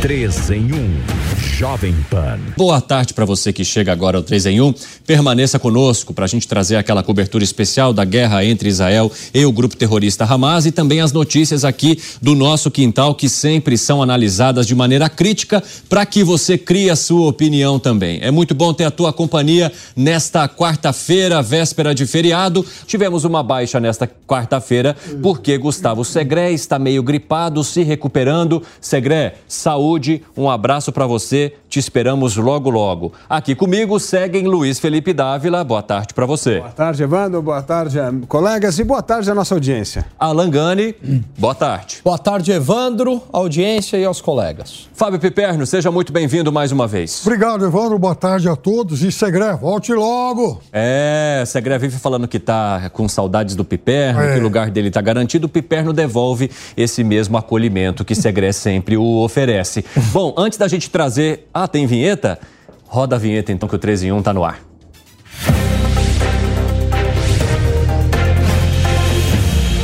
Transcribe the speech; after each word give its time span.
3 0.00 0.50
em 0.50 0.72
1. 0.72 1.27
Jovem 1.58 1.92
Pan. 2.08 2.38
Boa 2.56 2.80
tarde 2.80 3.12
para 3.12 3.24
você 3.24 3.52
que 3.52 3.64
chega 3.64 3.90
agora 3.90 4.16
ao 4.16 4.22
3 4.22 4.46
em 4.46 4.60
1. 4.60 4.74
Permaneça 5.04 5.58
conosco 5.58 6.14
para 6.14 6.24
a 6.24 6.28
gente 6.28 6.46
trazer 6.46 6.76
aquela 6.76 7.02
cobertura 7.02 7.42
especial 7.42 7.92
da 7.92 8.04
guerra 8.04 8.44
entre 8.44 8.68
Israel 8.68 9.10
e 9.34 9.44
o 9.44 9.50
grupo 9.50 9.76
terrorista 9.76 10.24
Hamas 10.24 10.66
e 10.66 10.70
também 10.70 11.00
as 11.00 11.10
notícias 11.10 11.64
aqui 11.64 12.00
do 12.22 12.36
nosso 12.36 12.70
quintal 12.70 13.12
que 13.12 13.28
sempre 13.28 13.76
são 13.76 14.00
analisadas 14.00 14.68
de 14.68 14.74
maneira 14.76 15.08
crítica 15.08 15.60
para 15.88 16.06
que 16.06 16.22
você 16.22 16.56
crie 16.56 16.90
a 16.90 16.94
sua 16.94 17.26
opinião 17.26 17.76
também. 17.76 18.20
É 18.22 18.30
muito 18.30 18.54
bom 18.54 18.72
ter 18.72 18.84
a 18.84 18.90
tua 18.92 19.12
companhia 19.12 19.72
nesta 19.96 20.48
quarta-feira, 20.48 21.42
véspera 21.42 21.92
de 21.92 22.06
feriado. 22.06 22.64
Tivemos 22.86 23.24
uma 23.24 23.42
baixa 23.42 23.80
nesta 23.80 24.08
quarta-feira 24.28 24.96
porque 25.20 25.58
Gustavo 25.58 26.04
Segré 26.04 26.52
está 26.52 26.78
meio 26.78 27.02
gripado, 27.02 27.64
se 27.64 27.82
recuperando. 27.82 28.62
Segré, 28.80 29.34
saúde, 29.48 30.22
um 30.36 30.48
abraço 30.48 30.92
para 30.92 31.04
você 31.04 31.47
te 31.68 31.78
esperamos 31.78 32.36
logo, 32.36 32.70
logo. 32.70 33.12
Aqui 33.28 33.54
comigo 33.54 33.98
seguem 34.00 34.46
Luiz 34.46 34.78
Felipe 34.78 35.12
Dávila. 35.12 35.62
Boa 35.62 35.82
tarde 35.82 36.14
para 36.14 36.26
você. 36.26 36.58
Boa 36.58 36.70
tarde, 36.70 37.02
Evandro. 37.02 37.42
Boa 37.42 37.62
tarde, 37.62 37.98
colegas. 38.26 38.78
E 38.78 38.84
boa 38.84 39.02
tarde 39.02 39.30
à 39.30 39.34
nossa 39.34 39.54
audiência. 39.54 40.06
Alan 40.18 40.50
Gani, 40.50 40.94
boa 41.36 41.54
tarde. 41.54 42.00
Boa 42.04 42.18
tarde, 42.18 42.52
Evandro, 42.52 43.22
audiência 43.32 43.96
e 43.96 44.04
aos 44.04 44.20
colegas. 44.20 44.88
Fábio 44.94 45.20
Piperno, 45.20 45.66
seja 45.66 45.90
muito 45.90 46.12
bem-vindo 46.12 46.50
mais 46.50 46.72
uma 46.72 46.86
vez. 46.86 47.20
Obrigado, 47.24 47.64
Evandro. 47.64 47.98
Boa 47.98 48.14
tarde 48.14 48.48
a 48.48 48.56
todos. 48.56 49.02
E 49.02 49.12
Segré, 49.12 49.54
volte 49.54 49.92
logo. 49.92 50.60
É, 50.72 51.44
Segré 51.46 51.78
vive 51.78 51.98
falando 51.98 52.26
que 52.26 52.38
tá 52.38 52.90
com 52.92 53.08
saudades 53.08 53.54
do 53.54 53.64
Piperno, 53.64 54.20
é. 54.20 54.34
que 54.34 54.40
o 54.40 54.42
lugar 54.42 54.70
dele 54.70 54.90
tá 54.90 55.00
garantido. 55.00 55.46
O 55.46 55.48
Piperno 55.48 55.92
devolve 55.92 56.50
esse 56.76 57.04
mesmo 57.04 57.36
acolhimento 57.36 58.04
que 58.04 58.14
Segré 58.14 58.52
sempre 58.52 58.96
o 58.96 59.22
oferece. 59.22 59.84
Bom, 60.12 60.34
antes 60.36 60.58
da 60.58 60.66
gente 60.66 60.90
trazer 60.90 61.37
ah, 61.52 61.68
tem 61.68 61.86
vinheta? 61.86 62.38
Roda 62.86 63.16
a 63.16 63.18
vinheta 63.18 63.52
então 63.52 63.68
que 63.68 63.76
o 63.76 63.78
3 63.78 64.04
em 64.04 64.12
1 64.12 64.22
tá 64.22 64.32
no 64.32 64.44
ar. 64.44 64.60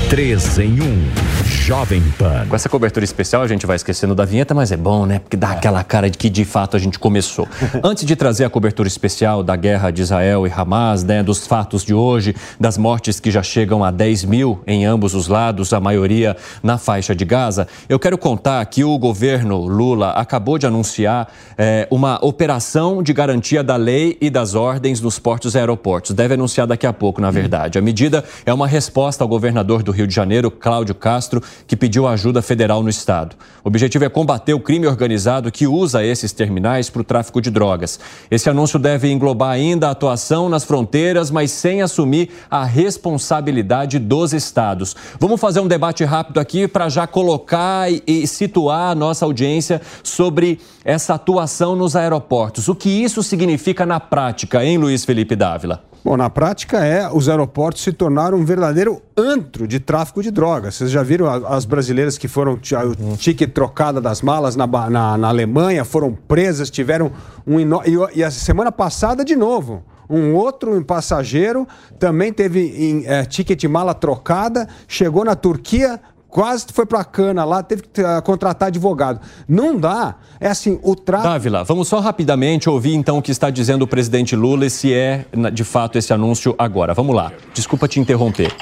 3 0.08 0.58
em 0.58 0.80
1. 0.80 1.23
Jovem 1.64 2.02
Pan. 2.18 2.46
Com 2.46 2.54
essa 2.54 2.68
cobertura 2.68 3.04
especial, 3.04 3.40
a 3.40 3.46
gente 3.48 3.64
vai 3.64 3.76
esquecendo 3.76 4.14
da 4.14 4.26
vinheta, 4.26 4.52
mas 4.52 4.70
é 4.70 4.76
bom, 4.76 5.06
né? 5.06 5.18
Porque 5.18 5.34
dá 5.34 5.54
é. 5.54 5.56
aquela 5.56 5.82
cara 5.82 6.10
de 6.10 6.18
que 6.18 6.28
de 6.28 6.44
fato 6.44 6.76
a 6.76 6.78
gente 6.78 6.98
começou. 6.98 7.48
Antes 7.82 8.04
de 8.04 8.14
trazer 8.14 8.44
a 8.44 8.50
cobertura 8.50 8.86
especial 8.86 9.42
da 9.42 9.56
guerra 9.56 9.90
de 9.90 10.02
Israel 10.02 10.46
e 10.46 10.52
Hamas, 10.54 11.02
né? 11.02 11.22
Dos 11.22 11.46
fatos 11.46 11.82
de 11.82 11.94
hoje, 11.94 12.36
das 12.60 12.76
mortes 12.76 13.18
que 13.18 13.30
já 13.30 13.42
chegam 13.42 13.82
a 13.82 13.90
10 13.90 14.26
mil 14.26 14.60
em 14.66 14.84
ambos 14.84 15.14
os 15.14 15.26
lados, 15.26 15.72
a 15.72 15.80
maioria 15.80 16.36
na 16.62 16.76
faixa 16.76 17.14
de 17.14 17.24
Gaza, 17.24 17.66
eu 17.88 17.98
quero 17.98 18.18
contar 18.18 18.62
que 18.66 18.84
o 18.84 18.98
governo 18.98 19.56
Lula 19.66 20.10
acabou 20.10 20.58
de 20.58 20.66
anunciar 20.66 21.32
é, 21.56 21.88
uma 21.90 22.22
operação 22.22 23.02
de 23.02 23.14
garantia 23.14 23.64
da 23.64 23.76
lei 23.76 24.18
e 24.20 24.28
das 24.28 24.54
ordens 24.54 25.00
nos 25.00 25.18
portos 25.18 25.54
e 25.54 25.58
aeroportos. 25.58 26.10
Deve 26.10 26.34
anunciar 26.34 26.66
daqui 26.66 26.86
a 26.86 26.92
pouco, 26.92 27.22
na 27.22 27.30
verdade. 27.30 27.78
A 27.78 27.82
medida 27.82 28.22
é 28.44 28.52
uma 28.52 28.66
resposta 28.66 29.24
ao 29.24 29.28
governador 29.28 29.82
do 29.82 29.92
Rio 29.92 30.06
de 30.06 30.14
Janeiro, 30.14 30.50
Cláudio 30.50 30.94
Castro, 30.94 31.42
que 31.66 31.77
pediu 31.77 32.06
ajuda 32.06 32.42
federal 32.42 32.83
no 32.83 32.88
estado. 32.88 33.36
O 33.62 33.69
objetivo 33.69 34.05
é 34.05 34.08
combater 34.08 34.55
o 34.55 34.60
crime 34.60 34.86
organizado 34.86 35.50
que 35.50 35.66
usa 35.66 36.05
esses 36.05 36.33
terminais 36.33 36.91
para 36.91 37.00
o 37.00 37.05
tráfico 37.05 37.41
de 37.41 37.50
drogas. 37.50 37.98
Esse 38.30 38.50
anúncio 38.50 38.78
deve 38.78 39.11
englobar 39.11 39.50
ainda 39.50 39.88
a 39.88 39.92
atuação 39.92 40.48
nas 40.48 40.64
fronteiras, 40.64 41.30
mas 41.30 41.50
sem 41.50 41.83
assumir 41.83 42.30
a 42.50 42.64
responsabilidade 42.64 43.98
dos 43.98 44.33
estados. 44.33 44.94
Vamos 45.19 45.41
fazer 45.41 45.61
um 45.61 45.69
debate 45.69 46.05
rápido 46.05 46.38
aqui 46.38 46.69
para 46.69 46.88
já 46.88 47.06
colocar 47.06 47.89
e 47.91 48.27
situar 48.27 48.91
a 48.91 48.94
nossa 48.94 49.24
audiência 49.24 49.80
sobre 50.02 50.61
essa 50.84 51.14
atuação 51.14 51.74
nos 51.74 51.96
aeroportos. 51.96 52.68
O 52.68 52.74
que 52.74 52.91
isso 52.91 53.22
significa 53.22 53.86
na 53.86 53.98
prática, 53.98 54.64
hein, 54.64 54.78
Luiz 54.78 55.05
Felipe 55.05 55.34
Dávila? 55.34 55.93
Bom, 56.04 56.18
na 56.18 56.28
prática 56.28 56.84
é 56.84 57.10
os 57.10 57.30
aeroportos 57.30 57.82
se 57.82 57.90
tornaram 57.90 58.36
um 58.36 58.44
verdadeiro 58.44 59.00
antro 59.16 59.66
de 59.66 59.80
tráfico 59.80 60.22
de 60.22 60.30
drogas. 60.30 60.74
Vocês 60.74 60.90
já 60.90 61.02
viram 61.02 61.26
as 61.46 61.64
brasileiras 61.64 62.18
que 62.18 62.28
foram 62.28 62.52
o 62.52 63.16
ticket 63.16 63.50
trocada 63.54 64.02
das 64.02 64.20
malas 64.20 64.54
na, 64.54 64.66
na, 64.66 65.16
na 65.16 65.28
Alemanha, 65.28 65.82
foram 65.82 66.12
presas, 66.12 66.68
tiveram 66.68 67.10
um 67.46 67.58
e, 67.58 68.18
e 68.18 68.22
a 68.22 68.30
semana 68.30 68.70
passada 68.70 69.24
de 69.24 69.34
novo. 69.34 69.82
Um 70.06 70.34
outro 70.34 70.84
passageiro 70.84 71.66
também 71.98 72.30
teve 72.34 72.60
em, 72.60 73.06
é, 73.06 73.24
ticket 73.24 73.64
mala 73.64 73.94
trocada, 73.94 74.68
chegou 74.86 75.24
na 75.24 75.34
Turquia, 75.34 75.98
quase 76.34 76.67
foi 76.72 76.84
para 76.84 76.98
a 76.98 77.05
cana 77.05 77.45
lá, 77.45 77.62
teve 77.62 77.83
que 77.83 78.02
uh, 78.02 78.20
contratar 78.22 78.67
advogado. 78.67 79.20
Não 79.48 79.78
dá. 79.78 80.17
É 80.40 80.48
assim, 80.48 80.80
o 80.83 80.96
trato. 80.96 81.22
Dávila, 81.22 81.62
vamos 81.62 81.86
só 81.86 82.00
rapidamente 82.00 82.68
ouvir 82.68 82.92
então 82.92 83.18
o 83.18 83.22
que 83.22 83.30
está 83.30 83.50
dizendo 83.50 83.83
o 83.83 83.86
presidente 83.86 84.34
Lula 84.34 84.67
e 84.67 84.70
se 84.70 84.92
é 84.92 85.27
de 85.52 85.62
fato 85.62 85.96
esse 85.96 86.12
anúncio 86.12 86.52
agora. 86.58 86.92
Vamos 86.92 87.14
lá. 87.14 87.30
Desculpa 87.55 87.86
te 87.86 88.00
interromper. 88.00 88.52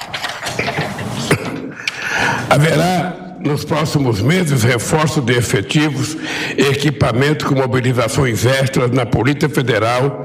Haverá 2.50 3.38
nos 3.40 3.64
próximos 3.64 4.20
meses 4.20 4.62
reforço 4.62 5.22
de 5.22 5.32
efetivos, 5.32 6.14
equipamento 6.58 7.46
com 7.46 7.54
mobilizações 7.54 8.44
extras 8.44 8.90
na 8.90 9.06
Polícia 9.06 9.48
Federal, 9.48 10.24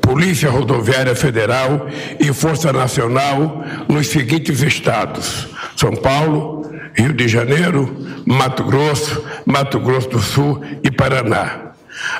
Polícia 0.00 0.50
Rodoviária 0.50 1.14
Federal 1.14 1.88
e 2.18 2.32
Força 2.32 2.72
Nacional 2.72 3.62
nos 3.86 4.08
seguintes 4.08 4.62
estados: 4.62 5.48
São 5.76 5.94
Paulo, 5.94 6.75
Rio 6.96 7.12
de 7.12 7.28
Janeiro, 7.28 7.96
Mato 8.24 8.64
Grosso, 8.64 9.22
Mato 9.44 9.78
Grosso 9.78 10.08
do 10.08 10.18
Sul 10.20 10.62
e 10.82 10.90
Paraná. 10.90 11.66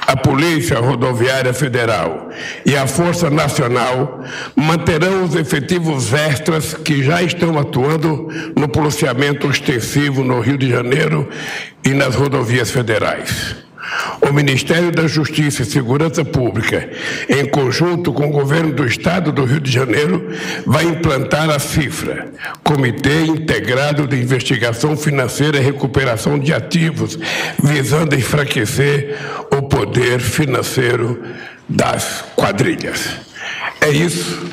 A 0.06 0.16
Polícia 0.16 0.78
Rodoviária 0.78 1.52
Federal 1.52 2.30
e 2.64 2.76
a 2.76 2.86
Força 2.86 3.28
Nacional 3.28 4.22
manterão 4.54 5.24
os 5.24 5.34
efetivos 5.34 6.12
extras 6.14 6.72
que 6.72 7.02
já 7.02 7.22
estão 7.22 7.58
atuando 7.58 8.28
no 8.56 8.68
policiamento 8.68 9.48
extensivo 9.48 10.24
no 10.24 10.40
Rio 10.40 10.56
de 10.56 10.70
Janeiro 10.70 11.28
e 11.84 11.90
nas 11.90 12.14
rodovias 12.14 12.70
federais. 12.70 13.65
O 14.20 14.32
Ministério 14.32 14.90
da 14.90 15.06
Justiça 15.06 15.62
e 15.62 15.66
Segurança 15.66 16.24
Pública, 16.24 16.88
em 17.28 17.46
conjunto 17.46 18.12
com 18.12 18.26
o 18.26 18.32
governo 18.32 18.72
do 18.72 18.86
Estado 18.86 19.30
do 19.30 19.44
Rio 19.44 19.60
de 19.60 19.70
Janeiro, 19.70 20.28
vai 20.66 20.84
implantar 20.84 21.50
a 21.50 21.58
CIFRA, 21.58 22.28
Comitê 22.62 23.24
Integrado 23.24 24.06
de 24.06 24.16
Investigação 24.16 24.96
Financeira 24.96 25.58
e 25.58 25.60
Recuperação 25.60 26.38
de 26.38 26.52
Ativos, 26.52 27.18
visando 27.62 28.14
enfraquecer 28.14 29.16
o 29.50 29.62
poder 29.62 30.20
financeiro 30.20 31.22
das 31.68 32.24
quadrilhas. 32.34 33.10
É 33.80 33.90
isso. 33.90 34.46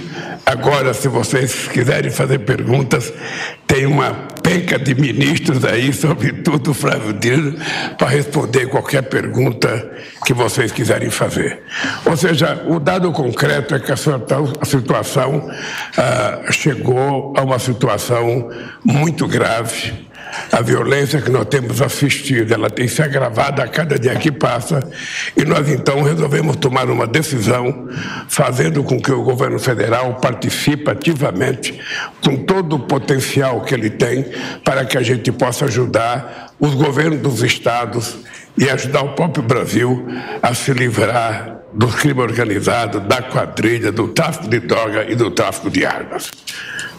Agora, 0.45 0.93
se 0.93 1.07
vocês 1.07 1.67
quiserem 1.69 2.11
fazer 2.11 2.39
perguntas, 2.39 3.13
tem 3.65 3.85
uma 3.85 4.27
penca 4.43 4.77
de 4.77 4.93
ministros 4.93 5.63
aí, 5.63 5.91
sobretudo 5.93 6.73
Flávio 6.73 7.13
Dino, 7.13 7.55
para 7.97 8.09
responder 8.09 8.67
qualquer 8.67 9.03
pergunta 9.03 9.91
que 10.25 10.33
vocês 10.33 10.71
quiserem 10.71 11.09
fazer. 11.09 11.63
Ou 12.05 12.15
seja, 12.17 12.63
o 12.67 12.79
dado 12.79 13.11
concreto 13.11 13.73
é 13.73 13.79
que 13.79 13.91
a 13.91 14.65
situação 14.65 15.49
ah, 15.97 16.51
chegou 16.51 17.33
a 17.37 17.41
uma 17.41 17.57
situação 17.57 18.49
muito 18.83 19.27
grave 19.27 20.12
a 20.51 20.61
violência 20.61 21.21
que 21.21 21.29
nós 21.29 21.45
temos 21.45 21.81
assistido, 21.81 22.53
ela 22.53 22.69
tem 22.69 22.87
se 22.87 23.01
agravado 23.01 23.61
a 23.61 23.67
cada 23.67 23.97
dia 23.97 24.15
que 24.15 24.31
passa, 24.31 24.79
e 25.35 25.43
nós 25.43 25.69
então 25.69 26.01
resolvemos 26.01 26.55
tomar 26.57 26.89
uma 26.89 27.07
decisão, 27.07 27.87
fazendo 28.27 28.83
com 28.83 28.99
que 28.99 29.11
o 29.11 29.23
governo 29.23 29.59
federal 29.59 30.15
participe 30.15 30.89
ativamente 30.89 31.79
com 32.23 32.37
todo 32.37 32.75
o 32.75 32.79
potencial 32.79 33.61
que 33.61 33.73
ele 33.73 33.89
tem 33.89 34.25
para 34.63 34.85
que 34.85 34.97
a 34.97 35.01
gente 35.01 35.31
possa 35.31 35.65
ajudar 35.65 36.53
os 36.59 36.73
governos 36.73 37.19
dos 37.19 37.41
estados 37.41 38.17
e 38.57 38.69
ajudar 38.69 39.01
o 39.01 39.13
próprio 39.13 39.43
Brasil 39.43 40.07
a 40.41 40.53
se 40.53 40.71
livrar 40.73 41.62
do 41.73 41.87
crime 41.87 42.21
organizado, 42.21 42.99
da 42.99 43.21
quadrilha, 43.21 43.91
do 43.91 44.07
tráfico 44.09 44.47
de 44.47 44.59
droga 44.59 45.05
e 45.09 45.15
do 45.15 45.31
tráfico 45.31 45.69
de 45.69 45.85
armas. 45.85 46.29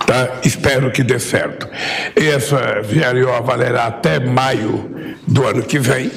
Tá? 0.06 0.41
Espero 0.44 0.91
que 0.91 1.03
dê 1.03 1.19
certo. 1.19 1.69
Essa 2.15 2.82
VLO 2.82 3.43
valerá 3.43 3.87
até 3.87 4.19
maio 4.19 5.17
do 5.26 5.47
ano 5.47 5.62
que 5.62 5.79
vem. 5.79 6.11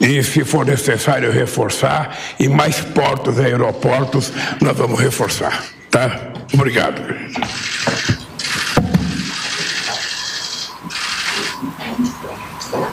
E 0.00 0.22
se 0.24 0.42
for 0.42 0.66
necessário 0.66 1.30
reforçar, 1.30 2.18
e 2.40 2.48
mais 2.48 2.80
portos 2.80 3.38
e 3.38 3.42
aeroportos, 3.42 4.32
nós 4.60 4.76
vamos 4.76 4.98
reforçar. 4.98 5.62
Tá? 5.90 6.32
Obrigado. 6.52 7.00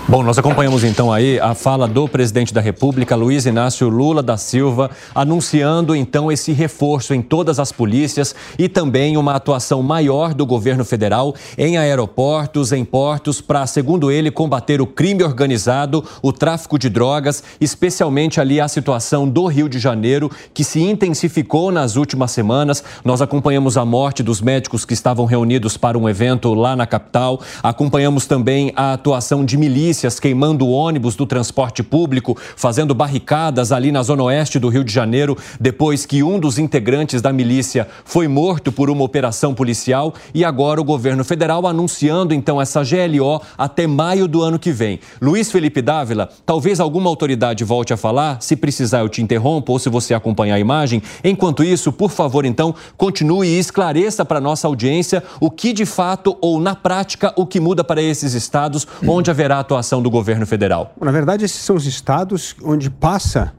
Bom, 0.10 0.24
nós 0.24 0.40
acompanhamos 0.40 0.84
então 0.84 1.14
aí 1.14 1.40
a 1.40 1.54
fala 1.54 1.88
do 1.88 2.08
presidente 2.08 2.52
da 2.52 2.60
República, 2.60 3.16
Luiz 3.16 3.46
Inácio 3.46 3.88
Lula 3.88 4.24
da 4.24 4.38
Silva, 4.38 4.90
anunciando 5.14 5.96
então 5.96 6.32
esse 6.32 6.52
reforço 6.52 7.14
em 7.14 7.22
todas 7.22 7.60
as 7.60 7.72
polícias 7.72 8.34
e 8.58 8.68
também 8.68 9.18
uma 9.18 9.36
atuação 9.36 9.84
maior 9.84 10.34
do 10.34 10.48
governo 10.48 10.84
federal 10.84 11.36
em 11.56 11.78
aeroportos, 11.78 12.72
em 12.72 12.84
portos, 12.84 13.40
para, 13.40 13.68
segundo 13.68 14.10
ele, 14.10 14.32
combater 14.32 14.82
o 14.82 14.88
crime 14.88 15.24
organizado, 15.24 16.04
o 16.24 16.34
tráfico 16.34 16.80
de 16.80 16.90
drogas, 16.90 17.44
especialmente 17.62 18.42
ali 18.42 18.60
a 18.60 18.68
situação 18.68 19.30
do 19.30 19.46
Rio 19.46 19.70
de 19.70 19.78
Janeiro, 19.78 20.32
que 20.56 20.64
se 20.64 20.82
intensificou 20.82 21.72
nas 21.72 21.96
últimas 21.96 22.32
semanas. 22.32 22.84
Nós 23.06 23.22
acompanhamos 23.22 23.78
a 23.78 23.86
morte 23.86 24.24
dos 24.24 24.42
médicos 24.42 24.86
que 24.86 24.94
estavam 24.96 25.28
reunidos 25.28 25.78
para 25.78 26.00
um 26.00 26.10
evento 26.10 26.52
lá 26.56 26.76
na 26.76 26.88
capital, 26.88 27.40
acompanhamos 27.62 28.26
também 28.26 28.74
a 28.76 28.94
atuação 28.94 29.46
de 29.46 29.56
milícias 29.56 29.99
polícias 30.00 30.20
queimando 30.20 30.70
ônibus 30.70 31.16
do 31.16 31.26
transporte 31.26 31.84
público, 31.84 32.38
fazendo 32.56 32.96
barricadas 32.96 33.72
ali 33.72 33.92
na 33.92 34.02
zona 34.02 34.24
oeste 34.24 34.58
do 34.58 34.70
Rio 34.70 34.84
de 34.84 34.94
Janeiro, 34.94 35.38
depois 35.60 36.06
que 36.06 36.24
um 36.24 36.40
dos 36.40 36.58
integrantes 36.58 37.22
da 37.22 37.34
milícia 37.34 37.86
foi 38.06 38.28
morto 38.28 38.72
por 38.72 38.90
uma 38.90 39.04
operação 39.04 39.54
policial. 39.54 40.14
E 40.34 40.46
agora 40.46 40.80
o 40.80 40.86
governo 40.86 41.26
federal 41.26 41.68
anunciando 41.68 42.34
então 42.34 42.62
essa 42.62 42.82
GLO 42.82 43.42
até 43.58 43.86
maio 43.88 44.26
do 44.26 44.42
ano 44.42 44.58
que 44.58 44.72
vem. 44.72 45.02
Luiz 45.22 45.52
Felipe 45.52 45.82
Dávila, 45.82 46.30
talvez 46.46 46.80
alguma 46.80 47.10
autoridade 47.10 47.66
volte 47.66 47.92
a 47.92 47.98
falar, 47.98 48.42
se 48.42 48.56
precisar 48.56 49.00
eu 49.00 49.10
te 49.10 49.22
interrompo 49.22 49.74
ou 49.74 49.80
se 49.80 49.90
você 49.90 50.14
acompanhar 50.14 50.56
a 50.56 50.60
imagem. 50.60 51.02
Enquanto 51.24 51.62
isso, 51.62 51.92
por 51.92 52.12
favor, 52.12 52.46
então, 52.46 52.74
continue 52.96 53.48
e 53.48 53.60
esclareça 53.60 54.24
para 54.24 54.40
nossa 54.40 54.66
audiência 54.66 55.22
o 55.42 55.52
que 55.52 55.74
de 55.74 55.86
fato 55.86 56.38
ou 56.40 56.60
na 56.60 56.76
prática 56.76 57.34
o 57.36 57.46
que 57.46 57.60
muda 57.60 57.84
para 57.84 58.02
esses 58.02 58.34
estados 58.34 58.88
onde 59.06 59.30
haverá 59.30 59.60
atuação 59.60 59.89
atuação 59.90 60.02
do 60.02 60.10
governo 60.10 60.46
federal? 60.46 60.94
Na 61.02 61.12
verdade, 61.12 61.46
esses 61.46 61.62
são 61.62 61.76
os 61.76 61.86
estados 61.86 62.56
onde 62.64 62.90
passa 62.90 63.52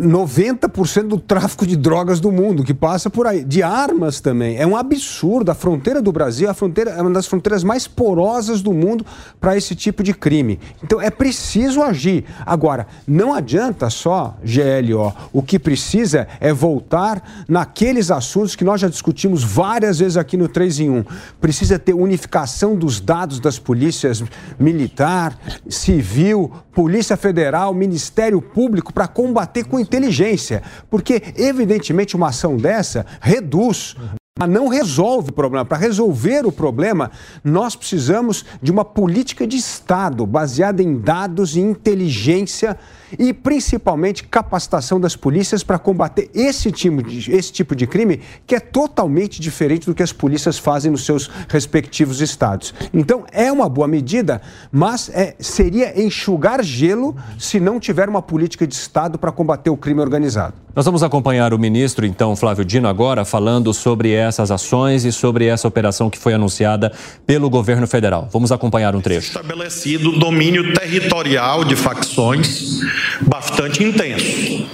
90% 0.00 1.08
do 1.08 1.18
tráfico 1.18 1.66
de 1.66 1.76
drogas 1.76 2.20
do 2.20 2.30
mundo, 2.30 2.64
que 2.64 2.74
passa 2.74 3.08
por 3.10 3.26
aí, 3.26 3.44
de 3.44 3.62
armas 3.62 4.20
também. 4.20 4.56
É 4.56 4.66
um 4.66 4.76
absurdo. 4.76 5.50
A 5.50 5.54
fronteira 5.54 6.02
do 6.02 6.12
Brasil 6.12 6.48
a 6.48 6.54
fronteira, 6.54 6.90
é 6.90 7.02
uma 7.02 7.10
das 7.10 7.26
fronteiras 7.26 7.64
mais 7.64 7.86
porosas 7.86 8.62
do 8.62 8.72
mundo 8.72 9.04
para 9.40 9.56
esse 9.56 9.74
tipo 9.74 10.02
de 10.02 10.14
crime. 10.14 10.58
Então 10.82 11.00
é 11.00 11.10
preciso 11.10 11.82
agir. 11.82 12.24
Agora, 12.44 12.86
não 13.06 13.32
adianta 13.34 13.90
só 13.90 14.36
GLO. 14.42 15.12
O 15.32 15.42
que 15.42 15.58
precisa 15.58 16.26
é 16.40 16.52
voltar 16.52 17.44
naqueles 17.48 18.10
assuntos 18.10 18.54
que 18.54 18.64
nós 18.64 18.80
já 18.80 18.88
discutimos 18.88 19.42
várias 19.42 19.98
vezes 19.98 20.16
aqui 20.16 20.36
no 20.36 20.48
3 20.48 20.80
em 20.80 20.90
1. 20.90 21.04
Precisa 21.40 21.78
ter 21.78 21.94
unificação 21.94 22.74
dos 22.76 23.00
dados 23.00 23.40
das 23.40 23.58
polícias 23.58 24.22
militar, 24.58 25.38
civil, 25.68 26.52
Polícia 26.76 27.16
Federal, 27.16 27.72
Ministério 27.72 28.42
Público 28.42 28.92
para 28.92 29.08
combater 29.08 29.64
com 29.64 29.80
inteligência, 29.86 30.62
porque 30.90 31.22
evidentemente 31.36 32.14
uma 32.16 32.28
ação 32.28 32.56
dessa 32.56 33.06
reduz 33.20 33.96
mas 34.38 34.50
não 34.50 34.68
resolve 34.68 35.30
o 35.30 35.32
problema. 35.32 35.64
Para 35.64 35.78
resolver 35.78 36.44
o 36.44 36.52
problema, 36.52 37.10
nós 37.42 37.74
precisamos 37.74 38.44
de 38.62 38.70
uma 38.70 38.84
política 38.84 39.46
de 39.46 39.56
Estado 39.56 40.26
baseada 40.26 40.82
em 40.82 40.98
dados 40.98 41.56
e 41.56 41.60
inteligência 41.60 42.78
e 43.18 43.32
principalmente 43.32 44.24
capacitação 44.24 45.00
das 45.00 45.16
polícias 45.16 45.62
para 45.62 45.78
combater 45.78 46.30
esse 46.34 46.70
tipo, 46.70 47.02
de, 47.02 47.32
esse 47.32 47.50
tipo 47.50 47.74
de 47.74 47.86
crime 47.86 48.20
que 48.46 48.54
é 48.54 48.60
totalmente 48.60 49.40
diferente 49.40 49.86
do 49.86 49.94
que 49.94 50.02
as 50.02 50.12
polícias 50.12 50.58
fazem 50.58 50.90
nos 50.90 51.06
seus 51.06 51.30
respectivos 51.48 52.20
estados. 52.20 52.74
Então, 52.92 53.24
é 53.32 53.50
uma 53.50 53.70
boa 53.70 53.88
medida, 53.88 54.42
mas 54.70 55.08
é, 55.14 55.34
seria 55.38 55.98
enxugar 55.98 56.62
gelo 56.62 57.16
se 57.38 57.58
não 57.58 57.80
tiver 57.80 58.06
uma 58.06 58.20
política 58.20 58.66
de 58.66 58.74
Estado 58.74 59.18
para 59.18 59.32
combater 59.32 59.70
o 59.70 59.76
crime 59.78 60.00
organizado. 60.00 60.66
Nós 60.76 60.84
vamos 60.84 61.02
acompanhar 61.02 61.54
o 61.54 61.58
ministro, 61.58 62.04
então, 62.04 62.36
Flávio 62.36 62.62
Dino, 62.62 62.86
agora 62.86 63.24
falando 63.24 63.72
sobre 63.72 64.10
essas 64.26 64.50
ações 64.50 65.04
e 65.04 65.12
sobre 65.12 65.46
essa 65.46 65.66
operação 65.66 66.10
que 66.10 66.18
foi 66.18 66.34
anunciada 66.34 66.92
pelo 67.26 67.48
governo 67.48 67.86
federal. 67.86 68.28
Vamos 68.32 68.52
acompanhar 68.52 68.94
um 68.94 69.00
trecho. 69.00 69.28
Estabelecido 69.28 70.12
domínio 70.12 70.74
territorial 70.74 71.64
de 71.64 71.76
facções 71.76 72.80
bastante 73.22 73.82
intenso. 73.82 74.66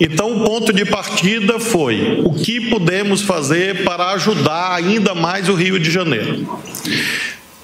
Então, 0.00 0.36
o 0.36 0.44
ponto 0.44 0.72
de 0.72 0.84
partida 0.84 1.58
foi 1.58 2.22
o 2.24 2.34
que 2.34 2.68
podemos 2.68 3.22
fazer 3.22 3.84
para 3.84 4.12
ajudar 4.12 4.74
ainda 4.74 5.14
mais 5.14 5.48
o 5.48 5.54
Rio 5.54 5.78
de 5.78 5.90
Janeiro 5.90 6.46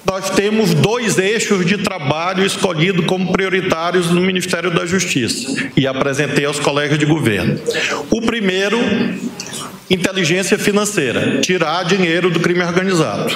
nós 0.05 0.29
temos 0.29 0.73
dois 0.73 1.17
eixos 1.17 1.65
de 1.65 1.79
trabalho 1.79 2.45
escolhidos 2.45 3.05
como 3.05 3.31
prioritários 3.31 4.11
no 4.11 4.21
Ministério 4.21 4.69
da 4.69 4.85
Justiça 4.85 5.69
e 5.75 5.87
apresentei 5.87 6.45
aos 6.45 6.59
colegas 6.59 6.99
de 6.99 7.05
governo. 7.05 7.59
O 8.11 8.21
primeiro, 8.21 8.77
inteligência 9.89 10.57
financeira, 10.57 11.41
tirar 11.41 11.83
dinheiro 11.83 12.29
do 12.29 12.39
crime 12.39 12.63
organizado. 12.63 13.35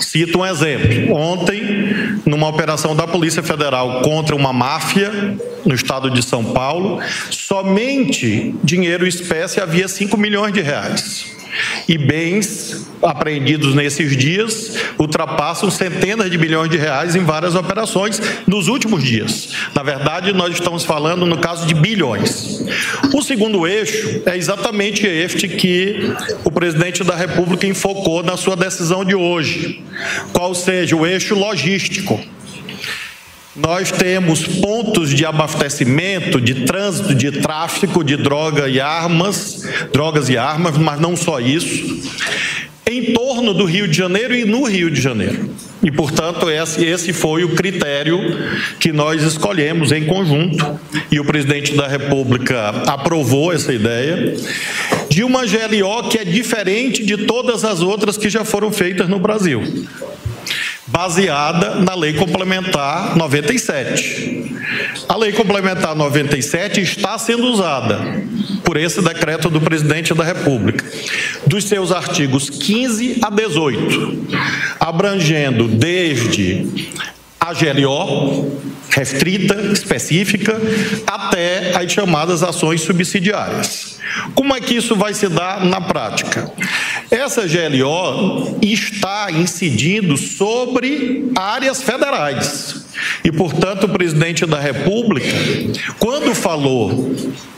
Cito 0.00 0.40
um 0.40 0.46
exemplo. 0.46 1.14
Ontem, 1.14 2.20
numa 2.24 2.48
operação 2.48 2.94
da 2.94 3.06
Polícia 3.06 3.42
Federal 3.42 4.02
contra 4.02 4.34
uma 4.34 4.52
máfia 4.52 5.10
no 5.64 5.74
estado 5.74 6.10
de 6.10 6.22
São 6.22 6.44
Paulo, 6.44 7.00
somente 7.30 8.54
dinheiro 8.62 9.06
espécie 9.06 9.60
havia 9.60 9.88
5 9.88 10.16
milhões 10.16 10.52
de 10.52 10.60
reais 10.60 11.39
e 11.88 11.96
bens 11.98 12.86
apreendidos 13.02 13.74
nesses 13.74 14.16
dias 14.16 14.76
ultrapassam 14.98 15.70
centenas 15.70 16.30
de 16.30 16.36
bilhões 16.36 16.70
de 16.70 16.76
reais 16.76 17.16
em 17.16 17.24
várias 17.24 17.54
operações 17.54 18.20
nos 18.46 18.68
últimos 18.68 19.02
dias. 19.02 19.50
Na 19.74 19.82
verdade, 19.82 20.32
nós 20.32 20.52
estamos 20.52 20.84
falando 20.84 21.26
no 21.26 21.38
caso 21.38 21.66
de 21.66 21.74
bilhões. 21.74 22.62
O 23.14 23.22
segundo 23.22 23.66
eixo 23.66 24.22
é 24.26 24.36
exatamente 24.36 25.06
este 25.06 25.48
que 25.48 26.14
o 26.44 26.50
presidente 26.50 27.02
da 27.02 27.16
República 27.16 27.66
enfocou 27.66 28.22
na 28.22 28.36
sua 28.36 28.56
decisão 28.56 29.04
de 29.04 29.14
hoje, 29.14 29.82
qual 30.32 30.54
seja 30.54 30.96
o 30.96 31.06
eixo 31.06 31.34
logístico 31.34 32.20
nós 33.62 33.90
temos 33.90 34.46
pontos 34.46 35.10
de 35.10 35.24
abastecimento, 35.24 36.40
de 36.40 36.64
trânsito, 36.64 37.14
de 37.14 37.30
tráfico 37.32 38.02
de 38.02 38.16
droga 38.16 38.68
e 38.68 38.80
armas, 38.80 39.68
drogas 39.92 40.28
e 40.28 40.36
armas, 40.36 40.78
mas 40.78 40.98
não 40.98 41.16
só 41.16 41.40
isso, 41.40 42.00
em 42.86 43.12
torno 43.12 43.52
do 43.52 43.64
Rio 43.64 43.86
de 43.86 43.96
Janeiro 43.96 44.34
e 44.34 44.44
no 44.44 44.64
Rio 44.64 44.90
de 44.90 45.00
Janeiro. 45.00 45.50
E, 45.82 45.90
portanto, 45.90 46.50
esse, 46.50 47.12
foi 47.12 47.44
o 47.44 47.54
critério 47.54 48.18
que 48.78 48.92
nós 48.92 49.22
escolhemos 49.22 49.92
em 49.92 50.04
conjunto, 50.06 50.78
e 51.10 51.20
o 51.20 51.24
presidente 51.24 51.74
da 51.74 51.86
República 51.86 52.70
aprovou 52.86 53.52
essa 53.52 53.72
ideia, 53.72 54.36
de 55.08 55.22
uma 55.22 55.42
GLO 55.44 56.08
que 56.08 56.18
é 56.18 56.24
diferente 56.24 57.04
de 57.04 57.18
todas 57.26 57.64
as 57.64 57.80
outras 57.80 58.16
que 58.16 58.30
já 58.30 58.44
foram 58.44 58.72
feitas 58.72 59.08
no 59.08 59.18
Brasil 59.18 59.62
baseada 60.90 61.76
na 61.76 61.94
Lei 61.94 62.14
Complementar 62.14 63.16
97. 63.16 64.56
A 65.08 65.16
Lei 65.16 65.32
Complementar 65.32 65.94
97 65.94 66.80
está 66.80 67.16
sendo 67.16 67.44
usada 67.44 67.98
por 68.64 68.76
esse 68.76 69.00
decreto 69.00 69.48
do 69.48 69.60
presidente 69.60 70.12
da 70.14 70.24
República, 70.24 70.84
dos 71.46 71.64
seus 71.64 71.92
artigos 71.92 72.50
15 72.50 73.18
a 73.22 73.30
18, 73.30 74.26
abrangendo 74.78 75.68
desde 75.68 76.66
a 77.40 77.52
GLO, 77.54 78.60
restrita, 78.90 79.54
específica, 79.72 80.60
até 81.06 81.76
as 81.76 81.90
chamadas 81.90 82.42
ações 82.42 82.82
subsidiárias. 82.82 83.98
Como 84.34 84.54
é 84.54 84.60
que 84.60 84.74
isso 84.74 84.96
vai 84.96 85.14
se 85.14 85.28
dar 85.28 85.64
na 85.64 85.80
prática? 85.80 86.52
Essa 87.10 87.42
GLO 87.42 88.58
está 88.62 89.32
incidindo 89.32 90.16
sobre 90.16 91.30
áreas 91.36 91.82
federais. 91.82 92.84
E, 93.24 93.32
portanto, 93.32 93.84
o 93.84 93.88
presidente 93.88 94.46
da 94.46 94.60
República, 94.60 95.36
quando 95.98 96.34
falou 96.34 97.12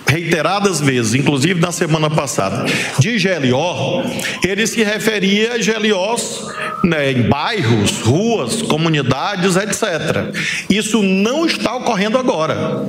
reiteradas 0.06 0.80
vezes, 0.80 1.14
inclusive 1.14 1.59
na 1.59 1.73
semana 1.73 2.11
passada, 2.11 2.66
de 2.99 3.16
GLO, 3.18 4.02
ele 4.47 4.66
se 4.66 4.82
referia 4.82 5.54
a 5.54 5.59
GLOs 5.59 6.47
né, 6.85 7.12
em 7.12 7.23
bairros, 7.23 8.00
ruas, 8.00 8.61
comunidades, 8.62 9.56
etc. 9.56 10.35
Isso 10.68 11.02
não 11.02 11.47
está 11.47 11.75
ocorrendo 11.76 12.18
agora. 12.18 12.87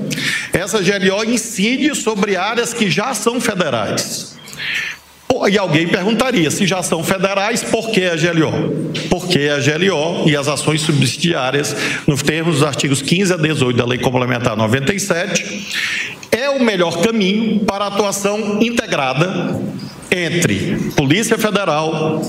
Essa 0.51 0.79
GLO 0.79 1.23
incide 1.23 1.95
sobre 1.95 2.35
áreas 2.35 2.73
que 2.73 2.89
já 2.89 3.13
são 3.13 3.39
federais. 3.39 4.33
E 5.49 5.57
alguém 5.57 5.87
perguntaria, 5.87 6.49
se 6.49 6.65
já 6.65 6.81
são 6.81 7.03
federais, 7.03 7.63
por 7.63 7.89
que 7.89 8.05
a 8.05 8.15
GLO? 8.15 8.91
Porque 9.09 9.49
a 9.49 9.59
GLO 9.59 10.27
e 10.27 10.35
as 10.35 10.47
ações 10.47 10.81
subsidiárias, 10.81 11.75
nos 12.07 12.21
termos 12.21 12.55
dos 12.55 12.63
artigos 12.63 13.01
15 13.01 13.33
a 13.33 13.37
18 13.37 13.77
da 13.77 13.85
Lei 13.85 13.99
Complementar 13.99 14.55
97, 14.55 15.67
é 16.31 16.49
o 16.49 16.63
melhor 16.63 17.01
caminho 17.01 17.59
para 17.61 17.85
a 17.85 17.87
atuação 17.87 18.59
integrada 18.61 19.59
entre 20.11 20.91
Polícia 20.95 21.37
Federal, 21.37 22.21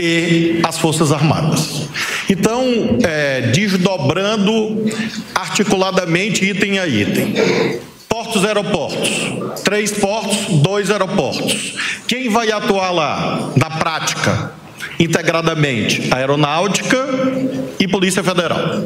e 0.00 0.60
as 0.64 0.78
Forças 0.78 1.12
Armadas. 1.12 1.88
Então, 2.28 2.64
é, 3.02 3.42
desdobrando 3.52 4.86
articuladamente 5.34 6.44
item 6.44 6.78
a 6.78 6.86
item. 6.86 7.34
Portos 8.10 8.44
aeroportos. 8.44 9.62
Três 9.62 9.92
portos, 9.92 10.36
dois 10.60 10.90
aeroportos. 10.90 11.76
Quem 12.08 12.28
vai 12.28 12.50
atuar 12.50 12.90
lá, 12.90 13.52
na 13.56 13.70
prática, 13.70 14.52
integradamente? 14.98 16.12
Aeronáutica 16.12 16.98
e 17.78 17.86
Polícia 17.86 18.24
Federal. 18.24 18.84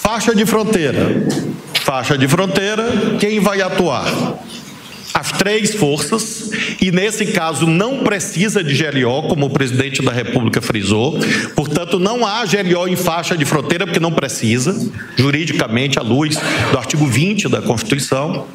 Faixa 0.00 0.36
de 0.36 0.46
fronteira. 0.46 1.26
Faixa 1.82 2.16
de 2.16 2.28
fronteira, 2.28 2.84
quem 3.18 3.40
vai 3.40 3.60
atuar? 3.60 4.06
As 5.16 5.32
três 5.32 5.74
forças, 5.74 6.50
e 6.78 6.92
nesse 6.92 7.24
caso 7.28 7.66
não 7.66 8.00
precisa 8.00 8.62
de 8.62 8.76
GLO, 8.76 9.22
como 9.22 9.46
o 9.46 9.50
presidente 9.50 10.02
da 10.02 10.12
República 10.12 10.60
frisou. 10.60 11.18
Portanto, 11.54 11.98
não 11.98 12.26
há 12.26 12.44
GLO 12.44 12.86
em 12.86 12.96
faixa 12.96 13.34
de 13.34 13.46
fronteira, 13.46 13.86
porque 13.86 13.98
não 13.98 14.12
precisa, 14.12 14.78
juridicamente, 15.16 15.98
à 15.98 16.02
luz 16.02 16.36
do 16.70 16.76
artigo 16.76 17.06
20 17.06 17.48
da 17.48 17.62
Constituição. 17.62 18.46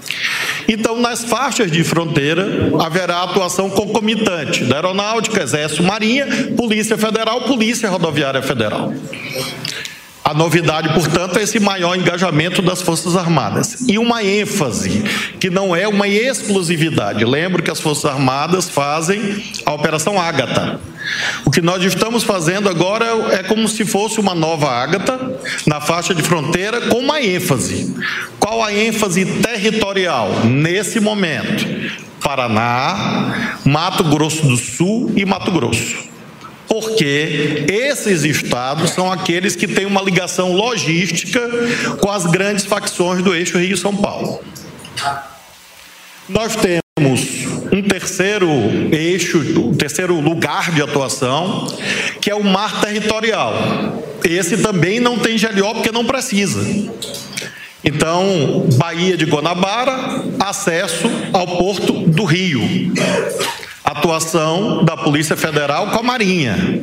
Então, 0.68 1.02
nas 1.02 1.24
faixas 1.24 1.72
de 1.72 1.84
fronteira, 1.84 2.70
haverá 2.80 3.24
atuação 3.24 3.68
concomitante 3.68 4.64
da 4.64 4.76
Aeronáutica, 4.76 5.42
Exército, 5.42 5.82
Marinha, 5.82 6.28
Polícia 6.56 6.96
Federal, 6.96 7.42
Polícia 7.42 7.90
Rodoviária 7.90 8.44
Federal. 8.44 8.94
A 10.24 10.34
novidade, 10.34 10.94
portanto, 10.94 11.40
é 11.40 11.44
esse 11.44 11.60
maior 11.60 11.96
engajamento 11.96 12.62
das 12.62 12.82
Forças 12.82 13.18
Armadas 13.18 13.82
e 13.88 13.98
uma 13.98 14.24
ênfase, 14.24 15.04
que 15.40 15.50
não 15.50 15.76
é 15.76 15.88
uma 15.88 16.08
exclusividade. 16.08 17.26
Lembro 17.26 17.64
que 17.64 17.72
as 17.72 17.80
Forças 17.80 18.06
Armadas 18.06 18.70
fazem 18.70 19.44
a 19.66 19.74
Operação 19.74 20.22
Ágata. 20.22 20.80
O 21.44 21.50
que 21.50 21.60
nós 21.60 21.84
estamos 21.84 22.24
fazendo 22.24 22.70
agora 22.70 23.06
é 23.32 23.44
como 23.44 23.68
se 23.68 23.84
fosse 23.84 24.20
uma 24.20 24.36
nova 24.36 24.70
Ágata 24.70 25.40
na 25.66 25.82
faixa 25.82 26.14
de 26.14 26.22
fronteira 26.22 26.82
com 26.82 27.00
uma 27.00 27.20
ênfase. 27.20 27.96
Qual 28.40 28.64
a 28.64 28.72
ênfase 28.72 29.26
territorial 29.26 30.46
nesse 30.46 31.00
momento? 31.00 31.66
Paraná, 32.24 33.58
Mato 33.66 34.04
Grosso 34.04 34.44
do 34.44 34.56
Sul 34.56 35.12
e 35.16 35.26
Mato 35.26 35.52
Grosso 35.52 36.11
porque 36.82 37.66
esses 37.70 38.24
estados 38.24 38.92
são 38.92 39.12
aqueles 39.12 39.56
que 39.56 39.68
têm 39.68 39.86
uma 39.86 40.02
ligação 40.02 40.52
logística 40.52 41.40
com 42.00 42.10
as 42.10 42.26
grandes 42.26 42.66
facções 42.66 43.24
do 43.24 43.36
eixo 43.36 43.58
Rio-São 43.58 43.96
Paulo. 43.96 44.44
Nós 46.28 46.56
temos 46.56 47.22
um 47.72 47.82
terceiro 47.84 48.48
eixo, 48.92 49.40
um 49.60 49.76
terceiro 49.76 50.20
lugar 50.20 50.72
de 50.72 50.82
atuação, 50.82 51.68
que 52.20 52.32
é 52.32 52.36
o 52.36 52.44
mar 52.44 52.82
territorial. 52.82 53.54
Esse 54.24 54.58
também 54.58 55.00
não 55.00 55.18
tem 55.18 55.38
GLO 55.38 55.76
porque 55.76 55.92
não 55.92 56.06
precisa. 56.06 56.62
Então, 57.84 58.68
Baía 58.76 59.18
de 59.18 59.26
Guanabara, 59.26 60.24
acesso 60.40 61.10
ao 61.34 61.48
porto 61.48 61.94
do 61.94 62.24
Rio 62.24 62.62
atuação 63.92 64.84
da 64.84 64.98
Polícia 64.98 65.36
Federal 65.36 65.88
com 65.92 66.00
a 66.00 66.04
Marinha. 66.04 66.82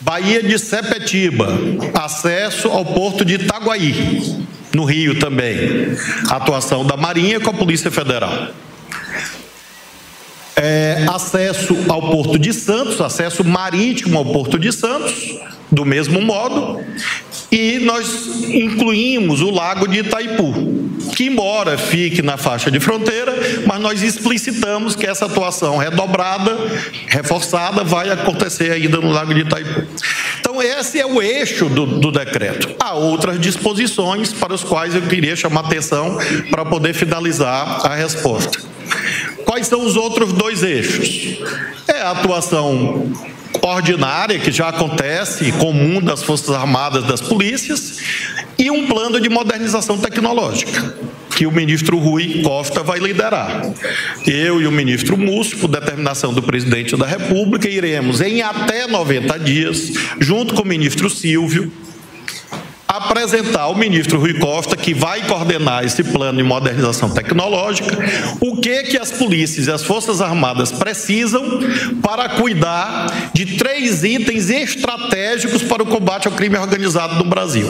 Baía 0.00 0.42
de 0.42 0.58
Sepetiba, 0.58 1.48
acesso 1.94 2.68
ao 2.68 2.84
porto 2.84 3.24
de 3.24 3.34
Itaguaí, 3.34 4.46
no 4.74 4.84
Rio 4.84 5.18
também. 5.18 5.96
Atuação 6.28 6.84
da 6.84 6.96
Marinha 6.96 7.40
com 7.40 7.50
a 7.50 7.54
Polícia 7.54 7.90
Federal. 7.90 8.48
É, 10.56 11.06
acesso 11.08 11.76
ao 11.88 12.10
Porto 12.10 12.38
de 12.38 12.52
Santos, 12.52 13.00
acesso 13.00 13.42
marítimo 13.42 14.18
ao 14.18 14.24
Porto 14.24 14.58
de 14.58 14.72
Santos, 14.72 15.38
do 15.70 15.84
mesmo 15.84 16.20
modo, 16.20 16.84
e 17.54 17.78
nós 17.78 18.44
incluímos 18.48 19.40
o 19.40 19.50
Lago 19.50 19.86
de 19.86 20.00
Itaipu, 20.00 20.52
que, 21.14 21.26
embora 21.26 21.78
fique 21.78 22.20
na 22.20 22.36
faixa 22.36 22.68
de 22.68 22.80
fronteira, 22.80 23.32
mas 23.64 23.80
nós 23.80 24.02
explicitamos 24.02 24.96
que 24.96 25.06
essa 25.06 25.26
atuação 25.26 25.76
redobrada, 25.76 26.56
reforçada, 27.06 27.84
vai 27.84 28.10
acontecer 28.10 28.72
ainda 28.72 28.98
no 28.98 29.12
Lago 29.12 29.32
de 29.32 29.42
Itaipu. 29.42 29.86
Então, 30.40 30.60
esse 30.60 30.98
é 30.98 31.06
o 31.06 31.22
eixo 31.22 31.68
do, 31.68 31.86
do 31.86 32.10
decreto. 32.10 32.74
Há 32.80 32.94
outras 32.94 33.38
disposições 33.40 34.32
para 34.32 34.52
as 34.52 34.64
quais 34.64 34.96
eu 34.96 35.02
queria 35.02 35.36
chamar 35.36 35.60
atenção 35.60 36.18
para 36.50 36.64
poder 36.64 36.92
finalizar 36.92 37.86
a 37.86 37.94
resposta. 37.94 38.58
Quais 39.44 39.68
são 39.68 39.86
os 39.86 39.94
outros 39.94 40.32
dois 40.32 40.64
eixos? 40.64 41.38
É 41.86 42.00
a 42.00 42.10
atuação 42.10 43.12
ordinária, 43.62 44.38
que 44.38 44.50
já 44.52 44.68
acontece, 44.68 45.52
comum 45.52 46.00
das 46.00 46.22
Forças 46.22 46.50
Armadas 46.50 47.04
das 47.04 47.20
polícias, 47.20 47.98
e 48.58 48.70
um 48.70 48.86
plano 48.86 49.20
de 49.20 49.28
modernização 49.28 49.98
tecnológica 49.98 50.94
que 51.34 51.46
o 51.46 51.52
ministro 51.52 51.98
Rui 51.98 52.42
Costa 52.42 52.82
vai 52.82 53.00
liderar. 53.00 53.62
Eu 54.26 54.62
e 54.62 54.66
o 54.66 54.72
ministro 54.72 55.16
Múcio, 55.16 55.58
por 55.58 55.68
determinação 55.68 56.32
do 56.32 56.42
presidente 56.42 56.96
da 56.96 57.06
República, 57.06 57.68
iremos 57.68 58.20
em 58.20 58.40
até 58.40 58.86
90 58.86 59.38
dias, 59.40 59.92
junto 60.20 60.54
com 60.54 60.62
o 60.62 60.66
ministro 60.66 61.10
Silvio, 61.10 61.72
apresentar 62.96 63.62
ao 63.62 63.74
ministro 63.74 64.20
Rui 64.20 64.34
Costa, 64.34 64.76
que 64.76 64.94
vai 64.94 65.26
coordenar 65.26 65.84
esse 65.84 66.04
plano 66.04 66.38
de 66.38 66.44
modernização 66.44 67.10
tecnológica, 67.10 67.98
o 68.40 68.56
que 68.60 68.84
que 68.84 68.96
as 68.96 69.10
polícias 69.10 69.66
e 69.66 69.70
as 69.70 69.82
Forças 69.82 70.20
Armadas 70.20 70.70
precisam 70.70 71.58
para 72.00 72.28
cuidar 72.28 73.30
de 73.34 73.56
três 73.56 74.04
itens 74.04 74.48
estratégicos 74.48 75.62
para 75.62 75.82
o 75.82 75.86
combate 75.86 76.28
ao 76.28 76.34
crime 76.34 76.56
organizado 76.56 77.16
no 77.16 77.24
Brasil: 77.24 77.66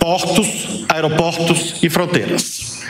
portos, 0.00 0.84
aeroportos 0.88 1.76
e 1.80 1.88
fronteiras. 1.88 2.80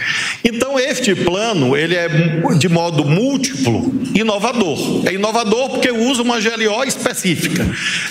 Então 0.43 0.79
este 0.79 1.15
plano, 1.15 1.77
ele 1.77 1.95
é 1.95 2.09
de 2.57 2.69
modo 2.69 3.05
múltiplo 3.05 3.93
inovador. 4.15 5.07
É 5.07 5.15
inovador 5.15 5.71
porque 5.71 5.91
usa 5.91 6.23
uma 6.23 6.41
GLO 6.41 6.83
específica. 6.85 7.67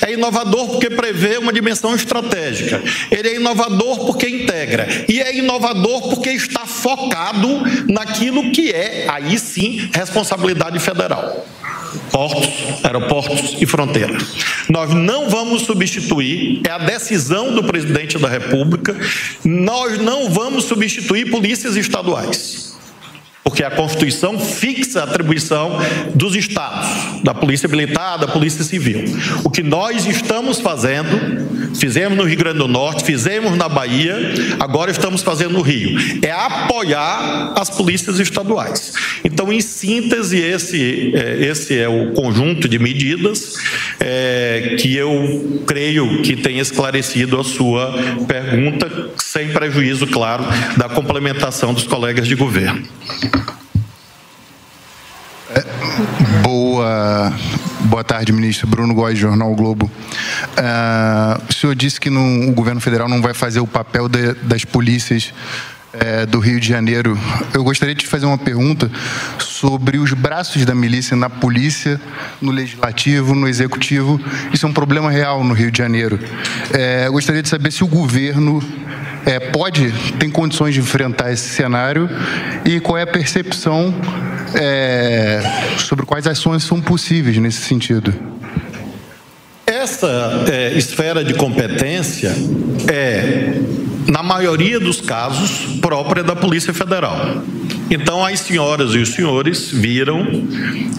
É 0.05 0.13
inovador 0.13 0.69
porque 0.69 0.89
prevê 0.89 1.37
uma 1.37 1.51
dimensão 1.51 1.95
estratégica. 1.95 2.81
Ele 3.11 3.29
é 3.29 3.35
inovador 3.39 4.05
porque 4.05 4.27
integra. 4.27 4.87
E 5.07 5.19
é 5.19 5.37
inovador 5.37 6.09
porque 6.09 6.29
está 6.29 6.65
focado 6.65 7.47
naquilo 7.87 8.51
que 8.51 8.71
é, 8.71 9.05
aí 9.09 9.37
sim, 9.39 9.89
responsabilidade 9.93 10.79
federal 10.79 11.45
portos, 12.11 12.49
aeroportos 12.83 13.55
e 13.59 13.65
fronteira. 13.65 14.15
Nós 14.69 14.93
não 14.93 15.27
vamos 15.29 15.63
substituir, 15.63 16.61
é 16.67 16.71
a 16.71 16.77
decisão 16.77 17.53
do 17.53 17.63
presidente 17.63 18.17
da 18.19 18.27
República, 18.27 18.95
nós 19.43 19.97
não 19.97 20.29
vamos 20.29 20.65
substituir 20.65 21.31
polícias 21.31 21.75
estaduais 21.75 22.69
porque 23.43 23.63
a 23.63 23.71
Constituição 23.71 24.39
fixa 24.39 25.01
a 25.01 25.03
atribuição 25.03 25.79
dos 26.13 26.35
estados, 26.35 27.23
da 27.23 27.33
Polícia 27.33 27.67
Militar, 27.67 28.17
da 28.17 28.27
Polícia 28.27 28.63
Civil. 28.63 29.05
O 29.43 29.49
que 29.49 29.63
nós 29.63 30.05
estamos 30.05 30.59
fazendo, 30.59 31.75
fizemos 31.75 32.17
no 32.17 32.25
Rio 32.25 32.37
Grande 32.37 32.59
do 32.59 32.67
Norte, 32.67 33.03
fizemos 33.03 33.57
na 33.57 33.67
Bahia, 33.67 34.15
agora 34.59 34.91
estamos 34.91 35.21
fazendo 35.21 35.53
no 35.53 35.61
Rio, 35.61 35.97
é 36.21 36.31
apoiar 36.31 37.53
as 37.55 37.69
polícias 37.69 38.19
estaduais. 38.19 38.93
Então, 39.23 39.51
em 39.51 39.61
síntese, 39.61 40.37
esse, 40.37 41.13
é, 41.15 41.45
esse 41.45 41.77
é 41.77 41.87
o 41.87 42.11
conjunto 42.13 42.67
de 42.67 42.77
medidas 42.77 43.55
é, 43.99 44.75
que 44.79 44.95
eu 44.95 45.63
creio 45.65 46.21
que 46.21 46.35
tem 46.35 46.59
esclarecido 46.59 47.39
a 47.39 47.43
sua 47.43 47.93
pergunta, 48.27 49.09
sem 49.17 49.49
prejuízo, 49.49 50.07
claro, 50.07 50.43
da 50.77 50.89
complementação 50.89 51.73
dos 51.73 51.83
colegas 51.83 52.27
de 52.27 52.35
governo. 52.35 52.83
Boa, 56.43 57.33
boa 57.81 58.03
tarde, 58.03 58.31
ministro. 58.31 58.67
Bruno 58.67 58.93
Góes, 58.93 59.17
Jornal 59.17 59.53
Globo. 59.55 59.85
Uh, 59.85 61.43
o 61.49 61.53
senhor 61.53 61.75
disse 61.75 61.99
que 61.99 62.09
no, 62.09 62.49
o 62.49 62.51
governo 62.53 62.79
federal 62.79 63.09
não 63.09 63.21
vai 63.21 63.33
fazer 63.33 63.59
o 63.59 63.67
papel 63.67 64.07
de, 64.07 64.33
das 64.35 64.63
polícias 64.63 65.33
é, 65.91 66.25
do 66.25 66.39
Rio 66.39 66.59
de 66.59 66.67
Janeiro. 66.67 67.17
Eu 67.53 67.63
gostaria 67.63 67.95
de 67.95 68.05
fazer 68.05 68.25
uma 68.25 68.37
pergunta 68.37 68.91
sobre 69.39 69.97
os 69.97 70.13
braços 70.13 70.63
da 70.65 70.75
milícia 70.75 71.17
na 71.17 71.29
polícia, 71.29 71.99
no 72.39 72.51
legislativo, 72.51 73.33
no 73.33 73.47
executivo. 73.47 74.21
Isso 74.53 74.65
é 74.65 74.69
um 74.69 74.73
problema 74.73 75.09
real 75.09 75.43
no 75.43 75.53
Rio 75.53 75.71
de 75.71 75.79
Janeiro. 75.79 76.19
É, 76.73 77.07
eu 77.07 77.11
gostaria 77.11 77.41
de 77.41 77.49
saber 77.49 77.71
se 77.71 77.83
o 77.83 77.87
governo 77.87 78.61
é, 79.25 79.39
pode, 79.39 79.91
tem 80.19 80.29
condições 80.29 80.73
de 80.73 80.79
enfrentar 80.79 81.31
esse 81.31 81.49
cenário 81.49 82.09
e 82.65 82.79
qual 82.79 82.97
é 82.97 83.03
a 83.03 83.07
percepção 83.07 83.93
é, 84.53 85.41
sobre 85.77 86.05
quais 86.05 86.25
ações 86.27 86.63
são 86.63 86.81
possíveis 86.81 87.37
nesse 87.37 87.61
sentido. 87.61 88.13
Essa 89.65 90.45
é, 90.51 90.73
esfera 90.75 91.23
de 91.23 91.35
competência 91.35 92.35
é, 92.91 93.53
na 94.07 94.23
maioria 94.23 94.79
dos 94.79 94.99
casos, 94.99 95.77
própria 95.79 96.23
da 96.23 96.35
Polícia 96.35 96.73
Federal. 96.73 97.43
Então, 97.91 98.25
as 98.25 98.39
senhoras 98.39 98.93
e 98.93 98.97
os 98.97 99.09
senhores 99.09 99.71
viram 99.71 100.25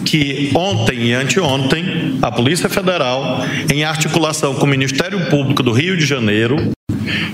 que 0.05 0.51
ontem 0.55 1.07
e 1.07 1.13
anteontem 1.13 1.83
a 2.21 2.31
Polícia 2.31 2.69
Federal, 2.69 3.43
em 3.71 3.83
articulação 3.83 4.53
com 4.53 4.65
o 4.65 4.69
Ministério 4.69 5.27
Público 5.29 5.63
do 5.63 5.71
Rio 5.71 5.97
de 5.97 6.05
Janeiro, 6.05 6.71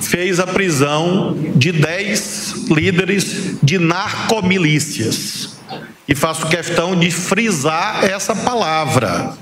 fez 0.02 0.40
a 0.40 0.48
prisão 0.48 1.38
de 1.56 1.72
10 1.72 2.70
líderes 2.70 3.58
de 3.62 3.78
narcomilícias. 3.78 5.58
E 6.08 6.16
faço 6.16 6.48
questão 6.48 6.96
de 6.96 7.12
frisar 7.12 8.06
essa 8.06 8.34
palavra, 8.34 9.34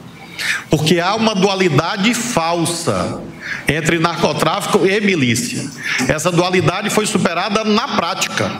porque 0.67 0.99
há 0.99 1.13
uma 1.13 1.35
dualidade 1.35 2.11
falsa 2.15 3.21
entre 3.67 3.99
narcotráfico 3.99 4.83
e 4.83 4.99
milícia. 4.99 5.63
Essa 6.07 6.31
dualidade 6.31 6.89
foi 6.89 7.05
superada 7.05 7.63
na 7.63 7.89
prática. 7.89 8.59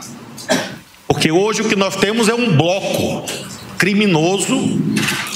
Porque 1.08 1.32
hoje 1.32 1.62
o 1.62 1.68
que 1.68 1.74
nós 1.74 1.96
temos 1.96 2.28
é 2.28 2.34
um 2.34 2.56
bloco 2.56 3.26
criminoso 3.78 4.80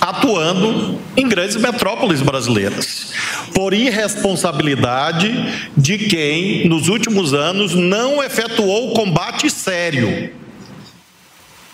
atuando 0.01 0.99
em 1.17 1.29
grandes 1.29 1.57
metrópoles 1.57 2.23
brasileiras, 2.23 3.13
por 3.55 3.75
irresponsabilidade 3.75 5.71
de 5.77 5.99
quem, 5.99 6.69
nos 6.69 6.89
últimos 6.89 7.35
anos, 7.35 7.75
não 7.75 8.23
efetuou 8.23 8.95
combate 8.95 9.51
sério. 9.51 10.31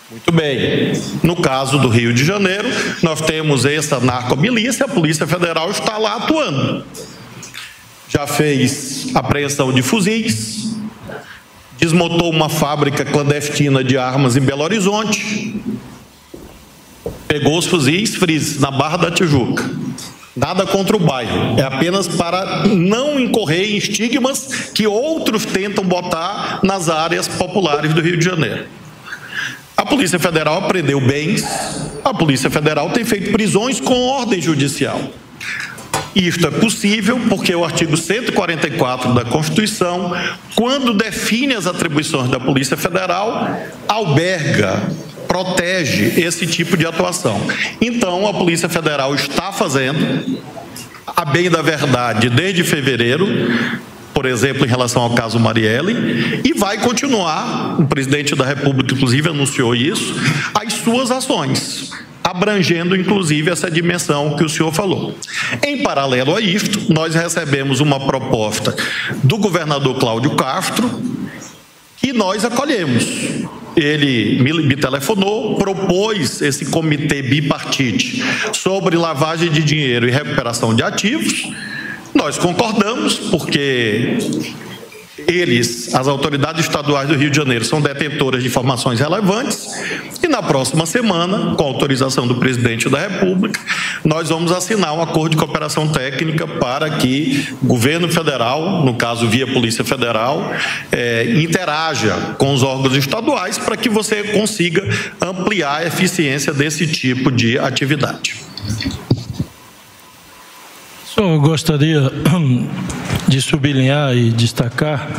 Muito 0.09 0.31
bem. 0.31 0.93
No 1.21 1.35
caso 1.35 1.77
do 1.79 1.89
Rio 1.89 2.13
de 2.13 2.23
Janeiro, 2.23 2.67
nós 3.03 3.19
temos 3.21 3.65
essa 3.65 3.99
narcomilícia, 3.99 4.85
a 4.85 4.89
Polícia 4.89 5.27
Federal 5.27 5.69
está 5.69 5.97
lá 5.97 6.15
atuando. 6.15 6.85
Já 8.07 8.25
fez 8.25 9.13
apreensão 9.13 9.73
de 9.73 9.81
fuzis, 9.81 10.77
desmontou 11.77 12.31
uma 12.31 12.47
fábrica 12.47 13.03
clandestina 13.03 13.83
de 13.83 13.97
armas 13.97 14.37
em 14.37 14.41
Belo 14.41 14.63
Horizonte, 14.63 15.61
pegou 17.37 17.55
os 17.55 17.67
fuzis 17.67 18.15
fris 18.15 18.59
na 18.59 18.71
Barra 18.71 18.97
da 18.97 19.11
Tijuca. 19.11 19.63
Nada 20.35 20.65
contra 20.65 20.95
o 20.95 20.99
bairro, 20.99 21.59
é 21.59 21.61
apenas 21.61 22.07
para 22.07 22.65
não 22.67 23.19
incorrer 23.19 23.73
em 23.73 23.77
estigmas 23.77 24.71
que 24.73 24.87
outros 24.87 25.45
tentam 25.45 25.83
botar 25.83 26.59
nas 26.63 26.89
áreas 26.89 27.27
populares 27.27 27.93
do 27.93 28.01
Rio 28.01 28.17
de 28.17 28.25
Janeiro. 28.25 28.65
A 29.75 29.85
Polícia 29.85 30.17
Federal 30.17 30.57
apreendeu 30.57 30.99
bens, 30.99 31.43
a 32.03 32.11
Polícia 32.11 32.49
Federal 32.49 32.89
tem 32.89 33.05
feito 33.05 33.31
prisões 33.31 33.79
com 33.79 34.07
ordem 34.07 34.41
judicial. 34.41 34.99
Isto 36.15 36.47
é 36.47 36.51
possível 36.51 37.19
porque 37.29 37.53
o 37.55 37.63
artigo 37.63 37.95
144 37.95 39.13
da 39.13 39.25
Constituição, 39.25 40.11
quando 40.55 40.93
define 40.93 41.53
as 41.53 41.67
atribuições 41.67 42.29
da 42.29 42.39
Polícia 42.39 42.75
Federal, 42.75 43.59
alberga 43.87 44.81
protege 45.37 46.19
esse 46.19 46.47
tipo 46.47 46.75
de 46.75 46.85
atuação. 46.85 47.39
Então, 47.79 48.27
a 48.27 48.33
Polícia 48.33 48.67
Federal 48.67 49.13
está 49.13 49.51
fazendo, 49.51 50.39
a 51.05 51.23
bem 51.23 51.49
da 51.49 51.61
verdade, 51.61 52.29
desde 52.29 52.63
fevereiro, 52.63 53.27
por 54.13 54.25
exemplo, 54.25 54.65
em 54.65 54.67
relação 54.67 55.03
ao 55.03 55.13
caso 55.13 55.39
Marielle, 55.39 56.41
e 56.43 56.53
vai 56.53 56.79
continuar, 56.79 57.79
o 57.79 57.85
presidente 57.85 58.33
da 58.33 58.45
República, 58.45 58.95
inclusive, 58.95 59.29
anunciou 59.29 59.75
isso, 59.75 60.15
as 60.53 60.73
suas 60.73 61.11
ações 61.11 61.91
abrangendo 62.23 62.93
inclusive 62.93 63.49
essa 63.49 63.71
dimensão 63.71 64.35
que 64.35 64.43
o 64.43 64.49
senhor 64.49 64.73
falou. 64.73 65.15
Em 65.65 65.81
paralelo 65.81 66.35
a 66.35 66.41
isto, 66.41 66.91
nós 66.91 67.15
recebemos 67.15 67.79
uma 67.79 68.01
proposta 68.01 68.75
do 69.23 69.37
governador 69.37 69.97
Cláudio 69.97 70.35
Castro 70.35 70.91
que 71.95 72.11
nós 72.11 72.43
acolhemos. 72.43 73.05
Ele 73.77 74.41
me, 74.41 74.53
me 74.53 74.75
telefonou, 74.75 75.55
propôs 75.55 76.41
esse 76.41 76.65
comitê 76.65 77.21
bipartite 77.21 78.23
sobre 78.51 78.97
lavagem 78.97 79.51
de 79.51 79.63
dinheiro 79.63 80.07
e 80.07 80.11
recuperação 80.11 80.73
de 80.73 80.81
ativos. 80.81 81.47
Nós 82.11 82.39
concordamos, 82.39 83.17
porque 83.29 84.17
eles, 85.27 85.93
as 85.95 86.07
autoridades 86.07 86.65
estaduais 86.65 87.07
do 87.07 87.15
Rio 87.15 87.29
de 87.29 87.37
Janeiro, 87.37 87.65
são 87.65 87.81
detentoras 87.81 88.43
de 88.43 88.49
informações 88.49 88.99
relevantes 88.99 89.67
e 90.21 90.27
na 90.27 90.43
próxima 90.43 90.85
semana, 90.85 91.55
com 91.55 91.63
autorização 91.63 92.27
do 92.27 92.35
presidente 92.35 92.89
da 92.89 92.99
República, 92.99 93.59
nós 94.03 94.29
vamos 94.29 94.51
assinar 94.51 94.93
um 94.93 95.01
acordo 95.01 95.31
de 95.31 95.37
cooperação 95.37 95.87
técnica 95.87 96.45
para 96.45 96.89
que 96.89 97.47
o 97.61 97.65
governo 97.65 98.09
federal, 98.09 98.83
no 98.83 98.95
caso 98.95 99.27
via 99.27 99.47
Polícia 99.47 99.83
Federal, 99.83 100.51
é, 100.91 101.31
interaja 101.41 102.35
com 102.37 102.53
os 102.53 102.61
órgãos 102.61 102.95
estaduais 102.95 103.57
para 103.57 103.77
que 103.77 103.89
você 103.89 104.23
consiga 104.23 104.87
ampliar 105.21 105.77
a 105.77 105.85
eficiência 105.85 106.53
desse 106.53 106.85
tipo 106.85 107.31
de 107.31 107.57
atividade. 107.57 108.35
Eu 111.19 111.41
gostaria 111.41 112.11
de 113.27 113.41
sublinhar 113.41 114.15
e 114.15 114.29
destacar 114.29 115.09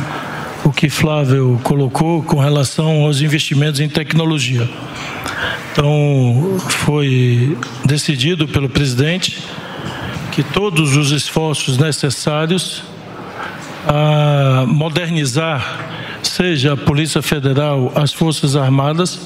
o 0.63 0.71
que 0.71 0.89
Flávio 0.89 1.59
colocou 1.61 2.23
com 2.23 2.39
relação 2.39 3.03
aos 3.03 3.19
investimentos 3.19 3.81
em 3.81 3.89
tecnologia. 3.89 4.67
Então, 5.73 6.57
foi 6.69 7.57
decidido 7.83 8.47
pelo 8.47 8.69
presidente 8.69 9.43
que 10.31 10.41
todos 10.41 10.95
os 10.95 11.11
esforços 11.11 11.77
necessários 11.77 12.81
a 13.85 14.63
modernizar, 14.65 15.79
seja 16.23 16.73
a 16.73 16.77
Polícia 16.77 17.21
Federal, 17.21 17.91
as 17.93 18.13
Forças 18.13 18.55
Armadas, 18.55 19.19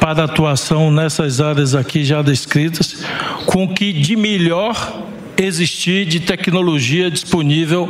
para 0.00 0.24
atuação 0.24 0.90
nessas 0.90 1.40
áreas 1.40 1.76
aqui 1.76 2.04
já 2.04 2.22
descritas, 2.22 3.04
com 3.46 3.62
o 3.62 3.68
que 3.72 3.92
de 3.92 4.16
melhor 4.16 5.06
existir 5.38 6.06
de 6.06 6.20
tecnologia 6.20 7.10
disponível 7.10 7.88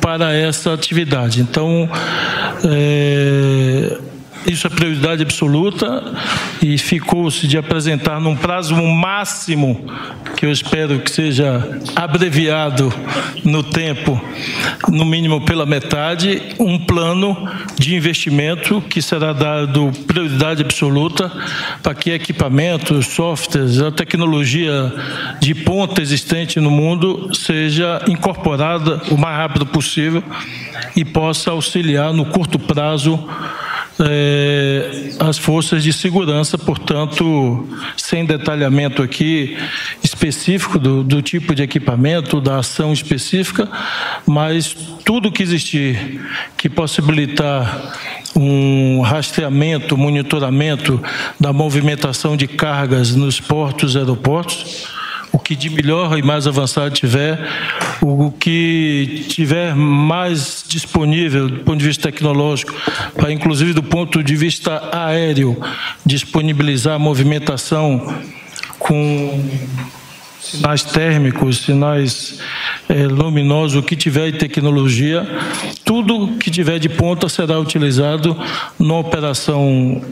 para 0.00 0.32
essa 0.32 0.72
atividade. 0.72 1.40
Então, 1.40 1.88
é, 2.64 3.98
isso 4.46 4.66
é 4.66 4.70
prioridade 4.70 5.22
absoluta 5.22 6.02
e 6.62 6.76
ficou-se 6.76 7.46
de 7.46 7.56
apresentar 7.56 8.20
num 8.20 8.36
prazo 8.36 8.74
máximo, 8.74 9.84
que 10.36 10.44
eu 10.46 10.52
espero 10.52 11.00
que 11.00 11.10
seja 11.10 11.80
abreviado 11.96 12.92
no 13.44 13.62
tempo, 13.62 14.20
no 14.88 15.04
mínimo 15.04 15.40
pela 15.40 15.64
metade, 15.64 16.42
um 16.58 16.78
plano 16.78 17.48
de 17.78 17.94
investimento 17.94 18.82
que 18.82 19.00
será 19.00 19.32
dado 19.32 19.90
prioridade 20.06 20.62
absoluta 20.62 21.30
para 21.82 21.94
que 21.94 22.10
equipamentos, 22.10 23.06
softwares, 23.06 23.80
a 23.80 23.90
tecnologia 23.90 24.92
de 25.40 25.54
ponta 25.54 26.02
existente 26.02 26.60
no 26.60 26.70
mundo 26.70 27.30
seja 27.34 28.02
incorporada 28.08 29.00
o 29.10 29.16
mais 29.16 29.36
rápido 29.36 29.66
possível 29.66 30.22
e 30.96 31.04
possa 31.04 31.50
auxiliar 31.50 32.12
no 32.12 32.26
curto 32.26 32.58
prazo 32.58 33.18
é, 34.00 35.10
as 35.20 35.38
forças 35.38 35.82
de 35.82 35.92
segurança, 35.92 36.58
portanto, 36.58 37.68
sem 37.96 38.24
detalhamento 38.24 39.02
aqui 39.02 39.56
específico 40.02 40.78
do, 40.78 41.04
do, 41.04 41.22
tipo 41.22 41.54
de 41.54 41.62
equipamento, 41.62 42.40
da 42.40 42.58
ação 42.58 42.92
específica, 42.92 43.68
mas 44.26 44.74
tudo 45.04 45.30
que 45.30 45.42
existir 45.42 46.20
que 46.56 46.68
possibilitar 46.68 47.94
um 48.36 49.00
rastreamento, 49.00 49.96
monitoramento 49.96 51.00
da 51.38 51.52
movimentação 51.52 52.36
de 52.36 52.48
cargas 52.48 53.14
nos 53.14 53.38
portos 53.38 53.96
aeroportos, 53.96 54.88
o 55.34 55.38
que 55.38 55.56
de 55.56 55.68
melhor 55.68 56.16
e 56.16 56.22
mais 56.22 56.46
avançado 56.46 56.94
tiver, 56.94 57.36
o 58.00 58.30
que 58.30 59.26
tiver 59.28 59.74
mais 59.74 60.64
disponível 60.68 61.48
do 61.48 61.58
ponto 61.64 61.78
de 61.78 61.86
vista 61.86 62.04
tecnológico, 62.04 62.72
para 63.16 63.32
inclusive 63.32 63.72
do 63.72 63.82
ponto 63.82 64.22
de 64.22 64.36
vista 64.36 64.90
aéreo, 64.92 65.60
disponibilizar 66.06 66.94
a 66.94 66.98
movimentação 67.00 68.14
com 68.78 69.44
sinais 70.44 70.84
térmicos, 70.84 71.58
sinais 71.58 72.38
é, 72.88 73.06
luminosos, 73.06 73.76
o 73.76 73.82
que 73.82 73.96
tiver 73.96 74.30
de 74.30 74.38
tecnologia, 74.38 75.26
tudo 75.84 76.36
que 76.38 76.50
tiver 76.50 76.78
de 76.78 76.88
ponta 76.88 77.28
será 77.28 77.58
utilizado 77.58 78.36
numa 78.78 78.98
operação 78.98 80.02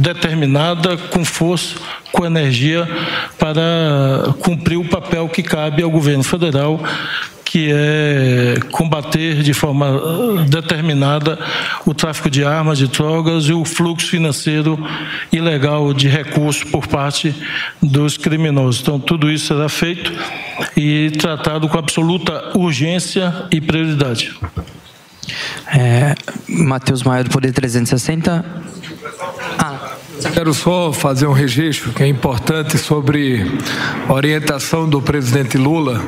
determinada, 0.00 0.96
com 0.96 1.24
força, 1.24 1.76
com 2.10 2.24
energia, 2.24 2.88
para 3.38 4.34
cumprir 4.40 4.78
o 4.78 4.88
papel 4.88 5.28
que 5.28 5.42
cabe 5.42 5.82
ao 5.82 5.90
governo 5.90 6.22
federal 6.22 6.80
que 7.54 7.70
é 7.72 8.58
combater 8.72 9.40
de 9.40 9.54
forma 9.54 9.86
ah, 9.86 10.44
determinada 10.44 11.38
o 11.86 11.94
tráfico 11.94 12.28
de 12.28 12.44
armas, 12.44 12.78
de 12.78 12.88
drogas 12.88 13.44
e 13.44 13.52
o 13.52 13.64
fluxo 13.64 14.08
financeiro 14.08 14.76
ilegal 15.30 15.94
de 15.94 16.08
recursos 16.08 16.64
por 16.64 16.88
parte 16.88 17.32
dos 17.80 18.16
criminosos. 18.16 18.80
Então, 18.82 18.98
tudo 18.98 19.30
isso 19.30 19.46
será 19.46 19.68
feito 19.68 20.12
e 20.76 21.12
tratado 21.12 21.68
com 21.68 21.78
absoluta 21.78 22.58
urgência 22.58 23.46
e 23.52 23.60
prioridade. 23.60 24.36
É, 25.72 26.16
Matheus 26.48 27.04
Maia, 27.04 27.22
do 27.22 27.30
Poder 27.30 27.52
360. 27.52 28.44
Ah. 29.60 29.92
Quero 30.32 30.52
só 30.54 30.92
fazer 30.92 31.26
um 31.26 31.32
registro 31.32 31.92
que 31.92 32.02
é 32.02 32.08
importante 32.08 32.78
sobre 32.78 33.46
a 34.08 34.12
orientação 34.12 34.88
do 34.88 35.00
presidente 35.00 35.56
Lula. 35.56 36.02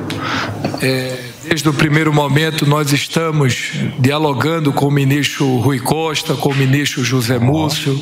É, 0.83 1.36
desde 1.49 1.69
o 1.69 1.73
primeiro 1.73 2.13
momento, 2.13 2.67
nós 2.67 2.93
estamos 2.93 3.73
dialogando 4.01 4.73
com 4.73 4.87
o 4.87 4.91
ministro 4.91 5.59
Rui 5.59 5.79
Costa, 5.79 6.35
com 6.35 6.49
o 6.49 6.55
ministro 6.55 7.05
José 7.05 7.39
Múcio, 7.39 8.01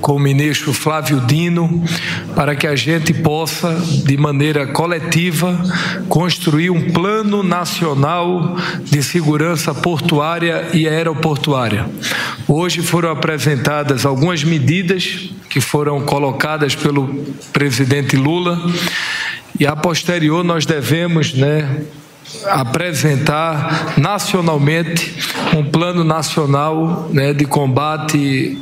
com 0.00 0.16
o 0.16 0.18
ministro 0.18 0.72
Flávio 0.72 1.20
Dino, 1.20 1.84
para 2.34 2.56
que 2.56 2.66
a 2.66 2.74
gente 2.74 3.14
possa, 3.14 3.74
de 4.04 4.16
maneira 4.16 4.66
coletiva, 4.66 5.56
construir 6.08 6.70
um 6.70 6.90
plano 6.90 7.44
nacional 7.44 8.56
de 8.82 9.02
segurança 9.02 9.72
portuária 9.72 10.68
e 10.74 10.88
aeroportuária. 10.88 11.88
Hoje 12.48 12.82
foram 12.82 13.10
apresentadas 13.10 14.04
algumas 14.04 14.42
medidas 14.42 15.30
que 15.48 15.60
foram 15.60 16.00
colocadas 16.02 16.74
pelo 16.74 17.24
presidente 17.52 18.16
Lula 18.16 18.60
e 19.58 19.66
a 19.66 19.76
posterior 19.76 20.42
nós 20.42 20.64
devemos, 20.64 21.34
né, 21.34 21.82
apresentar 22.46 23.94
nacionalmente 23.98 25.14
um 25.56 25.64
plano 25.64 26.04
nacional 26.04 27.08
né, 27.12 27.32
de 27.32 27.44
combate 27.44 28.58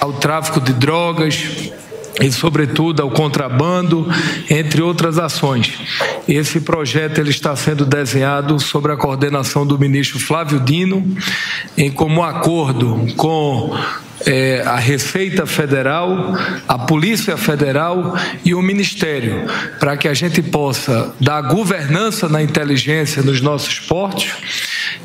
ao 0.00 0.12
tráfico 0.14 0.60
de 0.60 0.72
drogas 0.72 1.72
e 2.20 2.32
sobretudo 2.32 3.02
ao 3.02 3.10
contrabando, 3.10 4.08
entre 4.48 4.80
outras 4.80 5.18
ações. 5.18 5.74
Esse 6.26 6.60
projeto 6.60 7.18
ele 7.18 7.30
está 7.30 7.54
sendo 7.54 7.84
desenhado 7.84 8.58
sob 8.58 8.90
a 8.90 8.96
coordenação 8.96 9.66
do 9.66 9.78
ministro 9.78 10.18
Flávio 10.18 10.58
Dino, 10.60 11.06
em 11.76 11.90
comum 11.90 12.22
acordo 12.22 13.06
com 13.16 13.76
é, 14.26 14.62
a 14.66 14.76
Receita 14.76 15.46
Federal, 15.46 16.34
a 16.66 16.76
Polícia 16.76 17.36
Federal 17.36 18.16
e 18.44 18.54
o 18.54 18.60
Ministério, 18.60 19.46
para 19.78 19.96
que 19.96 20.08
a 20.08 20.14
gente 20.14 20.42
possa 20.42 21.14
dar 21.20 21.40
governança 21.42 22.28
na 22.28 22.42
inteligência 22.42 23.22
nos 23.22 23.40
nossos 23.40 23.78
portos, 23.78 24.32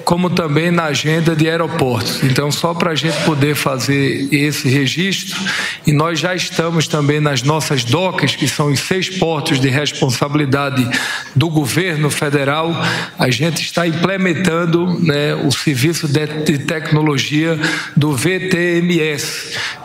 como 0.03 0.29
também 0.29 0.71
na 0.71 0.85
agenda 0.85 1.35
de 1.35 1.47
aeroportos. 1.47 2.23
Então, 2.23 2.51
só 2.51 2.73
para 2.73 2.91
a 2.91 2.95
gente 2.95 3.17
poder 3.23 3.55
fazer 3.55 4.27
esse 4.33 4.67
registro, 4.67 5.39
e 5.85 5.93
nós 5.93 6.19
já 6.19 6.33
estamos 6.33 6.87
também 6.87 7.19
nas 7.19 7.43
nossas 7.43 7.83
docas, 7.83 8.35
que 8.35 8.47
são 8.47 8.71
os 8.71 8.79
seis 8.79 9.09
portos 9.09 9.59
de 9.59 9.69
responsabilidade 9.69 10.87
do 11.35 11.49
governo 11.49 12.09
federal, 12.09 12.73
a 13.17 13.29
gente 13.29 13.61
está 13.61 13.85
implementando 13.87 14.99
né, 14.99 15.35
o 15.35 15.51
serviço 15.51 16.07
de, 16.07 16.57
tecnologia 16.57 17.59
do 17.95 18.15
VTME 18.15 19.10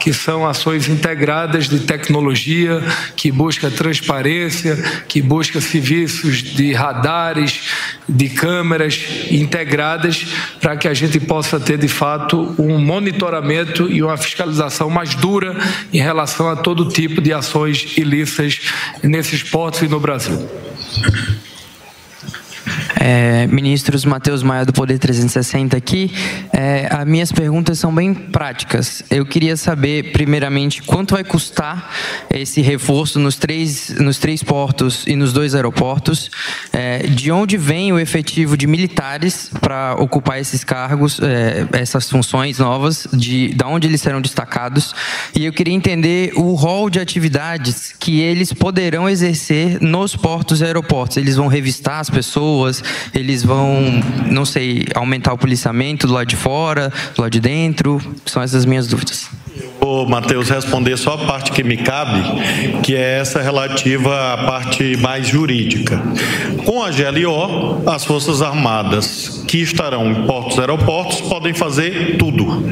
que 0.00 0.12
são 0.12 0.46
ações 0.46 0.88
integradas 0.88 1.68
de 1.68 1.80
tecnologia, 1.80 2.82
que 3.16 3.30
busca 3.30 3.70
transparência, 3.70 4.76
que 5.08 5.22
busca 5.22 5.60
serviços 5.60 6.42
de 6.42 6.72
radares, 6.72 7.60
de 8.08 8.28
câmeras 8.28 9.00
integradas, 9.30 10.26
para 10.60 10.76
que 10.76 10.88
a 10.88 10.94
gente 10.94 11.18
possa 11.20 11.58
ter 11.58 11.78
de 11.78 11.88
fato 11.88 12.54
um 12.58 12.78
monitoramento 12.78 13.90
e 13.90 14.02
uma 14.02 14.16
fiscalização 14.16 14.88
mais 14.90 15.14
dura 15.14 15.56
em 15.92 15.98
relação 15.98 16.48
a 16.48 16.56
todo 16.56 16.88
tipo 16.88 17.20
de 17.20 17.32
ações 17.32 17.96
ilícitas 17.96 18.60
nesses 19.02 19.42
portos 19.42 19.82
e 19.82 19.88
no 19.88 20.00
Brasil. 20.00 20.48
É, 23.08 23.46
ministros 23.46 24.04
Matheus 24.04 24.42
Maia 24.42 24.64
do 24.64 24.72
Poder 24.72 24.98
360 24.98 25.76
aqui. 25.76 26.10
É, 26.52 26.88
as 26.90 27.06
minhas 27.06 27.30
perguntas 27.30 27.78
são 27.78 27.94
bem 27.94 28.12
práticas. 28.12 29.04
Eu 29.08 29.24
queria 29.24 29.56
saber, 29.56 30.10
primeiramente, 30.10 30.82
quanto 30.82 31.14
vai 31.14 31.22
custar 31.22 31.88
esse 32.28 32.60
reforço 32.60 33.20
nos 33.20 33.36
três, 33.36 33.90
nos 34.00 34.18
três 34.18 34.42
portos 34.42 35.06
e 35.06 35.14
nos 35.14 35.32
dois 35.32 35.54
aeroportos, 35.54 36.32
é, 36.72 37.06
de 37.06 37.30
onde 37.30 37.56
vem 37.56 37.92
o 37.92 37.98
efetivo 38.00 38.56
de 38.56 38.66
militares 38.66 39.52
para 39.60 39.94
ocupar 40.00 40.40
esses 40.40 40.64
cargos, 40.64 41.20
é, 41.20 41.64
essas 41.80 42.10
funções 42.10 42.58
novas, 42.58 43.06
de, 43.12 43.54
de 43.54 43.64
onde 43.64 43.86
eles 43.86 44.00
serão 44.00 44.20
destacados, 44.20 44.92
e 45.32 45.44
eu 45.44 45.52
queria 45.52 45.74
entender 45.74 46.32
o 46.34 46.54
rol 46.54 46.90
de 46.90 46.98
atividades 46.98 47.94
que 48.00 48.18
eles 48.18 48.52
poderão 48.52 49.08
exercer 49.08 49.80
nos 49.80 50.16
portos 50.16 50.60
e 50.60 50.64
aeroportos. 50.64 51.18
Eles 51.18 51.36
vão 51.36 51.46
revistar 51.46 52.00
as 52.00 52.10
pessoas, 52.10 52.82
eles 53.14 53.42
vão, 53.42 54.02
não 54.30 54.44
sei, 54.44 54.84
aumentar 54.94 55.32
o 55.32 55.38
policiamento 55.38 56.06
do 56.06 56.12
lado 56.12 56.26
de 56.26 56.36
fora, 56.36 56.92
do 57.14 57.22
lado 57.22 57.32
de 57.32 57.40
dentro? 57.40 58.00
São 58.24 58.42
essas 58.42 58.64
minhas 58.64 58.86
dúvidas. 58.86 59.28
Vou, 59.80 60.08
Matheus, 60.08 60.50
responder 60.50 60.96
só 60.96 61.14
a 61.14 61.18
parte 61.18 61.52
que 61.52 61.62
me 61.62 61.76
cabe, 61.76 62.20
que 62.82 62.94
é 62.94 63.20
essa 63.20 63.40
relativa 63.40 64.32
à 64.32 64.38
parte 64.38 64.96
mais 64.96 65.28
jurídica. 65.28 66.02
Com 66.64 66.82
a 66.82 66.90
GLO, 66.90 67.88
as 67.88 68.04
Forças 68.04 68.42
Armadas 68.42 69.44
que 69.46 69.58
estarão 69.58 70.10
em 70.10 70.26
portos 70.26 70.56
e 70.56 70.60
aeroportos 70.60 71.20
podem 71.20 71.54
fazer 71.54 72.16
tudo 72.18 72.64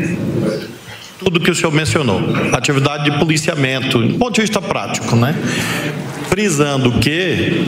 tudo 1.24 1.40
que 1.40 1.50
o 1.50 1.54
senhor 1.54 1.72
mencionou. 1.72 2.20
Atividade 2.52 3.10
de 3.10 3.18
policiamento, 3.18 3.98
do 3.98 4.18
ponto 4.18 4.34
de 4.34 4.42
vista 4.42 4.60
prático, 4.60 5.16
né? 5.16 5.34
Frisando 6.28 6.92
que 6.98 7.64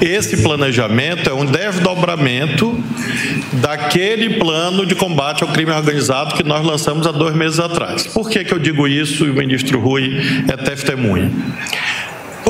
esse 0.00 0.38
planejamento 0.38 1.30
é 1.30 1.32
um 1.32 1.44
desdobramento 1.44 2.82
daquele 3.52 4.38
plano 4.38 4.84
de 4.84 4.94
combate 4.94 5.42
ao 5.42 5.50
crime 5.50 5.72
organizado 5.72 6.34
que 6.34 6.42
nós 6.42 6.64
lançamos 6.64 7.06
há 7.06 7.12
dois 7.12 7.34
meses 7.34 7.58
atrás. 7.58 8.06
Por 8.06 8.28
que, 8.28 8.44
que 8.44 8.52
eu 8.52 8.58
digo 8.58 8.88
isso 8.88 9.26
e 9.26 9.30
o 9.30 9.34
ministro 9.34 9.78
Rui 9.80 10.20
é 10.48 10.56
testemunha? 10.56 11.30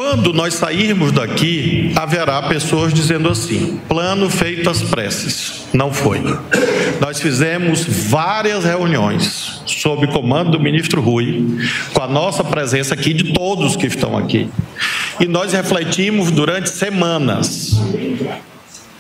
Quando 0.09 0.33
nós 0.33 0.55
sairmos 0.55 1.13
daqui, 1.13 1.93
haverá 1.95 2.41
pessoas 2.45 2.95
dizendo 2.95 3.29
assim: 3.29 3.79
plano 3.87 4.31
feito 4.31 4.71
às 4.71 4.81
pressas. 4.81 5.67
Não 5.71 5.93
foi. 5.93 6.23
Nós 6.99 7.21
fizemos 7.21 7.85
várias 7.85 8.65
reuniões 8.65 9.61
sob 9.67 10.07
comando 10.07 10.53
do 10.53 10.61
ministro 10.61 11.03
Rui, 11.03 11.45
com 11.93 12.03
a 12.03 12.09
nossa 12.09 12.43
presença 12.43 12.95
aqui, 12.95 13.13
de 13.13 13.35
todos 13.35 13.77
que 13.77 13.87
estão 13.87 14.17
aqui. 14.17 14.49
E 15.21 15.27
nós 15.27 15.53
refletimos 15.53 16.31
durante 16.31 16.71
semanas 16.71 17.79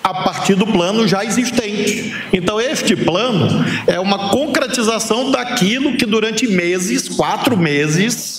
a 0.04 0.12
partir 0.12 0.56
do 0.56 0.66
plano 0.66 1.08
já 1.08 1.24
existente. 1.24 2.14
Então, 2.34 2.60
este 2.60 2.94
plano 2.94 3.64
é 3.86 3.98
uma 3.98 4.28
concretização 4.28 5.30
daquilo 5.30 5.96
que 5.96 6.04
durante 6.04 6.46
meses, 6.46 7.08
quatro 7.08 7.56
meses, 7.56 8.37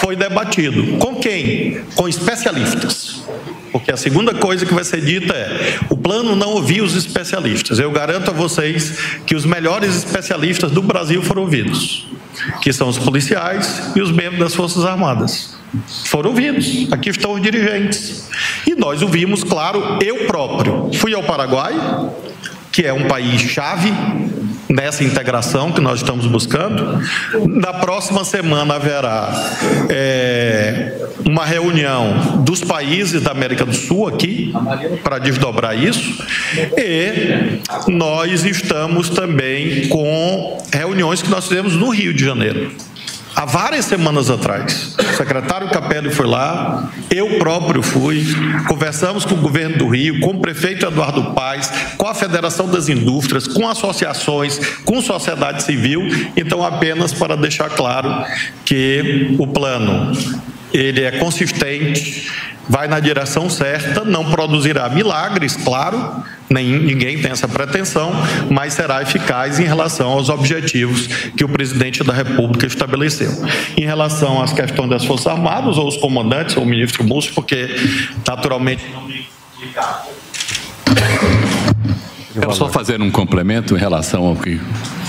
foi 0.00 0.16
debatido. 0.16 0.98
Com 0.98 1.16
quem? 1.16 1.82
Com 1.94 2.08
especialistas. 2.08 3.22
Porque 3.70 3.90
a 3.90 3.96
segunda 3.96 4.34
coisa 4.34 4.66
que 4.66 4.74
vai 4.74 4.84
ser 4.84 5.00
dita 5.00 5.32
é: 5.34 5.78
o 5.88 5.96
plano 5.96 6.36
não 6.36 6.50
ouviu 6.50 6.84
os 6.84 6.94
especialistas. 6.94 7.78
Eu 7.78 7.90
garanto 7.90 8.30
a 8.30 8.34
vocês 8.34 8.98
que 9.26 9.34
os 9.34 9.46
melhores 9.46 9.96
especialistas 9.96 10.70
do 10.70 10.82
Brasil 10.82 11.22
foram 11.22 11.42
ouvidos, 11.42 12.06
que 12.60 12.72
são 12.72 12.88
os 12.88 12.98
policiais 12.98 13.92
e 13.96 14.00
os 14.00 14.10
membros 14.10 14.38
das 14.38 14.54
Forças 14.54 14.84
Armadas. 14.84 15.56
Foram 16.04 16.30
ouvidos. 16.30 16.92
Aqui 16.92 17.08
estão 17.08 17.32
os 17.32 17.40
dirigentes. 17.40 18.28
E 18.66 18.74
nós 18.74 19.00
ouvimos, 19.00 19.42
claro, 19.42 19.98
eu 20.02 20.26
próprio. 20.26 20.90
Fui 20.92 21.14
ao 21.14 21.22
Paraguai, 21.22 21.74
que 22.72 22.86
é 22.86 22.92
um 22.92 23.06
país 23.06 23.40
chave 23.42 23.92
nessa 24.68 25.04
integração 25.04 25.70
que 25.70 25.80
nós 25.80 26.00
estamos 26.00 26.26
buscando. 26.26 26.98
Na 27.46 27.74
próxima 27.74 28.24
semana 28.24 28.74
haverá 28.74 29.30
é, 29.90 31.06
uma 31.24 31.44
reunião 31.44 32.42
dos 32.42 32.64
países 32.64 33.20
da 33.20 33.30
América 33.30 33.66
do 33.66 33.74
Sul 33.74 34.08
aqui 34.08 34.52
para 35.04 35.18
desdobrar 35.18 35.78
isso 35.78 36.24
e 36.76 37.60
nós 37.88 38.44
estamos 38.44 39.10
também 39.10 39.88
com 39.88 40.58
reuniões 40.72 41.20
que 41.20 41.28
nós 41.28 41.46
fizemos 41.46 41.74
no 41.74 41.90
Rio 41.90 42.14
de 42.14 42.24
Janeiro 42.24 42.72
há 43.34 43.44
várias 43.44 43.84
semanas 43.84 44.30
atrás. 44.30 44.96
O 44.98 45.16
secretário 45.16 45.68
Capelli 45.70 46.10
foi 46.10 46.26
lá, 46.26 46.90
eu 47.10 47.38
próprio 47.38 47.82
fui, 47.82 48.24
conversamos 48.68 49.24
com 49.24 49.34
o 49.34 49.38
governo 49.38 49.78
do 49.78 49.88
Rio, 49.88 50.20
com 50.20 50.30
o 50.30 50.40
prefeito 50.40 50.86
Eduardo 50.86 51.32
Paes, 51.32 51.70
com 51.96 52.06
a 52.06 52.14
Federação 52.14 52.68
das 52.68 52.88
Indústrias, 52.88 53.46
com 53.46 53.68
associações, 53.68 54.58
com 54.84 55.00
sociedade 55.00 55.62
civil. 55.62 56.02
Então, 56.36 56.64
apenas 56.64 57.12
para 57.12 57.36
deixar 57.36 57.70
claro 57.70 58.24
que 58.64 59.34
o 59.38 59.46
plano 59.46 60.12
ele 60.72 61.02
é 61.02 61.12
consistente, 61.12 62.30
vai 62.68 62.88
na 62.88 63.00
direção 63.00 63.50
certa, 63.50 64.04
não 64.04 64.30
produzirá 64.30 64.88
milagres, 64.88 65.56
claro, 65.56 66.22
nem, 66.48 66.78
ninguém 66.78 67.20
tem 67.20 67.30
essa 67.30 67.48
pretensão, 67.48 68.12
mas 68.50 68.74
será 68.74 69.02
eficaz 69.02 69.58
em 69.58 69.64
relação 69.64 70.10
aos 70.10 70.28
objetivos 70.28 71.06
que 71.36 71.44
o 71.44 71.48
presidente 71.48 72.04
da 72.04 72.12
República 72.12 72.66
estabeleceu. 72.66 73.30
Em 73.76 73.84
relação 73.84 74.40
às 74.40 74.52
questões 74.52 74.90
das 74.90 75.04
Forças 75.04 75.26
Armadas, 75.26 75.76
ou 75.78 75.88
os 75.88 75.96
comandantes, 75.96 76.56
ou 76.56 76.62
o 76.62 76.66
ministro 76.66 77.04
Múcio, 77.04 77.32
porque 77.34 77.68
naturalmente 78.26 78.84
Quero 82.32 82.54
só 82.54 82.68
fazer 82.68 83.00
um 83.02 83.10
complemento 83.10 83.76
em 83.76 83.78
relação 83.78 84.24
ao 84.24 84.36
que 84.36 84.58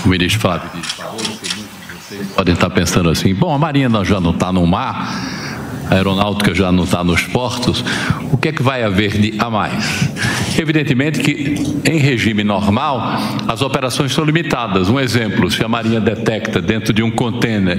o 0.04 0.08
ministro 0.08 0.40
Flávio 0.40 0.70
disse. 0.74 2.24
podem 2.36 2.54
estar 2.54 2.70
pensando 2.70 3.08
assim: 3.08 3.34
bom, 3.34 3.52
a 3.52 3.58
Marinha 3.58 3.88
já 4.04 4.20
não 4.20 4.30
está 4.30 4.52
no 4.52 4.66
mar 4.66 5.43
a 5.90 5.94
aeronáutica 5.94 6.54
já 6.54 6.72
não 6.72 6.84
está 6.84 7.04
nos 7.04 7.22
portos, 7.22 7.84
o 8.32 8.36
que 8.36 8.48
é 8.48 8.52
que 8.52 8.62
vai 8.62 8.82
haver 8.82 9.18
de 9.18 9.34
a 9.38 9.50
mais? 9.50 10.10
Evidentemente 10.58 11.20
que, 11.20 11.54
em 11.84 11.98
regime 11.98 12.44
normal, 12.44 13.18
as 13.48 13.60
operações 13.62 14.12
são 14.12 14.24
limitadas. 14.24 14.88
Um 14.88 15.00
exemplo: 15.00 15.50
se 15.50 15.64
a 15.64 15.68
Marinha 15.68 16.00
detecta 16.00 16.60
dentro 16.60 16.92
de 16.92 17.02
um 17.02 17.10
contêiner 17.10 17.78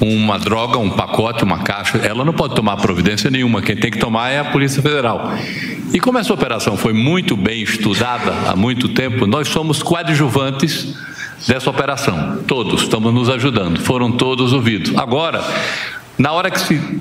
uma 0.00 0.38
droga, 0.38 0.78
um 0.78 0.90
pacote, 0.90 1.44
uma 1.44 1.58
caixa, 1.58 1.98
ela 1.98 2.24
não 2.24 2.32
pode 2.32 2.54
tomar 2.54 2.76
providência 2.78 3.30
nenhuma. 3.30 3.62
Quem 3.62 3.76
tem 3.76 3.90
que 3.90 3.98
tomar 3.98 4.30
é 4.30 4.38
a 4.40 4.44
Polícia 4.44 4.82
Federal. 4.82 5.32
E 5.92 6.00
como 6.00 6.18
essa 6.18 6.32
operação 6.32 6.76
foi 6.76 6.92
muito 6.92 7.36
bem 7.36 7.62
estudada 7.62 8.32
há 8.48 8.56
muito 8.56 8.88
tempo, 8.88 9.26
nós 9.26 9.48
somos 9.48 9.82
coadjuvantes 9.82 10.94
dessa 11.46 11.70
operação. 11.70 12.38
Todos 12.46 12.82
estamos 12.82 13.12
nos 13.12 13.28
ajudando, 13.28 13.80
foram 13.80 14.12
todos 14.12 14.52
ouvidos. 14.52 14.96
Agora, 14.96 15.42
na 16.18 16.32
hora 16.32 16.50
que 16.50 16.60
se 16.60 17.00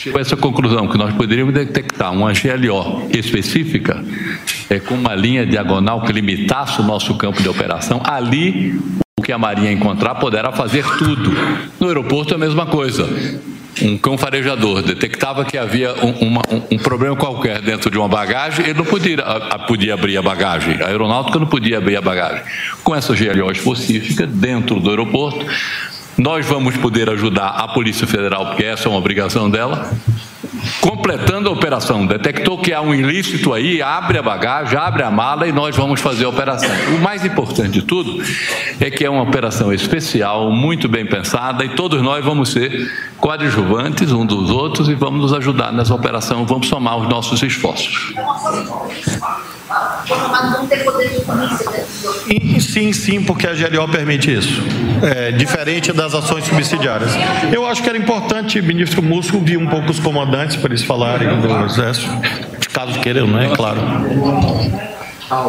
chegou 0.00 0.18
a 0.18 0.22
essa 0.22 0.34
conclusão 0.34 0.88
que 0.88 0.96
nós 0.96 1.12
poderíamos 1.14 1.52
detectar 1.52 2.10
uma 2.10 2.32
GLO 2.32 3.06
específica 3.10 4.02
é, 4.70 4.80
com 4.80 4.94
uma 4.94 5.14
linha 5.14 5.44
diagonal 5.44 6.00
que 6.00 6.10
limitasse 6.10 6.80
o 6.80 6.84
nosso 6.84 7.14
campo 7.16 7.42
de 7.42 7.48
operação, 7.50 8.00
ali 8.06 8.80
o 9.18 9.22
que 9.22 9.30
a 9.30 9.36
Marinha 9.36 9.70
encontrar 9.70 10.14
poderá 10.14 10.52
fazer 10.52 10.86
tudo. 10.96 11.30
No 11.78 11.88
aeroporto 11.88 12.32
é 12.32 12.36
a 12.36 12.38
mesma 12.38 12.64
coisa. 12.64 13.06
Um 13.82 13.98
cão 13.98 14.16
farejador 14.16 14.82
detectava 14.82 15.44
que 15.44 15.58
havia 15.58 15.92
um, 16.02 16.28
uma, 16.28 16.42
um, 16.50 16.62
um, 16.74 16.78
problema 16.78 17.14
qualquer 17.14 17.60
dentro 17.60 17.90
de 17.90 17.98
uma 17.98 18.08
bagagem, 18.08 18.64
ele 18.64 18.78
não 18.78 18.84
podia, 18.84 19.20
a, 19.20 19.54
a, 19.54 19.58
podia 19.58 19.94
abrir 19.94 20.16
a 20.16 20.22
bagagem. 20.22 20.80
A 20.82 20.86
aeronáutica 20.86 21.38
não 21.38 21.46
podia 21.46 21.76
abrir 21.76 21.96
a 21.96 22.00
bagagem. 22.00 22.42
Com 22.82 22.94
essa 22.94 23.14
GLO 23.14 23.50
específica, 23.50 24.26
dentro 24.26 24.80
do 24.80 24.88
aeroporto, 24.90 25.46
nós 26.20 26.44
vamos 26.44 26.76
poder 26.76 27.08
ajudar 27.08 27.48
a 27.48 27.66
Polícia 27.68 28.06
Federal, 28.06 28.46
porque 28.46 28.64
essa 28.64 28.86
é 28.86 28.88
uma 28.90 28.98
obrigação 28.98 29.48
dela, 29.48 29.90
completando 30.82 31.48
a 31.48 31.52
operação. 31.52 32.06
Detectou 32.06 32.58
que 32.58 32.74
há 32.74 32.82
um 32.82 32.94
ilícito 32.94 33.54
aí, 33.54 33.80
abre 33.80 34.18
a 34.18 34.22
bagagem, 34.22 34.78
abre 34.78 35.02
a 35.02 35.10
mala 35.10 35.48
e 35.48 35.52
nós 35.52 35.74
vamos 35.74 35.98
fazer 35.98 36.26
a 36.26 36.28
operação. 36.28 36.68
O 36.94 37.00
mais 37.00 37.24
importante 37.24 37.70
de 37.70 37.82
tudo 37.82 38.22
é 38.78 38.90
que 38.90 39.02
é 39.02 39.08
uma 39.08 39.22
operação 39.22 39.72
especial, 39.72 40.50
muito 40.52 40.88
bem 40.88 41.06
pensada 41.06 41.64
e 41.64 41.70
todos 41.70 42.02
nós 42.02 42.22
vamos 42.22 42.50
ser 42.50 42.92
coadjuvantes 43.16 44.12
um 44.12 44.26
dos 44.26 44.50
outros 44.50 44.90
e 44.90 44.94
vamos 44.94 45.22
nos 45.22 45.32
ajudar 45.32 45.72
nessa 45.72 45.94
operação, 45.94 46.44
vamos 46.44 46.68
somar 46.68 46.98
os 46.98 47.08
nossos 47.08 47.42
esforços. 47.42 48.12
Sim, 52.60 52.92
sim, 52.92 53.22
porque 53.22 53.46
a 53.46 53.52
GLO 53.52 53.88
permite 53.88 54.32
isso. 54.32 54.62
É, 55.02 55.32
diferente 55.32 55.92
das 55.92 56.14
ações 56.14 56.44
subsidiárias. 56.44 57.10
Eu 57.52 57.66
acho 57.66 57.82
que 57.82 57.88
era 57.88 57.98
importante, 57.98 58.60
ministro 58.60 59.02
Musco, 59.02 59.36
ouvir 59.36 59.56
um 59.56 59.66
pouco 59.66 59.90
os 59.90 59.98
comandantes 59.98 60.56
para 60.56 60.70
eles 60.70 60.82
falarem 60.82 61.40
do 61.40 61.64
Exército, 61.64 62.10
caso 62.72 63.00
queiram, 63.00 63.26
não 63.26 63.38
é? 63.38 63.48
Claro. 63.54 63.80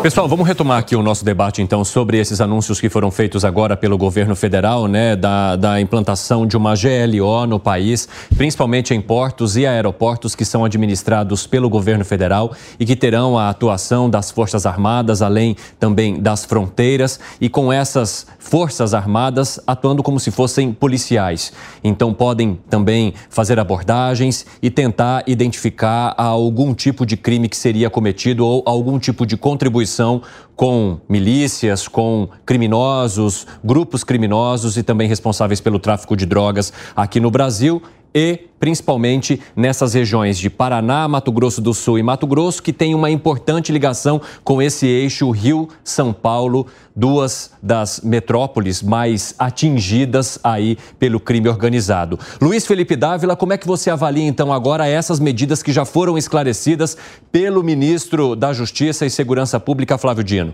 Pessoal, 0.04 0.28
vamos 0.28 0.48
retomar 0.48 0.78
aqui 0.78 0.96
o 0.96 1.02
nosso 1.02 1.26
debate 1.26 1.60
então 1.60 1.84
sobre 1.84 2.20
esses 2.20 2.40
anúncios 2.40 2.80
que 2.80 2.88
foram 2.88 3.10
feitos 3.10 3.44
agora 3.44 3.76
pelo 3.76 3.98
governo 3.98 4.36
federal, 4.36 4.88
né, 4.88 5.16
da, 5.16 5.56
da 5.56 5.82
implantação 5.82 6.46
de 6.46 6.56
uma 6.56 6.76
GLO 6.76 7.48
no 7.48 7.60
país, 7.60 8.08
principalmente 8.38 8.94
em 8.94 9.02
portos 9.02 9.58
e 9.58 9.66
aeroportos 9.66 10.36
que 10.36 10.46
são 10.46 10.64
administrados 10.64 11.48
pelo 11.48 11.68
governo 11.68 12.06
federal 12.06 12.52
e 12.80 12.86
que 12.86 12.96
terão 12.96 13.40
a 13.40 13.50
atuação 13.50 14.08
das 14.08 14.30
Forças 14.30 14.68
Armadas, 14.68 15.24
além 15.24 15.56
também 15.80 16.22
das 16.22 16.46
fronteiras, 16.46 17.20
e 17.40 17.50
com 17.50 17.74
essas 17.74 18.28
Forças 18.38 18.94
Armadas 18.94 19.60
atuando 19.66 20.04
como 20.04 20.20
se 20.20 20.30
fossem 20.30 20.72
policiais. 20.72 21.52
Então 21.84 22.14
podem 22.14 22.60
também 22.70 23.16
fazer 23.32 23.60
abordagens 23.60 24.46
e 24.62 24.70
tentar 24.70 25.24
identificar 25.26 26.14
algum 26.16 26.72
tipo 26.76 27.04
de 27.04 27.18
crime 27.18 27.50
que 27.50 27.58
seria 27.58 27.90
cometido 27.90 28.46
ou 28.46 28.62
algum 28.68 29.00
tipo 29.00 29.26
de 29.26 29.36
contribuição 29.36 29.71
contribuição 29.72 30.22
com 30.56 31.00
milícias, 31.10 31.88
com 31.88 32.30
criminosos, 32.46 33.48
grupos 33.64 34.04
criminosos 34.04 34.78
e 34.78 34.84
também 34.84 35.08
responsáveis 35.08 35.62
pelo 35.62 35.80
tráfico 35.80 36.16
de 36.16 36.26
drogas 36.26 36.72
aqui 36.96 37.20
no 37.20 37.32
Brasil 37.32 37.82
e 38.14 38.48
principalmente 38.60 39.42
nessas 39.56 39.94
regiões 39.94 40.38
de 40.38 40.50
Paraná, 40.50 41.08
Mato 41.08 41.32
Grosso 41.32 41.62
do 41.62 41.74
Sul 41.74 41.98
e 41.98 42.04
Mato 42.04 42.28
Grosso, 42.28 42.62
que 42.62 42.72
tem 42.72 42.94
uma 42.94 43.10
importante 43.10 43.72
ligação 43.72 44.22
com 44.44 44.62
esse 44.62 44.86
eixo 44.86 45.32
Rio-São 45.32 46.14
Paulo, 46.14 46.68
duas 46.96 47.54
das 47.62 48.02
metrópoles 48.02 48.84
mais 48.84 49.34
atingidas 49.40 50.40
aí 50.44 50.78
pelo 51.00 51.20
crime 51.20 51.50
organizado. 51.50 52.20
Luiz 52.40 52.68
Felipe 52.68 52.96
Dávila, 52.96 53.36
como 53.36 53.54
é 53.54 53.58
que 53.58 53.66
você 53.66 53.90
avalia 53.90 54.28
então 54.28 54.54
agora 54.54 54.88
essas 54.88 55.20
medidas 55.20 55.64
que 55.64 55.72
já 55.72 55.86
foram 55.86 56.18
esclarecidas 56.18 56.96
pelo 57.32 57.64
ministro 57.64 58.36
da 58.36 58.54
Justiça 58.54 59.06
e 59.06 59.10
Segurança 59.10 59.60
Pública, 59.60 59.98
Flávio 59.98 60.24
Dino? 60.24 60.54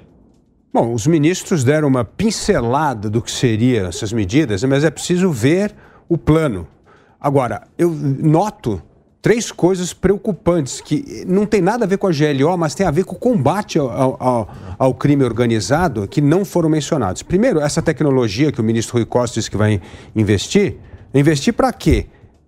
Bom, 0.74 0.94
os 0.94 1.08
ministros 1.08 1.64
deram 1.64 1.88
uma 1.88 2.06
pincelada 2.06 3.10
do 3.10 3.22
que 3.22 3.32
seriam 3.32 3.88
essas 3.88 4.14
medidas, 4.14 4.64
mas 4.64 4.84
é 4.84 4.92
preciso 4.92 5.32
ver 5.32 5.74
o 6.08 6.18
plano. 6.18 6.68
Agora, 7.20 7.64
eu 7.78 7.90
noto 7.90 8.82
três 9.22 9.52
coisas 9.52 9.94
preocupantes 9.94 10.80
que 10.80 11.26
não 11.28 11.46
tem 11.46 11.62
nada 11.62 11.84
a 11.84 11.88
ver 11.88 11.98
com 11.98 12.08
a 12.08 12.12
GLO, 12.12 12.58
mas 12.58 12.76
tem 12.76 12.86
a 12.86 12.92
ver 12.92 13.04
com 13.04 13.16
o 13.16 13.20
combate 13.20 13.78
ao, 13.78 14.16
ao, 14.22 14.50
ao 14.78 14.94
crime 14.94 15.24
organizado 15.24 16.08
que 16.08 16.22
não 16.22 16.46
foram 16.46 16.70
mencionados. 16.70 17.24
Primeiro, 17.24 17.60
essa 17.60 17.82
tecnologia 17.82 18.52
que 18.52 18.62
o 18.62 18.64
ministro 18.64 18.98
Rui 18.98 19.06
Costa 19.06 19.36
disse 19.40 19.52
que 19.52 19.58
vai 19.58 19.82
investir, 20.16 20.78
investir 21.14 21.54
para 21.54 21.74
quê? 21.74 22.06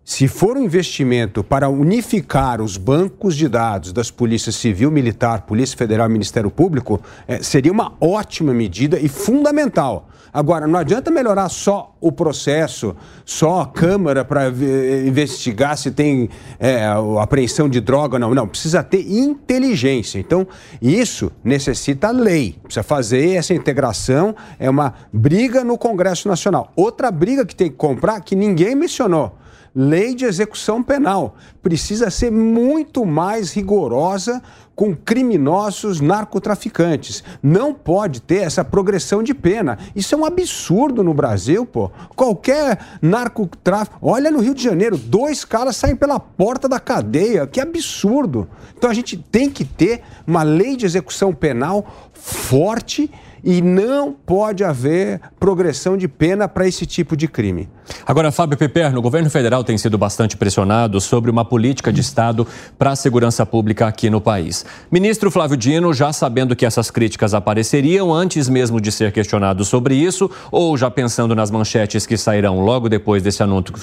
Se 0.09 0.27
for 0.27 0.57
um 0.57 0.63
investimento 0.63 1.43
para 1.43 1.69
unificar 1.69 2.63
os 2.63 2.77
bancos 2.77 3.35
de 3.35 3.47
dados 3.47 3.93
das 3.93 4.09
polícias 4.09 4.55
civil, 4.55 4.89
militar, 4.89 5.43
Polícia 5.43 5.77
Federal 5.77 6.09
e 6.09 6.11
Ministério 6.11 6.49
Público, 6.49 6.99
é, 7.27 7.43
seria 7.43 7.71
uma 7.71 7.93
ótima 8.01 8.51
medida 8.51 8.99
e 8.99 9.07
fundamental. 9.07 10.09
Agora, 10.33 10.65
não 10.65 10.79
adianta 10.79 11.11
melhorar 11.11 11.47
só 11.49 11.95
o 12.01 12.11
processo, 12.11 12.95
só 13.23 13.61
a 13.61 13.67
Câmara 13.67 14.25
para 14.25 14.47
investigar 14.49 15.77
se 15.77 15.91
tem 15.91 16.27
é, 16.59 16.87
apreensão 17.21 17.69
de 17.69 17.79
droga 17.79 18.15
ou 18.15 18.19
não. 18.19 18.33
Não, 18.33 18.47
precisa 18.47 18.81
ter 18.81 19.07
inteligência. 19.07 20.17
Então, 20.17 20.47
isso 20.81 21.31
necessita 21.43 22.09
lei. 22.09 22.57
Precisa 22.63 22.81
fazer 22.81 23.35
essa 23.35 23.53
integração. 23.53 24.35
É 24.57 24.67
uma 24.67 24.91
briga 25.13 25.63
no 25.63 25.77
Congresso 25.77 26.27
Nacional. 26.27 26.73
Outra 26.75 27.11
briga 27.11 27.45
que 27.45 27.55
tem 27.55 27.69
que 27.69 27.75
comprar, 27.75 28.21
que 28.21 28.35
ninguém 28.35 28.73
mencionou 28.73 29.37
lei 29.75 30.15
de 30.15 30.25
execução 30.25 30.81
penal. 30.81 31.35
Precisa 31.61 32.09
ser 32.09 32.31
muito 32.31 33.05
mais 33.05 33.53
rigorosa 33.53 34.41
com 34.79 34.95
criminosos 34.95 35.99
narcotraficantes. 35.99 37.21
Não 37.43 37.73
pode 37.73 38.21
ter 38.21 38.43
essa 38.43 38.63
progressão 38.63 39.21
de 39.21 39.33
pena. 39.33 39.77
Isso 39.93 40.15
é 40.15 40.17
um 40.17 40.23
absurdo 40.23 41.03
no 41.03 41.13
Brasil, 41.13 41.65
pô. 41.65 41.91
Qualquer 42.15 42.79
narcotráfico. 43.01 43.97
Olha 44.01 44.31
no 44.31 44.39
Rio 44.39 44.55
de 44.55 44.63
Janeiro, 44.63 44.97
dois 44.97 45.43
caras 45.43 45.75
saem 45.75 45.97
pela 45.97 46.17
porta 46.17 46.69
da 46.69 46.79
cadeia. 46.79 47.45
Que 47.45 47.59
absurdo. 47.59 48.47
Então 48.77 48.89
a 48.89 48.93
gente 48.93 49.17
tem 49.17 49.49
que 49.49 49.65
ter 49.65 50.01
uma 50.25 50.43
lei 50.43 50.77
de 50.77 50.85
execução 50.85 51.33
penal 51.33 52.09
forte 52.13 53.11
e 53.43 53.61
não 53.61 54.11
pode 54.11 54.63
haver 54.63 55.21
progressão 55.39 55.97
de 55.97 56.07
pena 56.07 56.47
para 56.47 56.67
esse 56.67 56.85
tipo 56.85 57.15
de 57.15 57.27
crime. 57.27 57.69
Agora, 58.05 58.31
Fábio 58.31 58.57
Peperno, 58.57 58.99
o 58.99 59.01
governo 59.01 59.29
federal 59.29 59.63
tem 59.63 59.77
sido 59.77 59.97
bastante 59.97 60.37
pressionado 60.37 61.01
sobre 61.01 61.31
uma 61.31 61.43
política 61.43 61.91
de 61.91 62.01
Estado 62.01 62.45
para 62.77 62.91
a 62.91 62.95
segurança 62.95 63.45
pública 63.45 63.87
aqui 63.87 64.09
no 64.09 64.21
país. 64.21 64.65
Ministro 64.91 65.31
Flávio 65.31 65.57
Dino, 65.57 65.93
já 65.93 66.13
sabendo 66.13 66.55
que 66.55 66.65
essas 66.65 66.91
críticas 66.91 67.33
apareceriam 67.33 68.13
antes 68.13 68.47
mesmo 68.47 68.79
de 68.79 68.91
ser 68.91 69.11
questionado 69.11 69.65
sobre 69.65 69.95
isso, 69.95 70.29
ou 70.51 70.77
já 70.77 70.89
pensando 70.89 71.35
nas 71.35 71.51
manchetes 71.51 72.05
que 72.05 72.17
sairão 72.17 72.59
logo 72.59 72.89
depois 72.89 73.23
desse 73.23 73.41
anúncio, 73.43 73.73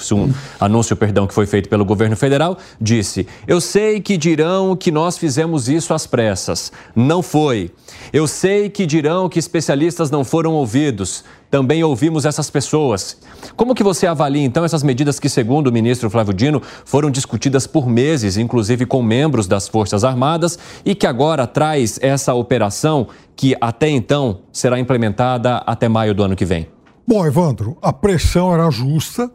anúncio 0.59 0.95
perdão, 0.95 1.27
que 1.27 1.33
foi 1.33 1.45
feito 1.45 1.69
pelo 1.69 1.85
governo 1.85 2.15
federal, 2.15 2.57
disse: 2.79 3.27
Eu 3.47 3.59
sei 3.59 3.99
que 3.99 4.17
dirão 4.17 4.75
que 4.75 4.91
nós 4.91 5.17
fizemos 5.17 5.67
isso 5.67 5.93
às 5.93 6.07
pressas. 6.07 6.71
Não 6.95 7.21
foi. 7.21 7.71
Eu 8.11 8.27
sei 8.27 8.69
que 8.69 8.85
dirão 8.85 9.27
que 9.27 9.39
especialistas 9.47 10.11
não 10.11 10.23
foram 10.23 10.53
ouvidos. 10.53 11.23
Também 11.49 11.83
ouvimos 11.83 12.25
essas 12.25 12.49
pessoas. 12.49 13.17
Como 13.55 13.73
que 13.73 13.83
você 13.83 14.05
avalia 14.05 14.43
então 14.43 14.65
essas 14.65 14.83
medidas 14.83 15.19
que, 15.19 15.29
segundo 15.29 15.67
o 15.67 15.71
ministro 15.71 16.09
Flávio 16.09 16.33
Dino, 16.33 16.61
foram 16.83 17.09
discutidas 17.09 17.65
por 17.65 17.87
meses, 17.87 18.37
inclusive 18.37 18.85
com 18.85 19.01
membros 19.01 19.47
das 19.47 19.67
Forças 19.67 20.03
Armadas, 20.03 20.59
e 20.85 20.93
que 20.93 21.07
agora 21.07 21.47
traz 21.47 21.97
essa 22.01 22.33
operação 22.33 23.07
que 23.35 23.55
até 23.61 23.89
então 23.89 24.41
será 24.51 24.79
implementada 24.79 25.57
até 25.57 25.87
maio 25.87 26.13
do 26.13 26.23
ano 26.23 26.35
que 26.35 26.45
vem? 26.45 26.67
Bom, 27.07 27.25
Evandro, 27.25 27.77
a 27.81 27.93
pressão 27.93 28.53
era 28.53 28.69
justa. 28.69 29.31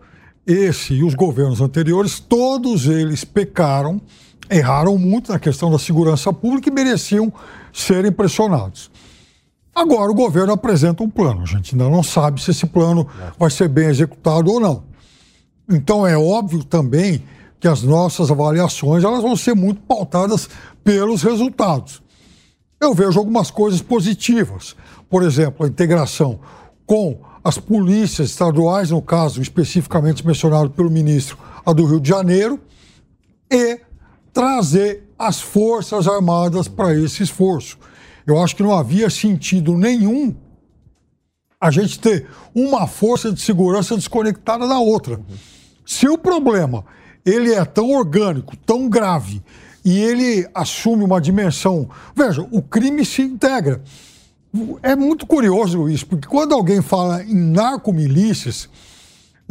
Esse 0.46 0.94
e 0.94 1.05
os 1.05 1.14
governos 1.14 1.61
anteriores, 1.61 2.20
todos 2.20 2.87
eles 2.87 3.25
pecaram, 3.25 4.01
erraram 4.51 4.98
muito 4.98 5.33
na 5.33 5.38
questão 5.38 5.70
da 5.70 5.79
segurança 5.79 6.33
pública 6.33 6.68
e 6.68 6.72
mereciam 6.72 7.33
serem 7.72 8.12
pressionados. 8.12 8.90
Agora 9.75 10.11
o 10.11 10.15
governo 10.15 10.53
apresenta 10.53 11.03
um 11.03 11.09
plano. 11.09 11.43
A 11.43 11.47
gente 11.47 11.75
ainda 11.75 11.89
não 11.89 12.03
sabe 12.03 12.43
se 12.43 12.51
esse 12.51 12.67
plano 12.67 13.09
vai 13.39 13.51
ser 13.51 13.69
bem 13.69 13.87
executado 13.87 14.51
ou 14.51 14.61
não. 14.61 14.85
Então 15.69 16.07
é 16.07 16.17
óbvio 16.17 16.63
também 16.63 17.23
que 17.59 17.67
as 17.69 17.83
nossas 17.83 18.31
avaliações 18.31 19.05
elas 19.05 19.23
vão 19.23 19.37
ser 19.37 19.55
muito 19.55 19.81
pautadas 19.83 20.49
pelos 20.85 21.23
resultados. 21.23 22.03
Eu 22.81 22.93
vejo 22.93 23.19
algumas 23.19 23.51
coisas 23.51 23.81
positivas. 23.81 24.75
Por 25.09 25.23
exemplo, 25.23 25.65
a 25.65 25.69
integração 25.69 26.41
com 26.85 27.21
as 27.45 27.59
polícias 27.59 28.31
estaduais, 28.31 28.91
no 28.91 29.01
caso 29.01 29.41
especificamente 29.41 30.27
mencionado 30.27 30.71
pelo 30.71 30.91
ministro, 30.91 31.39
a 31.65 31.73
do 31.73 31.85
Rio 31.87 32.01
de 32.01 32.09
Janeiro, 32.09 32.61
e 33.51 33.81
trazer 34.33 35.05
as 35.19 35.41
Forças 35.41 36.09
Armadas 36.09 36.67
para 36.67 36.95
esse 36.95 37.23
esforço. 37.23 37.79
Eu 38.27 38.43
acho 38.43 38.57
que 38.57 38.63
não 38.63 38.77
havia 38.77 39.11
sentido 39.11 39.77
nenhum 39.77 40.35
a 41.61 41.71
gente 41.71 41.99
ter 42.01 42.27
uma 42.55 42.87
força 42.87 43.33
de 43.33 43.41
segurança 43.41 43.97
desconectada 43.97 44.67
da 44.67 44.79
outra. 44.79 45.21
Se 45.87 46.09
o 46.09 46.19
problema 46.19 46.85
ele 47.25 47.53
é 47.53 47.65
tão 47.65 47.91
orgânico, 47.91 48.57
tão 48.57 48.89
grave, 48.89 49.43
e 49.85 49.99
ele 49.99 50.49
assume 50.55 51.05
uma 51.05 51.21
dimensão. 51.21 51.89
Veja, 52.15 52.47
o 52.51 52.63
crime 52.63 53.05
se 53.05 53.23
integra. 53.23 53.83
É 54.83 54.95
muito 54.95 55.27
curioso 55.27 55.89
isso, 55.89 56.07
porque 56.07 56.29
quando 56.29 56.55
alguém 56.55 56.83
fala 56.83 57.23
em 57.23 57.35
narcomilícias, 57.35 58.69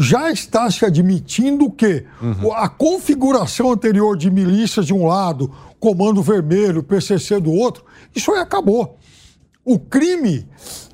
já 0.02 0.32
está 0.32 0.70
se 0.72 0.84
admitindo 0.84 1.70
que 1.70 2.04
uhum. 2.20 2.52
a 2.54 2.68
configuração 2.68 3.72
anterior 3.72 4.18
de 4.18 4.32
milícias 4.32 4.88
de 4.88 4.94
um 4.94 5.06
lado, 5.06 5.52
Comando 5.80 6.24
Vermelho, 6.24 6.82
PCC 6.82 7.40
do 7.40 7.52
outro, 7.52 7.86
isso 8.16 8.32
aí 8.32 8.40
acabou. 8.40 8.98
O 9.64 9.78
crime 9.78 10.48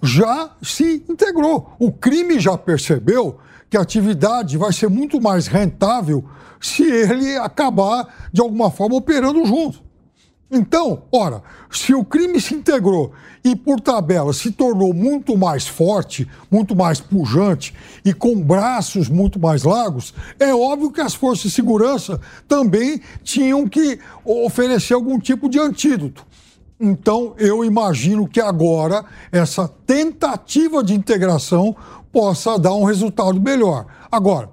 já 0.03 0.51
se 0.61 1.05
integrou. 1.07 1.71
O 1.79 1.89
crime 1.89 2.37
já 2.37 2.57
percebeu 2.57 3.39
que 3.69 3.77
a 3.77 3.81
atividade 3.81 4.57
vai 4.57 4.73
ser 4.73 4.89
muito 4.89 5.21
mais 5.21 5.47
rentável 5.47 6.25
se 6.59 6.83
ele 6.83 7.37
acabar, 7.37 8.29
de 8.33 8.41
alguma 8.41 8.69
forma, 8.69 8.95
operando 8.95 9.45
junto. 9.45 9.81
Então, 10.49 11.03
ora, 11.11 11.43
se 11.69 11.93
o 11.93 12.05
crime 12.05 12.39
se 12.39 12.55
integrou 12.55 13.11
e, 13.43 13.53
por 13.53 13.81
tabela, 13.81 14.31
se 14.31 14.49
tornou 14.51 14.93
muito 14.93 15.37
mais 15.37 15.67
forte, 15.67 16.25
muito 16.49 16.73
mais 16.73 17.01
pujante 17.01 17.73
e 18.05 18.13
com 18.13 18.41
braços 18.41 19.09
muito 19.09 19.37
mais 19.37 19.63
largos, 19.63 20.13
é 20.39 20.55
óbvio 20.55 20.91
que 20.91 21.01
as 21.01 21.13
forças 21.13 21.43
de 21.43 21.51
segurança 21.51 22.21
também 22.47 23.01
tinham 23.23 23.67
que 23.67 23.99
oferecer 24.23 24.93
algum 24.93 25.19
tipo 25.19 25.49
de 25.49 25.59
antídoto. 25.59 26.25
Então, 26.79 27.33
eu 27.37 27.65
imagino 27.65 28.27
que 28.27 28.39
agora 28.39 29.03
essa 29.31 29.67
tentativa 29.67 30.81
de 30.81 30.93
integração 30.93 31.75
possa 32.11 32.57
dar 32.57 32.73
um 32.73 32.85
resultado 32.85 33.41
melhor. 33.41 33.85
Agora, 34.09 34.49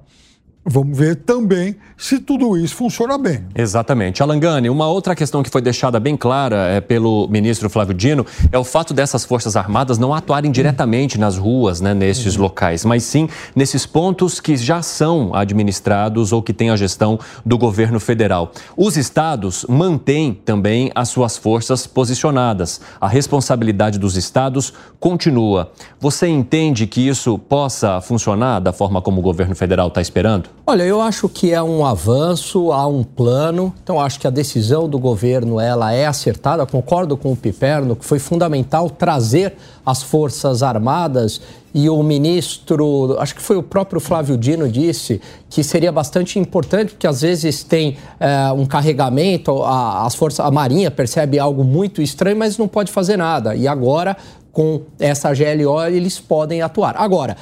Vamos 0.67 0.97
ver 0.97 1.17
também 1.17 1.77
se 1.95 2.19
tudo 2.19 2.57
isso 2.57 2.75
funciona 2.75 3.19
bem. 3.19 3.45
Exatamente. 3.55 4.23
Alangani, 4.23 4.71
uma 4.71 4.89
outra 4.89 5.15
questão 5.15 5.43
que 5.43 5.51
foi 5.51 5.61
deixada 5.61 6.01
bem 6.01 6.17
clara 6.17 6.57
é, 6.69 6.81
pelo 6.81 7.29
ministro 7.29 7.69
Flávio 7.69 7.93
Dino 7.93 8.25
é 8.51 8.59
o 8.59 8.65
fato 8.65 8.95
dessas 8.95 9.27
Forças 9.27 9.57
Armadas 9.57 9.99
não 9.99 10.15
atuarem 10.15 10.51
diretamente 10.51 11.19
nas 11.19 11.37
ruas, 11.37 11.83
né, 11.83 11.93
nesses 11.93 12.37
locais, 12.37 12.83
mas 12.83 13.03
sim 13.03 13.29
nesses 13.55 13.85
pontos 13.85 14.41
que 14.41 14.57
já 14.57 14.81
são 14.81 15.35
administrados 15.35 16.33
ou 16.33 16.43
que 16.43 16.55
têm 16.55 16.71
a 16.71 16.77
gestão 16.77 17.19
do 17.45 17.59
governo 17.59 18.01
federal. 18.01 18.51
Os 18.75 18.97
estados 18.97 19.67
mantêm 19.69 20.33
também 20.33 20.91
as 20.95 21.11
suas 21.11 21.37
forças 21.37 21.87
posicionadas. 21.87 22.81
A 22.99 23.07
responsabilidade 23.07 23.99
dos 23.99 24.17
estados 24.17 24.73
continua. 24.99 25.73
Você 26.01 26.27
entende 26.27 26.87
que 26.87 27.07
isso 27.07 27.39
possa 27.39 28.01
funcionar 28.01 28.61
da 28.61 28.73
forma 28.73 29.03
como 29.03 29.21
o 29.21 29.23
governo 29.23 29.55
federal 29.55 29.89
está 29.89 30.01
esperando? 30.01 30.54
Olha, 30.67 30.83
eu 30.83 31.03
acho 31.03 31.29
que 31.29 31.53
é 31.53 31.63
um 31.63 31.85
avanço, 31.85 32.73
há 32.73 32.87
um 32.87 33.05
plano. 33.05 33.75
Então, 33.83 34.01
acho 34.01 34.19
que 34.19 34.27
a 34.27 34.31
decisão 34.31 34.89
do 34.89 34.99
governo 34.99 35.61
ela 35.61 35.93
é 35.93 36.07
acertada. 36.07 36.65
Concordo 36.65 37.19
com 37.19 37.31
o 37.31 37.37
Piperno 37.37 37.95
que 37.95 38.03
foi 38.03 38.19
fundamental 38.19 38.89
trazer 38.89 39.57
as 39.85 40.03
Forças 40.03 40.63
Armadas 40.63 41.39
e 41.75 41.91
o 41.91 42.03
ministro, 42.03 43.15
acho 43.19 43.35
que 43.35 43.43
foi 43.43 43.57
o 43.57 43.63
próprio 43.63 44.01
Flávio 44.01 44.39
Dino, 44.39 44.67
disse 44.67 45.21
que 45.51 45.63
seria 45.63 45.93
bastante 45.93 46.39
importante, 46.39 46.93
porque 46.93 47.07
às 47.07 47.21
vezes 47.21 47.63
tem 47.63 47.99
é, 48.19 48.51
um 48.53 48.65
carregamento, 48.65 49.63
a, 49.63 50.07
as 50.07 50.15
forças, 50.15 50.41
a 50.41 50.51
Marinha 50.51 50.91
percebe 50.91 51.39
algo 51.39 51.63
muito 51.63 52.01
estranho, 52.01 52.39
mas 52.39 52.57
não 52.57 52.69
pode 52.69 52.91
fazer 52.91 53.19
nada. 53.19 53.55
E 53.55 53.69
agora, 53.69 54.17
com 54.51 54.81
essa 54.99 55.31
GLO, 55.35 55.85
eles 55.85 56.19
podem 56.19 56.63
atuar. 56.63 56.95
Agora, 56.97 57.37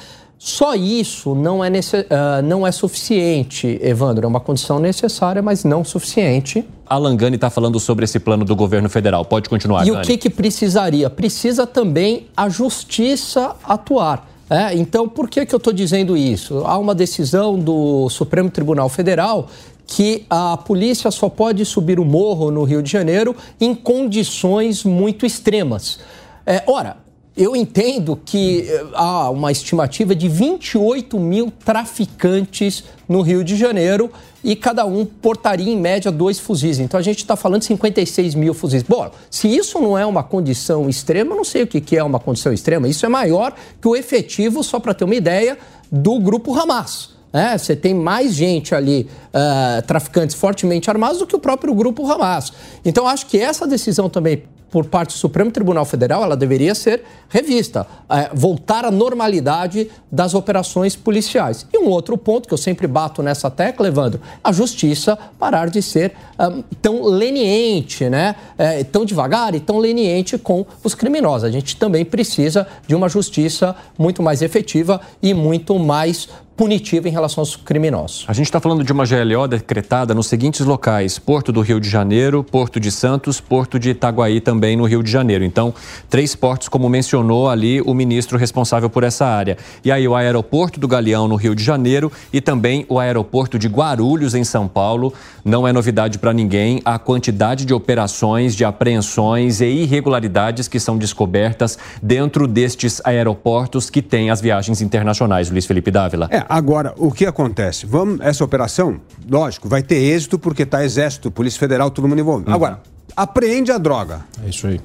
só 0.45 0.75
isso 0.75 1.33
não 1.33 1.63
é, 1.63 1.69
uh, 1.69 2.41
não 2.43 2.67
é 2.67 2.71
suficiente, 2.73 3.79
Evandro. 3.81 4.25
É 4.25 4.27
uma 4.27 4.41
condição 4.41 4.77
necessária, 4.77 5.41
mas 5.41 5.63
não 5.63 5.85
suficiente. 5.85 6.65
Alan 6.85 7.15
Gani 7.15 7.35
está 7.35 7.49
falando 7.49 7.79
sobre 7.79 8.03
esse 8.03 8.19
plano 8.19 8.43
do 8.43 8.53
governo 8.53 8.89
federal. 8.89 9.23
Pode 9.23 9.47
continuar, 9.47 9.87
E 9.87 9.91
o 9.91 10.01
que, 10.01 10.17
que 10.17 10.29
precisaria? 10.29 11.09
Precisa 11.09 11.65
também 11.65 12.27
a 12.35 12.49
justiça 12.49 13.55
atuar. 13.63 14.29
É, 14.49 14.75
então, 14.75 15.07
por 15.07 15.29
que, 15.29 15.45
que 15.45 15.55
eu 15.55 15.57
estou 15.57 15.71
dizendo 15.71 16.17
isso? 16.17 16.63
Há 16.65 16.77
uma 16.77 16.93
decisão 16.93 17.57
do 17.57 18.09
Supremo 18.09 18.49
Tribunal 18.49 18.89
Federal 18.89 19.47
que 19.87 20.25
a 20.29 20.57
polícia 20.57 21.09
só 21.09 21.29
pode 21.29 21.63
subir 21.63 22.01
o 22.01 22.05
morro 22.05 22.51
no 22.51 22.65
Rio 22.65 22.83
de 22.83 22.91
Janeiro 22.91 23.33
em 23.61 23.73
condições 23.73 24.83
muito 24.83 25.25
extremas. 25.25 26.01
É, 26.45 26.63
ora, 26.67 26.97
eu 27.35 27.55
entendo 27.55 28.19
que 28.23 28.67
eh, 28.69 28.85
há 28.93 29.29
uma 29.29 29.51
estimativa 29.51 30.15
de 30.15 30.29
28 30.29 31.19
mil 31.19 31.51
traficantes 31.65 32.83
no 33.09 33.21
Rio 33.21 33.43
de 33.43 33.55
Janeiro 33.55 34.11
e 34.43 34.55
cada 34.55 34.85
um 34.85 35.03
portaria 35.03 35.71
em 35.71 35.79
média 35.79 36.11
dois 36.11 36.37
fuzis. 36.37 36.77
Então 36.79 36.99
a 36.99 37.03
gente 37.03 37.19
está 37.19 37.35
falando 37.35 37.61
de 37.61 37.67
56 37.67 38.35
mil 38.35 38.53
fuzis. 38.53 38.83
Bom, 38.83 39.09
se 39.31 39.47
isso 39.47 39.79
não 39.79 39.97
é 39.97 40.05
uma 40.05 40.21
condição 40.21 40.87
extrema, 40.87 41.35
não 41.35 41.43
sei 41.43 41.63
o 41.63 41.67
que 41.67 41.97
é 41.97 42.03
uma 42.03 42.19
condição 42.19 42.53
extrema. 42.53 42.87
Isso 42.87 43.05
é 43.05 43.09
maior 43.09 43.55
que 43.81 43.87
o 43.87 43.95
efetivo, 43.95 44.63
só 44.63 44.79
para 44.79 44.93
ter 44.93 45.03
uma 45.03 45.15
ideia, 45.15 45.57
do 45.91 46.19
grupo 46.19 46.53
Hamas. 46.53 47.13
É, 47.31 47.57
você 47.57 47.75
tem 47.75 47.95
mais 47.95 48.35
gente 48.35 48.75
ali, 48.75 49.09
uh, 49.29 49.81
traficantes 49.87 50.35
fortemente 50.35 50.87
armados, 50.87 51.17
do 51.17 51.25
que 51.25 51.35
o 51.35 51.39
próprio 51.39 51.73
grupo 51.73 52.05
Hamas. 52.09 52.53
Então, 52.85 53.07
acho 53.07 53.25
que 53.25 53.39
essa 53.39 53.65
decisão 53.65 54.07
também 54.07 54.43
por 54.73 54.85
parte 54.85 55.09
do 55.09 55.19
Supremo 55.19 55.51
Tribunal 55.51 55.85
Federal, 55.85 56.23
ela 56.23 56.35
deveria 56.35 56.73
ser 56.73 57.03
revista, 57.29 57.85
é, 58.09 58.31
voltar 58.33 58.83
à 58.83 58.89
normalidade 58.89 59.87
das 60.11 60.33
operações 60.33 60.95
policiais. 60.95 61.67
E 61.71 61.77
um 61.77 61.89
outro 61.89 62.17
ponto 62.17 62.47
que 62.47 62.53
eu 62.55 62.57
sempre 62.57 62.87
bato 62.87 63.21
nessa 63.21 63.51
tecla, 63.51 63.87
Evandro, 63.87 64.19
a 64.43 64.51
justiça 64.51 65.15
parar 65.37 65.69
de 65.69 65.79
ser 65.79 66.13
um, 66.39 66.63
tão 66.81 67.03
leniente, 67.03 68.09
né? 68.09 68.35
É, 68.57 68.83
tão 68.83 69.05
devagar 69.05 69.53
e 69.53 69.59
tão 69.59 69.77
leniente 69.77 70.39
com 70.39 70.65
os 70.83 70.95
criminosos. 70.95 71.43
A 71.43 71.51
gente 71.51 71.77
também 71.77 72.03
precisa 72.03 72.65
de 72.87 72.95
uma 72.95 73.07
justiça 73.07 73.75
muito 73.95 74.23
mais 74.23 74.41
efetiva 74.41 74.99
e 75.21 75.35
muito 75.35 75.77
mais 75.77 76.27
punitiva 76.55 77.07
em 77.07 77.11
relação 77.11 77.41
aos 77.41 77.55
criminosos. 77.55 78.25
A 78.27 78.33
gente 78.33 78.45
está 78.45 78.59
falando 78.59 78.83
de 78.83 78.91
uma 78.91 79.05
GLO 79.05 79.47
decretada 79.47 80.13
nos 80.13 80.27
seguintes 80.27 80.65
locais: 80.65 81.17
Porto 81.17 81.51
do 81.51 81.61
Rio 81.61 81.79
de 81.79 81.89
Janeiro, 81.89 82.43
Porto 82.43 82.79
de 82.79 82.91
Santos, 82.91 83.39
Porto 83.39 83.79
de 83.79 83.91
Itaguaí 83.91 84.39
também 84.39 84.75
no 84.75 84.85
Rio 84.85 85.03
de 85.03 85.11
Janeiro. 85.11 85.43
Então, 85.43 85.73
três 86.09 86.35
portos, 86.35 86.69
como 86.69 86.87
mencionou 86.89 87.49
ali 87.49 87.81
o 87.81 87.93
ministro 87.93 88.37
responsável 88.37 88.89
por 88.89 89.03
essa 89.03 89.25
área. 89.25 89.57
E 89.83 89.91
aí, 89.91 90.07
o 90.07 90.15
aeroporto 90.15 90.79
do 90.79 90.87
Galeão 90.87 91.27
no 91.27 91.35
Rio 91.35 91.55
de 91.55 91.63
Janeiro 91.63 92.11
e 92.31 92.39
também 92.39 92.85
o 92.87 92.99
aeroporto 92.99 93.57
de 93.57 93.67
Guarulhos, 93.67 94.35
em 94.35 94.43
São 94.43 94.67
Paulo. 94.67 95.13
Não 95.43 95.67
é 95.67 95.73
novidade 95.73 96.17
para 96.19 96.33
ninguém 96.33 96.81
a 96.85 96.97
quantidade 96.97 97.65
de 97.65 97.73
operações, 97.73 98.55
de 98.55 98.63
apreensões 98.63 99.59
e 99.61 99.65
irregularidades 99.65 100.67
que 100.67 100.79
são 100.79 100.97
descobertas 100.97 101.77
dentro 102.01 102.47
destes 102.47 103.01
aeroportos 103.03 103.89
que 103.89 104.01
têm 104.01 104.29
as 104.29 104.39
viagens 104.39 104.81
internacionais, 104.81 105.49
Luiz 105.49 105.65
Felipe 105.65 105.91
Dávila. 105.91 106.27
É, 106.31 106.42
agora, 106.49 106.93
o 106.97 107.11
que 107.11 107.25
acontece? 107.25 107.85
Vamos, 107.85 108.19
essa 108.21 108.43
operação, 108.43 108.99
lógico, 109.29 109.67
vai 109.67 109.83
ter 109.83 109.95
êxito 109.95 110.37
porque 110.39 110.63
está 110.63 110.83
Exército, 110.83 111.31
Polícia 111.31 111.59
Federal, 111.59 111.89
todo 111.91 112.07
mundo 112.07 112.19
envolvido. 112.19 112.49
Uhum. 112.49 112.55
Agora, 112.55 112.81
apreende 113.15 113.71
a 113.71 113.77
droga. 113.77 114.21
É 114.43 114.49
isso 114.49 114.67
aí. 114.67 114.79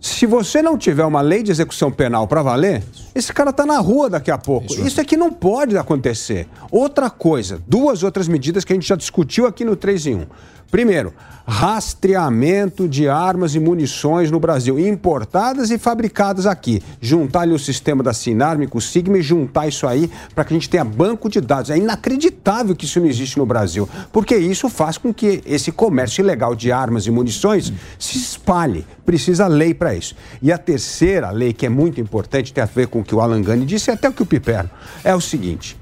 Se 0.00 0.26
você 0.26 0.60
não 0.60 0.76
tiver 0.76 1.04
uma 1.04 1.20
lei 1.20 1.42
de 1.42 1.50
execução 1.50 1.90
penal 1.90 2.28
para 2.28 2.42
valer, 2.42 2.82
esse 3.14 3.32
cara 3.32 3.50
está 3.50 3.64
na 3.64 3.78
rua 3.78 4.10
daqui 4.10 4.30
a 4.30 4.38
pouco. 4.38 4.72
Isso. 4.72 4.86
Isso 4.86 5.00
é 5.00 5.04
que 5.04 5.16
não 5.16 5.32
pode 5.32 5.76
acontecer. 5.76 6.48
Outra 6.70 7.08
coisa, 7.08 7.60
duas 7.66 8.02
outras 8.02 8.26
medidas 8.26 8.64
que 8.64 8.72
a 8.72 8.76
gente 8.76 8.88
já 8.88 8.96
discutiu 8.96 9.46
aqui 9.46 9.64
no 9.64 9.76
3 9.76 10.06
em 10.06 10.14
1. 10.16 10.26
Primeiro, 10.70 11.14
rastreamento 11.46 12.88
de 12.88 13.08
armas 13.08 13.54
e 13.54 13.60
munições 13.60 14.30
no 14.30 14.40
Brasil, 14.40 14.76
importadas 14.76 15.70
e 15.70 15.78
fabricadas 15.78 16.46
aqui. 16.46 16.82
Juntar 17.00 17.42
ali 17.42 17.52
o 17.52 17.58
sistema 17.58 18.02
da 18.02 18.12
Sinarme 18.12 18.66
com 18.66 18.78
o 18.78 18.80
Sigma 18.80 19.18
e 19.18 19.22
juntar 19.22 19.68
isso 19.68 19.86
aí 19.86 20.10
para 20.34 20.44
que 20.44 20.52
a 20.52 20.56
gente 20.56 20.68
tenha 20.68 20.84
banco 20.84 21.28
de 21.28 21.40
dados. 21.40 21.70
É 21.70 21.76
inacreditável 21.76 22.74
que 22.74 22.86
isso 22.86 22.98
não 22.98 23.06
existe 23.06 23.38
no 23.38 23.46
Brasil, 23.46 23.88
porque 24.10 24.36
isso 24.36 24.68
faz 24.68 24.98
com 24.98 25.14
que 25.14 25.42
esse 25.46 25.70
comércio 25.70 26.22
ilegal 26.22 26.56
de 26.56 26.72
armas 26.72 27.06
e 27.06 27.10
munições 27.12 27.72
se 27.96 28.18
espalhe. 28.18 28.84
Precisa 29.04 29.46
lei 29.46 29.74
para 29.74 29.94
isso. 29.94 30.16
E 30.42 30.50
a 30.50 30.58
terceira 30.58 31.30
lei, 31.30 31.52
que 31.52 31.66
é 31.66 31.68
muito 31.68 32.00
importante, 32.00 32.52
tem 32.52 32.64
a 32.64 32.66
ver 32.66 32.88
com 32.88 33.03
o 33.04 33.06
que 33.06 33.14
o 33.14 33.20
Alan 33.20 33.42
Gani 33.42 33.64
disse 33.64 33.90
e 33.90 33.92
até 33.92 34.08
o 34.08 34.12
que 34.12 34.22
o 34.22 34.26
Piperno, 34.26 34.70
é 35.04 35.14
o 35.14 35.20
seguinte 35.20 35.76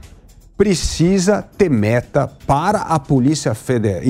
precisa 0.56 1.42
ter 1.42 1.68
meta 1.68 2.28
para 2.46 2.82
a 2.82 2.96
Polícia, 2.96 3.52
Federal, 3.52 4.00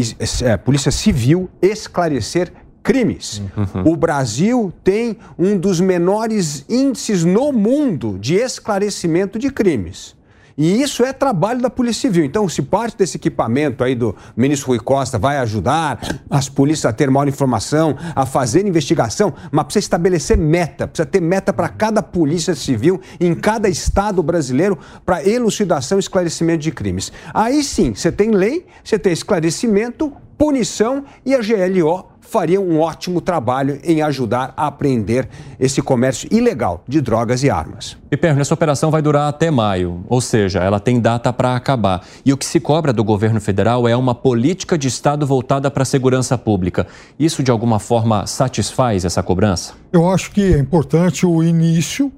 é, 0.42 0.56
Polícia 0.58 0.90
Civil 0.90 1.48
esclarecer 1.62 2.52
crimes. 2.82 3.40
Uhum. 3.56 3.92
O 3.92 3.96
Brasil 3.96 4.70
tem 4.84 5.16
um 5.38 5.56
dos 5.56 5.80
menores 5.80 6.66
índices 6.68 7.24
no 7.24 7.52
mundo 7.52 8.18
de 8.18 8.34
esclarecimento 8.34 9.38
de 9.38 9.50
crimes. 9.50 10.14
E 10.56 10.82
isso 10.82 11.04
é 11.04 11.12
trabalho 11.12 11.60
da 11.60 11.70
Polícia 11.70 12.02
Civil. 12.02 12.24
Então, 12.24 12.48
se 12.48 12.62
parte 12.62 12.96
desse 12.96 13.16
equipamento 13.16 13.82
aí 13.82 13.94
do 13.94 14.14
ministro 14.36 14.68
Rui 14.68 14.78
Costa 14.78 15.18
vai 15.18 15.38
ajudar 15.38 15.98
as 16.28 16.48
polícias 16.48 16.86
a 16.86 16.92
ter 16.92 17.10
maior 17.10 17.28
informação, 17.28 17.96
a 18.14 18.26
fazer 18.26 18.66
investigação, 18.66 19.32
mas 19.50 19.64
precisa 19.64 19.84
estabelecer 19.84 20.36
meta, 20.36 20.86
precisa 20.86 21.06
ter 21.06 21.20
meta 21.20 21.52
para 21.52 21.68
cada 21.68 22.02
Polícia 22.02 22.54
Civil 22.54 23.00
em 23.20 23.34
cada 23.34 23.68
estado 23.68 24.22
brasileiro 24.22 24.78
para 25.04 25.26
elucidação 25.26 25.98
e 25.98 26.00
esclarecimento 26.00 26.62
de 26.62 26.72
crimes. 26.72 27.12
Aí 27.32 27.62
sim, 27.62 27.94
você 27.94 28.12
tem 28.12 28.30
lei, 28.30 28.66
você 28.82 28.98
tem 28.98 29.12
esclarecimento, 29.12 30.12
punição 30.36 31.04
e 31.24 31.34
a 31.34 31.38
GLO 31.38 32.11
faria 32.32 32.58
um 32.58 32.80
ótimo 32.80 33.20
trabalho 33.20 33.78
em 33.84 34.00
ajudar 34.00 34.54
a 34.56 34.66
apreender 34.66 35.28
esse 35.60 35.82
comércio 35.82 36.26
ilegal 36.32 36.82
de 36.88 36.98
drogas 37.02 37.42
e 37.42 37.50
armas. 37.50 37.98
E 38.10 38.16
Perno, 38.16 38.40
essa 38.40 38.54
operação 38.54 38.90
vai 38.90 39.02
durar 39.02 39.28
até 39.28 39.50
maio, 39.50 40.02
ou 40.08 40.18
seja, 40.18 40.60
ela 40.60 40.80
tem 40.80 40.98
data 40.98 41.30
para 41.30 41.54
acabar. 41.54 42.02
E 42.24 42.32
o 42.32 42.36
que 42.38 42.46
se 42.46 42.58
cobra 42.58 42.90
do 42.90 43.04
governo 43.04 43.38
federal 43.38 43.86
é 43.86 43.94
uma 43.94 44.14
política 44.14 44.78
de 44.78 44.88
Estado 44.88 45.26
voltada 45.26 45.70
para 45.70 45.82
a 45.82 45.86
segurança 45.86 46.38
pública. 46.38 46.86
Isso 47.18 47.42
de 47.42 47.50
alguma 47.50 47.78
forma 47.78 48.26
satisfaz 48.26 49.04
essa 49.04 49.22
cobrança? 49.22 49.74
Eu 49.92 50.08
acho 50.08 50.30
que 50.30 50.54
é 50.54 50.58
importante 50.58 51.26
o 51.26 51.42
início. 51.42 52.10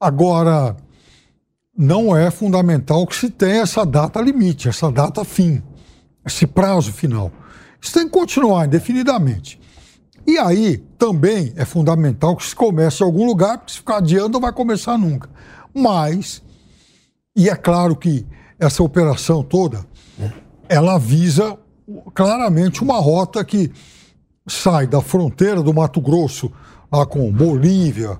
Agora, 0.00 0.76
não 1.78 2.16
é 2.16 2.32
fundamental 2.32 3.06
que 3.06 3.14
se 3.14 3.30
tenha 3.30 3.62
essa 3.62 3.86
data 3.86 4.20
limite, 4.20 4.68
essa 4.68 4.90
data 4.90 5.24
fim, 5.24 5.62
esse 6.26 6.48
prazo 6.48 6.92
final. 6.92 7.30
Isso 7.80 7.92
tem 7.92 8.04
que 8.04 8.10
continuar 8.10 8.66
indefinidamente. 8.66 9.60
E 10.26 10.38
aí 10.38 10.78
também 10.98 11.52
é 11.56 11.64
fundamental 11.64 12.36
que 12.36 12.44
se 12.44 12.54
comece 12.54 13.02
em 13.02 13.06
algum 13.06 13.26
lugar, 13.26 13.58
porque 13.58 13.72
se 13.72 13.78
ficar 13.78 13.98
adiando 13.98 14.30
não 14.30 14.40
vai 14.40 14.52
começar 14.52 14.98
nunca. 14.98 15.30
Mas, 15.72 16.42
e 17.34 17.48
é 17.48 17.54
claro 17.54 17.94
que 17.94 18.26
essa 18.58 18.82
operação 18.82 19.42
toda, 19.42 19.86
ela 20.68 20.98
visa 20.98 21.56
claramente 22.12 22.82
uma 22.82 22.98
rota 22.98 23.44
que 23.44 23.70
sai 24.48 24.86
da 24.86 25.00
fronteira 25.00 25.62
do 25.62 25.72
Mato 25.72 26.00
Grosso, 26.00 26.50
lá 26.90 27.06
com 27.06 27.30
Bolívia, 27.30 28.18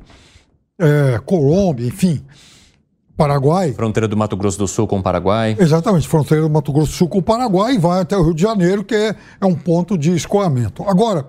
é, 0.79 1.19
Colômbia, 1.25 1.87
enfim, 1.87 2.25
Paraguai. 3.17 3.73
Fronteira 3.73 4.07
do 4.07 4.17
Mato 4.17 4.37
Grosso 4.37 4.59
do 4.59 4.69
Sul 4.69 4.87
com 4.87 4.99
o 4.99 5.03
Paraguai. 5.03 5.57
Exatamente, 5.59 6.07
fronteira 6.07 6.43
do 6.43 6.51
Mato 6.51 6.73
Grosso 6.73 6.93
do 6.93 6.95
Sul 6.95 7.09
com 7.09 7.19
o 7.19 7.23
Paraguai 7.23 7.75
e 7.75 7.79
vai 7.79 8.03
até 8.03 8.17
o 8.17 8.23
Rio 8.23 8.35
de 8.35 8.43
Janeiro, 8.43 8.85
que 8.85 8.95
é, 8.95 9.17
é 9.41 9.47
um 9.47 9.55
ponto 9.55 9.97
de 9.97 10.15
escoamento. 10.15 10.83
Agora, 10.85 11.27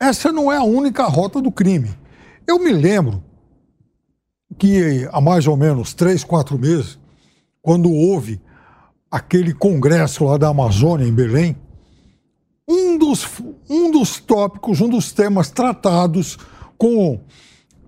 essa 0.00 0.30
não 0.30 0.52
é 0.52 0.58
a 0.58 0.62
única 0.62 1.04
rota 1.04 1.40
do 1.40 1.50
crime. 1.50 1.90
Eu 2.46 2.58
me 2.58 2.72
lembro 2.72 3.22
que 4.58 5.08
há 5.10 5.20
mais 5.20 5.46
ou 5.46 5.56
menos 5.56 5.94
três, 5.94 6.22
quatro 6.22 6.58
meses, 6.58 6.98
quando 7.62 7.90
houve 7.90 8.40
aquele 9.10 9.54
congresso 9.54 10.24
lá 10.24 10.36
da 10.36 10.48
Amazônia, 10.48 11.06
em 11.06 11.12
Belém, 11.12 11.56
um 12.68 12.98
dos, 12.98 13.26
um 13.68 13.90
dos 13.90 14.20
tópicos, 14.20 14.80
um 14.80 14.88
dos 14.88 15.12
temas 15.12 15.50
tratados 15.50 16.38
com 16.76 17.20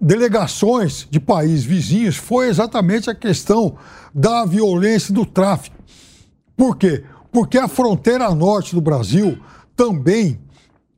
delegações 0.00 1.06
de 1.10 1.18
países 1.18 1.64
vizinhos 1.64 2.16
foi 2.16 2.48
exatamente 2.48 3.10
a 3.10 3.14
questão 3.14 3.76
da 4.14 4.44
violência 4.44 5.12
do 5.12 5.24
tráfico. 5.24 5.76
Por 6.56 6.76
quê? 6.76 7.04
Porque 7.30 7.58
a 7.58 7.68
fronteira 7.68 8.34
norte 8.34 8.74
do 8.74 8.80
Brasil 8.80 9.38
também 9.74 10.40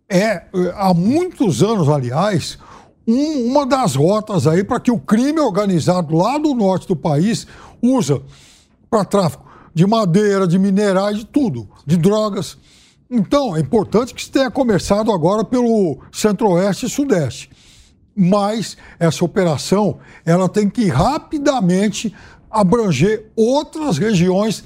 é, 0.09 0.45
há 0.75 0.95
muitos 0.95 1.63
anos, 1.63 1.89
aliás, 1.89 2.59
um, 3.07 3.51
uma 3.51 3.67
das 3.67 3.95
rotas 3.95 4.47
aí 4.47 4.63
para 4.63 4.81
que 4.81 4.91
o 4.91 4.99
crime 4.99 5.41
organizado 5.41 6.17
lá 6.17 6.39
do 6.39 6.55
norte 6.55 6.87
do 6.87 6.97
país 6.97 7.47
usa 7.83 8.23
para 8.91 9.05
tráfico 9.05 9.47
de 9.75 9.87
madeira, 9.87 10.47
de 10.47 10.59
minerais, 10.59 11.19
de 11.19 11.27
tudo, 11.27 11.69
de 11.87 11.97
drogas. 11.97 12.57
Então, 13.11 13.57
é 13.57 13.61
importante 13.61 14.15
que 14.15 14.23
se 14.23 14.31
tenha 14.31 14.51
começado 14.51 15.13
agora 15.13 15.45
pelo 15.45 15.99
centro-oeste 16.13 16.87
e 16.87 16.91
sudeste 16.91 17.51
mas 18.19 18.77
essa 18.99 19.25
operação 19.25 19.99
ela 20.27 20.49
tem 20.49 20.69
que 20.69 20.89
rapidamente 20.89 22.13
abranger 22.51 23.27
outras 23.37 23.97
regiões 23.97 24.65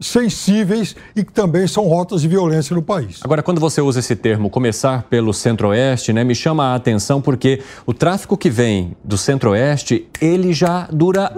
sensíveis 0.00 0.96
e 1.14 1.22
que 1.22 1.32
também 1.32 1.66
são 1.66 1.86
rotas 1.86 2.22
de 2.22 2.28
violência 2.28 2.74
no 2.74 2.82
país. 2.82 3.20
Agora, 3.22 3.42
quando 3.42 3.60
você 3.60 3.80
usa 3.80 4.00
esse 4.00 4.16
termo, 4.16 4.48
começar 4.48 5.02
pelo 5.04 5.32
Centro-Oeste, 5.32 6.12
né, 6.12 6.24
me 6.24 6.34
chama 6.34 6.72
a 6.72 6.74
atenção 6.74 7.20
porque 7.20 7.62
o 7.84 7.92
tráfico 7.92 8.36
que 8.36 8.48
vem 8.48 8.96
do 9.04 9.18
Centro-Oeste, 9.18 10.08
ele 10.20 10.52
já 10.52 10.88
dura 10.90 11.32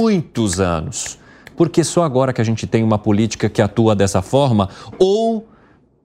muitos 0.00 0.60
anos. 0.60 1.18
Porque 1.56 1.84
só 1.84 2.04
agora 2.04 2.32
que 2.32 2.40
a 2.40 2.44
gente 2.44 2.66
tem 2.66 2.82
uma 2.82 2.98
política 2.98 3.48
que 3.48 3.60
atua 3.60 3.94
dessa 3.94 4.22
forma, 4.22 4.70
ou 4.98 5.46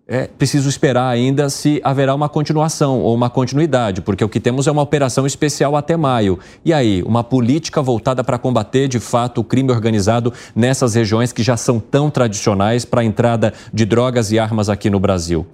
é 0.08 0.28
preciso 0.28 0.70
esperar 0.70 1.08
ainda 1.10 1.50
se 1.50 1.82
haverá 1.84 2.14
uma 2.14 2.30
continuação 2.30 3.00
ou 3.00 3.16
uma 3.16 3.30
continuidade, 3.30 4.02
porque 4.02 4.24
o 4.24 4.30
que 4.30 4.40
temos 4.40 4.68
é 4.68 4.72
uma 4.72 4.84
operação 4.84 5.26
especial 5.26 5.76
até 5.76 5.98
maio. 5.98 6.38
E 6.64 6.72
aí, 6.72 7.02
uma 7.04 7.24
política 7.24 7.82
voltada 7.82 8.24
para 8.24 8.38
combater 8.38 8.88
de 8.88 9.00
fato 9.00 9.42
o 9.42 9.44
crime 9.44 9.72
organizado 9.72 10.32
nessas 10.56 10.94
regiões 10.94 11.32
que 11.32 11.42
já 11.42 11.58
são 11.58 11.80
tão 11.80 12.12
tradicionais 12.12 12.86
para 12.86 13.02
a 13.02 13.06
entrada 13.06 13.54
de 13.74 13.84
drogas 13.84 14.32
e 14.32 14.38
armas 14.38 14.70
aqui 14.70 14.92
no 14.92 15.00
Brasil. 15.00 15.46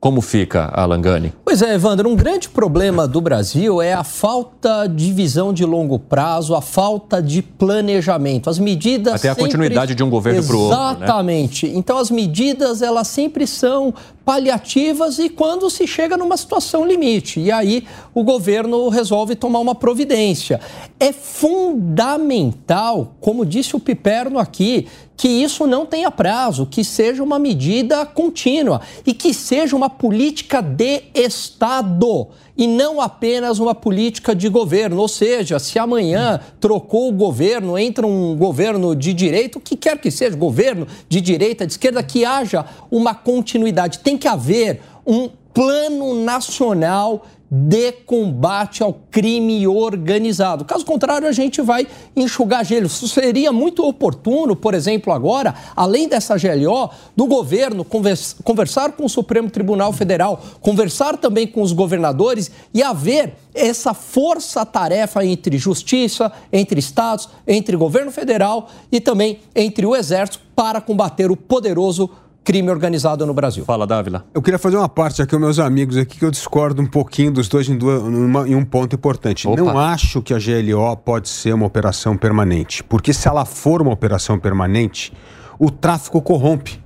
Como 0.00 0.22
fica, 0.22 0.70
Alan 0.72 1.02
Gani? 1.02 1.34
Pois 1.44 1.60
é, 1.60 1.74
Evandro, 1.74 2.08
um 2.08 2.16
grande 2.16 2.48
problema 2.48 3.06
do 3.06 3.20
Brasil 3.20 3.82
é 3.82 3.92
a 3.92 4.02
falta 4.02 4.86
de 4.86 5.12
visão 5.12 5.52
de 5.52 5.62
longo 5.62 5.98
prazo, 5.98 6.54
a 6.54 6.62
falta 6.62 7.20
de 7.20 7.42
planejamento. 7.42 8.48
As 8.48 8.58
medidas 8.58 9.16
Até 9.16 9.28
a 9.28 9.34
sempre... 9.34 9.50
continuidade 9.50 9.94
de 9.94 10.02
um 10.02 10.08
governo 10.08 10.42
para 10.42 10.56
o 10.56 10.58
outro, 10.58 10.78
né? 10.78 11.04
Exatamente. 11.04 11.66
Né? 11.66 11.74
Então 11.76 11.98
as 11.98 12.10
medidas, 12.10 12.80
elas 12.80 13.08
sempre 13.08 13.46
são 13.46 13.92
paliativas 14.24 15.18
e 15.18 15.28
quando 15.28 15.68
se 15.68 15.86
chega 15.86 16.16
numa 16.16 16.38
situação 16.38 16.86
limite. 16.86 17.38
E 17.38 17.52
aí 17.52 17.84
o 18.14 18.24
governo 18.24 18.88
resolve 18.88 19.34
tomar 19.34 19.58
uma 19.58 19.74
providência. 19.74 20.60
É 20.98 21.12
fundamental, 21.12 23.16
como 23.20 23.44
disse 23.44 23.76
o 23.76 23.80
Piperno 23.80 24.38
aqui, 24.38 24.86
que 25.20 25.28
isso 25.28 25.66
não 25.66 25.84
tenha 25.84 26.10
prazo, 26.10 26.64
que 26.64 26.82
seja 26.82 27.22
uma 27.22 27.38
medida 27.38 28.06
contínua 28.06 28.80
e 29.04 29.12
que 29.12 29.34
seja 29.34 29.76
uma 29.76 29.90
política 29.90 30.62
de 30.62 31.02
Estado 31.12 32.28
e 32.56 32.66
não 32.66 33.02
apenas 33.02 33.58
uma 33.58 33.74
política 33.74 34.34
de 34.34 34.48
governo. 34.48 34.98
Ou 34.98 35.08
seja, 35.08 35.58
se 35.58 35.78
amanhã 35.78 36.40
trocou 36.58 37.10
o 37.10 37.12
governo, 37.12 37.76
entra 37.76 38.06
um 38.06 38.34
governo 38.34 38.96
de 38.96 39.12
direita, 39.12 39.58
o 39.58 39.60
que 39.60 39.76
quer 39.76 39.98
que 39.98 40.10
seja, 40.10 40.34
governo 40.34 40.86
de 41.06 41.20
direita, 41.20 41.66
de 41.66 41.74
esquerda, 41.74 42.02
que 42.02 42.24
haja 42.24 42.64
uma 42.90 43.14
continuidade. 43.14 43.98
Tem 43.98 44.16
que 44.16 44.26
haver 44.26 44.80
um 45.06 45.28
plano 45.52 46.14
nacional 46.24 47.26
de 47.50 47.90
combate 47.90 48.80
ao 48.80 48.94
crime 49.10 49.66
organizado. 49.66 50.64
Caso 50.64 50.84
contrário, 50.84 51.26
a 51.26 51.32
gente 51.32 51.60
vai 51.60 51.84
enxugar 52.14 52.64
gelo. 52.64 52.88
Seria 52.88 53.50
muito 53.50 53.84
oportuno, 53.84 54.54
por 54.54 54.72
exemplo, 54.72 55.12
agora, 55.12 55.54
além 55.74 56.08
dessa 56.08 56.36
GLO, 56.36 56.90
do 57.16 57.26
governo 57.26 57.84
conversar 57.84 58.92
com 58.92 59.04
o 59.04 59.08
Supremo 59.08 59.50
Tribunal 59.50 59.92
Federal, 59.92 60.40
conversar 60.60 61.16
também 61.16 61.46
com 61.46 61.60
os 61.60 61.72
governadores 61.72 62.52
e 62.72 62.82
haver 62.84 63.34
essa 63.52 63.92
força-tarefa 63.92 65.24
entre 65.24 65.58
justiça, 65.58 66.30
entre 66.52 66.78
estados, 66.78 67.28
entre 67.46 67.76
governo 67.76 68.12
federal 68.12 68.68
e 68.92 69.00
também 69.00 69.40
entre 69.56 69.84
o 69.84 69.96
exército 69.96 70.40
para 70.54 70.80
combater 70.80 71.32
o 71.32 71.36
poderoso 71.36 72.10
crime 72.44 72.70
organizado 72.70 73.26
no 73.26 73.34
Brasil. 73.34 73.64
Fala, 73.64 73.86
Dávila. 73.86 74.24
Eu 74.34 74.42
queria 74.42 74.58
fazer 74.58 74.76
uma 74.76 74.88
parte 74.88 75.22
aqui, 75.22 75.36
meus 75.36 75.58
amigos, 75.58 75.96
aqui 75.96 76.18
que 76.18 76.24
eu 76.24 76.30
discordo 76.30 76.82
um 76.82 76.86
pouquinho 76.86 77.32
dos 77.32 77.48
dois 77.48 77.68
em, 77.68 77.76
duas, 77.76 78.02
numa, 78.02 78.48
em 78.48 78.54
um 78.54 78.64
ponto 78.64 78.96
importante. 78.96 79.46
Opa. 79.46 79.60
Não 79.60 79.78
acho 79.78 80.22
que 80.22 80.34
a 80.34 80.38
GLO 80.38 80.96
pode 80.96 81.28
ser 81.28 81.52
uma 81.52 81.66
operação 81.66 82.16
permanente, 82.16 82.82
porque 82.84 83.12
se 83.12 83.28
ela 83.28 83.44
for 83.44 83.82
uma 83.82 83.92
operação 83.92 84.38
permanente, 84.38 85.12
o 85.58 85.70
tráfico 85.70 86.20
corrompe. 86.22 86.82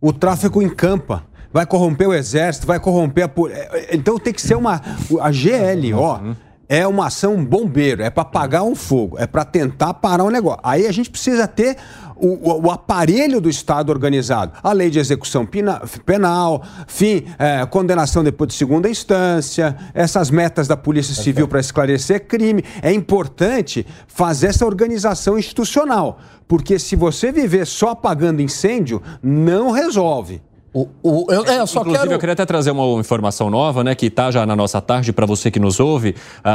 O 0.00 0.12
tráfico 0.12 0.60
encampa 0.60 1.24
vai 1.52 1.66
corromper 1.66 2.08
o 2.08 2.14
exército, 2.14 2.66
vai 2.66 2.80
corromper 2.80 3.24
a. 3.24 3.94
Então 3.94 4.18
tem 4.18 4.32
que 4.32 4.42
ser 4.42 4.56
uma. 4.56 4.80
A 5.20 5.30
GLO. 5.30 6.36
É 6.68 6.86
uma 6.86 7.08
ação 7.08 7.44
bombeiro, 7.44 8.02
é 8.02 8.08
para 8.08 8.22
apagar 8.22 8.62
um 8.62 8.74
fogo, 8.74 9.18
é 9.18 9.26
para 9.26 9.44
tentar 9.44 9.92
parar 9.92 10.24
um 10.24 10.30
negócio. 10.30 10.60
Aí 10.62 10.86
a 10.86 10.92
gente 10.92 11.10
precisa 11.10 11.46
ter 11.46 11.76
o, 12.22 12.66
o, 12.66 12.70
aparelho 12.70 13.40
do 13.40 13.50
Estado 13.50 13.90
organizado. 13.90 14.52
A 14.62 14.72
lei 14.72 14.88
de 14.88 15.00
execução 15.00 15.44
pina, 15.44 15.82
penal, 16.06 16.62
fim, 16.86 17.24
é, 17.36 17.66
condenação 17.66 18.22
depois 18.22 18.48
de 18.48 18.54
segunda 18.54 18.88
instância, 18.88 19.76
essas 19.92 20.30
metas 20.30 20.68
da 20.68 20.76
Polícia 20.76 21.14
Civil 21.14 21.48
para 21.48 21.58
esclarecer 21.58 22.28
crime. 22.28 22.64
É 22.80 22.92
importante 22.92 23.84
fazer 24.06 24.46
essa 24.48 24.64
organização 24.64 25.36
institucional, 25.36 26.20
porque 26.46 26.78
se 26.78 26.94
você 26.94 27.32
viver 27.32 27.66
só 27.66 27.90
apagando 27.90 28.40
incêndio, 28.40 29.02
não 29.20 29.72
resolve. 29.72 30.40
O, 30.74 30.88
o, 31.02 31.26
eu, 31.30 31.44
é, 31.44 31.66
só 31.66 31.80
Inclusive, 31.80 32.04
quero... 32.04 32.12
eu 32.12 32.18
queria 32.18 32.32
até 32.32 32.46
trazer 32.46 32.70
uma 32.70 32.98
informação 32.98 33.50
nova, 33.50 33.84
né, 33.84 33.94
que 33.94 34.06
está 34.06 34.30
já 34.30 34.46
na 34.46 34.56
nossa 34.56 34.80
tarde 34.80 35.12
para 35.12 35.26
você 35.26 35.50
que 35.50 35.60
nos 35.60 35.78
ouve. 35.78 36.14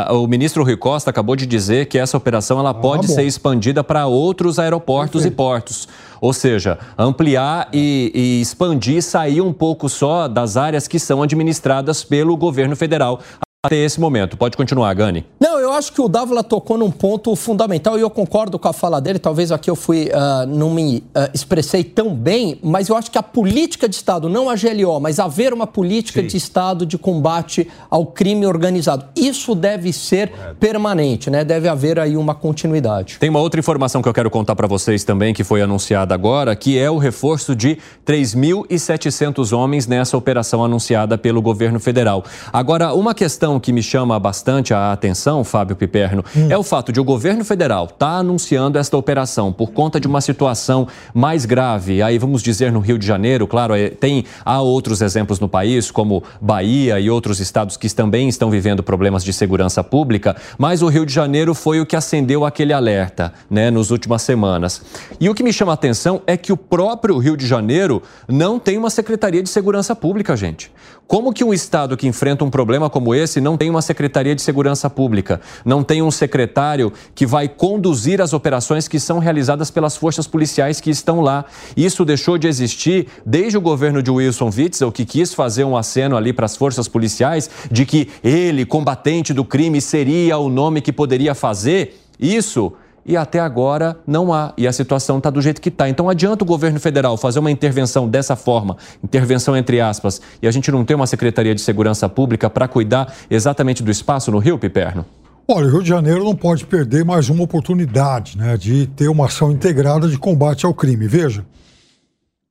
Uh, 0.10 0.16
o 0.16 0.28
ministro 0.28 0.64
Rui 0.64 0.76
Costa 0.76 1.12
acabou 1.12 1.36
de 1.36 1.46
dizer 1.46 1.86
que 1.86 2.00
essa 2.00 2.18
operação 2.18 2.58
ela 2.60 2.72
ah, 2.72 2.74
pode 2.74 3.08
ser 3.08 3.24
expandida 3.24 3.84
para 3.84 4.08
outros 4.08 4.58
aeroportos 4.58 5.22
Perfeito. 5.22 5.34
e 5.34 5.38
portos. 5.38 5.88
Ou 6.20 6.34
seja, 6.34 6.80
ampliar 6.98 7.70
e, 7.72 8.12
e 8.16 8.42
expandir, 8.42 9.04
sair 9.04 9.40
um 9.40 9.54
pouco 9.54 9.88
só 9.88 10.28
das 10.28 10.58
áreas 10.58 10.88
que 10.88 10.98
são 10.98 11.22
administradas 11.22 12.04
pelo 12.04 12.36
governo 12.36 12.76
federal 12.76 13.20
até 13.64 13.76
esse 13.76 14.00
momento. 14.00 14.38
Pode 14.38 14.56
continuar, 14.56 14.94
Gani. 14.94 15.26
Não, 15.40 15.47
eu 15.68 15.74
acho 15.74 15.92
que 15.92 16.02
o 16.02 16.08
Dávila 16.08 16.44
tocou 16.44 16.78
num 16.78 16.92
ponto 16.92 17.36
fundamental 17.36 17.98
e 17.98 18.02
eu 18.02 18.10
concordo 18.10 18.58
com 18.58 18.68
a 18.68 18.74
fala 18.74 19.00
dele. 19.00 19.20
Talvez 19.20 19.52
aqui 19.52 19.70
eu 19.70 19.76
fui 19.76 20.06
uh, 20.06 20.48
não 20.48 20.70
me 20.70 20.98
uh, 20.98 21.30
expressei 21.34 21.84
tão 21.84 22.14
bem, 22.14 22.60
mas 22.64 22.90
eu 22.90 22.96
acho 22.96 23.12
que 23.12 23.18
a 23.18 23.24
política 23.24 23.88
de 23.88 23.96
Estado, 23.96 24.30
não 24.30 24.50
a 24.50 24.56
GLO, 24.56 25.00
mas 25.00 25.20
haver 25.20 25.54
uma 25.54 25.68
política 25.68 26.22
Sim. 26.22 26.28
de 26.28 26.38
Estado 26.38 26.86
de 26.86 26.98
combate 26.98 27.68
ao 27.90 28.06
crime 28.06 28.46
organizado, 28.46 29.06
isso 29.16 29.54
deve 29.54 29.92
ser 29.92 30.32
permanente, 30.60 31.30
né? 31.30 31.44
Deve 31.44 31.68
haver 31.68 32.00
aí 32.00 32.16
uma 32.16 32.34
continuidade. 32.34 33.18
Tem 33.20 33.30
uma 33.30 33.40
outra 33.40 33.60
informação 33.60 34.02
que 34.02 34.10
eu 34.10 34.14
quero 34.14 34.30
contar 34.30 34.56
para 34.56 34.68
vocês 34.68 35.04
também, 35.04 35.34
que 35.34 35.44
foi 35.44 35.62
anunciada 35.62 36.14
agora, 36.14 36.56
que 36.56 36.78
é 36.78 36.90
o 36.90 36.98
reforço 36.98 37.56
de 37.56 37.78
3.700 38.06 39.56
homens 39.56 39.88
nessa 39.88 40.18
operação 40.18 40.64
anunciada 40.64 41.18
pelo 41.18 41.42
governo 41.42 41.80
federal. 41.80 42.24
Agora, 42.52 42.94
uma 42.94 43.14
questão 43.14 43.60
que 43.60 43.72
me 43.72 43.84
chama 43.84 44.20
bastante 44.20 44.74
a 44.74 44.92
atenção, 44.92 45.44
Fábio 45.58 45.76
Piperno, 45.76 46.24
hum. 46.36 46.50
é 46.52 46.56
o 46.56 46.62
fato 46.62 46.92
de 46.92 47.00
o 47.00 47.04
governo 47.04 47.44
federal 47.44 47.86
estar 47.86 47.98
tá 47.98 48.12
anunciando 48.18 48.78
esta 48.78 48.96
operação 48.96 49.52
por 49.52 49.72
conta 49.72 50.00
de 50.00 50.06
uma 50.06 50.22
situação 50.22 50.88
mais 51.16 51.46
grave. 51.46 52.04
Aí 52.04 52.20
vamos 52.20 52.44
dizer 52.44 52.72
no 52.72 52.80
Rio 52.80 53.00
de 53.00 53.08
Janeiro, 53.08 53.48
claro, 53.48 53.74
é, 53.74 53.90
tem 53.90 54.24
há 54.46 54.62
outros 54.62 55.02
exemplos 55.02 55.40
no 55.40 55.50
país, 55.50 55.90
como 55.90 56.22
Bahia 56.40 57.00
e 57.00 57.10
outros 57.10 57.40
estados 57.40 57.76
que 57.76 57.90
também 57.90 58.30
estão 58.30 58.52
vivendo 58.52 58.84
problemas 58.84 59.24
de 59.24 59.34
segurança 59.34 59.84
pública, 59.84 60.36
mas 60.60 60.84
o 60.84 60.90
Rio 60.90 61.08
de 61.08 61.12
Janeiro 61.12 61.56
foi 61.56 61.82
o 61.82 61.88
que 61.88 61.96
acendeu 61.96 62.46
aquele 62.46 62.72
alerta, 62.72 63.34
né, 63.50 63.72
nas 63.72 63.90
últimas 63.90 64.22
semanas. 64.22 64.84
E 65.20 65.28
o 65.28 65.34
que 65.34 65.42
me 65.42 65.52
chama 65.52 65.72
a 65.72 65.74
atenção 65.74 66.22
é 66.28 66.38
que 66.38 66.54
o 66.54 66.58
próprio 66.58 67.18
Rio 67.18 67.36
de 67.36 67.48
Janeiro 67.48 68.04
não 68.28 68.60
tem 68.60 68.78
uma 68.78 68.92
secretaria 68.92 69.42
de 69.42 69.50
segurança 69.50 69.96
pública, 69.96 70.38
gente. 70.38 70.72
Como 71.08 71.32
que 71.32 71.42
um 71.42 71.54
estado 71.54 71.96
que 71.96 72.06
enfrenta 72.06 72.44
um 72.44 72.50
problema 72.50 72.90
como 72.90 73.16
esse 73.16 73.40
não 73.40 73.56
tem 73.56 73.70
uma 73.70 73.82
Secretaria 73.82 74.36
de 74.36 74.42
Segurança 74.42 74.90
Pública, 74.90 75.40
não 75.64 75.82
tem 75.82 76.02
um 76.02 76.12
secretário 76.12 76.92
que 77.16 77.26
vai 77.26 77.48
conduzir 77.48 78.22
as 78.22 78.34
operações 78.34 78.90
que 78.90 79.00
são 79.00 79.18
realizadas 79.18 79.72
pelas 79.72 79.96
forças 79.96 80.28
policiais 80.28 80.82
que 80.82 80.90
estão 80.90 81.22
lá? 81.22 81.46
Isso 81.78 82.04
deixou 82.04 82.38
de 82.38 82.46
existir 82.46 83.08
desde 83.26 83.58
o 83.58 83.62
governo 83.62 84.04
de 84.04 84.12
Wilson 84.12 84.52
Witzel, 84.54 84.92
que 84.92 85.06
quis 85.06 85.34
fazer 85.34 85.64
um 85.64 85.78
aceno 85.78 86.18
ali 86.18 86.34
para 86.34 86.46
as 86.46 86.58
forças 86.58 86.90
policiais 86.90 87.50
de 87.72 87.86
que 87.86 88.10
ele, 88.22 88.66
combatente 88.66 89.34
do 89.34 89.46
crime, 89.46 89.80
seria 89.80 90.38
o 90.38 90.50
nome 90.50 90.82
que 90.82 90.92
poderia 90.92 91.34
fazer. 91.34 92.02
Isso 92.20 92.74
e 93.08 93.16
até 93.16 93.40
agora 93.40 93.98
não 94.06 94.34
há. 94.34 94.54
E 94.58 94.68
a 94.68 94.74
situação 94.74 95.18
está 95.18 95.30
do 95.30 95.42
jeito 95.42 95.62
que 95.62 95.70
está. 95.70 95.88
Então 95.88 96.10
adianta 96.10 96.44
o 96.44 96.48
governo 96.48 96.80
federal 96.80 97.16
fazer 97.18 97.40
uma 97.40 97.50
intervenção 97.50 98.08
dessa 98.08 98.36
forma, 98.36 98.76
intervenção 99.04 99.56
entre 99.56 99.80
aspas, 99.80 100.22
e 100.42 100.48
a 100.48 100.52
gente 100.52 100.72
não 100.72 100.84
tem 100.84 100.96
uma 100.96 101.08
Secretaria 101.08 101.56
de 101.56 101.62
Segurança 101.62 102.10
Pública 102.10 102.50
para 102.50 102.68
cuidar 102.68 103.14
exatamente 103.30 103.82
do 103.82 103.90
espaço 103.90 104.30
no 104.30 104.40
Rio, 104.40 104.60
Piperno? 104.60 105.06
Olha, 105.48 105.68
o 105.68 105.72
Rio 105.72 105.82
de 105.82 105.88
Janeiro 105.88 106.26
não 106.26 106.36
pode 106.36 106.66
perder 106.66 107.06
mais 107.06 107.30
uma 107.30 107.44
oportunidade 107.44 108.38
né, 108.38 108.58
de 108.58 108.86
ter 108.88 109.08
uma 109.08 109.28
ação 109.28 109.50
integrada 109.50 110.10
de 110.10 110.18
combate 110.18 110.66
ao 110.66 110.74
crime. 110.74 111.08
Veja, 111.08 111.46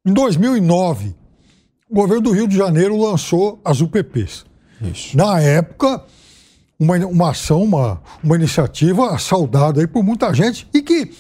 em 0.06 0.14
2009, 0.14 1.14
o 1.90 1.94
governo 1.94 2.22
do 2.22 2.30
Rio 2.30 2.48
de 2.48 2.56
Janeiro 2.56 2.96
lançou 2.96 3.60
as 3.62 3.82
UPPs. 3.82 4.46
Isso. 4.80 5.14
Na 5.14 5.38
época, 5.40 6.02
uma, 6.78 6.96
uma 7.06 7.30
ação, 7.30 7.62
uma, 7.62 8.00
uma 8.22 8.36
iniciativa 8.36 9.18
saudada 9.18 9.80
aí 9.80 9.86
por 9.86 10.02
muita 10.02 10.32
gente 10.32 10.68
e 10.72 10.82
que 10.82 11.10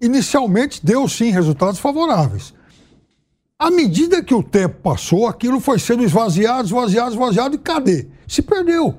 inicialmente 0.00 0.84
deu 0.84 1.08
sim 1.08 1.30
resultados 1.30 1.78
favoráveis. 1.78 2.54
À 3.58 3.70
medida 3.70 4.22
que 4.22 4.34
o 4.34 4.42
tempo 4.42 4.76
passou, 4.82 5.26
aquilo 5.26 5.60
foi 5.60 5.78
sendo 5.78 6.02
esvaziado, 6.02 6.66
esvaziado, 6.66 7.10
esvaziado 7.10 7.54
e 7.54 7.58
cadê? 7.58 8.06
Se 8.26 8.40
perdeu. 8.40 8.94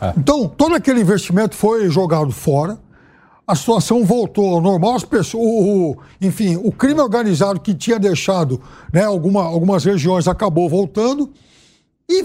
É. 0.00 0.12
Então, 0.16 0.46
todo 0.46 0.74
aquele 0.74 1.00
investimento 1.00 1.54
foi 1.54 1.88
jogado 1.88 2.30
fora, 2.32 2.78
a 3.46 3.54
situação 3.54 4.04
voltou 4.04 4.54
ao 4.54 4.60
normal, 4.60 4.94
as 4.94 5.04
pessoas, 5.04 5.42
o, 5.42 5.92
o, 5.92 5.96
enfim, 6.20 6.56
o 6.62 6.70
crime 6.70 7.00
organizado 7.00 7.60
que 7.60 7.74
tinha 7.74 7.98
deixado 7.98 8.60
né, 8.92 9.04
alguma, 9.04 9.42
algumas 9.42 9.84
regiões 9.84 10.28
acabou 10.28 10.68
voltando 10.68 11.32
e 12.08 12.24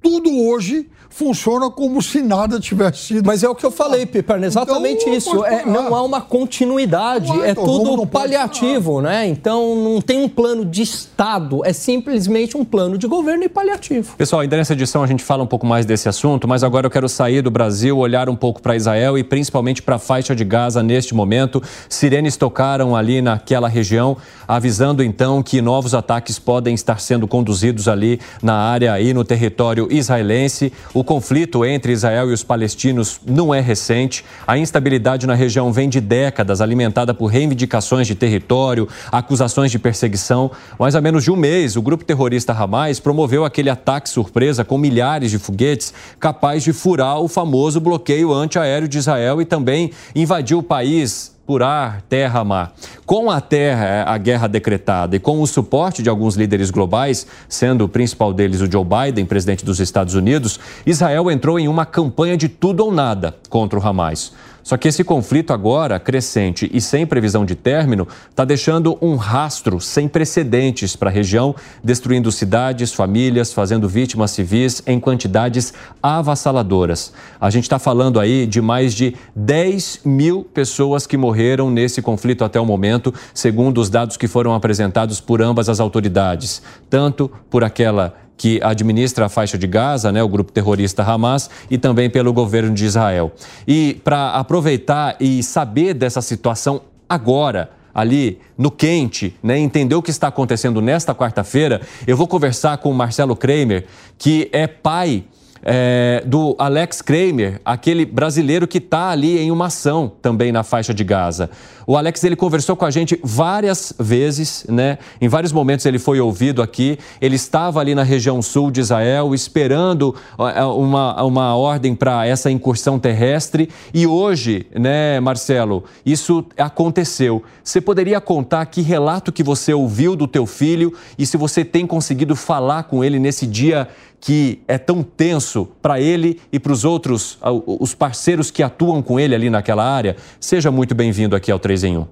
tudo 0.00 0.30
hoje 0.44 0.88
funciona 1.10 1.68
como 1.68 2.00
se 2.00 2.22
nada 2.22 2.58
tivesse 2.58 2.98
sido. 2.98 3.26
Mas 3.26 3.42
é 3.42 3.48
o 3.48 3.54
que 3.54 3.66
eu 3.66 3.70
falei, 3.70 4.06
Piperno, 4.06 4.46
exatamente 4.46 5.02
então, 5.02 5.14
isso. 5.14 5.44
É, 5.44 5.66
não 5.66 5.94
há 5.94 6.02
uma 6.02 6.20
continuidade, 6.20 7.30
é 7.42 7.50
então, 7.50 7.64
tudo 7.64 8.06
paliativo, 8.06 9.02
né? 9.02 9.26
Então 9.26 9.74
não 9.76 10.00
tem 10.00 10.22
um 10.22 10.28
plano 10.28 10.64
de 10.64 10.82
Estado, 10.82 11.62
é 11.64 11.72
simplesmente 11.72 12.56
um 12.56 12.64
plano 12.64 12.96
de 12.96 13.06
governo 13.06 13.44
e 13.44 13.48
paliativo. 13.48 14.16
Pessoal, 14.16 14.40
ainda 14.40 14.56
nessa 14.56 14.72
edição 14.72 15.02
a 15.02 15.06
gente 15.06 15.22
fala 15.22 15.42
um 15.42 15.46
pouco 15.46 15.66
mais 15.66 15.84
desse 15.84 16.08
assunto, 16.08 16.46
mas 16.46 16.62
agora 16.62 16.86
eu 16.86 16.90
quero 16.90 17.08
sair 17.08 17.42
do 17.42 17.50
Brasil, 17.50 17.98
olhar 17.98 18.28
um 18.28 18.36
pouco 18.36 18.62
para 18.62 18.76
Israel 18.76 19.18
e 19.18 19.24
principalmente 19.24 19.82
para 19.82 19.96
a 19.96 19.98
faixa 19.98 20.34
de 20.34 20.44
Gaza 20.44 20.82
neste 20.82 21.14
momento. 21.14 21.62
Sirenes 21.88 22.36
tocaram 22.36 22.94
ali 22.94 23.20
naquela 23.20 23.68
região, 23.68 24.16
avisando 24.46 25.02
então 25.02 25.42
que 25.42 25.60
novos 25.60 25.92
ataques 25.92 26.38
podem 26.38 26.74
estar 26.74 27.00
sendo 27.00 27.26
conduzidos 27.26 27.88
ali 27.88 28.20
na 28.42 28.54
área 28.54 28.98
e 29.00 29.12
no 29.12 29.24
território 29.24 29.88
israelense. 29.90 30.72
O 30.94 30.99
conflito 31.04 31.64
entre 31.64 31.92
Israel 31.92 32.30
e 32.30 32.32
os 32.32 32.42
palestinos 32.42 33.20
não 33.26 33.54
é 33.54 33.60
recente. 33.60 34.24
A 34.46 34.58
instabilidade 34.58 35.26
na 35.26 35.34
região 35.34 35.72
vem 35.72 35.88
de 35.88 36.00
décadas, 36.00 36.60
alimentada 36.60 37.14
por 37.14 37.26
reivindicações 37.26 38.06
de 38.06 38.14
território, 38.14 38.88
acusações 39.10 39.70
de 39.70 39.78
perseguição. 39.78 40.50
Mas 40.78 40.94
há 40.94 41.00
menos 41.00 41.24
de 41.24 41.30
um 41.30 41.36
mês, 41.36 41.76
o 41.76 41.82
grupo 41.82 42.04
terrorista 42.04 42.52
Hamas 42.52 43.00
promoveu 43.00 43.44
aquele 43.44 43.70
ataque 43.70 44.08
surpresa 44.08 44.64
com 44.64 44.76
milhares 44.78 45.30
de 45.30 45.38
foguetes 45.38 45.92
capaz 46.18 46.62
de 46.62 46.72
furar 46.72 47.18
o 47.20 47.28
famoso 47.28 47.80
bloqueio 47.80 48.32
antiaéreo 48.32 48.88
de 48.88 48.98
Israel 48.98 49.40
e 49.40 49.44
também 49.44 49.90
invadir 50.14 50.56
o 50.56 50.62
país 50.62 51.32
por 51.50 51.62
terra, 52.08 52.44
mar. 52.44 52.72
Com 53.04 53.28
a 53.28 53.40
terra, 53.40 54.04
a 54.06 54.16
guerra 54.16 54.46
decretada 54.46 55.16
e 55.16 55.18
com 55.18 55.42
o 55.42 55.46
suporte 55.48 56.00
de 56.00 56.08
alguns 56.08 56.36
líderes 56.36 56.70
globais, 56.70 57.26
sendo 57.48 57.86
o 57.86 57.88
principal 57.88 58.32
deles 58.32 58.60
o 58.60 58.70
Joe 58.70 58.84
Biden, 58.84 59.26
presidente 59.26 59.64
dos 59.64 59.80
Estados 59.80 60.14
Unidos, 60.14 60.60
Israel 60.86 61.28
entrou 61.28 61.58
em 61.58 61.66
uma 61.66 61.84
campanha 61.84 62.36
de 62.36 62.48
tudo 62.48 62.84
ou 62.84 62.92
nada 62.92 63.34
contra 63.48 63.76
o 63.76 63.84
Hamas. 63.84 64.32
Só 64.62 64.76
que 64.76 64.88
esse 64.88 65.02
conflito 65.02 65.52
agora, 65.52 65.98
crescente 65.98 66.70
e 66.72 66.80
sem 66.80 67.06
previsão 67.06 67.44
de 67.44 67.54
término, 67.54 68.06
está 68.28 68.44
deixando 68.44 68.98
um 69.00 69.16
rastro 69.16 69.80
sem 69.80 70.08
precedentes 70.08 70.96
para 70.96 71.10
a 71.10 71.12
região, 71.12 71.54
destruindo 71.82 72.30
cidades, 72.30 72.92
famílias, 72.92 73.52
fazendo 73.52 73.88
vítimas 73.88 74.30
civis 74.30 74.82
em 74.86 75.00
quantidades 75.00 75.72
avassaladoras. 76.02 77.12
A 77.40 77.50
gente 77.50 77.64
está 77.64 77.78
falando 77.78 78.20
aí 78.20 78.46
de 78.46 78.60
mais 78.60 78.94
de 78.94 79.14
10 79.34 80.00
mil 80.04 80.44
pessoas 80.44 81.06
que 81.06 81.16
morreram 81.16 81.70
nesse 81.70 82.02
conflito 82.02 82.44
até 82.44 82.60
o 82.60 82.66
momento, 82.66 83.12
segundo 83.34 83.80
os 83.80 83.88
dados 83.88 84.16
que 84.16 84.28
foram 84.28 84.54
apresentados 84.54 85.20
por 85.20 85.42
ambas 85.42 85.68
as 85.68 85.80
autoridades, 85.80 86.62
tanto 86.88 87.30
por 87.48 87.64
aquela 87.64 88.14
que 88.40 88.58
administra 88.62 89.26
a 89.26 89.28
faixa 89.28 89.58
de 89.58 89.66
Gaza, 89.66 90.10
né, 90.10 90.22
o 90.22 90.28
grupo 90.28 90.50
terrorista 90.50 91.02
Hamas, 91.02 91.50
e 91.70 91.76
também 91.76 92.08
pelo 92.08 92.32
governo 92.32 92.74
de 92.74 92.86
Israel. 92.86 93.32
E 93.68 94.00
para 94.02 94.30
aproveitar 94.30 95.14
e 95.20 95.42
saber 95.42 95.92
dessa 95.92 96.22
situação 96.22 96.80
agora, 97.06 97.70
ali 97.94 98.38
no 98.56 98.70
quente, 98.70 99.36
né, 99.42 99.58
entender 99.58 99.94
o 99.94 100.00
que 100.00 100.10
está 100.10 100.28
acontecendo 100.28 100.80
nesta 100.80 101.14
quarta-feira, 101.14 101.82
eu 102.06 102.16
vou 102.16 102.26
conversar 102.26 102.78
com 102.78 102.90
o 102.90 102.94
Marcelo 102.94 103.36
Kramer, 103.36 103.84
que 104.16 104.48
é 104.54 104.66
pai 104.66 105.24
é, 105.62 106.22
do 106.26 106.54
Alex 106.58 107.02
Kramer, 107.02 107.60
aquele 107.64 108.04
brasileiro 108.04 108.66
que 108.66 108.78
está 108.78 109.10
ali 109.10 109.38
em 109.38 109.50
uma 109.50 109.66
ação 109.66 110.10
também 110.20 110.52
na 110.52 110.62
faixa 110.62 110.94
de 110.94 111.04
Gaza. 111.04 111.50
O 111.86 111.96
Alex 111.96 112.22
ele 112.22 112.36
conversou 112.36 112.76
com 112.76 112.84
a 112.84 112.90
gente 112.90 113.18
várias 113.20 113.92
vezes, 113.98 114.64
né? 114.68 114.98
Em 115.20 115.26
vários 115.26 115.50
momentos 115.50 115.84
ele 115.84 115.98
foi 115.98 116.20
ouvido 116.20 116.62
aqui. 116.62 116.96
Ele 117.20 117.34
estava 117.34 117.80
ali 117.80 117.96
na 117.96 118.04
região 118.04 118.40
sul 118.40 118.70
de 118.70 118.80
Israel 118.80 119.34
esperando 119.34 120.14
é, 120.54 120.62
uma, 120.62 121.20
uma 121.24 121.56
ordem 121.56 121.94
para 121.94 122.24
essa 122.24 122.48
incursão 122.48 122.96
terrestre. 122.96 123.68
E 123.92 124.06
hoje, 124.06 124.66
né, 124.72 125.18
Marcelo, 125.18 125.82
isso 126.06 126.44
aconteceu. 126.56 127.42
Você 127.64 127.80
poderia 127.80 128.20
contar 128.20 128.66
que 128.66 128.82
relato 128.82 129.32
que 129.32 129.42
você 129.42 129.74
ouviu 129.74 130.14
do 130.14 130.28
teu 130.28 130.46
filho 130.46 130.94
e 131.18 131.26
se 131.26 131.36
você 131.36 131.64
tem 131.64 131.88
conseguido 131.88 132.36
falar 132.36 132.84
com 132.84 133.02
ele 133.02 133.18
nesse 133.18 133.48
dia 133.48 133.88
que 134.20 134.62
é 134.68 134.76
tão 134.76 135.02
tenso 135.02 135.66
para 135.80 135.98
ele 135.98 136.40
e 136.52 136.60
para 136.60 136.72
os 136.72 136.84
outros, 136.84 137.38
os 137.66 137.94
parceiros 137.94 138.50
que 138.50 138.62
atuam 138.62 139.02
com 139.02 139.18
ele 139.18 139.34
ali 139.34 139.48
naquela 139.48 139.84
área. 139.84 140.16
Seja 140.38 140.70
muito 140.70 140.94
bem-vindo 140.94 141.34
aqui 141.34 141.50
ao 141.50 141.58
3 141.58 141.84
em 141.84 141.98
1. 141.98 142.06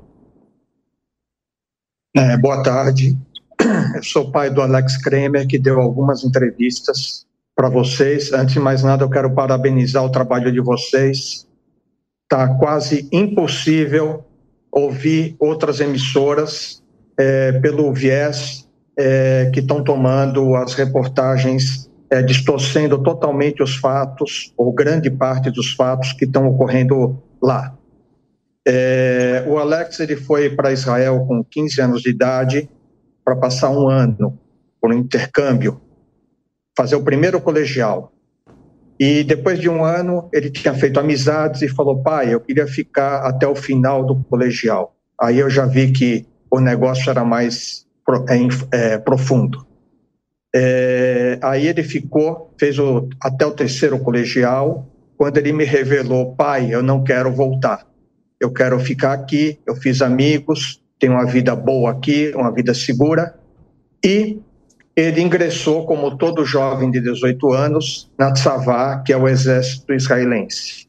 É, 2.17 2.37
boa 2.39 2.63
tarde. 2.63 3.17
Eu 3.95 4.03
sou 4.03 4.31
pai 4.31 4.49
do 4.49 4.63
Alex 4.63 4.97
Kremer, 4.97 5.47
que 5.47 5.59
deu 5.59 5.81
algumas 5.81 6.25
entrevistas 6.25 7.27
para 7.55 7.69
vocês. 7.69 8.33
Antes 8.33 8.55
de 8.55 8.61
mais 8.61 8.83
nada, 8.83 9.05
eu 9.05 9.11
quero 9.11 9.31
parabenizar 9.35 10.03
o 10.05 10.11
trabalho 10.11 10.51
de 10.51 10.61
vocês. 10.61 11.47
Está 12.25 12.49
quase 12.55 13.09
impossível 13.13 14.25
ouvir 14.71 15.37
outras 15.39 15.81
emissoras 15.81 16.83
é, 17.19 17.53
pelo 17.53 17.93
viés 17.93 18.67
é, 18.97 19.51
que 19.53 19.61
estão 19.61 19.83
tomando 19.83 20.55
as 20.55 20.75
reportagens 20.75 21.88
é, 22.11 22.23
distorcendo 22.23 23.03
totalmente 23.03 23.63
os 23.63 23.77
fatos, 23.77 24.53
ou 24.57 24.73
grande 24.73 25.11
parte 25.11 25.51
dos 25.51 25.73
fatos 25.73 26.13
que 26.13 26.25
estão 26.25 26.49
ocorrendo 26.49 27.23
lá. 27.43 27.77
É, 28.67 29.45
o 29.47 29.59
Alex 29.59 30.01
ele 30.01 30.17
foi 30.17 30.51
para 30.51 30.73
Israel 30.73 31.25
com 31.27 31.43
15 31.43 31.81
anos 31.81 32.03
de 32.03 32.11
idade 32.11 32.69
para 33.25 33.37
passar 33.37 33.71
um 33.71 33.89
ano 33.89 34.39
por 34.81 34.91
um 34.93 34.99
intercâmbio, 34.99 35.81
fazer 36.77 36.97
o 36.97 37.03
primeiro 37.03 37.41
colegial. 37.41 38.13
E 38.99 39.23
depois 39.23 39.61
de 39.61 39.69
um 39.69 39.85
ano 39.85 40.29
ele 40.33 40.51
tinha 40.51 40.75
feito 40.75 40.99
amizades 40.99 41.63
e 41.63 41.69
falou: 41.69 42.03
pai, 42.03 42.35
eu 42.35 42.41
queria 42.41 42.67
ficar 42.67 43.27
até 43.27 43.47
o 43.47 43.55
final 43.55 44.05
do 44.05 44.17
colegial. 44.25 44.97
Aí 45.21 45.39
eu 45.39 45.49
já 45.49 45.67
vi 45.67 45.93
que 45.93 46.27
o 46.51 46.61
negócio 46.61 47.09
era 47.11 47.25
mais 47.25 47.87
é, 48.73 48.95
é, 48.95 48.99
profundo. 48.99 49.67
É, 50.55 51.39
aí 51.43 51.67
ele 51.67 51.83
ficou, 51.83 52.55
fez 52.59 52.79
o, 52.79 53.09
até 53.21 53.45
o 53.45 53.53
terceiro 53.53 53.99
colegial, 53.99 54.87
quando 55.17 55.37
ele 55.37 55.53
me 55.53 55.65
revelou, 55.65 56.35
pai, 56.35 56.73
eu 56.73 56.83
não 56.83 57.03
quero 57.03 57.33
voltar, 57.33 57.87
eu 58.41 58.53
quero 58.53 58.79
ficar 58.79 59.13
aqui, 59.13 59.59
eu 59.67 59.75
fiz 59.75 60.01
amigos, 60.01 60.81
tenho 60.99 61.15
uma 61.15 61.27
vida 61.27 61.55
boa 61.55 61.91
aqui, 61.91 62.33
uma 62.35 62.53
vida 62.53 62.73
segura, 62.73 63.35
e 64.05 64.41
ele 64.97 65.21
ingressou, 65.21 65.87
como 65.87 66.17
todo 66.17 66.45
jovem 66.45 66.91
de 66.91 67.01
18 67.01 67.53
anos, 67.53 68.11
na 68.19 68.33
Tzavá, 68.33 69.03
que 69.03 69.13
é 69.13 69.17
o 69.17 69.29
exército 69.29 69.93
israelense. 69.93 70.89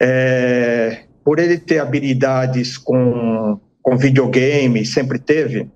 É, 0.00 1.04
por 1.24 1.38
ele 1.38 1.58
ter 1.58 1.78
habilidades 1.78 2.76
com, 2.76 3.58
com 3.82 3.96
videogame, 3.96 4.84
sempre 4.84 5.18
teve, 5.18 5.70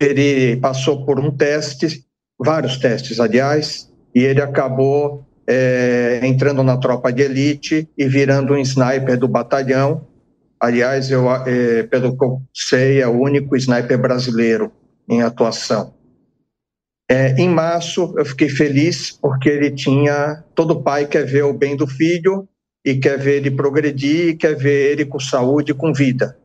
ele 0.00 0.56
passou 0.56 1.04
por 1.04 1.20
um 1.20 1.30
teste, 1.30 2.04
vários 2.38 2.76
testes, 2.78 3.20
aliás, 3.20 3.90
e 4.14 4.20
ele 4.20 4.40
acabou 4.40 5.24
é, 5.46 6.20
entrando 6.24 6.62
na 6.62 6.76
tropa 6.76 7.12
de 7.12 7.22
elite 7.22 7.88
e 7.96 8.06
virando 8.06 8.54
um 8.54 8.58
sniper 8.58 9.18
do 9.18 9.28
batalhão. 9.28 10.06
Aliás, 10.60 11.10
eu, 11.10 11.30
é, 11.30 11.82
pelo 11.84 12.16
que 12.16 12.24
eu 12.24 12.42
sei, 12.54 13.00
é 13.00 13.06
o 13.06 13.20
único 13.20 13.56
sniper 13.56 13.98
brasileiro 14.00 14.72
em 15.08 15.22
atuação. 15.22 15.94
É, 17.10 17.34
em 17.40 17.48
março, 17.48 18.14
eu 18.16 18.24
fiquei 18.24 18.48
feliz 18.48 19.10
porque 19.10 19.48
ele 19.48 19.70
tinha. 19.72 20.42
Todo 20.54 20.82
pai 20.82 21.06
quer 21.06 21.26
ver 21.26 21.42
o 21.42 21.52
bem 21.52 21.76
do 21.76 21.86
filho 21.86 22.48
e 22.84 22.96
quer 22.96 23.18
ver 23.18 23.36
ele 23.36 23.50
progredir, 23.50 24.30
e 24.30 24.36
quer 24.36 24.56
ver 24.56 24.92
ele 24.92 25.04
com 25.04 25.20
saúde, 25.20 25.74
com 25.74 25.92
vida. 25.92 26.36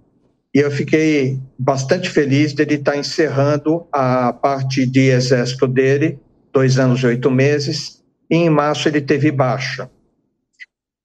E 0.58 0.60
eu 0.60 0.72
fiquei 0.72 1.40
bastante 1.56 2.10
feliz 2.10 2.52
dele 2.52 2.74
estar 2.74 2.98
encerrando 2.98 3.86
a 3.92 4.34
parte 4.34 4.88
de 4.88 5.02
exército 5.02 5.68
dele, 5.68 6.20
dois 6.52 6.80
anos 6.80 7.00
e 7.02 7.06
oito 7.06 7.30
meses, 7.30 8.04
e 8.28 8.38
em 8.38 8.50
março 8.50 8.90
ele 8.90 9.00
teve 9.00 9.30
baixa. 9.32 9.88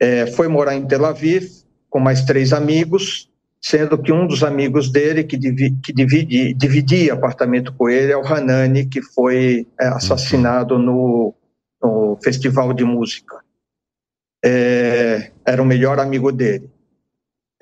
É, 0.01 0.27
foi 0.27 0.49
morar 0.49 0.75
em 0.75 0.87
Tel 0.87 1.05
Aviv 1.05 1.51
com 1.91 2.01
mais 2.01 2.25
três 2.25 2.55
amigos, 2.55 3.29
sendo 3.61 3.99
que 3.99 4.11
um 4.11 4.27
dos 4.27 4.43
amigos 4.43 4.91
dele, 4.91 5.23
que, 5.23 5.37
divi, 5.37 5.77
que 5.85 5.93
dividi, 5.93 6.55
dividia 6.55 7.13
apartamento 7.13 7.75
com 7.75 7.91
ele, 7.91 8.11
é 8.11 8.17
o 8.17 8.27
Hanani, 8.27 8.87
que 8.87 9.03
foi 9.03 9.67
é, 9.79 9.89
assassinado 9.89 10.79
no, 10.79 11.35
no, 11.83 12.19
Festival 12.25 12.73
de 12.73 12.85
Música. 12.85 13.37
É, 14.43 15.31
era 15.45 15.63
o 15.63 15.67
melhor 15.67 16.01
amigo 16.01 16.33
dele 16.33 16.71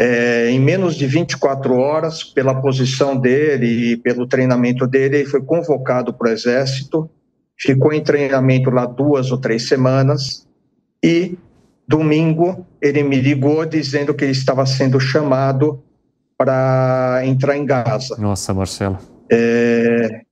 é, 0.00 0.48
em 0.50 0.58
menos 0.58 0.96
de 0.96 1.06
24 1.06 1.74
horas, 1.74 2.24
pela 2.24 2.58
posição 2.58 3.14
dele 3.14 3.92
e 3.92 3.96
pelo 3.98 4.26
treinamento 4.26 4.86
dele, 4.86 5.18
ele 5.18 5.28
foi 5.28 5.42
convocado 5.42 6.14
para 6.14 6.30
o 6.30 6.32
Exército, 6.32 7.10
ficou 7.54 7.92
em 7.92 8.02
treinamento 8.02 8.70
lá 8.70 8.86
duas 8.86 9.30
ou 9.30 9.36
três 9.36 9.68
semanas 9.68 10.48
e 11.04 11.36
domingo 11.86 12.66
ele 12.80 13.02
me 13.02 13.20
ligou 13.20 13.66
dizendo 13.66 14.14
que 14.14 14.24
ele 14.24 14.32
estava 14.32 14.64
sendo 14.64 14.98
chamado 14.98 15.82
para 16.38 17.20
entrar 17.26 17.58
em 17.58 17.66
Gaza. 17.66 18.16
Nossa, 18.18 18.54
Marcelo. 18.54 18.96
É, 19.30 20.22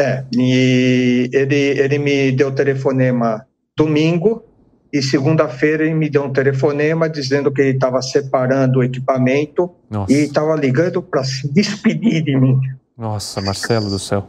é 0.00 0.24
e 0.34 1.28
ele, 1.34 1.54
ele 1.54 1.98
me 1.98 2.32
deu 2.32 2.50
telefonema 2.50 3.46
domingo 3.76 4.47
e 4.92 5.02
segunda-feira 5.02 5.84
ele 5.84 5.94
me 5.94 6.08
deu 6.08 6.24
um 6.24 6.32
telefonema 6.32 7.08
dizendo 7.08 7.52
que 7.52 7.60
ele 7.60 7.76
estava 7.76 8.00
separando 8.00 8.78
o 8.78 8.82
equipamento 8.82 9.70
Nossa. 9.90 10.12
e 10.12 10.24
estava 10.24 10.54
ligando 10.56 11.02
para 11.02 11.22
se 11.24 11.52
despedir 11.52 12.22
de 12.22 12.36
mim. 12.36 12.58
Nossa, 12.96 13.40
Marcelo 13.40 13.90
do 13.90 13.98
céu. 13.98 14.28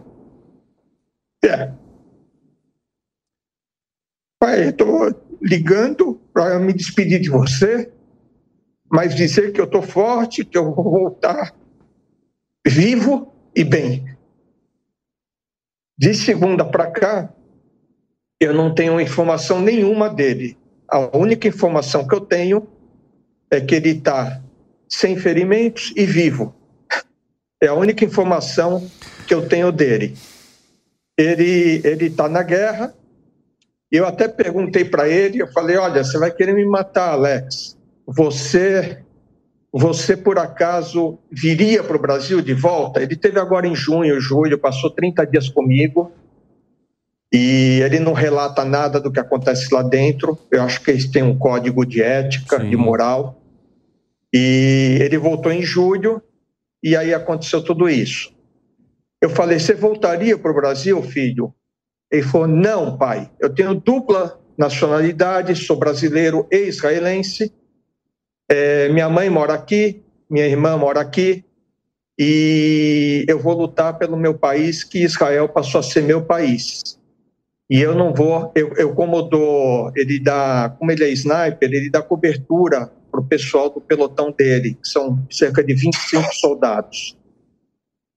É. 1.43 1.72
Pai, 4.39 4.70
estou 4.70 5.14
ligando 5.41 6.20
para 6.34 6.60
me 6.60 6.74
despedir 6.74 7.20
de 7.20 7.30
você, 7.30 7.91
mas 8.91 9.16
dizer 9.16 9.53
que 9.53 9.62
eu 9.62 9.66
estou 9.66 9.82
forte, 9.82 10.43
que 10.43 10.57
eu 10.57 10.74
vou 10.74 10.84
voltar 10.84 11.53
vivo 12.70 13.34
e 13.55 13.64
bem. 13.64 14.05
De 15.97 16.14
segunda 16.14 16.64
para 16.64 16.91
cá, 16.91 17.34
eu 18.40 18.54
não 18.54 18.74
tenho 18.74 19.00
informação 19.02 19.60
nenhuma 19.60 20.10
dele. 20.10 20.58
A 20.88 21.18
única 21.18 21.48
informação 21.48 22.08
que 22.08 22.16
eu 22.16 22.22
tenho 22.22 22.68
é 23.52 23.60
que 23.60 23.76
ele 23.76 23.90
está 23.90 24.42
sem 24.88 25.18
ferimentos 25.18 25.94
e 25.96 26.06
vivo. 26.06 26.56
É 27.62 27.68
a 27.68 27.74
única 27.74 28.06
informação 28.06 28.90
que 29.28 29.34
eu 29.34 29.48
tenho 29.48 29.72
dele. 29.72 30.16
Ele 31.18 31.82
ele 31.84 32.06
está 32.06 32.30
na 32.30 32.42
guerra. 32.42 32.94
Eu 33.92 34.06
até 34.06 34.28
perguntei 34.28 34.86
para 34.86 35.10
ele, 35.10 35.42
eu 35.42 35.48
falei, 35.48 35.76
olha, 35.76 36.04
você 36.04 36.18
vai 36.18 36.32
querer 36.32 36.54
me 36.54 36.66
matar, 36.66 37.12
Alex? 37.12 37.78
Você 38.08 39.04
você 39.72 40.16
por 40.16 40.40
acaso 40.40 41.20
viria 41.30 41.84
para 41.84 41.98
o 41.98 42.02
Brasil 42.02 42.42
de 42.42 42.54
volta? 42.54 43.02
Ele 43.02 43.16
teve 43.16 43.40
agora 43.40 43.68
em 43.68 43.76
junho, 43.76 44.20
julho, 44.20 44.58
passou 44.58 44.90
30 44.90 45.26
dias 45.26 45.50
comigo 45.50 46.12
e 47.32 47.80
ele 47.84 48.00
não 48.00 48.14
relata 48.14 48.66
nada 48.66 49.00
do 49.00 49.12
que 49.12 49.20
acontece 49.20 49.74
lá 49.74 49.84
dentro. 49.84 50.38
Eu 50.50 50.64
acho 50.64 50.82
que 50.82 50.90
eles 50.90 51.06
têm 51.06 51.22
um 51.22 51.38
código 51.38 51.86
de 51.86 52.02
ética, 52.02 52.60
Sim. 52.60 52.70
de 52.70 52.76
moral. 52.76 53.40
E 54.34 54.98
ele 55.02 55.18
voltou 55.18 55.52
em 55.52 55.62
julho 55.62 56.22
e 56.82 56.96
aí 56.96 57.14
aconteceu 57.14 57.64
tudo 57.64 57.88
isso. 57.88 58.34
Eu 59.22 59.30
falei: 59.30 59.60
Você 59.60 59.74
voltaria 59.76 60.38
para 60.38 60.52
o 60.52 60.56
Brasil, 60.56 61.02
filho? 61.04 61.54
Ele 62.12 62.24
falou: 62.24 62.48
Não, 62.48 62.98
pai. 62.98 63.30
Eu 63.40 63.54
tenho 63.54 63.76
dupla 63.76 64.40
nacionalidade, 64.58 65.56
sou 65.56 65.78
brasileiro 65.78 66.48
e 66.52 66.64
israelense. 66.64 67.54
É, 68.50 68.90
minha 68.90 69.08
mãe 69.08 69.30
mora 69.30 69.54
aqui, 69.54 70.04
minha 70.30 70.48
irmã 70.48 70.76
mora 70.78 71.00
aqui. 71.00 71.46
E 72.18 73.24
eu 73.30 73.40
vou 73.40 73.54
lutar 73.54 73.98
pelo 73.98 74.18
meu 74.18 74.34
país, 74.34 74.84
que 74.84 75.04
Israel 75.04 75.48
passou 75.48 75.80
a 75.80 75.84
ser 75.84 76.02
meu 76.02 76.22
país. 76.22 76.99
E 77.70 77.80
eu 77.80 77.94
não 77.94 78.14
vou, 78.14 78.52
eu, 78.56 78.74
eu 78.74 78.96
como 78.96 79.22
dou, 79.22 79.92
ele 79.96 80.20
dá, 80.20 80.76
como 80.80 80.92
ele 80.92 81.04
é 81.04 81.10
sniper, 81.10 81.70
ele 81.72 81.90
dá 81.90 82.02
cobertura 82.02 82.92
para 83.12 83.20
o 83.20 83.26
pessoal 83.26 83.70
do 83.70 83.80
pelotão 83.80 84.32
dele, 84.32 84.74
que 84.74 84.88
são 84.88 85.24
cerca 85.30 85.64
de 85.64 85.74
25 85.76 86.34
soldados. 86.34 87.16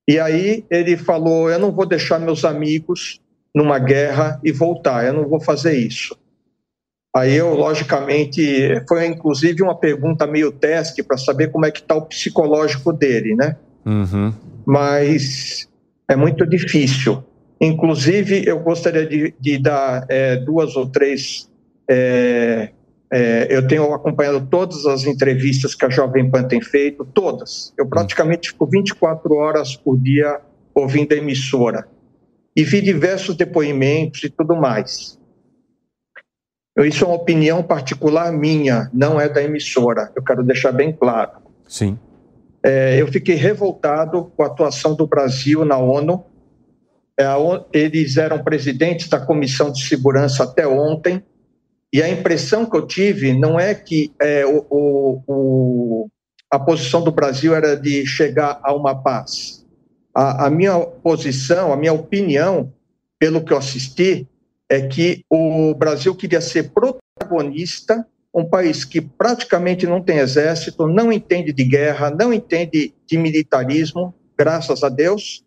E 0.08 0.18
aí 0.18 0.64
ele 0.70 0.96
falou: 0.96 1.50
Eu 1.50 1.58
não 1.58 1.70
vou 1.70 1.86
deixar 1.86 2.18
meus 2.18 2.44
amigos 2.44 3.20
numa 3.54 3.78
guerra 3.78 4.40
e 4.42 4.50
voltar. 4.50 5.06
Eu 5.06 5.12
não 5.12 5.28
vou 5.28 5.40
fazer 5.40 5.76
isso. 5.76 6.16
Aí 7.14 7.34
eu, 7.34 7.54
logicamente, 7.54 8.82
foi 8.88 9.06
inclusive 9.06 9.62
uma 9.62 9.78
pergunta 9.78 10.26
meio 10.26 10.50
teste 10.50 11.02
para 11.02 11.18
saber 11.18 11.50
como 11.50 11.66
é 11.66 11.70
que 11.70 11.80
está 11.80 11.94
o 11.94 12.06
psicológico 12.06 12.90
dele, 12.90 13.34
né? 13.34 13.56
Uhum. 13.84 14.32
Mas 14.64 15.68
é 16.08 16.16
muito 16.16 16.46
difícil. 16.46 17.22
Inclusive, 17.62 18.42
eu 18.44 18.58
gostaria 18.58 19.06
de, 19.06 19.32
de 19.38 19.56
dar 19.56 20.04
é, 20.08 20.34
duas 20.34 20.74
ou 20.74 20.88
três. 20.88 21.48
É, 21.88 22.70
é, 23.12 23.46
eu 23.48 23.64
tenho 23.68 23.94
acompanhado 23.94 24.44
todas 24.50 24.84
as 24.84 25.04
entrevistas 25.04 25.72
que 25.72 25.84
a 25.84 25.88
Jovem 25.88 26.28
Pan 26.28 26.42
tem 26.42 26.60
feito, 26.60 27.04
todas. 27.04 27.72
Eu 27.78 27.86
praticamente 27.86 28.50
fico 28.50 28.66
24 28.66 29.32
horas 29.36 29.76
por 29.76 29.96
dia 29.96 30.40
ouvindo 30.74 31.12
a 31.12 31.16
emissora. 31.16 31.86
E 32.56 32.64
vi 32.64 32.80
diversos 32.80 33.36
depoimentos 33.36 34.24
e 34.24 34.28
tudo 34.28 34.56
mais. 34.56 35.16
Isso 36.78 37.04
é 37.04 37.06
uma 37.06 37.16
opinião 37.16 37.62
particular 37.62 38.32
minha, 38.32 38.90
não 38.92 39.20
é 39.20 39.28
da 39.28 39.42
emissora. 39.42 40.10
Eu 40.16 40.22
quero 40.24 40.42
deixar 40.42 40.72
bem 40.72 40.92
claro. 40.92 41.32
Sim. 41.68 41.96
É, 42.62 43.00
eu 43.00 43.06
fiquei 43.06 43.36
revoltado 43.36 44.32
com 44.36 44.42
a 44.42 44.46
atuação 44.46 44.94
do 44.96 45.06
Brasil 45.06 45.64
na 45.64 45.76
ONU. 45.76 46.24
É, 47.18 47.26
eles 47.72 48.16
eram 48.16 48.42
presidentes 48.42 49.08
da 49.08 49.20
Comissão 49.20 49.70
de 49.70 49.84
Segurança 49.84 50.44
até 50.44 50.66
ontem, 50.66 51.22
e 51.92 52.02
a 52.02 52.08
impressão 52.08 52.64
que 52.64 52.74
eu 52.74 52.86
tive 52.86 53.34
não 53.34 53.60
é 53.60 53.74
que 53.74 54.10
é, 54.20 54.46
o, 54.46 55.22
o, 55.26 56.08
a 56.50 56.58
posição 56.58 57.02
do 57.04 57.12
Brasil 57.12 57.54
era 57.54 57.76
de 57.76 58.06
chegar 58.06 58.58
a 58.62 58.74
uma 58.74 58.94
paz. 58.94 59.66
A, 60.14 60.46
a 60.46 60.50
minha 60.50 60.78
posição, 60.80 61.70
a 61.70 61.76
minha 61.76 61.92
opinião, 61.92 62.72
pelo 63.18 63.44
que 63.44 63.52
eu 63.52 63.58
assisti, 63.58 64.26
é 64.70 64.80
que 64.80 65.22
o 65.28 65.74
Brasil 65.74 66.14
queria 66.14 66.40
ser 66.40 66.70
protagonista, 66.70 68.06
um 68.34 68.48
país 68.48 68.86
que 68.86 69.02
praticamente 69.02 69.86
não 69.86 70.02
tem 70.02 70.16
exército, 70.16 70.88
não 70.88 71.12
entende 71.12 71.52
de 71.52 71.64
guerra, 71.64 72.10
não 72.10 72.32
entende 72.32 72.94
de 73.06 73.18
militarismo, 73.18 74.14
graças 74.36 74.82
a 74.82 74.88
Deus, 74.88 75.44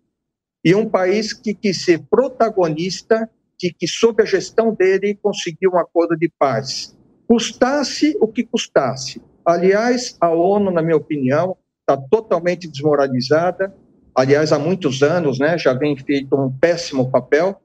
e 0.65 0.73
um 0.73 0.89
país 0.89 1.31
que 1.31 1.53
quis 1.53 1.85
ser 1.85 2.01
protagonista 2.09 3.29
de 3.57 3.71
que, 3.71 3.87
sob 3.87 4.23
a 4.23 4.25
gestão 4.25 4.73
dele, 4.73 5.17
conseguiu 5.21 5.73
um 5.73 5.77
acordo 5.77 6.17
de 6.17 6.27
paz. 6.39 6.97
Custasse 7.27 8.17
o 8.19 8.27
que 8.27 8.43
custasse. 8.43 9.21
Aliás, 9.45 10.17
a 10.19 10.29
ONU, 10.31 10.71
na 10.71 10.81
minha 10.81 10.97
opinião, 10.97 11.55
está 11.81 11.95
totalmente 11.95 12.67
desmoralizada. 12.67 13.73
Aliás, 14.15 14.51
há 14.51 14.57
muitos 14.57 15.03
anos, 15.03 15.37
né, 15.37 15.55
já 15.55 15.71
vem 15.73 15.95
feito 15.95 16.35
um 16.35 16.51
péssimo 16.51 17.11
papel. 17.11 17.61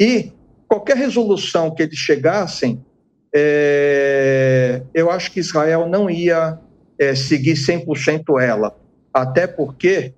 E 0.00 0.32
qualquer 0.66 0.96
resolução 0.96 1.70
que 1.70 1.82
eles 1.82 1.98
chegassem, 1.98 2.82
é, 3.34 4.82
eu 4.94 5.10
acho 5.10 5.30
que 5.30 5.40
Israel 5.40 5.86
não 5.86 6.08
ia 6.08 6.58
é, 6.98 7.14
seguir 7.14 7.54
100% 7.54 8.40
ela. 8.40 8.74
Até 9.12 9.46
porque, 9.46 10.14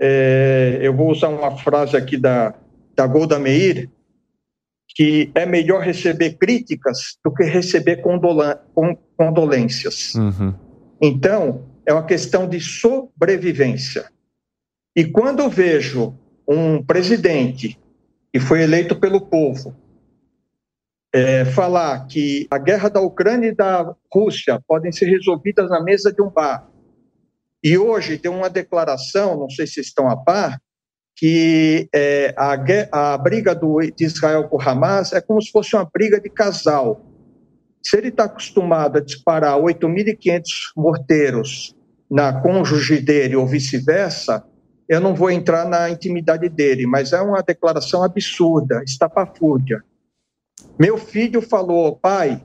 é, 0.00 0.78
eu 0.80 0.94
vou 0.94 1.10
usar 1.10 1.28
uma 1.28 1.56
frase 1.56 1.96
aqui 1.96 2.16
da, 2.16 2.54
da 2.94 3.06
Golda 3.06 3.38
Meir, 3.38 3.90
que 4.88 5.30
é 5.34 5.44
melhor 5.46 5.82
receber 5.82 6.34
críticas 6.34 7.18
do 7.24 7.32
que 7.32 7.44
receber 7.44 8.02
condolências. 9.16 10.14
Uhum. 10.14 10.54
Então, 11.00 11.66
é 11.86 11.92
uma 11.92 12.04
questão 12.04 12.48
de 12.48 12.60
sobrevivência. 12.60 14.06
E 14.96 15.04
quando 15.04 15.40
eu 15.40 15.48
vejo 15.48 16.18
um 16.46 16.82
presidente 16.82 17.78
que 18.32 18.40
foi 18.40 18.62
eleito 18.62 18.96
pelo 18.96 19.20
povo, 19.20 19.76
é, 21.12 21.44
falar 21.44 22.06
que 22.06 22.46
a 22.50 22.58
guerra 22.58 22.88
da 22.88 23.00
Ucrânia 23.00 23.48
e 23.48 23.54
da 23.54 23.94
Rússia 24.12 24.60
podem 24.66 24.92
ser 24.92 25.06
resolvidas 25.06 25.70
na 25.70 25.82
mesa 25.82 26.12
de 26.12 26.20
um 26.20 26.28
bar. 26.28 26.68
E 27.68 27.76
hoje 27.76 28.16
tem 28.16 28.30
uma 28.30 28.48
declaração, 28.48 29.38
não 29.38 29.50
sei 29.50 29.66
se 29.66 29.78
estão 29.78 30.08
a 30.08 30.16
par, 30.16 30.58
que 31.14 31.86
é, 31.94 32.32
a, 32.34 33.12
a, 33.12 33.18
briga 33.18 33.54
do, 33.54 33.78
de 33.94 34.06
Israel 34.06 34.48
com 34.48 34.58
Hamas 34.58 35.12
é 35.12 35.20
como 35.20 35.42
se 35.42 35.50
fosse 35.50 35.76
uma 35.76 35.84
briga 35.84 36.18
de 36.18 36.30
casal. 36.30 37.04
Se 37.84 37.98
ele 37.98 38.08
está 38.08 38.24
acostumado 38.24 38.96
a 38.96 39.02
disparar 39.02 39.58
8.500 39.58 40.40
morteiros 40.74 41.76
na 42.10 42.40
cônjuge 42.40 43.02
dele 43.02 43.36
ou 43.36 43.46
vice-versa, 43.46 44.42
eu 44.88 44.98
não 44.98 45.14
vou 45.14 45.30
entrar 45.30 45.68
na 45.68 45.90
intimidade 45.90 46.48
dele, 46.48 46.86
mas 46.86 47.12
é 47.12 47.20
uma 47.20 47.42
declaração 47.42 48.02
absurda, 48.02 48.82
estapafúrdia. 48.82 49.84
Meu 50.78 50.96
filho 50.96 51.42
falou, 51.42 51.96
pai, 51.96 52.42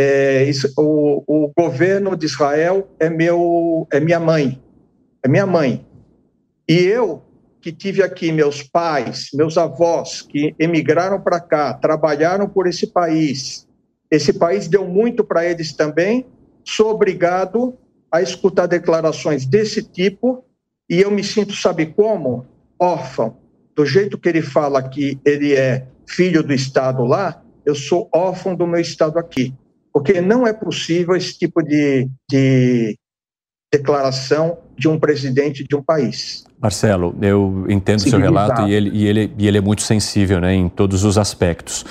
é, 0.00 0.44
isso, 0.44 0.72
o, 0.78 1.22
o, 1.26 1.52
governo 1.54 2.16
de 2.16 2.24
Israel 2.24 2.88
é 2.98 3.10
meu, 3.10 3.86
é 3.92 4.00
minha 4.00 4.18
mãe, 4.18 4.58
é 5.22 5.28
minha 5.28 5.46
mãe. 5.46 5.86
E 6.66 6.74
eu 6.78 7.22
que 7.60 7.70
tive 7.70 8.02
aqui 8.02 8.32
meus 8.32 8.62
pais, 8.62 9.28
meus 9.34 9.58
avós 9.58 10.22
que 10.22 10.54
emigraram 10.58 11.20
para 11.20 11.38
cá, 11.38 11.74
trabalharam 11.74 12.48
por 12.48 12.66
esse 12.66 12.86
país. 12.86 13.68
Esse 14.10 14.32
país 14.32 14.66
deu 14.66 14.86
muito 14.86 15.22
para 15.22 15.44
eles 15.44 15.74
também. 15.74 16.26
Sou 16.64 16.90
obrigado 16.90 17.76
a 18.10 18.22
escutar 18.22 18.66
declarações 18.66 19.44
desse 19.44 19.82
tipo 19.82 20.42
e 20.88 21.02
eu 21.02 21.10
me 21.10 21.22
sinto, 21.22 21.54
sabe 21.54 21.86
como? 21.86 22.46
Órfão. 22.78 23.36
Do 23.76 23.84
jeito 23.84 24.16
que 24.16 24.28
ele 24.30 24.40
fala 24.40 24.82
que 24.82 25.20
ele 25.24 25.54
é 25.54 25.86
filho 26.06 26.42
do 26.42 26.54
Estado 26.54 27.04
lá, 27.04 27.42
eu 27.66 27.74
sou 27.74 28.08
órfão 28.12 28.54
do 28.54 28.66
meu 28.66 28.80
Estado 28.80 29.18
aqui. 29.18 29.54
Porque 29.92 30.20
não 30.20 30.46
é 30.46 30.52
possível 30.52 31.16
esse 31.16 31.38
tipo 31.38 31.62
de, 31.62 32.08
de 32.28 32.96
declaração 33.72 34.58
de 34.76 34.88
um 34.88 34.98
presidente 34.98 35.66
de 35.66 35.74
um 35.74 35.82
país. 35.82 36.44
Marcelo, 36.60 37.14
eu 37.22 37.64
entendo 37.70 38.00
o 38.00 38.02
seu 38.02 38.18
relato 38.18 38.68
e 38.68 38.74
ele, 38.74 38.90
e, 38.92 39.06
ele, 39.06 39.32
e 39.38 39.48
ele 39.48 39.56
é 39.56 39.60
muito 39.62 39.82
sensível 39.82 40.38
né, 40.42 40.54
em 40.54 40.68
todos 40.68 41.04
os 41.04 41.16
aspectos. 41.16 41.86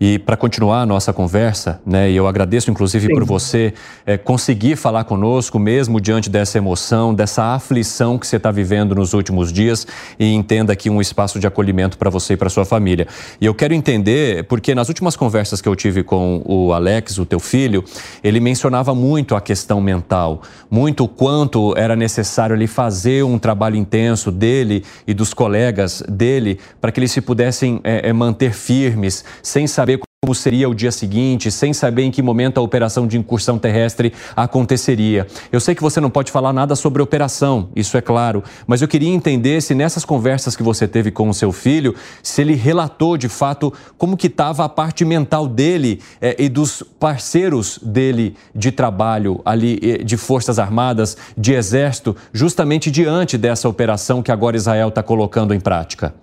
E 0.00 0.18
para 0.18 0.34
continuar 0.34 0.80
a 0.80 0.86
nossa 0.86 1.12
conversa, 1.12 1.80
né, 1.86 2.10
e 2.10 2.16
eu 2.16 2.26
agradeço 2.26 2.70
inclusive 2.70 3.06
Sim. 3.06 3.12
por 3.12 3.24
você 3.24 3.74
é, 4.06 4.16
conseguir 4.16 4.76
falar 4.76 5.04
conosco, 5.04 5.58
mesmo 5.58 6.00
diante 6.00 6.30
dessa 6.30 6.56
emoção, 6.56 7.14
dessa 7.14 7.54
aflição 7.54 8.18
que 8.18 8.26
você 8.26 8.36
está 8.36 8.50
vivendo 8.50 8.94
nos 8.94 9.12
últimos 9.12 9.52
dias, 9.52 9.86
e 10.18 10.32
entenda 10.32 10.72
aqui 10.72 10.88
um 10.88 11.02
espaço 11.02 11.38
de 11.38 11.46
acolhimento 11.46 11.98
para 11.98 12.08
você 12.08 12.32
e 12.32 12.36
para 12.36 12.48
sua 12.48 12.64
família. 12.64 13.06
E 13.38 13.44
eu 13.44 13.54
quero 13.54 13.74
entender, 13.74 14.44
porque 14.44 14.74
nas 14.74 14.88
últimas 14.88 15.16
conversas 15.16 15.60
que 15.60 15.68
eu 15.68 15.76
tive 15.76 16.02
com 16.02 16.42
o 16.46 16.72
Alex, 16.72 17.18
o 17.18 17.26
teu 17.26 17.38
filho, 17.38 17.84
ele 18.22 18.40
mencionava 18.40 18.94
muito 18.94 19.36
a 19.36 19.40
questão 19.40 19.82
mental, 19.82 20.40
muito 20.70 21.04
o 21.04 21.08
quanto 21.08 21.76
era 21.76 21.94
necessário 21.94 22.56
ele 22.56 22.66
fazer 22.66 23.22
um 23.22 23.38
trabalho 23.38 23.76
intenso 23.76 24.13
dele 24.30 24.84
e 25.06 25.14
dos 25.14 25.34
colegas 25.34 26.02
dele 26.08 26.58
para 26.80 26.92
que 26.92 27.00
eles 27.00 27.12
se 27.12 27.20
pudessem 27.20 27.80
é, 27.84 28.12
manter 28.12 28.52
firmes, 28.52 29.24
sem 29.42 29.66
saber 29.66 29.98
como 30.24 30.34
seria 30.34 30.70
o 30.70 30.74
dia 30.74 30.90
seguinte, 30.90 31.50
sem 31.50 31.74
saber 31.74 32.04
em 32.04 32.10
que 32.10 32.22
momento 32.22 32.56
a 32.56 32.62
operação 32.62 33.06
de 33.06 33.18
incursão 33.18 33.58
terrestre 33.58 34.10
aconteceria. 34.34 35.26
Eu 35.52 35.60
sei 35.60 35.74
que 35.74 35.82
você 35.82 36.00
não 36.00 36.08
pode 36.08 36.32
falar 36.32 36.50
nada 36.50 36.74
sobre 36.74 37.02
operação, 37.02 37.68
isso 37.76 37.94
é 37.98 38.00
claro, 38.00 38.42
mas 38.66 38.80
eu 38.80 38.88
queria 38.88 39.10
entender 39.10 39.60
se 39.60 39.74
nessas 39.74 40.02
conversas 40.02 40.56
que 40.56 40.62
você 40.62 40.88
teve 40.88 41.10
com 41.10 41.28
o 41.28 41.34
seu 41.34 41.52
filho, 41.52 41.94
se 42.22 42.40
ele 42.40 42.54
relatou 42.54 43.18
de 43.18 43.28
fato 43.28 43.70
como 43.98 44.16
que 44.16 44.28
estava 44.28 44.64
a 44.64 44.68
parte 44.68 45.04
mental 45.04 45.46
dele 45.46 46.00
é, 46.22 46.34
e 46.38 46.48
dos 46.48 46.82
parceiros 46.98 47.78
dele 47.82 48.34
de 48.54 48.72
trabalho 48.72 49.42
ali, 49.44 50.02
de 50.02 50.16
Forças 50.16 50.58
Armadas, 50.58 51.18
de 51.36 51.52
Exército, 51.52 52.16
justamente 52.32 52.90
diante 52.90 53.36
dessa 53.36 53.68
operação 53.68 54.22
que 54.22 54.32
agora 54.32 54.56
Israel 54.56 54.88
está 54.88 55.02
colocando 55.02 55.52
em 55.52 55.60
prática. 55.60 56.14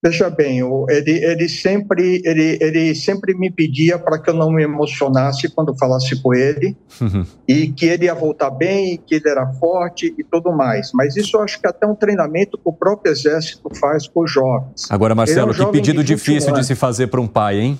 Veja 0.00 0.30
bem, 0.30 0.60
ele, 0.88 1.10
ele, 1.24 1.48
sempre, 1.48 2.22
ele, 2.24 2.56
ele 2.60 2.94
sempre 2.94 3.34
me 3.34 3.50
pedia 3.50 3.98
para 3.98 4.16
que 4.16 4.30
eu 4.30 4.34
não 4.34 4.52
me 4.52 4.62
emocionasse 4.62 5.48
quando 5.52 5.76
falasse 5.76 6.22
com 6.22 6.32
ele, 6.32 6.76
uhum. 7.00 7.26
e 7.48 7.72
que 7.72 7.86
ele 7.86 8.04
ia 8.04 8.14
voltar 8.14 8.50
bem, 8.50 8.96
que 9.04 9.16
ele 9.16 9.28
era 9.28 9.44
forte 9.54 10.14
e 10.16 10.22
tudo 10.22 10.52
mais. 10.52 10.92
Mas 10.94 11.16
isso 11.16 11.36
eu 11.36 11.42
acho 11.42 11.60
que 11.60 11.66
é 11.66 11.70
até 11.70 11.84
um 11.84 11.96
treinamento 11.96 12.56
que 12.56 12.62
o 12.64 12.72
próprio 12.72 13.10
Exército 13.10 13.68
faz 13.74 14.06
com 14.06 14.22
os 14.22 14.30
jovens. 14.30 14.88
Agora, 14.88 15.16
Marcelo, 15.16 15.50
é 15.52 15.62
um 15.62 15.66
que 15.66 15.72
pedido 15.72 16.04
de 16.04 16.14
difícil 16.14 16.50
anos. 16.50 16.60
de 16.60 16.66
se 16.68 16.74
fazer 16.76 17.08
para 17.08 17.20
um 17.20 17.26
pai, 17.26 17.58
hein? 17.58 17.78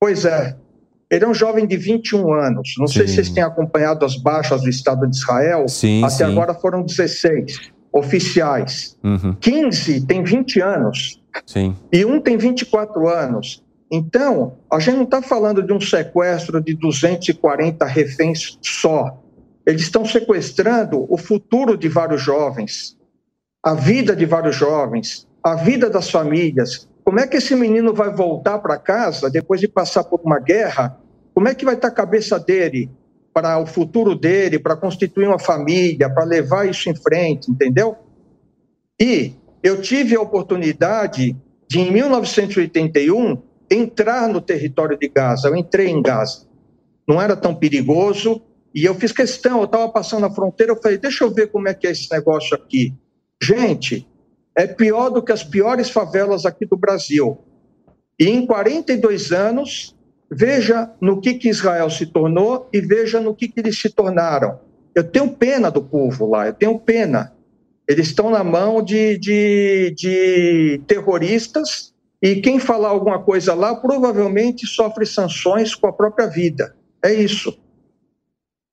Pois 0.00 0.24
é. 0.24 0.56
Ele 1.10 1.26
é 1.26 1.28
um 1.28 1.34
jovem 1.34 1.66
de 1.66 1.76
21 1.76 2.32
anos. 2.32 2.74
Não 2.78 2.86
sim. 2.86 2.94
sei 2.94 3.08
se 3.08 3.14
vocês 3.16 3.28
têm 3.28 3.42
acompanhado 3.42 4.06
as 4.06 4.16
baixas 4.16 4.62
do 4.62 4.70
Estado 4.70 5.06
de 5.06 5.14
Israel. 5.14 5.68
Sim, 5.68 6.02
Até 6.02 6.14
sim. 6.14 6.24
agora 6.24 6.54
foram 6.54 6.82
16 6.82 7.70
oficiais. 7.92 8.96
Uhum. 9.02 9.34
15 9.40 10.06
tem 10.06 10.24
20 10.24 10.60
anos. 10.60 11.22
Sim. 11.46 11.76
E 11.92 12.04
um 12.04 12.20
tem 12.20 12.36
24 12.36 13.08
anos. 13.08 13.62
Então, 13.90 14.56
a 14.70 14.78
gente 14.78 14.96
não 14.96 15.04
está 15.04 15.20
falando 15.20 15.62
de 15.62 15.72
um 15.72 15.80
sequestro 15.80 16.60
de 16.60 16.74
240 16.74 17.84
reféns 17.84 18.58
só. 18.62 19.22
Eles 19.66 19.82
estão 19.82 20.04
sequestrando 20.04 21.06
o 21.08 21.18
futuro 21.18 21.76
de 21.76 21.88
vários 21.88 22.22
jovens, 22.22 22.96
a 23.62 23.74
vida 23.74 24.16
de 24.16 24.24
vários 24.24 24.56
jovens. 24.56 25.26
a 25.42 25.56
vida 25.56 25.90
das 25.90 26.08
famílias. 26.08 26.88
Como 27.04 27.18
é 27.18 27.26
que 27.26 27.36
esse 27.36 27.56
menino 27.56 27.92
vai 27.92 28.14
voltar 28.14 28.58
para 28.60 28.78
casa 28.78 29.28
depois 29.28 29.60
de 29.60 29.66
passar 29.66 30.04
por 30.04 30.20
uma 30.22 30.38
guerra? 30.38 30.96
Como 31.34 31.48
é 31.48 31.54
que 31.54 31.64
vai 31.64 31.74
estar 31.74 31.88
a 31.88 31.92
cabeça 31.92 32.38
dele 32.38 32.88
para 33.32 33.58
o 33.58 33.66
futuro 33.66 34.14
dele, 34.14 34.58
para 34.58 34.76
constituir 34.76 35.26
uma 35.26 35.38
família, 35.38 36.10
para 36.10 36.24
levar 36.24 36.68
isso 36.68 36.90
em 36.90 36.94
frente, 36.94 37.50
entendeu? 37.50 37.96
E 39.00 39.32
eu 39.62 39.80
tive 39.80 40.14
a 40.14 40.20
oportunidade 40.20 41.36
de, 41.68 41.80
em 41.80 41.90
1981, 41.90 43.42
entrar 43.70 44.28
no 44.28 44.40
território 44.40 44.98
de 44.98 45.08
Gaza. 45.08 45.48
Eu 45.48 45.56
entrei 45.56 45.88
em 45.88 46.02
Gaza. 46.02 46.46
Não 47.08 47.20
era 47.20 47.34
tão 47.34 47.54
perigoso. 47.54 48.42
E 48.74 48.84
eu 48.84 48.94
fiz 48.94 49.12
questão, 49.12 49.58
eu 49.58 49.64
estava 49.64 49.88
passando 49.88 50.24
a 50.24 50.30
fronteira, 50.30 50.72
eu 50.72 50.80
falei, 50.80 50.96
deixa 50.96 51.24
eu 51.24 51.30
ver 51.30 51.50
como 51.50 51.68
é 51.68 51.74
que 51.74 51.86
é 51.86 51.90
esse 51.90 52.10
negócio 52.10 52.56
aqui. 52.56 52.94
Gente, 53.42 54.08
é 54.56 54.66
pior 54.66 55.10
do 55.10 55.22
que 55.22 55.32
as 55.32 55.44
piores 55.44 55.90
favelas 55.90 56.46
aqui 56.46 56.64
do 56.64 56.76
Brasil. 56.76 57.38
E 58.18 58.28
em 58.28 58.46
42 58.46 59.32
anos, 59.32 59.94
veja 60.34 60.90
no 61.00 61.20
que, 61.20 61.34
que 61.34 61.48
Israel 61.48 61.90
se 61.90 62.06
tornou 62.06 62.68
e 62.72 62.80
veja 62.80 63.20
no 63.20 63.34
que, 63.34 63.48
que 63.48 63.60
eles 63.60 63.78
se 63.78 63.90
tornaram. 63.90 64.58
Eu 64.94 65.04
tenho 65.04 65.30
pena 65.30 65.70
do 65.70 65.82
povo 65.82 66.28
lá, 66.28 66.46
eu 66.46 66.54
tenho 66.54 66.78
pena. 66.78 67.32
Eles 67.86 68.08
estão 68.08 68.30
na 68.30 68.42
mão 68.42 68.82
de, 68.82 69.18
de, 69.18 69.94
de 69.96 70.80
terroristas 70.86 71.92
e 72.20 72.36
quem 72.36 72.58
falar 72.58 72.88
alguma 72.88 73.18
coisa 73.18 73.52
lá 73.54 73.74
provavelmente 73.74 74.66
sofre 74.66 75.04
sanções 75.04 75.74
com 75.74 75.86
a 75.86 75.92
própria 75.92 76.26
vida. 76.26 76.74
É 77.04 77.12
isso. 77.12 77.58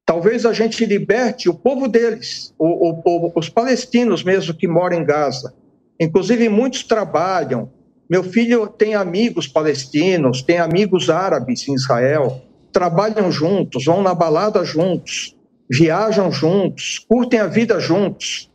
Talvez 0.05 0.45
a 0.45 0.53
gente 0.53 0.86
liberte 0.86 1.49
o 1.49 1.53
povo 1.53 1.88
deles, 1.88 2.53
o, 2.57 2.91
o, 3.05 3.32
os 3.36 3.49
palestinos 3.49 4.24
mesmo 4.24 4.53
que 4.53 4.68
moram 4.68 4.97
em 4.97 5.05
Gaza. 5.05 5.53
Inclusive, 5.99 6.47
muitos 6.47 6.84
trabalham. 6.84 7.70
Meu 8.10 8.24
filho 8.24 8.66
tem 8.68 8.95
amigos 8.95 9.47
palestinos, 9.47 10.41
tem 10.41 10.57
amigos 10.57 11.10
árabes 11.10 11.68
em 11.68 11.76
Israel, 11.76 12.41
trabalham 12.72 13.32
juntos, 13.32 13.86
vão 13.86 14.01
na 14.01 14.16
balada 14.16 14.66
juntos, 14.66 15.36
viajam 15.70 16.32
juntos, 16.32 16.97
curtem 17.07 17.39
a 17.39 17.45
vida 17.45 17.80
juntos. 17.80 18.49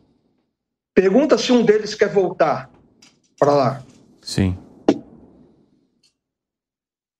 Pergunta 0.93 1.37
se 1.37 1.51
um 1.51 1.63
deles 1.63 1.95
quer 1.95 2.09
voltar 2.09 2.69
para 3.39 3.53
lá. 3.53 3.81
Sim. 4.21 4.57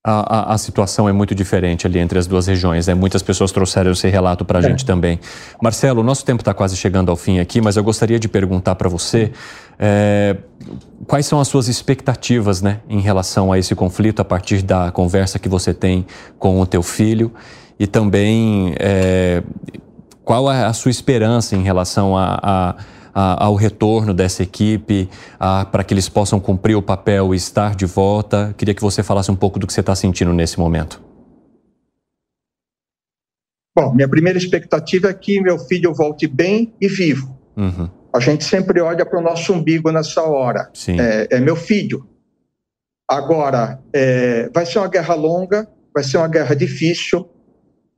A, 0.07 0.51
a, 0.51 0.53
a, 0.53 0.57
situação 0.59 1.09
é 1.09 1.11
muito 1.11 1.33
diferente 1.33 1.87
ali 1.87 1.97
entre 1.97 2.19
as 2.19 2.27
duas 2.27 2.45
regiões. 2.45 2.85
Né? 2.85 2.93
Muitas 2.93 3.23
pessoas 3.23 3.51
trouxeram 3.51 3.91
esse 3.91 4.07
relato 4.07 4.45
para 4.45 4.59
a 4.59 4.61
é. 4.61 4.67
gente 4.67 4.85
também. 4.85 5.19
Marcelo, 5.59 6.01
o 6.01 6.03
nosso 6.03 6.23
tempo 6.23 6.41
está 6.41 6.53
quase 6.53 6.77
chegando 6.77 7.09
ao 7.09 7.15
fim 7.15 7.39
aqui, 7.39 7.59
mas 7.59 7.75
eu 7.75 7.83
gostaria 7.83 8.19
de 8.19 8.27
perguntar 8.27 8.75
para 8.75 8.87
você 8.87 9.31
é, 9.79 10.37
quais 11.07 11.25
são 11.25 11.39
as 11.39 11.47
suas 11.47 11.67
expectativas 11.67 12.61
né, 12.61 12.81
em 12.87 12.99
relação 12.99 13.51
a 13.51 13.57
esse 13.57 13.73
conflito 13.73 14.21
a 14.21 14.25
partir 14.25 14.61
da 14.61 14.91
conversa 14.91 15.39
que 15.39 15.49
você 15.49 15.73
tem 15.73 16.05
com 16.37 16.61
o 16.61 16.67
teu 16.67 16.83
filho 16.83 17.33
e 17.79 17.87
também 17.87 18.75
é, 18.77 19.41
qual 20.23 20.51
é 20.51 20.65
a 20.65 20.73
sua 20.73 20.91
esperança 20.91 21.55
em 21.55 21.63
relação 21.63 22.15
a, 22.15 22.39
a 22.43 22.75
ao 23.15 23.55
retorno 23.55 24.13
dessa 24.13 24.43
equipe, 24.43 25.09
para 25.71 25.83
que 25.83 25.93
eles 25.93 26.09
possam 26.09 26.37
cumprir 26.39 26.75
o 26.75 26.81
papel 26.81 27.33
e 27.33 27.37
estar 27.37 27.73
de 27.73 27.85
volta. 27.85 28.53
Queria 28.57 28.73
que 28.73 28.81
você 28.81 29.01
falasse 29.01 29.31
um 29.31 29.35
pouco 29.35 29.57
do 29.57 29.65
que 29.65 29.71
você 29.71 29.79
está 29.79 29.95
sentindo 29.95 30.33
nesse 30.33 30.59
momento. 30.59 31.01
Bom, 33.75 33.93
minha 33.93 34.07
primeira 34.07 34.37
expectativa 34.37 35.09
é 35.09 35.13
que 35.13 35.41
meu 35.41 35.57
filho 35.59 35.93
volte 35.93 36.27
bem 36.27 36.73
e 36.79 36.87
vivo. 36.87 37.37
Uhum. 37.57 37.89
A 38.13 38.19
gente 38.21 38.45
sempre 38.45 38.79
olha 38.79 39.05
para 39.05 39.19
o 39.19 39.21
nosso 39.21 39.51
umbigo 39.51 39.91
nessa 39.91 40.23
hora. 40.23 40.71
É, 40.87 41.35
é, 41.35 41.39
meu 41.41 41.57
filho. 41.57 42.07
Agora, 43.09 43.79
é, 43.93 44.49
vai 44.53 44.65
ser 44.65 44.79
uma 44.79 44.87
guerra 44.87 45.13
longa, 45.13 45.67
vai 45.93 46.03
ser 46.03 46.17
uma 46.17 46.27
guerra 46.27 46.55
difícil. 46.55 47.29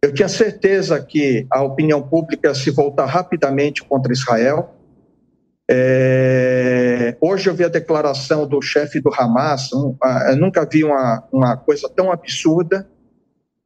Eu 0.02 0.12
tinha 0.12 0.28
certeza 0.28 1.00
que 1.00 1.46
a 1.52 1.62
opinião 1.62 2.02
pública 2.02 2.54
se 2.56 2.72
voltar 2.72 3.06
rapidamente 3.06 3.84
contra 3.84 4.12
Israel. 4.12 4.74
É, 5.70 7.18
hoje 7.20 7.50
eu 7.50 7.54
vi 7.54 7.66
a 7.66 7.70
declaração 7.70 8.48
do 8.48 8.62
chefe 8.62 9.02
do 9.02 9.12
Hamas, 9.14 9.74
um, 9.74 9.96
eu 10.30 10.38
nunca 10.38 10.66
vi 10.66 10.84
uma, 10.84 11.28
uma 11.32 11.58
coisa 11.58 11.90
tão 11.90 12.12
absurda, 12.12 12.88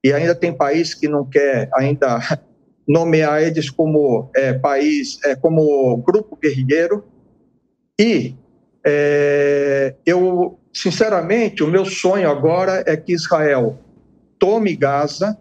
e 0.04 0.12
ainda 0.12 0.34
tem 0.34 0.52
país 0.52 0.95
que 0.95 1.08
não 1.08 1.24
quer 1.24 1.70
ainda 1.76 2.20
nomear 2.88 3.43
eles 3.43 3.70
como 3.70 4.32
é, 4.36 4.54
país, 4.54 5.20
é, 5.24 5.36
como 5.36 5.97
grupo 5.97 6.36
guerrilheiro. 6.36 7.06
E 7.99 8.36
é, 8.84 9.93
eu, 10.04 10.60
sinceramente, 10.74 11.64
o 11.64 11.68
meu 11.68 11.86
sonho 11.86 12.30
agora 12.30 12.84
é 12.88 12.97
que 12.97 13.14
Israel 13.14 13.78
tome 14.39 14.76
Gaza 14.76 15.38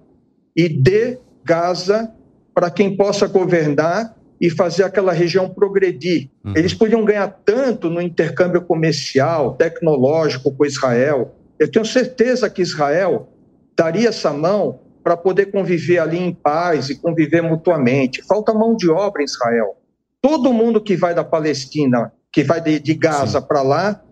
e 0.54 0.68
dê 0.68 1.18
Gaza 1.42 2.12
para 2.54 2.70
quem 2.70 2.94
possa 2.94 3.26
governar 3.26 4.14
e 4.40 4.48
fazer 4.48 4.84
aquela 4.84 5.12
região 5.12 5.48
progredir. 5.50 6.30
Uhum. 6.42 6.54
Eles 6.56 6.72
podiam 6.72 7.04
ganhar 7.04 7.28
tanto 7.44 7.90
no 7.90 8.00
intercâmbio 8.00 8.62
comercial, 8.62 9.54
tecnológico 9.54 10.50
com 10.50 10.64
Israel. 10.64 11.34
Eu 11.58 11.70
tenho 11.70 11.84
certeza 11.84 12.48
que 12.48 12.62
Israel 12.62 13.28
daria 13.76 14.08
essa 14.08 14.32
mão 14.32 14.80
para 15.04 15.16
poder 15.16 15.46
conviver 15.46 15.98
ali 15.98 16.18
em 16.18 16.32
paz 16.32 16.88
e 16.88 16.96
conviver 16.96 17.42
mutuamente. 17.42 18.22
Falta 18.22 18.54
mão 18.54 18.74
de 18.74 18.90
obra 18.90 19.22
em 19.22 19.26
Israel. 19.26 19.76
Todo 20.22 20.52
mundo 20.52 20.80
que 20.80 20.96
vai 20.96 21.14
da 21.14 21.24
Palestina, 21.24 22.12
que 22.32 22.42
vai 22.42 22.60
de, 22.60 22.78
de 22.78 22.94
Gaza 22.94 23.42
para 23.42 23.62
lá, 23.62 24.02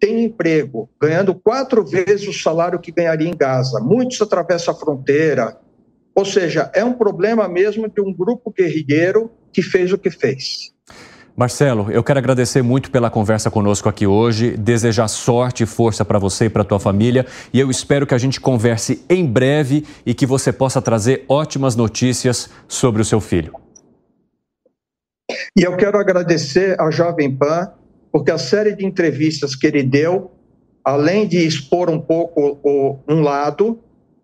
tem 0.00 0.24
emprego, 0.24 0.88
ganhando 1.00 1.34
quatro 1.34 1.84
vezes 1.84 2.28
o 2.28 2.32
salário 2.32 2.78
que 2.78 2.92
ganharia 2.92 3.28
em 3.28 3.36
Gaza. 3.36 3.80
Muitos 3.80 4.20
atravessam 4.20 4.74
a 4.74 4.76
fronteira. 4.76 5.58
Ou 6.14 6.24
seja, 6.24 6.70
é 6.74 6.84
um 6.84 6.92
problema 6.92 7.48
mesmo 7.48 7.88
de 7.88 8.00
um 8.00 8.12
grupo 8.12 8.52
guerrilheiro 8.52 9.30
que 9.54 9.62
fez 9.62 9.92
o 9.92 9.98
que 9.98 10.10
fez. 10.10 10.74
Marcelo, 11.36 11.90
eu 11.90 12.02
quero 12.04 12.18
agradecer 12.18 12.62
muito 12.62 12.90
pela 12.90 13.10
conversa 13.10 13.50
conosco 13.50 13.88
aqui 13.88 14.06
hoje, 14.06 14.56
desejar 14.56 15.08
sorte 15.08 15.64
e 15.64 15.66
força 15.66 16.04
para 16.04 16.18
você 16.18 16.44
e 16.44 16.48
para 16.48 16.62
tua 16.62 16.78
família, 16.78 17.26
e 17.52 17.58
eu 17.58 17.70
espero 17.70 18.06
que 18.06 18.14
a 18.14 18.18
gente 18.18 18.40
converse 18.40 19.04
em 19.08 19.26
breve 19.26 19.84
e 20.06 20.14
que 20.14 20.26
você 20.26 20.52
possa 20.52 20.80
trazer 20.80 21.24
ótimas 21.28 21.74
notícias 21.74 22.50
sobre 22.68 23.02
o 23.02 23.04
seu 23.04 23.20
filho. 23.20 23.52
E 25.58 25.62
eu 25.62 25.76
quero 25.76 25.98
agradecer 25.98 26.80
ao 26.80 26.92
Jovem 26.92 27.34
Pan, 27.34 27.72
porque 28.12 28.30
a 28.30 28.38
série 28.38 28.76
de 28.76 28.86
entrevistas 28.86 29.56
que 29.56 29.66
ele 29.66 29.82
deu, 29.82 30.30
além 30.84 31.26
de 31.26 31.38
expor 31.38 31.90
um 31.90 32.00
pouco 32.00 32.60
o, 32.62 32.98
um 33.08 33.22
lado, 33.22 33.80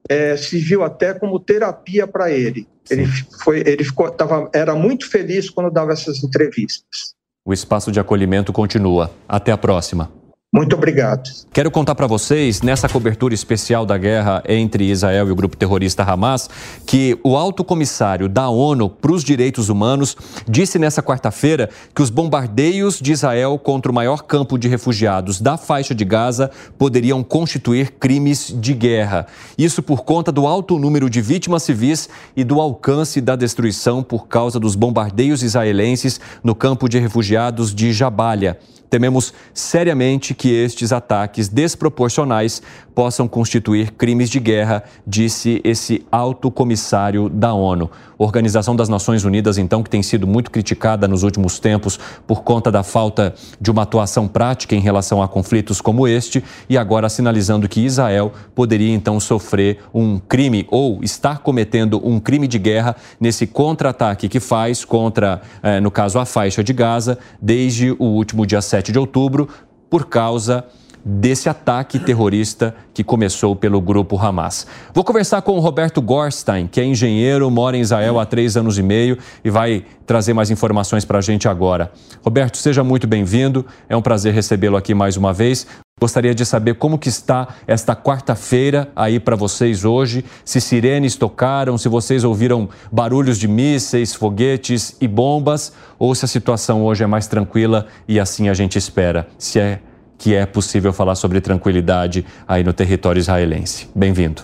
é, 0.09 0.37
se 0.37 0.59
viu 0.59 0.85
até 0.85 1.13
como 1.13 1.41
terapia 1.41 2.07
para 2.07 2.31
ele. 2.31 2.69
Ele 2.91 3.07
foi, 3.45 3.61
ele 3.61 3.85
ficou, 3.85 4.11
tava, 4.11 4.51
era 4.53 4.75
muito 4.75 5.09
feliz 5.09 5.49
quando 5.49 5.71
dava 5.71 5.93
essas 5.93 6.23
entrevistas. 6.23 7.15
O 7.45 7.53
espaço 7.53 7.91
de 7.91 7.99
acolhimento 7.99 8.53
continua. 8.53 9.11
Até 9.29 9.53
a 9.53 9.59
próxima. 9.59 10.11
Muito 10.53 10.75
obrigado. 10.75 11.31
Quero 11.53 11.71
contar 11.71 11.95
para 11.95 12.09
vocês, 12.09 12.61
nessa 12.61 12.89
cobertura 12.89 13.33
especial 13.33 13.87
da 13.87 13.97
guerra 13.97 14.43
entre 14.49 14.91
Israel 14.91 15.29
e 15.29 15.31
o 15.31 15.37
grupo 15.37 15.57
terrorista 15.57 16.03
Hamas, 16.03 16.51
que 16.85 17.17
o 17.23 17.37
alto 17.37 17.63
comissário 17.63 18.29
da 18.29 18.49
ONU 18.49 18.91
para 18.91 19.13
os 19.13 19.23
Direitos 19.23 19.69
Humanos 19.69 20.17
disse 20.49 20.77
nessa 20.77 21.01
quarta-feira 21.01 21.71
que 21.95 22.03
os 22.03 22.11
bombardeios 22.11 22.99
de 22.99 23.13
Israel 23.13 23.61
contra 23.61 23.93
o 23.93 23.95
maior 23.95 24.25
campo 24.25 24.59
de 24.59 24.67
refugiados 24.67 25.41
da 25.41 25.57
faixa 25.57 25.95
de 25.95 26.05
Gaza 26.05 26.51
poderiam 26.77 27.23
constituir 27.23 27.93
crimes 27.93 28.53
de 28.53 28.75
guerra. 28.75 29.29
Isso 29.57 29.85
por 29.85 30.03
conta 30.03 30.33
do 30.33 30.49
alto 30.49 30.81
número 30.81 31.09
de 31.09 31.21
vítimas 31.21 31.63
civis 31.63 32.09
e 32.37 32.43
do 32.43 32.61
alcance 32.61 33.21
da 33.21 33.37
destruição 33.37 34.03
por 34.03 34.27
causa 34.27 34.59
dos 34.59 34.75
bombardeios 34.75 35.45
israelenses 35.45 36.21
no 36.43 36.57
campo 36.57 36.89
de 36.89 36.99
refugiados 36.99 37.73
de 37.73 37.93
Jabalia. 37.93 38.59
Tememos 38.91 39.33
seriamente 39.55 40.35
que 40.35 40.65
estes 40.65 40.93
ataques 40.93 41.49
desproporcionais 41.49 42.61
possam 43.01 43.27
constituir 43.27 43.93
crimes 43.93 44.29
de 44.29 44.39
guerra, 44.39 44.85
disse 45.07 45.59
esse 45.65 46.05
alto 46.13 46.51
comissário 46.51 47.31
da 47.31 47.55
ONU. 47.55 47.91
Organização 48.19 48.77
das 48.77 48.91
Nações 48.91 49.25
Unidas, 49.25 49.57
então, 49.57 49.83
que 49.83 49.89
tem 49.89 50.03
sido 50.03 50.27
muito 50.27 50.51
criticada 50.51 51.09
nos 51.09 51.23
últimos 51.23 51.59
tempos 51.59 51.99
por 52.27 52.43
conta 52.43 52.71
da 52.71 52.83
falta 52.83 53.35
de 53.59 53.71
uma 53.71 53.85
atuação 53.85 54.29
prática 54.29 54.75
em 54.77 54.81
relação 54.81 55.23
a 55.23 55.29
conflitos 55.29 55.81
como 55.81 56.07
este, 56.07 56.45
e 56.69 56.77
agora 56.77 57.09
sinalizando 57.09 57.67
que 57.71 57.81
Israel 57.81 58.35
poderia 58.55 58.93
então 58.93 59.19
sofrer 59.19 59.79
um 59.95 60.19
crime 60.19 60.67
ou 60.71 61.03
estar 61.03 61.39
cometendo 61.39 62.07
um 62.07 62.21
crime 62.21 62.47
de 62.47 62.59
guerra 62.59 62.95
nesse 63.19 63.47
contra-ataque 63.47 64.29
que 64.29 64.41
faz 64.41 64.85
contra, 64.85 65.41
eh, 65.63 65.81
no 65.81 65.91
caso, 65.91 66.19
a 66.19 66.27
faixa 66.27 66.63
de 66.63 66.75
Gaza, 66.75 67.19
desde 67.41 67.93
o 67.93 68.05
último 68.05 68.45
dia 68.45 68.61
7 68.61 68.93
de 68.93 68.99
outubro, 68.99 69.49
por 69.89 70.05
causa 70.05 70.67
desse 71.05 71.49
ataque 71.49 71.99
terrorista 71.99 72.75
que 72.93 73.03
começou 73.03 73.57
pelo 73.57 73.81
grupo 73.81 74.19
Hamas. 74.19 74.67
Vou 74.93 75.05
conversar 75.05 75.43
com 75.43 75.53
o 75.53 75.61
Roberto 75.61 76.01
Gorstein, 76.03 76.67
que 76.67 76.81
é 76.81 76.85
engenheiro, 76.85 77.51
mora 77.51 77.77
em 77.77 77.81
Israel 77.81 78.19
há 78.19 78.27
três 78.27 78.57
anos 78.57 78.79
e 78.79 78.83
meio 78.83 79.19
e 79.45 79.51
vai 79.51 79.85
trazer 80.07 80.35
mais 80.35 80.51
informações 80.51 81.05
para 81.05 81.19
a 81.19 81.23
gente 81.23 81.49
agora. 81.49 81.93
Roberto, 82.23 82.59
seja 82.59 82.83
muito 82.83 83.07
bem-vindo. 83.07 83.65
É 83.89 83.97
um 83.97 84.03
prazer 84.03 84.35
recebê-lo 84.35 84.77
aqui 84.77 84.95
mais 84.95 85.17
uma 85.17 85.33
vez. 85.33 85.67
Gostaria 86.01 86.35
de 86.35 86.47
saber 86.47 86.77
como 86.77 86.99
que 86.99 87.11
está 87.11 87.49
esta 87.67 87.95
quarta-feira 87.95 88.91
aí 88.97 89.21
para 89.21 89.37
vocês 89.37 89.85
hoje, 89.85 90.25
se 90.47 90.59
sirenes 90.59 91.15
tocaram, 91.15 91.77
se 91.77 91.91
vocês 91.91 92.25
ouviram 92.25 92.71
barulhos 92.91 93.39
de 93.39 93.47
mísseis, 93.47 94.15
foguetes 94.15 94.97
e 94.99 95.07
bombas, 95.07 95.75
ou 95.99 96.15
se 96.15 96.25
a 96.25 96.29
situação 96.29 96.83
hoje 96.83 97.05
é 97.05 97.07
mais 97.07 97.27
tranquila 97.27 97.87
e 98.09 98.19
assim 98.19 98.49
a 98.49 98.55
gente 98.55 98.79
espera. 98.79 99.29
Se 99.37 99.61
é 99.61 99.81
que 100.21 100.35
é 100.35 100.45
possível 100.45 100.93
falar 100.93 101.15
sobre 101.15 101.41
tranquilidade 101.41 102.27
aí 102.47 102.63
no 102.63 102.75
território 102.75 103.19
israelense. 103.19 103.89
Bem-vindo. 103.97 104.43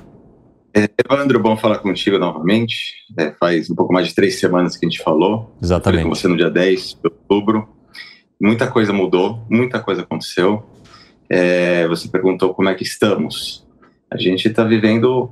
É, 0.74 0.88
Evandro, 1.04 1.38
bom 1.38 1.54
falar 1.54 1.80
contigo 1.80 2.18
novamente. 2.18 2.94
É, 3.16 3.30
faz 3.32 3.68
um 3.68 3.74
pouco 3.74 3.92
mais 3.92 4.08
de 4.08 4.14
três 4.14 4.40
semanas 4.40 4.74
que 4.74 4.86
a 4.86 4.88
gente 4.88 5.02
falou. 5.02 5.54
Exatamente. 5.62 6.00
Falei 6.00 6.02
com 6.04 6.14
você 6.14 6.28
no 6.28 6.36
dia 6.36 6.48
10 6.48 6.94
de 6.94 6.98
outubro. 7.04 7.68
Muita 8.40 8.66
coisa 8.70 8.90
mudou, 8.90 9.44
muita 9.50 9.78
coisa 9.78 10.00
aconteceu. 10.00 10.64
É, 11.28 11.86
você 11.88 12.08
perguntou 12.08 12.54
como 12.54 12.70
é 12.70 12.74
que 12.74 12.82
estamos. 12.82 13.66
A 14.10 14.16
gente 14.16 14.48
está 14.48 14.64
vivendo 14.64 15.30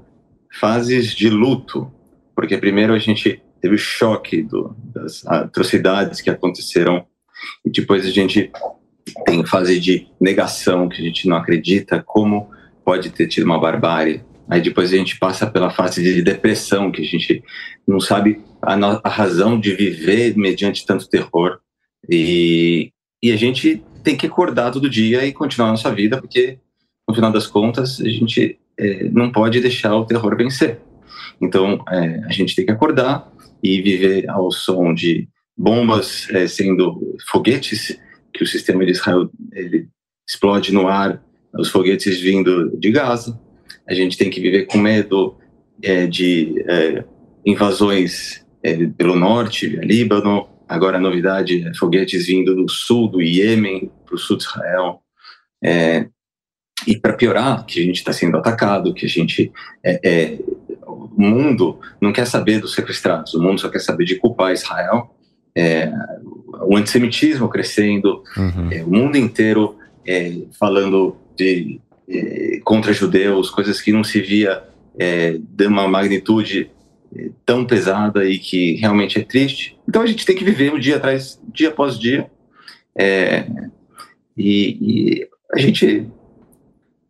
fases 0.60 1.14
de 1.14 1.30
luto, 1.30 1.90
porque 2.36 2.58
primeiro 2.58 2.92
a 2.92 2.98
gente 2.98 3.42
teve 3.62 3.76
o 3.76 3.78
choque 3.78 4.42
do, 4.42 4.76
das 4.94 5.26
atrocidades 5.26 6.20
que 6.20 6.28
aconteceram 6.28 7.06
e 7.64 7.70
depois 7.70 8.04
a 8.04 8.10
gente 8.10 8.50
tem 9.26 9.44
fase 9.44 9.78
de 9.78 10.06
negação, 10.20 10.88
que 10.88 11.00
a 11.00 11.04
gente 11.04 11.28
não 11.28 11.36
acredita 11.36 12.02
como 12.02 12.50
pode 12.84 13.10
ter 13.10 13.26
tido 13.26 13.44
uma 13.44 13.60
barbárie. 13.60 14.22
Aí 14.48 14.60
depois 14.60 14.92
a 14.92 14.96
gente 14.96 15.18
passa 15.18 15.46
pela 15.46 15.70
fase 15.70 16.02
de 16.02 16.22
depressão, 16.22 16.92
que 16.92 17.02
a 17.02 17.04
gente 17.04 17.42
não 17.86 18.00
sabe 18.00 18.42
a, 18.60 18.74
a 19.02 19.08
razão 19.08 19.58
de 19.58 19.74
viver 19.74 20.36
mediante 20.36 20.84
tanto 20.84 21.08
terror. 21.08 21.58
E, 22.08 22.92
e 23.22 23.32
a 23.32 23.36
gente 23.36 23.82
tem 24.02 24.16
que 24.16 24.26
acordar 24.26 24.70
todo 24.70 24.90
dia 24.90 25.24
e 25.24 25.32
continuar 25.32 25.68
a 25.68 25.72
nossa 25.72 25.92
vida, 25.94 26.20
porque 26.20 26.58
no 27.08 27.14
final 27.14 27.32
das 27.32 27.46
contas 27.46 28.00
a 28.00 28.08
gente 28.08 28.58
é, 28.78 29.04
não 29.04 29.32
pode 29.32 29.60
deixar 29.60 29.94
o 29.96 30.04
terror 30.04 30.36
vencer. 30.36 30.78
Então 31.40 31.82
é, 31.90 32.20
a 32.26 32.32
gente 32.32 32.54
tem 32.54 32.66
que 32.66 32.72
acordar 32.72 33.32
e 33.62 33.80
viver 33.80 34.28
ao 34.28 34.50
som 34.50 34.92
de 34.92 35.26
bombas 35.56 36.28
é, 36.30 36.46
sendo 36.46 37.16
foguetes 37.30 37.98
que 38.34 38.42
o 38.42 38.46
sistema 38.46 38.84
de 38.84 38.90
Israel 38.90 39.30
ele 39.52 39.88
explode 40.28 40.72
no 40.72 40.88
ar, 40.88 41.22
os 41.56 41.70
foguetes 41.70 42.20
vindo 42.20 42.76
de 42.78 42.90
Gaza. 42.90 43.40
A 43.88 43.94
gente 43.94 44.18
tem 44.18 44.28
que 44.28 44.40
viver 44.40 44.66
com 44.66 44.76
medo 44.76 45.38
é, 45.80 46.06
de 46.06 46.62
é, 46.68 47.04
invasões 47.46 48.44
é, 48.62 48.86
pelo 48.88 49.14
norte, 49.14 49.68
via 49.68 49.80
Líbano, 49.80 50.48
Agora 50.68 50.96
a 50.96 51.00
novidade 51.00 51.66
é 51.66 51.74
foguetes 51.74 52.26
vindo 52.26 52.54
do 52.54 52.68
sul 52.68 53.08
do 53.08 53.20
Iêmen 53.20 53.90
para 54.04 54.14
o 54.14 54.18
sul 54.18 54.36
de 54.36 54.44
Israel. 54.44 55.00
É, 55.62 56.08
e 56.86 56.98
para 56.98 57.12
piorar, 57.12 57.64
que 57.64 57.80
a 57.80 57.82
gente 57.82 57.96
está 57.96 58.12
sendo 58.12 58.36
atacado, 58.36 58.94
que 58.94 59.06
a 59.06 59.08
gente 59.08 59.52
é, 59.84 60.00
é, 60.02 60.38
o 60.86 61.08
mundo 61.16 61.78
não 62.00 62.12
quer 62.12 62.26
saber 62.26 62.60
dos 62.60 62.74
sequestrados, 62.74 63.34
o 63.34 63.42
mundo 63.42 63.60
só 63.60 63.68
quer 63.68 63.78
saber 63.78 64.04
de 64.04 64.16
culpar 64.16 64.52
Israel. 64.52 65.14
É, 65.56 65.92
o 66.62 66.76
antissemitismo 66.76 67.48
crescendo, 67.48 68.22
uhum. 68.36 68.70
É, 68.70 68.82
o 68.82 68.90
mundo 68.90 69.16
inteiro 69.16 69.76
é, 70.06 70.32
falando 70.58 71.16
de 71.36 71.80
é, 72.08 72.60
contra 72.64 72.92
judeus, 72.92 73.50
coisas 73.50 73.80
que 73.80 73.92
não 73.92 74.04
se 74.04 74.20
via 74.20 74.62
de 75.40 75.66
uma 75.66 75.88
magnitude 75.88 76.70
tão 77.44 77.64
pesada 77.64 78.24
e 78.24 78.38
que 78.38 78.74
realmente 78.74 79.18
é 79.18 79.22
triste. 79.22 79.76
Então 79.88 80.02
a 80.02 80.06
gente 80.06 80.24
tem 80.24 80.36
que 80.36 80.44
viver 80.44 80.72
um 80.72 80.78
dia 80.78 80.96
atrás, 80.96 81.40
dia 81.52 81.68
após 81.68 81.98
dia. 81.98 82.30
É, 82.96 83.46
e, 84.36 84.78
e, 84.80 85.28
a 85.52 85.58
gente 85.58 86.06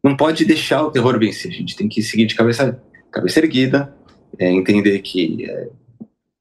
não 0.03 0.17
pode 0.17 0.45
deixar 0.45 0.83
o 0.83 0.91
terror 0.91 1.19
vencer. 1.19 1.51
A 1.51 1.55
gente 1.55 1.77
tem 1.77 1.89
que 1.89 2.03
seguir 2.03 2.27
de 2.27 2.35
cabeça, 2.35 2.81
cabeça 3.11 3.39
erguida, 3.39 3.95
é, 4.39 4.51
entender 4.51 4.99
que 5.01 5.47
é, 5.49 5.69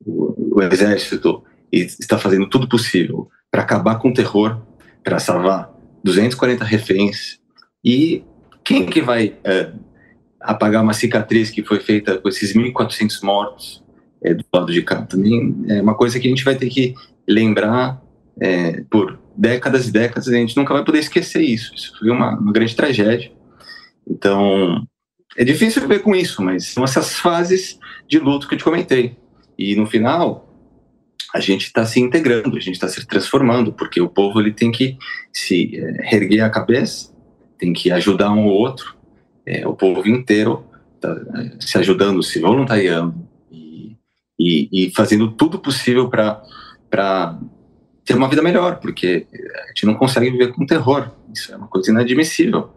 o, 0.05 0.57
o, 0.57 0.61
exército 0.61 1.43
está 1.77 2.17
fazendo 2.17 2.47
tudo 2.47 2.67
possível 2.67 3.29
para 3.51 3.61
acabar 3.61 3.95
com 3.95 4.09
o 4.09 4.13
terror, 4.13 4.61
para 5.03 5.19
salvar 5.19 5.71
240 6.03 6.63
reféns. 6.63 7.39
E 7.83 8.23
quem 8.63 8.85
que 8.85 9.01
vai 9.01 9.35
é, 9.43 9.71
apagar 10.39 10.83
uma 10.83 10.93
cicatriz 10.93 11.49
que 11.49 11.63
foi 11.63 11.79
feita 11.79 12.17
com 12.17 12.29
esses 12.29 12.53
1.400 12.53 13.23
mortos 13.23 13.83
é, 14.21 14.33
do 14.33 14.45
lado 14.53 14.71
de 14.71 14.81
cá. 14.81 15.01
Também 15.03 15.55
é 15.67 15.81
uma 15.81 15.95
coisa 15.95 16.19
que 16.19 16.27
a 16.27 16.29
gente 16.29 16.43
vai 16.43 16.55
ter 16.55 16.69
que 16.69 16.93
lembrar 17.27 18.01
é, 18.39 18.83
por 18.89 19.19
décadas 19.35 19.87
e 19.87 19.91
décadas, 19.91 20.27
a 20.27 20.33
gente 20.33 20.55
nunca 20.55 20.73
vai 20.73 20.83
poder 20.83 20.99
esquecer 20.99 21.41
isso. 21.41 21.73
Isso 21.75 21.97
foi 21.97 22.09
uma, 22.09 22.37
uma 22.37 22.51
grande 22.51 22.75
tragédia. 22.75 23.31
Então, 24.07 24.85
é 25.35 25.43
difícil 25.43 25.81
viver 25.81 25.99
com 25.99 26.15
isso, 26.15 26.41
mas 26.41 26.67
são 26.67 26.83
essas 26.83 27.15
fases 27.15 27.79
de 28.07 28.19
luto 28.19 28.47
que 28.47 28.55
eu 28.55 28.57
te 28.57 28.63
comentei. 28.63 29.17
E 29.57 29.75
no 29.75 29.85
final, 29.85 30.52
a 31.33 31.39
gente 31.39 31.65
está 31.65 31.83
se 31.85 31.99
integrando, 31.99 32.55
a 32.55 32.59
gente 32.59 32.75
está 32.75 32.87
se 32.87 33.05
transformando, 33.07 33.73
porque 33.73 33.99
o 33.99 34.07
povo 34.07 34.39
ele 34.39 34.51
tem 34.51 34.71
que 34.71 34.97
se 35.31 35.71
é, 35.75 36.15
erguer 36.15 36.41
a 36.41 36.49
cabeça, 36.49 37.11
tem 37.57 37.73
que 37.73 37.91
ajudar 37.91 38.31
um 38.31 38.45
ou 38.45 38.53
outro, 38.53 38.95
é, 39.45 39.67
o 39.67 39.73
povo 39.73 40.07
inteiro 40.07 40.63
tá, 41.01 41.09
é, 41.35 41.51
se 41.59 41.77
ajudando, 41.79 42.21
se 42.21 42.39
voluntariando 42.39 43.15
e, 43.51 43.97
e, 44.39 44.69
e 44.71 44.91
fazendo 44.95 45.31
tudo 45.31 45.57
possível 45.57 46.07
para 46.07 47.39
ter 48.05 48.15
uma 48.15 48.29
vida 48.29 48.43
melhor, 48.43 48.79
porque 48.79 49.25
a 49.63 49.67
gente 49.69 49.85
não 49.87 49.95
consegue 49.95 50.29
viver 50.29 50.53
com 50.53 50.65
terror. 50.65 51.09
Isso 51.33 51.51
é 51.51 51.57
uma 51.57 51.67
coisa 51.67 51.89
inadmissível. 51.89 52.69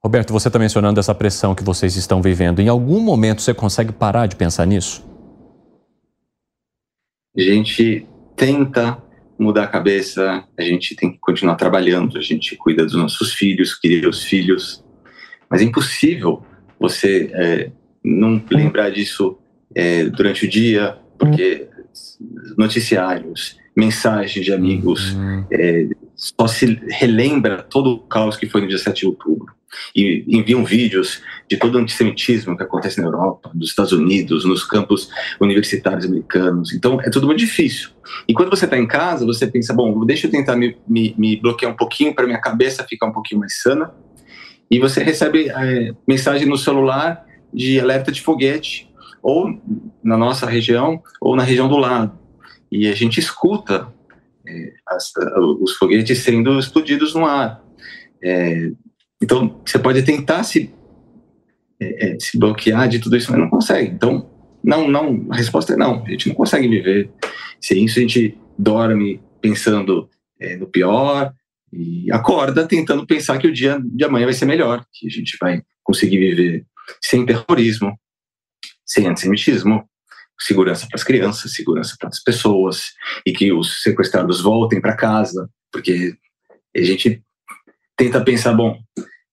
Roberto, 0.00 0.32
você 0.32 0.48
está 0.48 0.58
mencionando 0.58 1.00
essa 1.00 1.14
pressão 1.14 1.54
que 1.54 1.64
vocês 1.64 1.96
estão 1.96 2.22
vivendo. 2.22 2.60
Em 2.60 2.68
algum 2.68 3.00
momento 3.00 3.42
você 3.42 3.54
consegue 3.54 3.90
parar 3.90 4.26
de 4.26 4.36
pensar 4.36 4.66
nisso? 4.66 5.02
A 7.36 7.40
gente 7.40 8.06
tenta 8.36 9.02
mudar 9.38 9.64
a 9.64 9.68
cabeça, 9.68 10.44
a 10.56 10.62
gente 10.62 10.94
tem 10.94 11.12
que 11.12 11.18
continuar 11.18 11.56
trabalhando, 11.56 12.16
a 12.16 12.20
gente 12.20 12.56
cuida 12.56 12.84
dos 12.84 12.94
nossos 12.94 13.32
filhos, 13.32 13.74
cria 13.74 14.08
os 14.08 14.22
filhos, 14.22 14.84
mas 15.50 15.60
é 15.60 15.64
impossível 15.64 16.44
você 16.78 17.30
é, 17.32 17.70
não 18.02 18.42
lembrar 18.50 18.90
disso 18.90 19.38
é, 19.74 20.04
durante 20.04 20.46
o 20.46 20.48
dia, 20.48 20.96
porque 21.18 21.68
noticiários, 22.56 23.58
mensagens 23.76 24.44
de 24.44 24.52
amigos, 24.52 25.14
uhum. 25.14 25.46
é, 25.50 25.88
só 26.14 26.46
se 26.46 26.80
relembra 26.88 27.62
todo 27.62 27.90
o 27.90 27.98
caos 27.98 28.36
que 28.36 28.48
foi 28.48 28.60
no 28.60 28.68
dia 28.68 28.78
7 28.78 29.00
de 29.00 29.06
outubro. 29.06 29.52
E 29.94 30.24
enviam 30.28 30.64
vídeos 30.64 31.20
de 31.48 31.56
todo 31.56 31.74
o 31.74 31.78
antissemitismo 31.78 32.56
que 32.56 32.62
acontece 32.62 33.00
na 33.00 33.06
Europa, 33.06 33.50
nos 33.54 33.68
Estados 33.68 33.92
Unidos, 33.92 34.44
nos 34.44 34.64
campos 34.64 35.08
universitários 35.40 36.04
americanos. 36.04 36.72
Então, 36.72 37.00
é 37.00 37.10
tudo 37.10 37.26
muito 37.26 37.38
difícil. 37.38 37.90
E 38.26 38.32
quando 38.32 38.50
você 38.50 38.64
está 38.64 38.78
em 38.78 38.86
casa, 38.86 39.26
você 39.26 39.46
pensa, 39.46 39.74
bom, 39.74 40.04
deixa 40.04 40.26
eu 40.26 40.30
tentar 40.30 40.56
me, 40.56 40.76
me, 40.86 41.14
me 41.18 41.36
bloquear 41.36 41.70
um 41.70 41.76
pouquinho 41.76 42.14
para 42.14 42.26
minha 42.26 42.40
cabeça 42.40 42.86
ficar 42.88 43.06
um 43.06 43.12
pouquinho 43.12 43.40
mais 43.40 43.60
sana, 43.60 43.92
e 44.70 44.78
você 44.78 45.02
recebe 45.02 45.50
é, 45.50 45.94
mensagem 46.08 46.48
no 46.48 46.56
celular 46.56 47.24
de 47.52 47.78
alerta 47.78 48.10
de 48.10 48.20
foguete, 48.20 48.90
ou 49.22 49.58
na 50.02 50.16
nossa 50.16 50.46
região, 50.46 51.02
ou 51.20 51.36
na 51.36 51.42
região 51.42 51.68
do 51.68 51.76
lado. 51.76 52.18
E 52.70 52.88
a 52.88 52.94
gente 52.94 53.20
escuta 53.20 53.88
é, 54.46 54.72
as, 54.88 55.12
os 55.60 55.76
foguetes 55.76 56.18
sendo 56.18 56.58
explodidos 56.58 57.14
no 57.14 57.24
ar. 57.24 57.62
É, 58.22 58.70
então, 59.22 59.60
você 59.64 59.78
pode 59.78 60.02
tentar 60.02 60.42
se, 60.42 60.74
é, 61.80 62.08
é, 62.08 62.20
se 62.20 62.38
bloquear 62.38 62.88
de 62.88 62.98
tudo 62.98 63.16
isso, 63.16 63.30
mas 63.30 63.40
não 63.40 63.48
consegue. 63.48 63.90
Então, 63.90 64.30
não, 64.62 64.88
não, 64.88 65.26
a 65.30 65.36
resposta 65.36 65.74
é 65.74 65.76
não. 65.76 66.04
A 66.04 66.10
gente 66.10 66.28
não 66.28 66.34
consegue 66.34 66.68
viver 66.68 67.10
sem 67.60 67.84
isso. 67.84 67.98
A 67.98 68.02
gente 68.02 68.38
dorme 68.58 69.20
pensando 69.40 70.08
é, 70.40 70.56
no 70.56 70.66
pior, 70.66 71.32
e 71.76 72.10
acorda 72.12 72.66
tentando 72.66 73.06
pensar 73.06 73.38
que 73.38 73.48
o 73.48 73.52
dia 73.52 73.80
de 73.84 74.04
amanhã 74.04 74.26
vai 74.26 74.34
ser 74.34 74.44
melhor, 74.44 74.84
que 74.92 75.08
a 75.08 75.10
gente 75.10 75.36
vai 75.40 75.60
conseguir 75.82 76.18
viver 76.18 76.64
sem 77.02 77.26
terrorismo, 77.26 77.98
sem 78.86 79.06
antissemitismo, 79.08 79.88
segurança 80.38 80.86
para 80.86 80.96
as 80.96 81.02
crianças, 81.02 81.52
segurança 81.52 81.96
para 81.98 82.08
as 82.08 82.22
pessoas, 82.22 82.92
e 83.26 83.32
que 83.32 83.52
os 83.52 83.82
sequestrados 83.82 84.40
voltem 84.40 84.80
para 84.80 84.96
casa, 84.96 85.48
porque 85.72 86.14
a 86.76 86.82
gente 86.82 87.22
tenta 87.96 88.22
pensar, 88.22 88.52
bom, 88.52 88.78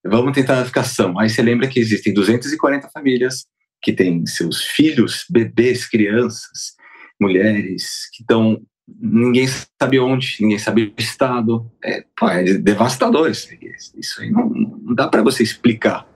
vamos 0.05 0.33
tentar 0.33 0.65
ficar 0.65 0.83
são. 0.83 1.17
Aí 1.19 1.29
você 1.29 1.41
lembra 1.41 1.67
que 1.67 1.79
existem 1.79 2.13
240 2.13 2.89
famílias 2.89 3.45
que 3.81 3.93
têm 3.93 4.25
seus 4.25 4.63
filhos, 4.63 5.25
bebês, 5.29 5.87
crianças, 5.87 6.75
mulheres 7.19 8.09
que 8.13 8.23
estão 8.23 8.61
ninguém 8.99 9.47
sabe 9.79 9.99
onde, 9.99 10.37
ninguém 10.41 10.59
sabe 10.59 10.93
o 10.97 11.01
estado. 11.01 11.71
É, 11.83 12.03
pô, 12.17 12.27
é 12.29 12.43
devastador 12.43 13.29
isso. 13.29 13.49
Isso 13.95 14.21
aí 14.21 14.29
não, 14.29 14.49
não 14.49 14.95
dá 14.95 15.07
para 15.07 15.21
você 15.21 15.43
explicar. 15.43 16.07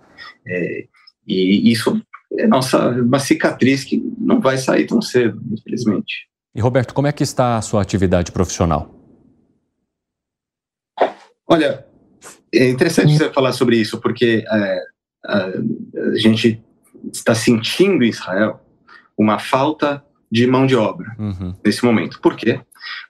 É, 0.48 0.88
e 1.28 1.72
isso 1.72 2.02
é 2.38 2.48
nossa 2.48 2.90
uma 2.90 3.20
cicatriz 3.20 3.84
que 3.84 3.98
não 4.18 4.40
vai 4.40 4.58
sair 4.58 4.86
tão 4.86 5.02
cedo, 5.02 5.42
infelizmente. 5.52 6.28
E 6.54 6.62
Roberto, 6.62 6.94
como 6.94 7.08
é 7.08 7.12
que 7.12 7.24
está 7.24 7.58
a 7.58 7.62
sua 7.62 7.82
atividade 7.82 8.32
profissional? 8.32 8.94
Olha, 11.48 11.85
é 12.58 12.70
interessante 12.70 13.18
você 13.18 13.32
falar 13.32 13.52
sobre 13.52 13.78
isso, 13.78 14.00
porque 14.00 14.44
é, 14.50 14.82
a, 15.26 15.50
a 16.14 16.18
gente 16.18 16.62
está 17.12 17.36
sentindo 17.36 18.04
em 18.04 18.10
Israel 18.10 18.62
uma 19.18 19.40
falta 19.40 20.04
de 20.32 20.46
mão 20.48 20.66
de 20.66 20.76
obra 20.76 21.16
uhum. 21.18 21.56
nesse 21.64 21.84
momento. 21.84 22.20
Por 22.20 22.36
quê? 22.36 22.60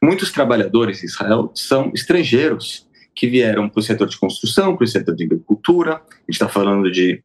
Muitos 0.02 0.32
trabalhadores 0.32 1.04
em 1.04 1.08
Israel 1.08 1.52
são 1.56 1.92
estrangeiros 1.94 2.88
que 3.16 3.28
vieram 3.28 3.70
para 3.70 3.80
o 3.80 3.84
setor 3.84 4.08
de 4.08 4.18
construção, 4.18 4.76
para 4.76 4.84
o 4.84 4.88
setor 4.88 5.16
de 5.16 5.24
agricultura. 5.24 5.96
A 5.96 6.20
gente 6.20 6.32
está 6.32 6.50
falando 6.50 6.92
de 6.92 7.24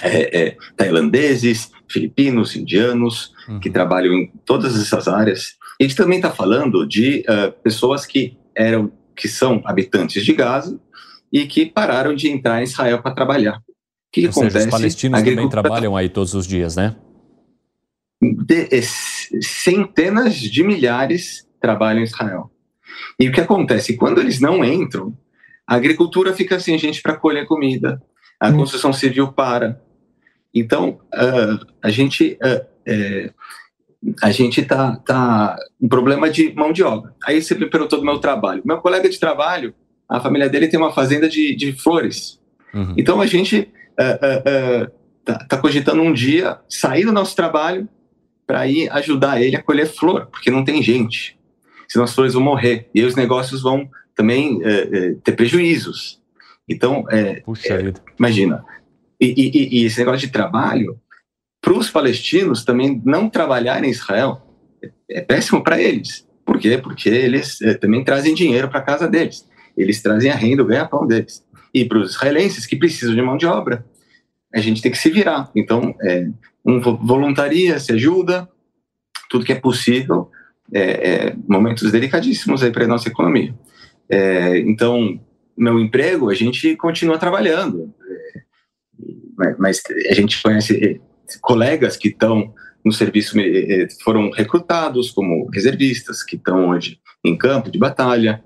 é, 0.00 0.40
é, 0.40 0.56
tailandeses, 0.76 1.70
filipinos, 1.88 2.56
indianos, 2.56 3.32
uhum. 3.48 3.60
que 3.60 3.70
trabalham 3.70 4.14
em 4.14 4.32
todas 4.44 4.80
essas 4.80 5.08
áreas. 5.08 5.56
a 5.80 5.82
gente 5.82 5.96
também 5.96 6.18
está 6.18 6.30
falando 6.30 6.86
de 6.86 7.24
uh, 7.28 7.52
pessoas 7.62 8.06
que 8.06 8.36
eram, 8.54 8.90
que 9.14 9.28
são 9.28 9.60
habitantes 9.64 10.24
de 10.24 10.32
Gaza 10.32 10.80
e 11.32 11.46
que 11.46 11.66
pararam 11.66 12.14
de 12.14 12.28
entrar 12.28 12.60
em 12.60 12.64
Israel 12.64 13.02
para 13.02 13.14
trabalhar. 13.14 13.56
O 13.58 13.62
que, 14.12 14.22
que 14.22 14.26
acontece? 14.26 14.52
Seja, 14.52 14.64
os 14.66 14.70
palestinos 14.70 15.22
também 15.22 15.48
trabalham 15.48 15.96
aí 15.96 16.08
todos 16.08 16.34
os 16.34 16.46
dias, 16.46 16.76
né? 16.76 16.94
de, 18.22 18.68
centenas 19.42 20.36
de 20.36 20.62
milhares 20.62 21.46
trabalham 21.60 22.00
em 22.00 22.04
Israel. 22.04 22.50
E 23.18 23.28
o 23.28 23.32
que 23.32 23.40
acontece? 23.40 23.96
Quando 23.96 24.20
eles 24.20 24.40
não 24.40 24.64
entram, 24.64 25.16
a 25.66 25.74
agricultura 25.74 26.32
fica 26.32 26.60
sem 26.60 26.78
gente 26.78 27.02
para 27.02 27.16
colher 27.16 27.46
comida, 27.46 28.00
a 28.38 28.48
hum. 28.48 28.58
construção 28.58 28.92
civil 28.92 29.32
para. 29.32 29.80
Então, 30.54 31.00
uh, 31.14 31.66
a 31.82 31.90
gente. 31.90 32.38
Uh, 32.42 32.72
é, 32.86 33.32
a 34.20 34.32
gente 34.32 34.60
tá, 34.64 34.96
tá 34.96 35.56
um 35.80 35.88
problema 35.88 36.28
de 36.28 36.52
mão 36.52 36.72
de 36.72 36.82
obra. 36.82 37.14
Aí 37.24 37.40
você 37.40 37.54
me 37.54 37.70
perguntou 37.70 38.00
do 38.00 38.04
meu 38.04 38.18
trabalho. 38.18 38.60
Meu 38.64 38.78
colega 38.78 39.08
de 39.08 39.18
trabalho, 39.18 39.72
a 40.12 40.20
família 40.20 40.48
dele 40.48 40.68
tem 40.68 40.78
uma 40.78 40.92
fazenda 40.92 41.28
de, 41.28 41.56
de 41.56 41.72
flores. 41.72 42.38
Uhum. 42.74 42.94
Então 42.96 43.20
a 43.20 43.26
gente 43.26 43.68
uh, 43.98 44.90
tá, 45.24 45.38
tá 45.48 45.56
cogitando 45.56 46.02
um 46.02 46.12
dia 46.12 46.58
sair 46.68 47.04
do 47.04 47.12
nosso 47.12 47.34
trabalho 47.34 47.88
para 48.46 48.66
ir 48.66 48.90
ajudar 48.90 49.40
ele 49.40 49.56
a 49.56 49.62
colher 49.62 49.86
flor, 49.86 50.26
porque 50.26 50.50
não 50.50 50.64
tem 50.64 50.82
gente. 50.82 51.38
Senão 51.88 52.04
as 52.04 52.14
flores 52.14 52.34
vão 52.34 52.42
morrer. 52.42 52.90
E 52.94 53.00
aí 53.00 53.06
os 53.06 53.16
negócios 53.16 53.62
vão 53.62 53.88
também 54.14 54.60
é, 54.62 54.70
é, 54.70 55.14
ter 55.24 55.32
prejuízos. 55.32 56.20
Então, 56.68 57.04
é, 57.10 57.42
é 57.66 57.92
imagina. 58.18 58.64
E, 59.18 59.26
e, 59.26 59.80
e, 59.80 59.84
esse 59.86 59.98
negócio 59.98 60.26
de 60.26 60.32
trabalho, 60.32 60.98
para 61.60 61.72
os 61.72 61.90
palestinos 61.90 62.64
também 62.64 63.00
não 63.04 63.30
trabalhar 63.30 63.82
em 63.82 63.90
Israel 63.90 64.42
é, 64.82 64.90
é 65.10 65.20
péssimo 65.20 65.62
para 65.62 65.80
eles. 65.80 66.26
Por 66.44 66.58
quê? 66.58 66.76
Porque 66.76 67.08
eles 67.08 67.58
também 67.80 68.04
trazem 68.04 68.34
dinheiro 68.34 68.68
para 68.68 68.82
casa 68.82 69.08
deles. 69.08 69.46
Eles 69.76 70.02
trazem 70.02 70.30
a 70.30 70.36
renda, 70.36 70.62
o 70.62 70.66
ganha-pão 70.66 71.06
deles. 71.06 71.44
E 71.72 71.84
para 71.84 71.98
os 71.98 72.14
israelenses 72.14 72.66
que 72.66 72.76
precisam 72.76 73.14
de 73.14 73.22
mão 73.22 73.36
de 73.36 73.46
obra, 73.46 73.84
a 74.54 74.60
gente 74.60 74.82
tem 74.82 74.92
que 74.92 74.98
se 74.98 75.10
virar. 75.10 75.50
Então, 75.54 75.94
é, 76.02 76.28
um 76.64 76.80
voluntaria, 76.80 77.78
se 77.78 77.92
ajuda, 77.92 78.48
tudo 79.30 79.44
que 79.44 79.52
é 79.52 79.58
possível, 79.58 80.30
é, 80.72 80.80
é, 80.80 81.36
momentos 81.48 81.90
delicadíssimos 81.90 82.62
aí 82.62 82.70
para 82.70 82.84
a 82.84 82.88
nossa 82.88 83.08
economia. 83.08 83.54
É, 84.08 84.58
então, 84.58 85.18
meu 85.56 85.78
emprego, 85.80 86.30
a 86.30 86.34
gente 86.34 86.76
continua 86.76 87.18
trabalhando, 87.18 87.92
é, 89.46 89.54
mas 89.58 89.82
a 90.10 90.14
gente 90.14 90.40
conhece 90.42 90.84
é, 90.84 91.00
colegas 91.40 91.96
que 91.96 92.08
estão 92.08 92.54
no 92.84 92.92
serviço, 92.92 93.36
foram 94.02 94.30
recrutados 94.30 95.10
como 95.10 95.48
reservistas, 95.50 96.22
que 96.22 96.36
estão 96.36 96.70
hoje 96.70 96.98
em 97.24 97.36
campo 97.36 97.70
de 97.70 97.78
batalha, 97.78 98.42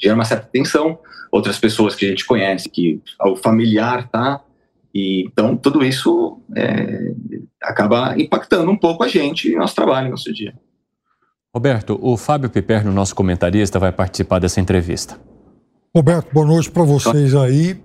gera 0.00 0.14
uma 0.14 0.24
certa 0.24 0.46
tensão. 0.46 0.98
Outras 1.30 1.58
pessoas 1.58 1.94
que 1.94 2.06
a 2.06 2.08
gente 2.08 2.24
conhece, 2.24 2.68
que 2.68 3.00
o 3.20 3.36
familiar 3.36 4.04
está 4.04 4.40
e, 4.98 5.26
então, 5.26 5.54
tudo 5.54 5.84
isso 5.84 6.40
é, 6.56 7.12
acaba 7.62 8.18
impactando 8.18 8.70
um 8.70 8.76
pouco 8.78 9.04
a 9.04 9.08
gente 9.08 9.52
e 9.52 9.54
nosso 9.54 9.74
trabalho, 9.74 10.08
nosso 10.08 10.32
dia. 10.32 10.54
Roberto, 11.54 11.98
o 12.00 12.16
Fábio 12.16 12.48
Piperno, 12.48 12.90
nosso 12.90 13.14
comentarista, 13.14 13.78
vai 13.78 13.92
participar 13.92 14.38
dessa 14.38 14.58
entrevista. 14.58 15.20
Roberto, 15.94 16.32
boa 16.32 16.46
noite 16.46 16.70
para 16.70 16.82
vocês 16.82 17.34
aí. 17.34 17.78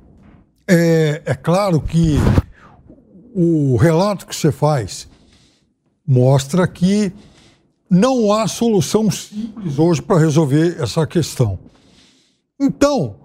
É, 0.66 1.22
é 1.26 1.34
claro 1.36 1.82
que 1.82 2.16
o 3.36 3.76
relato 3.76 4.26
que 4.26 4.34
você 4.34 4.50
faz 4.50 5.10
mostra 6.08 6.66
que 6.66 7.12
não 7.90 8.32
há 8.32 8.48
solução 8.48 9.12
simples 9.12 9.78
hoje 9.78 10.02
para 10.02 10.18
resolver 10.18 10.82
essa 10.82 11.06
questão. 11.06 11.60
Então, 12.62 13.20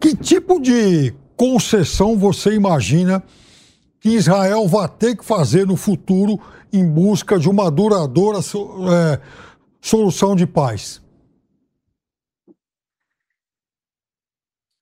que 0.00 0.16
tipo 0.16 0.58
de 0.58 1.14
concessão 1.36 2.16
você 2.16 2.54
imagina 2.54 3.22
que 4.00 4.08
Israel 4.08 4.66
vai 4.66 4.88
ter 4.88 5.14
que 5.14 5.22
fazer 5.22 5.66
no 5.66 5.76
futuro 5.76 6.40
em 6.72 6.88
busca 6.88 7.38
de 7.38 7.50
uma 7.50 7.70
duradoura 7.70 8.38
é, 8.38 9.20
solução 9.78 10.34
de 10.34 10.46
paz? 10.46 11.02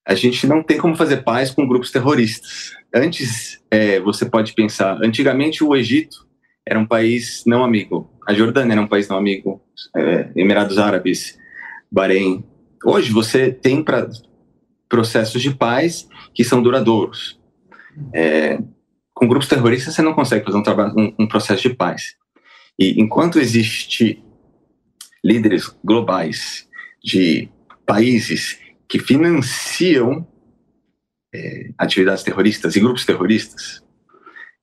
A 0.06 0.14
gente 0.14 0.46
não 0.46 0.62
tem 0.62 0.78
como 0.78 0.94
fazer 0.94 1.24
paz 1.24 1.50
com 1.50 1.66
grupos 1.66 1.90
terroristas. 1.90 2.76
Antes, 2.94 3.60
é, 3.72 3.98
você 3.98 4.24
pode 4.24 4.52
pensar, 4.54 4.98
antigamente 5.02 5.64
o 5.64 5.74
Egito 5.74 6.28
era 6.64 6.78
um 6.78 6.86
país 6.86 7.42
não 7.44 7.64
amigo, 7.64 8.08
a 8.26 8.32
Jordânia 8.32 8.74
era 8.74 8.80
um 8.80 8.86
país 8.86 9.08
não 9.08 9.16
amigo, 9.16 9.60
é, 9.96 10.30
Emirados 10.36 10.78
Árabes, 10.78 11.41
Bahrein. 11.92 12.42
Hoje 12.82 13.12
você 13.12 13.52
tem 13.52 13.84
para 13.84 14.08
processos 14.88 15.42
de 15.42 15.54
paz 15.54 16.08
que 16.34 16.42
são 16.42 16.62
duradouros. 16.62 17.38
É, 18.14 18.58
com 19.12 19.28
grupos 19.28 19.46
terroristas 19.46 19.94
você 19.94 20.00
não 20.00 20.14
consegue 20.14 20.42
fazer 20.42 20.56
um, 20.56 20.62
trabalho, 20.62 20.94
um, 20.96 21.14
um 21.18 21.28
processo 21.28 21.68
de 21.68 21.74
paz. 21.74 22.16
E 22.78 22.98
enquanto 22.98 23.38
existe 23.38 24.24
líderes 25.22 25.70
globais 25.84 26.66
de 27.04 27.50
países 27.84 28.58
que 28.88 28.98
financiam 28.98 30.26
é, 31.34 31.70
atividades 31.76 32.22
terroristas 32.22 32.74
e 32.74 32.80
grupos 32.80 33.04
terroristas, 33.04 33.82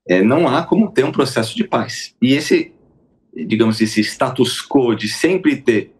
é, 0.07 0.23
não 0.23 0.47
há 0.47 0.63
como 0.63 0.91
ter 0.91 1.03
um 1.03 1.11
processo 1.11 1.55
de 1.55 1.63
paz. 1.63 2.15
E 2.19 2.33
esse, 2.33 2.73
digamos, 3.35 3.79
esse 3.79 4.01
status 4.01 4.65
quo 4.67 4.95
de 4.95 5.07
sempre 5.07 5.57
ter 5.57 5.93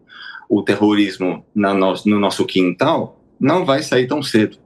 o 0.50 0.62
terrorismo 0.64 1.46
no, 1.54 1.94
no 2.04 2.18
nosso 2.18 2.44
quintal 2.44 3.24
não 3.38 3.64
vai 3.64 3.84
sair 3.84 4.08
tão 4.08 4.20
cedo. 4.20 4.58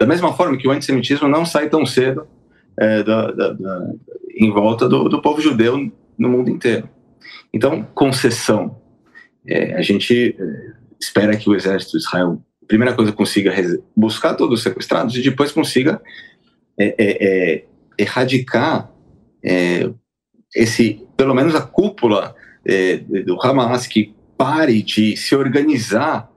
Da 0.00 0.06
mesma 0.06 0.32
forma 0.32 0.56
que 0.56 0.66
o 0.66 0.70
antissemitismo 0.70 1.28
não 1.28 1.44
sai 1.44 1.68
tão 1.68 1.84
cedo 1.84 2.26
é, 2.80 3.02
da, 3.02 3.30
da, 3.30 3.52
da, 3.52 3.92
em 4.34 4.50
volta 4.50 4.88
do, 4.88 5.10
do, 5.10 5.20
povo 5.20 5.40
judeu 5.42 5.92
no 6.16 6.28
mundo 6.30 6.50
inteiro. 6.50 6.88
Então, 7.52 7.86
concessão. 7.94 8.80
É, 9.46 9.74
a 9.74 9.82
gente 9.82 10.34
é, 10.38 10.72
espera 10.98 11.36
que 11.36 11.48
o 11.48 11.54
exército 11.54 11.98
de 11.98 12.04
Israel, 12.04 12.42
primeira 12.66 12.94
coisa, 12.94 13.12
consiga 13.12 13.52
buscar 13.94 14.34
todos 14.34 14.60
os 14.60 14.62
sequestrados 14.62 15.14
e 15.14 15.22
depois 15.22 15.52
consiga 15.52 16.00
é, 16.80 16.86
é, 16.86 16.94
é, 16.98 17.64
erradicar 17.98 18.90
esse, 20.54 21.04
pelo 21.16 21.34
menos 21.34 21.54
a 21.54 21.60
cúpula 21.60 22.34
do 23.26 23.42
Hamas 23.42 23.88
que 23.88 24.14
pare 24.42 24.82
de 24.82 25.16
se 25.16 25.36
organizar 25.36 26.28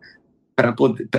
para 0.56 0.72
poder 0.72 1.10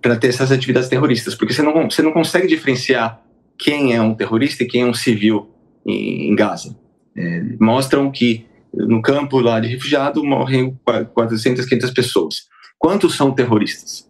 para 0.00 0.16
ter 0.16 0.28
essas 0.28 0.50
atividades 0.50 0.88
terroristas, 0.88 1.34
porque 1.34 1.52
você 1.52 1.62
não, 1.62 1.88
você 1.88 2.02
não 2.02 2.10
consegue 2.10 2.48
diferenciar 2.48 3.22
quem 3.58 3.94
é 3.94 4.00
um 4.00 4.14
terrorista 4.14 4.64
e 4.64 4.66
quem 4.66 4.82
é 4.82 4.86
um 4.86 4.94
civil 4.94 5.50
em, 5.86 6.30
em 6.30 6.34
Gaza. 6.34 6.74
É, 7.14 7.44
mostram 7.60 8.10
que 8.10 8.46
no 8.72 9.02
campo 9.02 9.38
lá 9.40 9.60
de 9.60 9.68
refugiado 9.68 10.24
morrem 10.24 10.76
400, 11.12 11.66
500 11.66 11.90
pessoas. 11.90 12.34
Quantos 12.78 13.14
são 13.14 13.30
terroristas? 13.30 14.08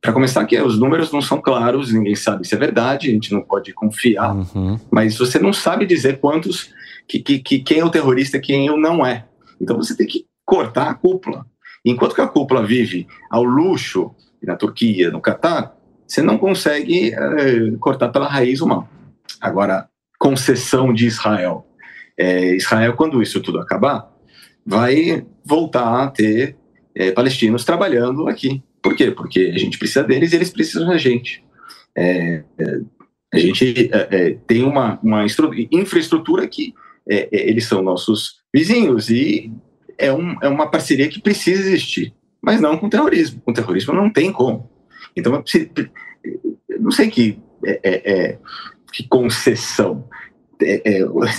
Para 0.00 0.12
começar, 0.12 0.44
que 0.46 0.58
os 0.60 0.78
números 0.78 1.12
não 1.12 1.20
são 1.20 1.40
claros, 1.40 1.92
ninguém 1.92 2.14
sabe 2.14 2.46
se 2.46 2.54
é 2.54 2.58
verdade, 2.58 3.10
a 3.10 3.12
gente 3.12 3.32
não 3.32 3.42
pode 3.42 3.72
confiar, 3.74 4.34
uhum. 4.34 4.78
mas 4.90 5.18
você 5.18 5.38
não 5.38 5.52
sabe 5.52 5.84
dizer 5.86 6.18
quantos, 6.18 6.72
que, 7.06 7.20
que, 7.20 7.38
que 7.38 7.58
quem 7.60 7.80
é 7.80 7.84
o 7.84 7.90
terrorista 7.90 8.38
e 8.38 8.40
quem 8.40 8.80
não 8.80 9.04
é. 9.04 9.26
Então 9.60 9.76
você 9.76 9.96
tem 9.96 10.06
que 10.06 10.24
cortar 10.46 10.88
a 10.88 10.94
cúpula. 10.94 11.44
Enquanto 11.84 12.14
que 12.14 12.20
a 12.22 12.28
cúpula 12.28 12.64
vive 12.64 13.06
ao 13.30 13.44
luxo, 13.44 14.14
na 14.42 14.56
Turquia, 14.56 15.10
no 15.10 15.20
Catar, 15.20 15.76
você 16.06 16.22
não 16.22 16.38
consegue 16.38 17.12
é, 17.12 17.70
cortar 17.80 18.08
pela 18.10 18.28
raiz 18.28 18.60
o 18.60 18.66
mal. 18.66 18.88
Agora, 19.40 19.88
concessão 20.18 20.94
de 20.94 21.06
Israel. 21.06 21.66
É, 22.16 22.54
Israel, 22.54 22.94
quando 22.94 23.20
isso 23.20 23.40
tudo 23.40 23.58
acabar, 23.58 24.08
vai 24.64 25.26
voltar 25.44 26.04
a 26.04 26.08
ter 26.08 26.56
é, 26.94 27.10
palestinos 27.10 27.64
trabalhando 27.64 28.28
aqui. 28.28 28.62
Por 28.80 28.94
quê? 28.94 29.10
Porque 29.10 29.52
a 29.54 29.58
gente 29.58 29.78
precisa 29.78 30.04
deles 30.04 30.32
e 30.32 30.36
eles 30.36 30.50
precisam 30.50 30.86
da 30.86 30.96
gente. 30.96 31.44
A 33.32 33.38
gente 33.38 33.90
tem 34.46 34.62
uma, 34.62 35.00
uma 35.02 35.24
infraestrutura 35.72 36.46
que 36.46 36.72
eles 37.32 37.64
são 37.64 37.82
nossos 37.82 38.42
vizinhos 38.54 39.08
e 39.10 39.50
é, 39.98 40.12
um, 40.12 40.36
é 40.42 40.48
uma 40.48 40.70
parceria 40.70 41.08
que 41.08 41.20
precisa 41.20 41.62
existir, 41.62 42.14
mas 42.40 42.60
não 42.60 42.76
com 42.76 42.88
terrorismo. 42.88 43.40
Com 43.44 43.52
terrorismo 43.52 43.94
não 43.94 44.10
tem 44.10 44.32
como. 44.32 44.70
Então, 45.14 45.42
não 46.78 46.90
sei 46.90 47.08
que, 47.08 47.38
que 48.92 49.08
concessão. 49.08 50.08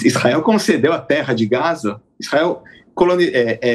Israel 0.03 0.41
concedeu 0.41 0.93
a 0.93 0.99
terra 0.99 1.33
de 1.33 1.45
Gaza, 1.45 2.01
Israel 2.19 2.63
coloni, 2.93 3.31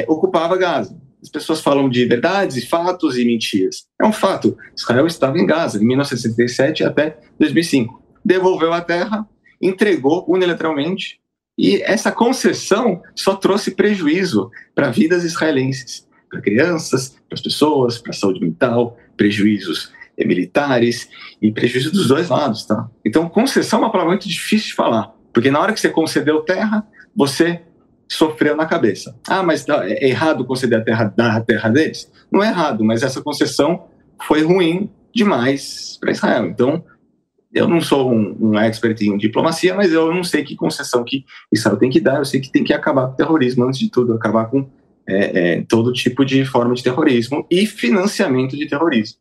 ocupava 0.07 0.57
Gaza. 0.57 0.97
As 1.21 1.29
pessoas 1.29 1.61
falam 1.61 1.87
de 1.87 2.05
verdades 2.05 2.57
e 2.57 2.67
fatos 2.67 3.17
e 3.17 3.23
mentiras. 3.23 3.85
É 4.01 4.05
um 4.05 4.11
fato. 4.11 4.57
Israel 4.77 5.07
estava 5.07 5.39
em 5.39 5.45
Gaza 5.45 5.79
de 5.79 5.85
1967 5.85 6.83
até 6.83 7.17
2005. 7.39 8.03
Devolveu 8.25 8.73
a 8.73 8.81
terra, 8.81 9.25
entregou 9.61 10.25
unilateralmente. 10.27 11.21
E 11.57 11.81
essa 11.83 12.11
concessão 12.11 13.01
só 13.15 13.35
trouxe 13.35 13.71
prejuízo 13.71 14.49
para 14.73 14.89
vidas 14.89 15.23
israelenses, 15.23 16.07
para 16.29 16.41
crianças, 16.41 17.09
para 17.29 17.35
as 17.35 17.41
pessoas, 17.41 17.97
para 17.99 18.11
a 18.11 18.13
saúde 18.13 18.39
mental, 18.39 18.97
prejuízos 19.15 19.91
militares 20.17 21.09
e 21.41 21.51
prejuízos 21.51 21.91
dos 21.91 22.07
dois 22.07 22.29
lados, 22.29 22.65
tá? 22.65 22.87
Então, 23.03 23.27
concessão 23.29 23.79
é 23.79 23.81
uma 23.83 23.91
palavra 23.91 24.13
muito 24.13 24.27
difícil 24.27 24.69
de 24.69 24.75
falar, 24.75 25.11
porque 25.33 25.49
na 25.49 25.59
hora 25.59 25.73
que 25.73 25.79
você 25.79 25.89
concedeu 25.89 26.41
terra, 26.41 26.85
você 27.15 27.61
sofreu 28.07 28.55
na 28.55 28.65
cabeça. 28.65 29.15
Ah, 29.27 29.41
mas 29.41 29.65
tá, 29.65 29.87
é 29.87 30.07
errado 30.07 30.45
conceder 30.45 30.79
a 30.79 30.83
terra 30.83 31.05
da 31.05 31.41
terra 31.41 31.69
deles? 31.69 32.11
Não 32.31 32.43
é 32.43 32.47
errado, 32.47 32.83
mas 32.83 33.01
essa 33.01 33.21
concessão 33.21 33.87
foi 34.27 34.43
ruim 34.43 34.89
demais 35.13 35.97
para 35.99 36.11
Israel. 36.11 36.45
Então, 36.45 36.83
eu 37.53 37.67
não 37.67 37.79
sou 37.79 38.11
um, 38.11 38.35
um, 38.39 38.59
expert 38.59 38.99
em 39.01 39.17
diplomacia, 39.17 39.75
mas 39.75 39.91
eu 39.91 40.13
não 40.13 40.23
sei 40.23 40.43
que 40.43 40.55
concessão 40.55 41.03
que 41.03 41.23
Israel 41.51 41.77
tem 41.77 41.89
que 41.89 41.99
dar. 41.99 42.17
Eu 42.17 42.25
sei 42.25 42.41
que 42.41 42.51
tem 42.51 42.63
que 42.63 42.73
acabar 42.73 43.07
com 43.07 43.13
o 43.13 43.15
terrorismo, 43.15 43.63
antes 43.63 43.79
de 43.79 43.89
tudo, 43.89 44.13
acabar 44.13 44.45
com 44.45 44.67
é, 45.07 45.57
é, 45.57 45.61
todo 45.67 45.93
tipo 45.93 46.25
de 46.25 46.43
forma 46.45 46.73
de 46.73 46.81
terrorismo 46.81 47.45
e 47.51 47.65
financiamento 47.67 48.57
de 48.57 48.67
terrorismo. 48.67 49.17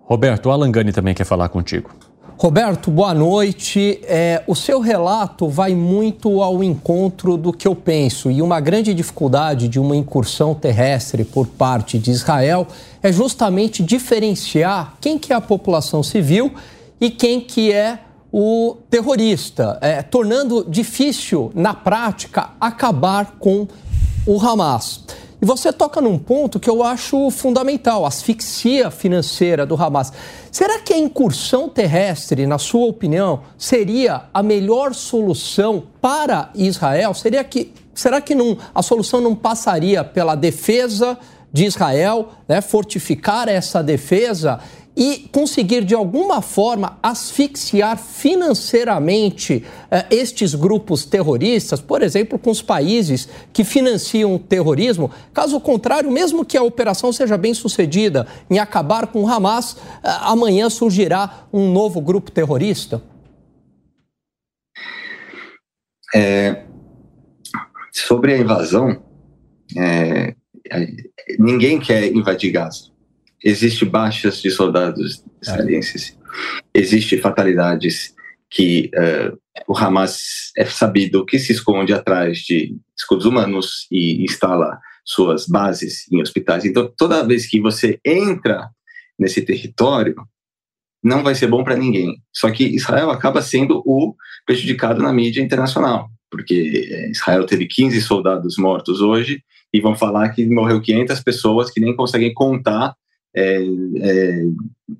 Roberto, 0.00 0.46
o 0.46 0.52
Alan 0.52 0.70
Gani 0.70 0.92
também 0.92 1.14
quer 1.14 1.24
falar 1.24 1.48
contigo. 1.48 1.90
Roberto, 2.38 2.90
boa 2.90 3.14
noite. 3.14 3.98
É, 4.02 4.42
o 4.46 4.54
seu 4.54 4.78
relato 4.78 5.48
vai 5.48 5.74
muito 5.74 6.42
ao 6.42 6.62
encontro 6.62 7.36
do 7.36 7.52
que 7.52 7.66
eu 7.66 7.74
penso, 7.74 8.30
e 8.30 8.42
uma 8.42 8.60
grande 8.60 8.92
dificuldade 8.92 9.68
de 9.68 9.80
uma 9.80 9.96
incursão 9.96 10.54
terrestre 10.54 11.24
por 11.24 11.46
parte 11.46 11.98
de 11.98 12.10
Israel 12.10 12.66
é 13.02 13.10
justamente 13.10 13.82
diferenciar 13.82 14.94
quem 15.00 15.18
que 15.18 15.32
é 15.32 15.36
a 15.36 15.40
população 15.40 16.02
civil 16.02 16.52
e 17.00 17.10
quem 17.10 17.40
que 17.40 17.72
é 17.72 18.00
o 18.32 18.76
terrorista, 18.90 19.78
é, 19.80 20.02
tornando 20.02 20.64
difícil, 20.68 21.50
na 21.54 21.72
prática, 21.72 22.50
acabar 22.60 23.36
com 23.38 23.66
o 24.26 24.40
Hamas. 24.40 25.04
E 25.40 25.44
você 25.44 25.72
toca 25.72 26.00
num 26.00 26.18
ponto 26.18 26.58
que 26.58 26.68
eu 26.68 26.82
acho 26.82 27.30
fundamental, 27.30 28.04
a 28.04 28.08
asfixia 28.08 28.90
financeira 28.90 29.66
do 29.66 29.74
Hamas. 29.74 30.12
Será 30.50 30.78
que 30.80 30.94
a 30.94 30.98
incursão 30.98 31.68
terrestre, 31.68 32.46
na 32.46 32.58
sua 32.58 32.86
opinião, 32.86 33.42
seria 33.58 34.24
a 34.32 34.42
melhor 34.42 34.94
solução 34.94 35.84
para 36.00 36.50
Israel? 36.54 37.12
Seria 37.12 37.44
que, 37.44 37.72
será 37.94 38.20
que 38.20 38.34
não, 38.34 38.56
a 38.74 38.82
solução 38.82 39.20
não 39.20 39.34
passaria 39.34 40.02
pela 40.02 40.34
defesa 40.34 41.18
de 41.52 41.64
Israel, 41.64 42.30
né, 42.48 42.60
fortificar 42.60 43.48
essa 43.48 43.82
defesa 43.82 44.60
e 44.96 45.28
conseguir 45.30 45.84
de 45.84 45.94
alguma 45.94 46.40
forma 46.40 46.98
asfixiar 47.02 47.98
financeiramente 47.98 49.62
eh, 49.90 50.06
estes 50.10 50.54
grupos 50.54 51.04
terroristas, 51.04 51.82
por 51.82 52.02
exemplo, 52.02 52.38
com 52.38 52.50
os 52.50 52.62
países 52.62 53.28
que 53.52 53.62
financiam 53.62 54.34
o 54.34 54.38
terrorismo. 54.38 55.10
Caso 55.34 55.60
contrário, 55.60 56.10
mesmo 56.10 56.46
que 56.46 56.56
a 56.56 56.62
operação 56.62 57.12
seja 57.12 57.36
bem 57.36 57.52
sucedida 57.52 58.26
em 58.48 58.58
acabar 58.58 59.08
com 59.08 59.22
o 59.22 59.28
Hamas, 59.28 59.76
eh, 60.02 60.08
amanhã 60.22 60.70
surgirá 60.70 61.46
um 61.52 61.70
novo 61.70 62.00
grupo 62.00 62.30
terrorista? 62.30 63.02
É, 66.14 66.64
sobre 67.92 68.32
a 68.32 68.38
invasão, 68.38 69.02
é, 69.76 70.34
ninguém 71.38 71.78
quer 71.78 72.06
invadir 72.06 72.52
Gaza 72.52 72.95
existe 73.46 73.84
baixas 73.84 74.42
de 74.42 74.50
soldados 74.50 75.22
israelenses, 75.40 76.18
existe 76.74 77.16
fatalidades 77.18 78.12
que 78.50 78.90
uh, 78.94 79.38
o 79.68 79.76
Hamas 79.76 80.50
é 80.56 80.64
sabido 80.64 81.24
que 81.24 81.38
se 81.38 81.52
esconde 81.52 81.92
atrás 81.92 82.38
de 82.38 82.76
escudos 82.98 83.24
humanos 83.24 83.86
e 83.90 84.24
instala 84.24 84.78
suas 85.04 85.46
bases 85.46 86.10
em 86.12 86.20
hospitais. 86.20 86.64
Então, 86.64 86.92
toda 86.96 87.26
vez 87.26 87.46
que 87.46 87.60
você 87.60 88.00
entra 88.04 88.68
nesse 89.16 89.40
território, 89.42 90.16
não 91.02 91.22
vai 91.22 91.36
ser 91.36 91.46
bom 91.46 91.62
para 91.62 91.76
ninguém. 91.76 92.16
Só 92.32 92.50
que 92.50 92.64
Israel 92.64 93.10
acaba 93.10 93.40
sendo 93.40 93.80
o 93.86 94.16
prejudicado 94.44 95.00
na 95.00 95.12
mídia 95.12 95.40
internacional, 95.40 96.08
porque 96.28 96.88
eh, 96.90 97.10
Israel 97.10 97.46
teve 97.46 97.66
15 97.66 98.00
soldados 98.02 98.58
mortos 98.58 99.00
hoje 99.00 99.40
e 99.72 99.80
vão 99.80 99.94
falar 99.94 100.30
que 100.30 100.44
morreu 100.46 100.80
500 100.80 101.20
pessoas 101.20 101.70
que 101.70 101.80
nem 101.80 101.94
conseguem 101.94 102.34
contar 102.34 102.96
é, 103.36 103.58
é, 103.58 104.42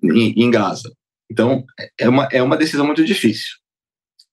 em, 0.02 0.44
em, 0.44 0.50
Gaza. 0.50 0.92
Então, 1.30 1.64
é 1.98 2.08
uma, 2.08 2.28
é 2.30 2.42
uma 2.42 2.56
decisão 2.56 2.86
muito 2.86 3.04
difícil. 3.04 3.56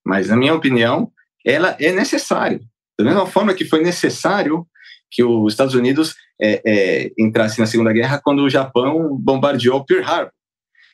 Mas, 0.05 0.27
na 0.27 0.35
minha 0.35 0.53
opinião, 0.53 1.11
ela 1.45 1.75
é 1.79 1.91
necessária. 1.91 2.59
Da 2.97 3.05
mesma 3.05 3.25
forma 3.25 3.53
que 3.53 3.65
foi 3.65 3.81
necessário 3.81 4.67
que 5.09 5.23
os 5.23 5.53
Estados 5.53 5.73
Unidos 5.73 6.15
é, 6.41 6.61
é, 6.65 7.11
entrasse 7.17 7.59
na 7.59 7.65
Segunda 7.65 7.93
Guerra 7.93 8.21
quando 8.23 8.41
o 8.41 8.49
Japão 8.49 9.15
bombardeou 9.17 9.85
Pearl 9.85 10.03
Harbor 10.03 10.31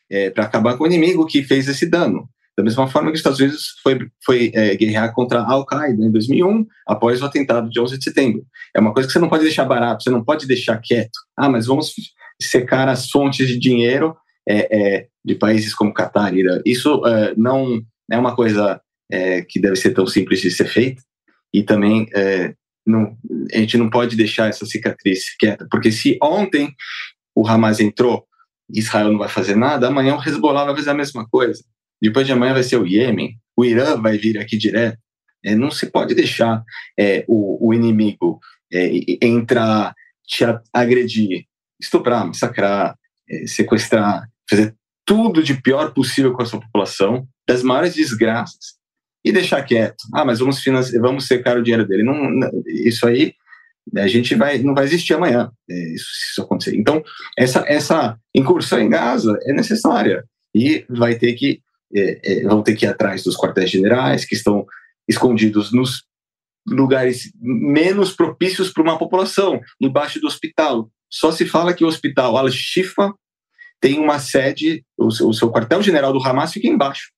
é, 0.10 0.30
para 0.30 0.46
acabar 0.46 0.78
com 0.78 0.84
o 0.84 0.88
inimigo 0.88 1.26
que 1.26 1.44
fez 1.44 1.68
esse 1.68 1.86
dano. 1.86 2.30
Da 2.58 2.64
mesma 2.64 2.88
forma 2.88 3.10
que 3.10 3.14
os 3.14 3.20
Estados 3.20 3.40
Unidos 3.40 3.76
foi, 3.82 3.98
foi 4.26 4.52
é, 4.54 4.76
guerrear 4.76 5.14
contra 5.14 5.40
a 5.40 5.52
Al-Qaeda 5.52 6.04
em 6.04 6.12
2001, 6.12 6.66
após 6.86 7.22
o 7.22 7.26
atentado 7.26 7.70
de 7.70 7.80
11 7.80 7.98
de 7.98 8.04
setembro. 8.04 8.46
É 8.76 8.80
uma 8.82 8.94
coisa 8.94 9.08
que 9.08 9.14
você 9.14 9.20
não 9.20 9.30
pode 9.30 9.44
deixar 9.44 9.64
barato, 9.64 10.04
você 10.04 10.10
não 10.10 10.24
pode 10.24 10.46
deixar 10.46 10.78
quieto. 10.84 11.18
Ah, 11.38 11.48
mas 11.48 11.68
vamos 11.68 11.94
secar 12.42 12.88
as 12.88 13.10
fontes 13.10 13.48
de 13.48 13.60
dinheiro 13.60 14.16
é, 14.48 14.96
é, 14.98 15.08
de 15.24 15.36
países 15.36 15.74
como 15.74 15.94
Catar, 15.94 16.34
Irã. 16.36 16.62
Isso 16.66 17.06
é, 17.06 17.34
não 17.36 17.82
é 18.10 18.18
uma 18.18 18.36
coisa 18.36 18.82
é, 19.12 19.42
que 19.42 19.60
deve 19.60 19.76
ser 19.76 19.92
tão 19.92 20.08
simples 20.08 20.42
de 20.42 20.52
ser 20.52 20.66
feita 20.66 21.02
e 21.54 21.64
também 21.64 22.08
é, 22.16 22.54
não, 22.86 23.18
a 23.54 23.58
gente 23.58 23.78
não 23.78 23.90
pode 23.90 24.16
deixar 24.16 24.50
essa 24.50 24.66
cicatriz 24.66 25.36
quieta, 25.38 25.68
porque 25.70 25.92
se 25.92 26.18
ontem 26.22 26.74
o 27.36 27.48
Hamas 27.48 27.80
entrou 27.80 28.26
Israel 28.72 29.12
não 29.12 29.20
vai 29.20 29.30
fazer 29.30 29.56
nada, 29.56 29.88
amanhã 29.88 30.16
o 30.16 30.22
Hezbollah 30.24 30.66
vai 30.66 30.76
fazer 30.76 30.92
a 30.92 30.96
mesma 30.96 31.28
coisa. 31.28 31.64
Depois 32.02 32.26
de 32.26 32.34
amanhã 32.34 32.54
vai 32.54 32.64
ser 32.64 32.78
o 32.78 32.86
Iêmen, 32.86 33.38
o 33.58 33.66
Irã 33.66 34.00
vai 34.00 34.18
vir 34.18 34.38
aqui 34.38 34.58
direto. 34.58 34.98
É, 35.44 35.56
não 35.56 35.72
se 35.72 35.88
pode 35.88 36.14
deixar 36.14 36.64
é, 36.98 37.26
o, 37.28 37.70
o, 37.70 37.74
inimigo 37.74 38.40
é, 38.72 38.92
entrar, 39.26 39.94
te 40.28 40.44
agredir, 40.74 41.46
estuprar, 41.80 42.26
massacrar, 42.26 42.96
é, 43.30 43.48
sequestrar, 43.48 44.28
fazer 44.50 44.76
tudo 45.06 45.42
de 45.42 45.60
pior 45.62 45.94
possível 45.94 46.34
com 46.34 46.42
a 46.42 46.46
sua 46.46 46.60
população, 46.60 47.28
das 47.48 47.64
maiores 47.64 47.96
desgraças, 47.96 48.78
e 49.26 49.32
deixar 49.32 49.64
quieto. 49.64 50.04
Ah, 50.14 50.24
mas 50.24 50.40
vamos, 50.40 50.64
vamos 51.02 51.28
secar 51.28 51.58
o 51.58 51.64
dinheiro 51.64 51.88
dele. 51.88 52.04
Não, 52.04 52.40
isso 52.68 53.08
aí 53.08 53.34
a 53.98 54.08
gente 54.08 54.36
vai, 54.36 54.60
não 54.60 54.76
vai 54.76 54.86
existir 54.86 55.14
amanhã, 55.14 55.52
é, 55.70 55.94
isso, 55.94 56.06
se 56.06 56.32
isso 56.32 56.42
acontecer. 56.42 56.76
Então, 56.76 57.04
essa, 57.38 57.64
essa 57.68 58.18
incursão 58.36 58.80
em 58.80 58.90
Gaza 58.90 59.38
é 59.44 59.54
necessária 59.54 60.24
e 60.54 60.86
vai 60.90 61.16
ter 61.16 61.34
que 61.34 61.62
é, 61.94 62.20
é, 62.24 62.44
vão 62.44 62.62
ter 62.62 62.76
que 62.76 62.86
ir 62.86 62.90
atrás 62.90 63.24
dos 63.24 63.36
quartéis 63.36 63.72
generais 63.72 64.26
que 64.26 64.36
estão 64.36 64.66
escondidos 65.08 65.72
nos 65.72 66.04
lugares 66.68 67.32
menos 67.42 68.14
propícios 68.14 68.72
para 68.72 68.84
uma 68.84 68.98
população, 68.98 69.60
embaixo 69.82 70.20
do 70.20 70.28
hospital, 70.28 70.92
só 71.10 71.32
se 71.32 71.46
fala 71.46 71.74
que 71.74 71.84
o 71.84 71.88
hospital 71.88 72.38
Al-Shifa 72.38 73.14
tem 73.82 74.00
uma 74.00 74.20
sede, 74.20 74.84
o 74.98 75.10
seu, 75.10 75.32
seu 75.34 75.52
quartel-general 75.52 76.14
do 76.14 76.24
Hamas 76.24 76.52
fica 76.52 76.68
embaixo. 76.68 77.12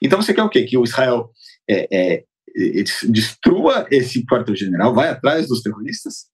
Então 0.00 0.20
você 0.20 0.32
quer 0.32 0.42
o 0.42 0.48
quê? 0.48 0.64
Que 0.64 0.78
o 0.78 0.84
Israel 0.84 1.30
é, 1.68 1.88
é, 1.92 2.14
é 2.14 2.82
destrua 3.08 3.86
esse 3.90 4.24
quartel-general, 4.24 4.94
vai 4.94 5.08
atrás 5.08 5.48
dos 5.48 5.60
terroristas? 5.60 6.26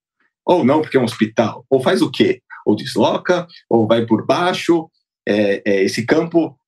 Ou 0.44 0.64
não, 0.64 0.80
porque 0.82 0.96
é 0.96 1.00
um 1.00 1.04
hospital? 1.04 1.64
Ou 1.68 1.82
faz 1.82 2.02
o 2.02 2.10
quê? 2.10 2.40
Ou 2.66 2.76
desloca, 2.76 3.46
ou 3.68 3.86
vai 3.86 4.04
por 4.06 4.24
baixo. 4.24 4.90
É, 5.26 5.62
é 5.64 5.84
esse 5.84 6.04
campo 6.04 6.58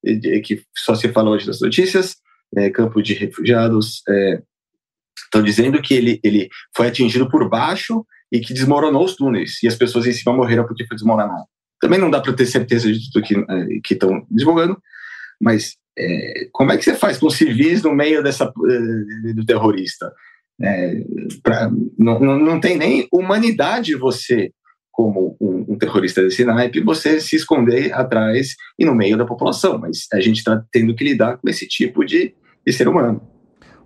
que 0.44 0.62
só 0.76 0.94
se 0.94 1.08
fala 1.08 1.30
hoje 1.30 1.46
nas 1.46 1.60
notícias, 1.60 2.16
é, 2.56 2.70
campo 2.70 3.02
de 3.02 3.14
refugiados, 3.14 4.02
estão 5.24 5.42
dizendo 5.42 5.80
que 5.80 5.94
ele, 5.94 6.20
ele 6.22 6.48
foi 6.76 6.88
atingido 6.88 7.28
por 7.28 7.48
baixo 7.48 8.04
e 8.32 8.40
que 8.40 8.54
desmoronou 8.54 9.04
os 9.04 9.14
túneis, 9.14 9.62
e 9.62 9.68
as 9.68 9.76
pessoas 9.76 10.06
em 10.06 10.12
cima 10.12 10.34
morreram 10.34 10.64
porque 10.66 10.86
foi 10.86 10.96
desmoronado. 10.96 11.44
Também 11.78 12.00
não 12.00 12.10
dá 12.10 12.20
para 12.20 12.32
ter 12.32 12.46
certeza 12.46 12.90
de 12.90 13.12
tudo 13.12 13.26
que 13.84 13.92
estão 13.92 14.26
divulgando, 14.30 14.80
mas 15.38 15.76
é, 15.98 16.48
como 16.52 16.72
é 16.72 16.78
que 16.78 16.84
você 16.84 16.94
faz 16.94 17.18
com 17.18 17.28
civis 17.28 17.82
no 17.82 17.94
meio 17.94 18.22
dessa, 18.22 18.44
eh, 18.44 19.32
do 19.34 19.44
terrorista? 19.44 20.10
É, 20.62 21.02
pra, 21.42 21.70
não, 21.98 22.20
não, 22.20 22.38
não 22.38 22.60
tem 22.60 22.76
nem 22.76 23.08
humanidade 23.12 23.94
você, 23.96 24.52
como 24.90 25.36
um, 25.40 25.72
um, 25.72 25.78
terrorista 25.78 26.22
desse 26.22 26.44
naipe, 26.44 26.80
você 26.80 27.20
se 27.20 27.36
esconder 27.36 27.92
atrás 27.92 28.54
e 28.78 28.84
no 28.84 28.94
meio 28.94 29.18
da 29.18 29.26
população. 29.26 29.78
Mas 29.78 30.06
a 30.12 30.20
gente 30.20 30.38
está 30.38 30.64
tendo 30.70 30.94
que 30.94 31.04
lidar 31.04 31.36
com 31.36 31.48
esse 31.50 31.66
tipo 31.66 32.04
de, 32.04 32.34
de 32.64 32.72
ser 32.72 32.88
humano. 32.88 33.20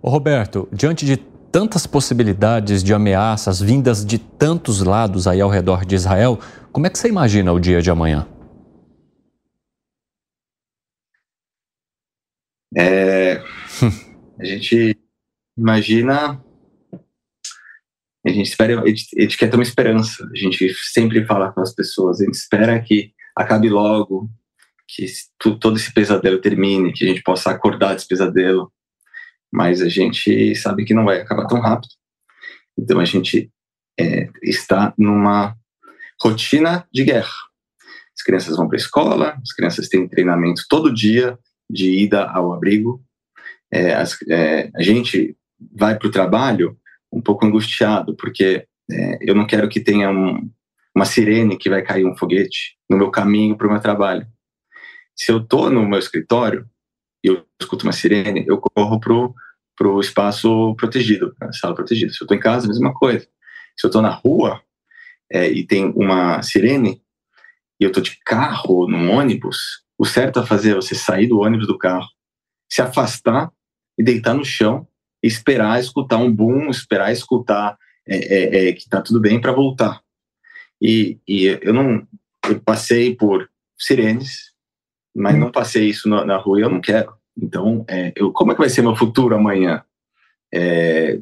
Ô 0.01 0.09
Roberto, 0.09 0.69
diante 0.71 1.05
de 1.05 1.17
tantas 1.51 1.87
possibilidades 1.87 2.83
de 2.83 2.93
ameaças 2.93 3.59
vindas 3.59 4.05
de 4.05 4.17
tantos 4.17 4.81
lados 4.81 5.27
aí 5.27 5.41
ao 5.41 5.49
redor 5.49 5.85
de 5.85 5.95
Israel, 5.95 6.39
como 6.71 6.85
é 6.85 6.89
que 6.89 6.97
você 6.97 7.07
imagina 7.07 7.51
o 7.51 7.59
dia 7.59 7.81
de 7.81 7.89
amanhã? 7.89 8.27
É, 12.77 13.41
a 14.39 14.45
gente 14.45 14.97
imagina. 15.57 16.43
A 18.25 18.29
gente 18.29 18.49
espera, 18.49 18.81
a 18.81 18.87
gente, 18.87 19.07
a 19.17 19.21
gente 19.21 19.37
quer 19.37 19.49
ter 19.49 19.55
uma 19.55 19.63
esperança. 19.63 20.23
A 20.31 20.37
gente 20.37 20.73
sempre 20.91 21.25
fala 21.25 21.51
com 21.51 21.61
as 21.61 21.73
pessoas, 21.73 22.21
a 22.21 22.25
gente 22.25 22.35
espera 22.35 22.79
que 22.81 23.13
acabe 23.35 23.69
logo, 23.69 24.29
que 24.87 25.05
todo 25.59 25.77
esse 25.77 25.93
pesadelo 25.93 26.41
termine, 26.41 26.93
que 26.93 27.05
a 27.05 27.07
gente 27.07 27.23
possa 27.23 27.51
acordar 27.51 27.93
desse 27.93 28.07
pesadelo. 28.07 28.71
Mas 29.51 29.81
a 29.81 29.89
gente 29.89 30.55
sabe 30.55 30.85
que 30.85 30.93
não 30.93 31.05
vai 31.05 31.21
acabar 31.21 31.47
tão 31.47 31.59
rápido. 31.59 31.91
Então 32.77 32.99
a 32.99 33.05
gente 33.05 33.49
é, 33.99 34.29
está 34.43 34.93
numa 34.97 35.55
rotina 36.21 36.87
de 36.93 37.03
guerra. 37.03 37.31
As 38.15 38.23
crianças 38.23 38.57
vão 38.57 38.67
para 38.67 38.77
a 38.77 38.81
escola, 38.81 39.37
as 39.41 39.53
crianças 39.53 39.87
têm 39.87 40.07
treinamento 40.07 40.63
todo 40.69 40.93
dia, 40.93 41.37
de 41.69 42.03
ida 42.03 42.25
ao 42.25 42.53
abrigo. 42.53 43.03
É, 43.71 43.93
as, 43.93 44.17
é, 44.29 44.71
a 44.75 44.81
gente 44.81 45.35
vai 45.75 45.97
para 45.97 46.07
o 46.07 46.11
trabalho 46.11 46.77
um 47.11 47.21
pouco 47.21 47.45
angustiado, 47.45 48.15
porque 48.15 48.65
é, 48.89 49.17
eu 49.21 49.35
não 49.35 49.45
quero 49.45 49.67
que 49.69 49.79
tenha 49.79 50.09
um, 50.09 50.49
uma 50.95 51.05
sirene 51.05 51.57
que 51.57 51.69
vai 51.69 51.81
cair 51.81 52.05
um 52.05 52.15
foguete 52.15 52.77
no 52.89 52.97
meu 52.97 53.11
caminho 53.11 53.57
para 53.57 53.67
o 53.67 53.71
meu 53.71 53.79
trabalho. 53.79 54.25
Se 55.15 55.31
eu 55.31 55.39
estou 55.39 55.69
no 55.69 55.87
meu 55.87 55.99
escritório 55.99 56.67
eu 57.23 57.45
escuto 57.59 57.85
uma 57.85 57.91
sirene, 57.91 58.45
eu 58.47 58.57
corro 58.57 58.99
para 58.99 59.87
o 59.87 59.99
espaço 59.99 60.75
protegido, 60.75 61.35
a 61.41 61.51
sala 61.51 61.75
protegida. 61.75 62.11
Se 62.11 62.21
eu 62.21 62.25
estou 62.25 62.37
em 62.37 62.39
casa, 62.39 62.67
mesma 62.67 62.93
coisa. 62.93 63.27
Se 63.75 63.85
eu 63.85 63.89
estou 63.89 64.01
na 64.01 64.09
rua 64.09 64.61
é, 65.31 65.49
e 65.49 65.65
tem 65.65 65.91
uma 65.95 66.41
sirene 66.41 67.01
e 67.79 67.83
eu 67.83 67.89
estou 67.89 68.01
de 68.01 68.17
carro, 68.25 68.87
num 68.87 69.11
ônibus, 69.11 69.83
o 69.97 70.05
certo 70.05 70.39
a 70.39 70.45
fazer 70.45 70.71
é 70.71 70.75
você 70.75 70.95
sair 70.95 71.27
do 71.27 71.39
ônibus 71.39 71.67
do 71.67 71.77
carro, 71.77 72.07
se 72.71 72.81
afastar 72.81 73.51
e 73.97 74.03
deitar 74.03 74.33
no 74.33 74.45
chão, 74.45 74.87
esperar 75.21 75.79
escutar 75.79 76.17
um 76.17 76.31
boom, 76.31 76.69
esperar 76.69 77.11
escutar 77.11 77.77
é, 78.07 78.17
é, 78.17 78.69
é, 78.69 78.73
que 78.73 78.87
tá 78.87 79.01
tudo 79.01 79.19
bem 79.19 79.39
para 79.39 79.51
voltar. 79.51 80.01
E, 80.81 81.19
e, 81.27 81.45
eu 81.61 81.73
não 81.73 82.07
eu 82.47 82.61
passei 82.61 83.15
por 83.15 83.49
sirenes, 83.77 84.53
mas 85.17 85.37
não 85.37 85.51
passei 85.51 85.85
isso 85.85 86.07
na, 86.07 86.23
na 86.23 86.37
rua 86.37 86.59
e 86.59 86.63
eu 86.63 86.69
não 86.69 86.79
quero. 86.79 87.13
Então, 87.35 87.85
é, 87.87 88.13
eu, 88.15 88.31
como 88.31 88.51
é 88.51 88.55
que 88.55 88.61
vai 88.61 88.69
ser 88.69 88.81
meu 88.81 88.95
futuro 88.95 89.35
amanhã? 89.35 89.83
É, 90.53 91.19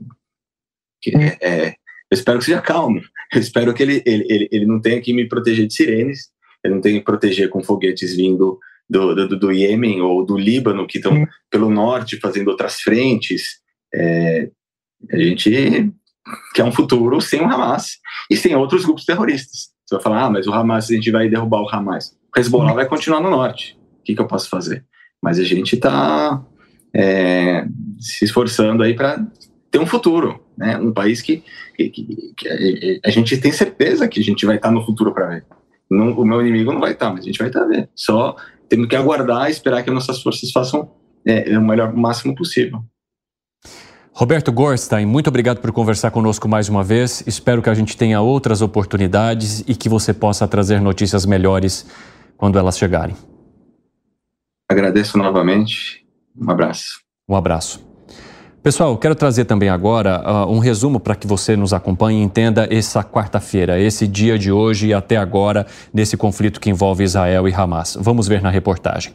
que, 1.02 1.16
é, 1.42 1.70
eu 1.70 2.16
espero 2.16 2.40
que 2.40 2.46
seja 2.46 2.62
calmo. 2.62 3.02
Eu 3.34 3.42
espero 3.42 3.74
que 3.74 3.82
ele, 3.82 4.04
ele, 4.06 4.26
ele, 4.30 4.50
ele 4.52 4.66
não 4.66 4.80
tenha 4.80 5.02
que 5.02 5.12
me 5.12 5.28
proteger 5.28 5.66
de 5.68 5.74
sirenes 5.74 6.30
ele 6.66 6.76
não 6.76 6.82
tem 6.82 6.98
que 6.98 7.06
proteger 7.06 7.50
com 7.50 7.64
foguetes 7.64 8.16
vindo 8.16 8.60
do, 8.90 9.16
do, 9.16 9.40
do 9.40 9.52
Iêmen 9.52 10.02
ou 10.02 10.26
do 10.26 10.38
Líbano, 10.38 10.88
que 10.88 10.98
estão 10.98 11.26
pelo 11.50 11.70
norte 11.70 12.20
fazendo 12.20 12.50
outras 12.50 12.82
frentes. 12.82 13.60
É, 13.94 14.50
a 15.12 15.18
gente 15.18 15.94
quer 16.54 16.64
um 16.64 16.72
futuro 16.72 17.22
sem 17.22 17.42
o 17.42 17.46
Hamas 17.46 18.00
e 18.30 18.36
sem 18.36 18.56
outros 18.56 18.84
grupos 18.84 19.06
terroristas. 19.06 19.70
Você 19.86 19.96
vai 19.96 20.04
falar, 20.04 20.26
ah, 20.26 20.30
mas 20.30 20.48
o 20.48 20.54
Hamas, 20.54 20.90
a 20.90 20.94
gente 20.94 21.12
vai 21.12 21.30
derrubar 21.30 21.62
o 21.62 21.70
Hamas. 21.70 22.18
O 22.36 22.40
Hezbollah 22.40 22.74
vai 22.74 22.88
continuar 22.88 23.22
no 23.22 23.30
norte. 23.30 23.78
Que, 24.06 24.16
que 24.16 24.22
eu 24.22 24.28
posso 24.28 24.50
fazer? 24.50 24.86
Mas 25.22 25.40
a 25.40 25.44
gente 25.44 25.76
está 25.76 26.42
é, 26.96 27.66
se 28.00 28.26
esforçando 28.26 28.84
aí 28.84 28.94
para 28.94 29.26
ter 29.70 29.80
um 29.80 29.86
futuro, 29.86 30.40
né? 30.58 30.78
Um 30.78 30.94
país 30.94 31.22
que, 31.22 31.44
que, 31.76 31.90
que, 31.90 33.02
a 33.04 33.10
gente 33.10 33.38
tem 33.38 33.52
certeza 33.52 34.08
que 34.08 34.20
a 34.20 34.24
gente 34.24 34.46
vai 34.46 34.56
estar 34.56 34.72
no 34.72 34.86
futuro 34.86 35.14
para 35.14 35.28
ver. 35.28 35.46
Não, 35.90 36.12
o 36.12 36.26
meu 36.26 36.42
inimigo 36.42 36.72
não 36.72 36.80
vai 36.80 36.94
estar, 36.94 37.10
mas 37.10 37.22
a 37.22 37.26
gente 37.26 37.38
vai 37.38 37.48
estar 37.48 37.66
vendo. 37.66 37.90
Só 37.94 38.36
temos 38.70 38.88
que 38.88 38.96
aguardar 38.96 39.48
e 39.48 39.52
esperar 39.52 39.84
que 39.84 39.92
nossas 39.92 40.22
forças 40.22 40.52
façam 40.52 40.90
é, 41.26 41.58
o 41.58 41.62
melhor, 41.62 41.94
o 41.94 41.98
máximo 41.98 42.34
possível. 42.36 42.84
Roberto 44.14 44.50
Gorstein, 44.50 45.06
muito 45.06 45.28
obrigado 45.28 45.60
por 45.60 45.74
conversar 45.74 46.10
conosco 46.10 46.48
mais 46.48 46.70
uma 46.70 46.84
vez. 46.84 47.22
Espero 47.28 47.62
que 47.62 47.70
a 47.70 47.74
gente 47.74 47.98
tenha 47.98 48.22
outras 48.22 48.62
oportunidades 48.62 49.62
e 49.68 49.76
que 49.76 49.90
você 49.90 50.14
possa 50.14 50.48
trazer 50.48 50.80
notícias 50.80 51.26
melhores 51.26 51.86
quando 52.38 52.58
elas 52.58 52.78
chegarem. 52.78 53.16
Agradeço 54.70 55.18
novamente. 55.18 56.06
Um 56.36 56.50
abraço. 56.50 57.00
Um 57.30 57.36
abraço. 57.36 57.86
Pessoal, 58.62 58.98
quero 58.98 59.14
trazer 59.14 59.46
também 59.46 59.70
agora 59.70 60.24
uh, 60.26 60.52
um 60.52 60.58
resumo 60.58 61.00
para 61.00 61.16
que 61.16 61.28
você 61.28 61.56
nos 61.56 61.72
acompanhe 61.72 62.20
e 62.20 62.24
entenda 62.24 62.68
essa 62.72 63.04
quarta-feira, 63.04 63.80
esse 63.80 64.08
dia 64.08 64.40
de 64.40 64.52
hoje 64.52 64.88
e 64.88 64.94
até 64.94 65.18
agora 65.18 65.68
nesse 65.94 66.18
conflito 66.18 66.60
que 66.60 66.72
envolve 66.72 67.04
Israel 67.04 67.48
e 67.48 67.54
Hamas. 67.54 67.96
Vamos 68.02 68.28
ver 68.28 68.42
na 68.42 68.50
reportagem. 68.50 69.14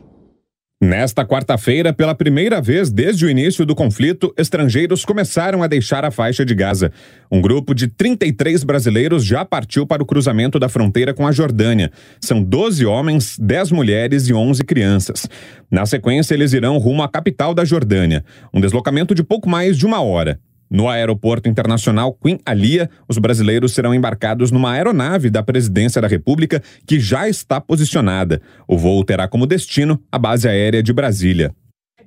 Nesta 0.82 1.26
quarta-feira, 1.26 1.92
pela 1.92 2.14
primeira 2.14 2.58
vez 2.58 2.90
desde 2.90 3.26
o 3.26 3.28
início 3.28 3.66
do 3.66 3.74
conflito, 3.74 4.32
estrangeiros 4.34 5.04
começaram 5.04 5.62
a 5.62 5.66
deixar 5.66 6.06
a 6.06 6.10
faixa 6.10 6.42
de 6.42 6.54
Gaza. 6.54 6.90
Um 7.30 7.38
grupo 7.38 7.74
de 7.74 7.86
33 7.86 8.64
brasileiros 8.64 9.22
já 9.22 9.44
partiu 9.44 9.86
para 9.86 10.02
o 10.02 10.06
cruzamento 10.06 10.58
da 10.58 10.70
fronteira 10.70 11.12
com 11.12 11.26
a 11.26 11.32
Jordânia. 11.32 11.92
São 12.18 12.42
12 12.42 12.86
homens, 12.86 13.36
10 13.38 13.72
mulheres 13.72 14.26
e 14.26 14.32
11 14.32 14.64
crianças. 14.64 15.28
Na 15.70 15.84
sequência, 15.84 16.32
eles 16.32 16.54
irão 16.54 16.78
rumo 16.78 17.02
à 17.02 17.08
capital 17.10 17.52
da 17.52 17.62
Jordânia. 17.62 18.24
Um 18.50 18.58
deslocamento 18.58 19.14
de 19.14 19.22
pouco 19.22 19.50
mais 19.50 19.76
de 19.76 19.84
uma 19.84 20.00
hora. 20.00 20.40
No 20.70 20.88
aeroporto 20.88 21.48
internacional 21.48 22.14
Queen 22.14 22.38
Alia, 22.46 22.88
os 23.08 23.18
brasileiros 23.18 23.72
serão 23.72 23.92
embarcados 23.92 24.52
numa 24.52 24.70
aeronave 24.70 25.28
da 25.28 25.42
Presidência 25.42 26.00
da 26.00 26.06
República 26.06 26.62
que 26.86 27.00
já 27.00 27.28
está 27.28 27.60
posicionada. 27.60 28.40
O 28.68 28.78
voo 28.78 29.02
terá 29.04 29.26
como 29.26 29.46
destino 29.46 30.00
a 30.12 30.18
base 30.18 30.48
aérea 30.48 30.80
de 30.80 30.92
Brasília. 30.92 31.52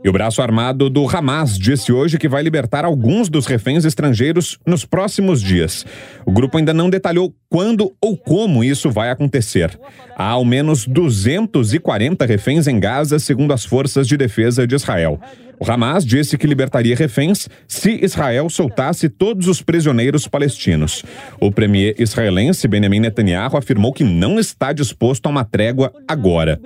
E 0.03 0.09
o 0.09 0.11
braço 0.11 0.41
armado 0.41 0.89
do 0.89 1.07
Hamas 1.07 1.57
disse 1.57 1.93
hoje 1.93 2.17
que 2.17 2.27
vai 2.27 2.43
libertar 2.43 2.83
alguns 2.83 3.29
dos 3.29 3.45
reféns 3.45 3.85
estrangeiros 3.85 4.59
nos 4.67 4.83
próximos 4.83 5.41
dias. 5.41 5.85
O 6.25 6.31
grupo 6.31 6.57
ainda 6.57 6.73
não 6.73 6.89
detalhou 6.89 7.33
quando 7.49 7.93
ou 8.01 8.17
como 8.17 8.65
isso 8.65 8.91
vai 8.91 9.09
acontecer. 9.09 9.79
Há 10.17 10.31
ao 10.31 10.43
menos 10.43 10.85
240 10.85 12.25
reféns 12.25 12.67
em 12.67 12.81
Gaza, 12.81 13.17
segundo 13.17 13.53
as 13.53 13.63
forças 13.63 14.05
de 14.05 14.17
defesa 14.17 14.67
de 14.67 14.75
Israel. 14.75 15.21
O 15.63 15.71
Hamas 15.71 16.05
disse 16.05 16.37
que 16.37 16.45
libertaria 16.45 16.93
reféns 16.93 17.47
se 17.69 17.97
Israel 18.03 18.49
soltasse 18.49 19.07
todos 19.07 19.47
os 19.47 19.61
prisioneiros 19.61 20.27
palestinos. 20.27 21.05
O 21.39 21.49
premier 21.53 21.95
israelense 21.97 22.67
Benjamin 22.67 22.99
Netanyahu 22.99 23.55
afirmou 23.55 23.93
que 23.93 24.03
não 24.03 24.37
está 24.37 24.73
disposto 24.73 25.25
a 25.27 25.29
uma 25.29 25.45
trégua 25.45 25.93
agora. 26.05 26.59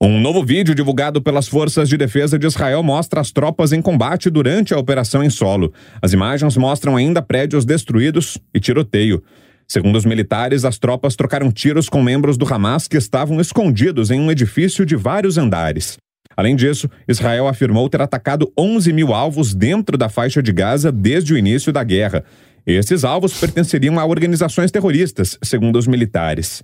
Um 0.00 0.18
novo 0.18 0.42
vídeo 0.42 0.74
divulgado 0.74 1.20
pelas 1.20 1.46
forças 1.46 1.86
de 1.86 1.98
defesa 1.98 2.38
de 2.38 2.46
Israel 2.46 2.82
mostra 2.82 3.20
as 3.20 3.30
tropas 3.30 3.74
em 3.74 3.82
combate 3.82 4.30
durante 4.30 4.72
a 4.72 4.78
operação 4.78 5.22
em 5.22 5.28
solo. 5.28 5.70
As 6.00 6.14
imagens 6.14 6.56
mostram 6.56 6.96
ainda 6.96 7.20
prédios 7.20 7.66
destruídos 7.66 8.38
e 8.54 8.58
tiroteio. 8.58 9.22
Segundo 9.68 9.96
os 9.96 10.06
militares, 10.06 10.64
as 10.64 10.78
tropas 10.78 11.14
trocaram 11.14 11.52
tiros 11.52 11.90
com 11.90 12.02
membros 12.02 12.38
do 12.38 12.50
Hamas 12.50 12.88
que 12.88 12.96
estavam 12.96 13.38
escondidos 13.38 14.10
em 14.10 14.18
um 14.18 14.30
edifício 14.30 14.86
de 14.86 14.96
vários 14.96 15.36
andares. 15.36 15.98
Além 16.36 16.56
disso, 16.56 16.88
Israel 17.06 17.46
afirmou 17.46 17.88
ter 17.88 18.00
atacado 18.00 18.52
11 18.58 18.92
mil 18.92 19.12
alvos 19.12 19.54
dentro 19.54 19.96
da 19.96 20.08
faixa 20.08 20.42
de 20.42 20.52
Gaza 20.52 20.90
desde 20.90 21.34
o 21.34 21.38
início 21.38 21.72
da 21.72 21.84
guerra. 21.84 22.24
Esses 22.66 23.04
alvos 23.04 23.38
pertenceriam 23.38 23.98
a 23.98 24.06
organizações 24.06 24.70
terroristas, 24.70 25.38
segundo 25.42 25.78
os 25.78 25.86
militares. 25.86 26.62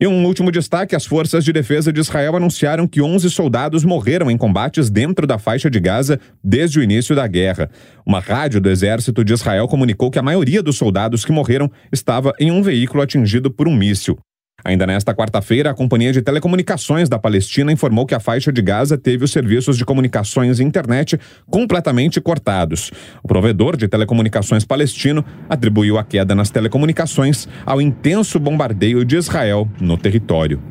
E 0.00 0.06
um 0.06 0.24
último 0.24 0.50
destaque: 0.50 0.96
as 0.96 1.06
forças 1.06 1.44
de 1.44 1.52
defesa 1.52 1.92
de 1.92 2.00
Israel 2.00 2.36
anunciaram 2.36 2.86
que 2.86 3.00
11 3.00 3.30
soldados 3.30 3.84
morreram 3.84 4.30
em 4.30 4.36
combates 4.36 4.90
dentro 4.90 5.26
da 5.26 5.38
faixa 5.38 5.70
de 5.70 5.78
Gaza 5.78 6.18
desde 6.42 6.78
o 6.78 6.82
início 6.82 7.14
da 7.14 7.26
guerra. 7.26 7.70
Uma 8.04 8.20
rádio 8.20 8.60
do 8.60 8.68
exército 8.68 9.24
de 9.24 9.32
Israel 9.32 9.68
comunicou 9.68 10.10
que 10.10 10.18
a 10.18 10.22
maioria 10.22 10.62
dos 10.62 10.76
soldados 10.76 11.24
que 11.24 11.32
morreram 11.32 11.70
estava 11.92 12.32
em 12.40 12.50
um 12.50 12.62
veículo 12.62 13.02
atingido 13.02 13.50
por 13.50 13.68
um 13.68 13.74
míssil. 13.74 14.18
Ainda 14.64 14.86
nesta 14.86 15.14
quarta-feira, 15.14 15.70
a 15.70 15.74
Companhia 15.74 16.10
de 16.10 16.22
Telecomunicações 16.22 17.06
da 17.06 17.18
Palestina 17.18 17.70
informou 17.70 18.06
que 18.06 18.14
a 18.14 18.20
faixa 18.20 18.50
de 18.50 18.62
Gaza 18.62 18.96
teve 18.96 19.22
os 19.22 19.30
serviços 19.30 19.76
de 19.76 19.84
comunicações 19.84 20.58
e 20.58 20.64
internet 20.64 21.20
completamente 21.50 22.18
cortados. 22.18 22.90
O 23.22 23.28
provedor 23.28 23.76
de 23.76 23.86
telecomunicações 23.86 24.64
palestino 24.64 25.22
atribuiu 25.50 25.98
a 25.98 26.04
queda 26.04 26.34
nas 26.34 26.48
telecomunicações 26.48 27.46
ao 27.66 27.78
intenso 27.78 28.40
bombardeio 28.40 29.04
de 29.04 29.16
Israel 29.16 29.68
no 29.78 29.98
território. 29.98 30.62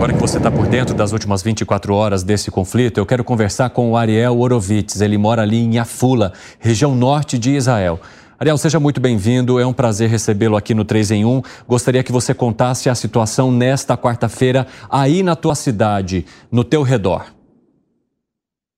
Agora 0.00 0.14
que 0.14 0.18
você 0.18 0.38
está 0.38 0.50
por 0.50 0.66
dentro 0.66 0.94
das 0.94 1.12
últimas 1.12 1.42
24 1.42 1.94
horas 1.94 2.22
desse 2.22 2.50
conflito, 2.50 2.98
eu 2.98 3.04
quero 3.04 3.22
conversar 3.22 3.68
com 3.68 3.90
o 3.90 3.96
Ariel 3.98 4.40
Orovitz. 4.40 5.02
Ele 5.02 5.18
mora 5.18 5.42
ali 5.42 5.58
em 5.58 5.78
Afula, 5.78 6.32
região 6.58 6.94
norte 6.94 7.38
de 7.38 7.50
Israel. 7.50 8.00
Ariel, 8.40 8.56
seja 8.56 8.80
muito 8.80 9.02
bem-vindo. 9.02 9.60
É 9.60 9.66
um 9.66 9.72
prazer 9.74 10.08
recebê-lo 10.08 10.56
aqui 10.56 10.72
no 10.72 10.82
3 10.82 11.10
em 11.10 11.24
1. 11.26 11.42
Gostaria 11.68 12.02
que 12.02 12.10
você 12.10 12.32
contasse 12.32 12.88
a 12.88 12.94
situação 12.94 13.52
nesta 13.52 13.98
quarta-feira 13.98 14.66
aí 14.88 15.22
na 15.22 15.36
tua 15.36 15.54
cidade, 15.54 16.24
no 16.50 16.64
teu 16.64 16.80
redor. 16.80 17.26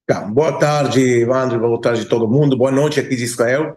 Tá, 0.05 0.23
boa 0.23 0.59
tarde, 0.59 1.01
Evandro. 1.01 1.61
Boa 1.61 1.81
tarde 1.81 2.03
a 2.03 2.09
todo 2.09 2.27
mundo. 2.29 2.57
Boa 2.57 2.73
noite 2.73 2.99
aqui 2.99 3.15
de 3.15 3.23
Israel. 3.23 3.77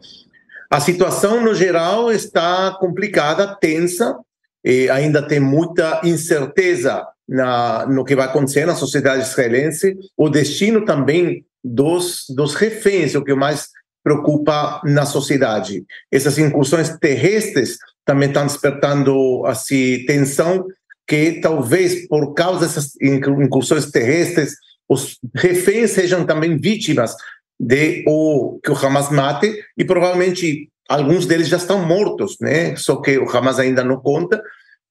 A 0.72 0.80
situação, 0.80 1.44
no 1.44 1.53
geral, 1.53 2.12
está 2.12 2.76
complicada, 2.80 3.56
tensa. 3.56 4.18
E 4.64 4.90
ainda 4.90 5.22
tem 5.22 5.40
muita 5.40 6.02
incerteza 6.03 7.06
na, 7.30 7.86
no 7.86 8.03
que 8.03 8.16
vai 8.16 8.26
acontecer 8.26 8.66
na 8.66 8.74
sociedade 8.74 9.22
israelense, 9.22 9.95
o 10.18 10.30
destino 10.30 10.84
também 10.84 11.45
dos, 11.64 12.26
dos 12.30 12.56
reféns, 12.56 13.14
o 13.14 13.24
que 13.24 13.36
mais 13.36 13.70
preocupa 14.06 14.82
na 14.86 15.03
sociedade. 15.03 15.84
Essas 16.11 16.38
incursões 16.38 16.95
terrestres 16.99 17.80
também 18.06 18.27
estão 18.27 18.45
despertando 18.45 19.44
assim, 19.48 20.06
tensão, 20.06 20.68
que 21.07 21.40
talvez 21.41 22.07
por 22.07 22.36
causa 22.36 22.68
dessas 22.68 22.91
incursões 23.02 23.90
terrestres, 23.90 24.53
os 24.88 25.18
reféns 25.34 25.91
sejam 25.91 26.23
também 26.23 26.56
vítimas 26.56 27.15
de 27.60 28.03
o 28.07 28.60
que 28.64 28.69
o 28.69 28.76
Hamas 28.76 29.10
mate 29.10 29.52
e 29.76 29.84
provavelmente 29.84 30.69
alguns 30.88 31.26
deles 31.26 31.48
já 31.48 31.57
estão 31.57 31.84
mortos, 31.84 32.38
né? 32.40 32.76
Só 32.76 32.98
que 32.98 33.18
o 33.18 33.27
Hamas 33.27 33.57
ainda 33.57 33.84
não 33.84 33.98
conta 33.98 34.40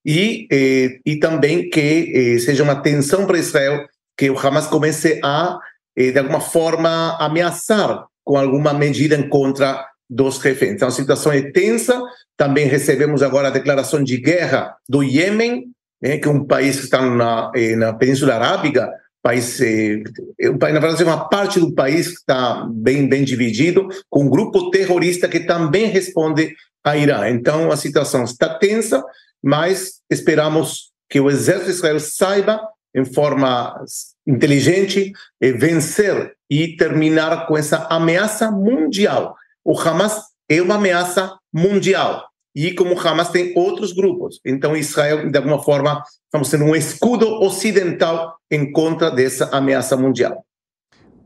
e, 0.05 0.49
eh, 0.51 0.99
e 1.07 1.21
também 1.21 1.71
que 1.71 2.35
eh, 2.35 2.39
seja 2.41 2.65
uma 2.65 2.83
tensão 2.83 3.27
para 3.27 3.39
Israel 3.39 3.87
que 4.17 4.29
o 4.29 4.39
Hamas 4.39 4.67
comece 4.67 5.21
a, 5.23 5.57
eh, 5.97 6.11
de 6.11 6.19
alguma 6.19 6.41
forma, 6.41 7.17
ameaçar 7.21 8.07
com 8.25 8.37
alguma 8.37 8.73
medida 8.73 9.15
em 9.15 9.29
contra 9.29 9.87
dos 10.09 10.39
reféns. 10.39 10.73
Então, 10.73 10.89
a 10.89 10.93
situação 10.93 11.33
é 11.33 11.51
tensa. 11.51 12.01
Também 12.37 12.67
recebemos 12.67 13.23
agora 13.23 13.49
a 13.49 13.53
declaração 13.53 14.03
de 14.03 14.17
guerra 14.17 14.75
do 14.89 15.03
Iêmen, 15.03 15.67
né, 16.03 16.19
que 16.19 16.29
é 16.29 16.31
um 16.31 16.45
país 16.45 16.77
que 16.77 16.85
está 16.85 17.01
na, 17.03 17.53
eh, 17.55 17.77
na 17.77 17.93
Península 17.93 18.35
Arábica, 18.35 18.91
país, 19.23 19.61
eh, 19.61 20.03
na 20.41 20.81
verdade, 20.81 21.03
é 21.03 21.07
uma 21.07 21.29
parte 21.29 21.59
do 21.59 21.73
país 21.73 22.09
que 22.09 22.17
está 22.17 22.67
bem, 22.71 23.09
bem 23.09 23.25
dividido, 23.25 23.89
com 24.11 24.25
um 24.25 24.29
grupo 24.29 24.71
terrorista 24.71 25.29
que 25.29 25.41
também 25.41 25.87
responde 25.87 26.55
a 26.85 26.97
Irã. 26.97 27.29
Então, 27.31 27.73
a 27.73 27.77
situação 27.77 28.25
está 28.25 28.59
tensa 28.59 29.03
mas 29.45 30.01
esperamos 30.11 30.91
que 31.11 31.21
o 31.21 31.31
exército 31.31 31.67
de 31.67 31.77
Israel 31.77 32.01
saiba, 32.01 32.67
em 32.95 33.05
forma 33.05 33.85
inteligente, 34.27 35.13
eh, 35.41 35.53
vencer 35.53 36.35
e 36.49 36.77
terminar 36.77 37.47
com 37.47 37.57
essa 37.57 37.87
ameaça 37.91 38.51
mundial. 38.51 39.35
O 39.65 39.79
Hamas 39.79 40.23
é 40.49 40.63
uma 40.63 40.77
ameaça 40.77 41.37
mundial. 41.53 42.29
E 42.55 42.73
como 42.73 42.95
o 42.95 42.99
Hamas 42.99 43.31
tem 43.31 43.53
outros 43.57 43.93
grupos. 43.93 44.41
Então, 44.45 44.77
Israel, 44.77 45.29
de 45.29 45.37
alguma 45.37 45.61
forma, 45.63 46.03
estamos 46.25 46.49
sendo 46.49 46.65
um 46.65 46.77
escudo 46.77 47.27
ocidental 47.43 48.37
em 48.51 48.71
contra 48.71 49.11
dessa 49.11 49.47
ameaça 49.47 49.97
mundial. 49.97 50.45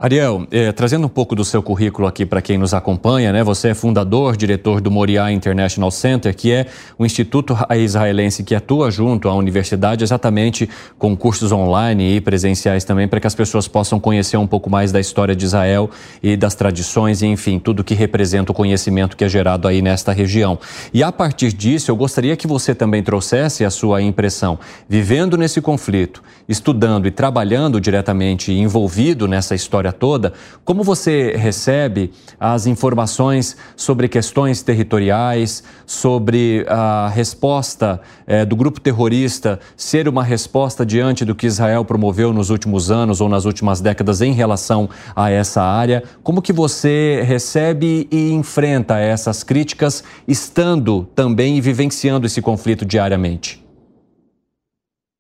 Ariel, 0.00 0.46
eh, 0.52 0.70
trazendo 0.70 1.06
um 1.06 1.08
pouco 1.08 1.34
do 1.34 1.44
seu 1.44 1.60
currículo 1.60 2.06
aqui 2.06 2.24
para 2.24 2.40
quem 2.40 2.56
nos 2.56 2.72
acompanha, 2.72 3.32
né? 3.32 3.42
Você 3.42 3.70
é 3.70 3.74
fundador, 3.74 4.36
diretor 4.36 4.80
do 4.80 4.92
Moriah 4.92 5.32
International 5.32 5.90
Center, 5.90 6.32
que 6.36 6.52
é 6.52 6.66
um 6.96 7.04
instituto 7.04 7.58
israelense 7.76 8.44
que 8.44 8.54
atua 8.54 8.92
junto 8.92 9.28
à 9.28 9.34
universidade 9.34 10.04
exatamente 10.04 10.70
com 10.96 11.16
cursos 11.16 11.50
online 11.50 12.14
e 12.14 12.20
presenciais 12.20 12.84
também 12.84 13.08
para 13.08 13.18
que 13.18 13.26
as 13.26 13.34
pessoas 13.34 13.66
possam 13.66 13.98
conhecer 13.98 14.36
um 14.36 14.46
pouco 14.46 14.70
mais 14.70 14.92
da 14.92 15.00
história 15.00 15.34
de 15.34 15.44
Israel 15.44 15.90
e 16.22 16.36
das 16.36 16.54
tradições 16.54 17.20
e, 17.20 17.26
enfim, 17.26 17.58
tudo 17.58 17.82
que 17.82 17.92
representa 17.92 18.52
o 18.52 18.54
conhecimento 18.54 19.16
que 19.16 19.24
é 19.24 19.28
gerado 19.28 19.66
aí 19.66 19.82
nesta 19.82 20.12
região. 20.12 20.60
E 20.94 21.02
a 21.02 21.10
partir 21.10 21.52
disso, 21.52 21.90
eu 21.90 21.96
gostaria 21.96 22.36
que 22.36 22.46
você 22.46 22.72
também 22.72 23.02
trouxesse 23.02 23.64
a 23.64 23.70
sua 23.70 24.00
impressão, 24.00 24.60
vivendo 24.88 25.36
nesse 25.36 25.60
conflito, 25.60 26.22
estudando 26.48 27.08
e 27.08 27.10
trabalhando 27.10 27.80
diretamente 27.80 28.52
envolvido 28.52 29.26
nessa 29.26 29.56
história 29.56 29.87
história 29.88 29.92
toda, 29.92 30.32
como 30.64 30.82
você 30.82 31.34
recebe 31.36 32.12
as 32.38 32.66
informações 32.66 33.56
sobre 33.76 34.08
questões 34.08 34.62
territoriais, 34.62 35.62
sobre 35.86 36.64
a 36.68 37.08
resposta 37.08 38.00
é, 38.26 38.44
do 38.44 38.54
grupo 38.54 38.80
terrorista 38.80 39.58
ser 39.76 40.08
uma 40.08 40.22
resposta 40.22 40.84
diante 40.84 41.24
do 41.24 41.34
que 41.34 41.46
Israel 41.46 41.84
promoveu 41.84 42.32
nos 42.32 42.50
últimos 42.50 42.90
anos 42.90 43.20
ou 43.20 43.28
nas 43.28 43.44
últimas 43.44 43.80
décadas 43.80 44.20
em 44.20 44.32
relação 44.32 44.88
a 45.14 45.30
essa 45.30 45.62
área? 45.62 46.02
Como 46.22 46.42
que 46.42 46.52
você 46.52 47.22
recebe 47.26 48.08
e 48.10 48.30
enfrenta 48.32 48.98
essas 48.98 49.42
críticas, 49.42 50.04
estando 50.26 51.08
também 51.14 51.56
e 51.56 51.60
vivenciando 51.60 52.26
esse 52.26 52.40
conflito 52.40 52.84
diariamente? 52.84 53.67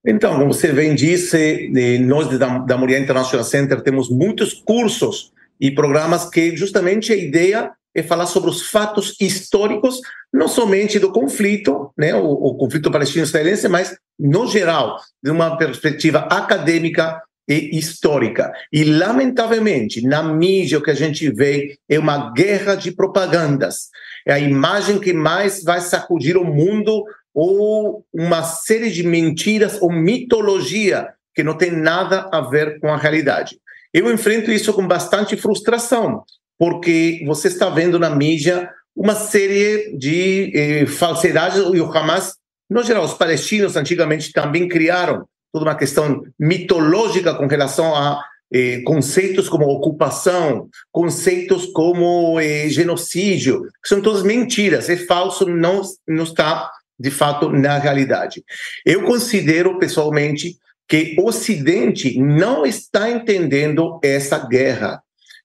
Então, 0.06 0.38
como 0.38 0.52
você 0.52 0.72
bem 0.72 0.94
disse, 0.94 1.70
nós 2.00 2.28
da, 2.38 2.58
da 2.58 2.76
Moriá 2.78 2.98
International 2.98 3.44
Center 3.44 3.80
temos 3.82 4.08
muitos 4.08 4.54
cursos 4.54 5.32
e 5.60 5.70
programas 5.70 6.28
que 6.30 6.56
justamente 6.56 7.12
a 7.12 7.16
ideia 7.16 7.72
é 7.94 8.02
falar 8.02 8.26
sobre 8.26 8.48
os 8.48 8.68
fatos 8.70 9.16
históricos, 9.20 10.00
não 10.32 10.46
somente 10.46 10.98
do 10.98 11.10
conflito, 11.10 11.92
né, 11.96 12.14
o, 12.14 12.30
o 12.30 12.54
conflito 12.54 12.90
palestino-israelense, 12.90 13.68
mas 13.68 13.96
no 14.18 14.46
geral, 14.46 14.98
de 15.22 15.30
uma 15.30 15.56
perspectiva 15.56 16.20
acadêmica 16.30 17.20
e 17.48 17.78
histórica. 17.78 18.52
E, 18.70 18.84
lamentavelmente, 18.84 20.06
na 20.06 20.22
mídia 20.22 20.78
o 20.78 20.82
que 20.82 20.90
a 20.90 20.94
gente 20.94 21.30
vê 21.30 21.78
é 21.88 21.98
uma 21.98 22.30
guerra 22.32 22.74
de 22.74 22.92
propagandas. 22.92 23.88
É 24.26 24.34
a 24.34 24.38
imagem 24.38 24.98
que 24.98 25.14
mais 25.14 25.64
vai 25.64 25.80
sacudir 25.80 26.36
o 26.36 26.44
mundo 26.44 27.04
ou 27.40 28.04
uma 28.12 28.42
série 28.42 28.90
de 28.90 29.04
mentiras 29.04 29.80
ou 29.80 29.92
mitologia 29.92 31.10
que 31.32 31.44
não 31.44 31.56
tem 31.56 31.70
nada 31.70 32.28
a 32.32 32.40
ver 32.40 32.80
com 32.80 32.88
a 32.88 32.96
realidade. 32.96 33.60
Eu 33.94 34.12
enfrento 34.12 34.50
isso 34.50 34.72
com 34.72 34.84
bastante 34.84 35.36
frustração, 35.36 36.24
porque 36.58 37.22
você 37.24 37.46
está 37.46 37.70
vendo 37.70 37.96
na 37.96 38.10
mídia 38.10 38.68
uma 38.94 39.14
série 39.14 39.96
de 39.96 40.50
eh, 40.52 40.86
falsidades 40.86 41.58
e 41.58 41.80
o 41.80 41.96
Hamas, 41.96 42.34
no 42.68 42.82
geral, 42.82 43.04
os 43.04 43.14
palestinos 43.14 43.76
antigamente 43.76 44.32
também 44.32 44.66
criaram 44.66 45.24
toda 45.52 45.64
uma 45.64 45.76
questão 45.76 46.24
mitológica 46.36 47.36
com 47.36 47.46
relação 47.46 47.94
a 47.94 48.20
eh, 48.52 48.82
conceitos 48.84 49.48
como 49.48 49.68
ocupação, 49.68 50.68
conceitos 50.90 51.66
como 51.66 52.40
eh, 52.40 52.68
genocídio, 52.68 53.62
que 53.80 53.88
são 53.88 54.02
todas 54.02 54.24
mentiras, 54.24 54.88
é 54.88 54.96
falso, 54.96 55.46
não, 55.46 55.82
não 56.08 56.24
está 56.24 56.68
de 56.98 57.10
fato 57.10 57.50
na 57.50 57.78
realidade. 57.78 58.44
Eu 58.84 59.04
considero 59.04 59.78
pessoalmente 59.78 60.56
que 60.88 61.14
o 61.18 61.28
Ocidente 61.28 62.18
não 62.18 62.64
está 62.64 63.10
entendendo 63.10 64.00
essa 64.02 64.38
guerra. 64.38 65.02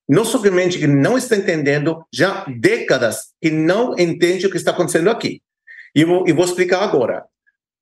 Não 0.07 0.25
somente 0.25 0.79
que 0.79 0.87
não 0.87 1.17
está 1.17 1.35
entendendo, 1.35 2.05
já 2.11 2.45
décadas 2.45 3.33
que 3.41 3.51
não 3.51 3.97
entende 3.97 4.47
o 4.47 4.49
que 4.49 4.57
está 4.57 4.71
acontecendo 4.71 5.09
aqui. 5.09 5.41
E 5.95 6.01
eu 6.01 6.07
vou, 6.07 6.27
eu 6.27 6.35
vou 6.35 6.45
explicar 6.45 6.81
agora. 6.81 7.25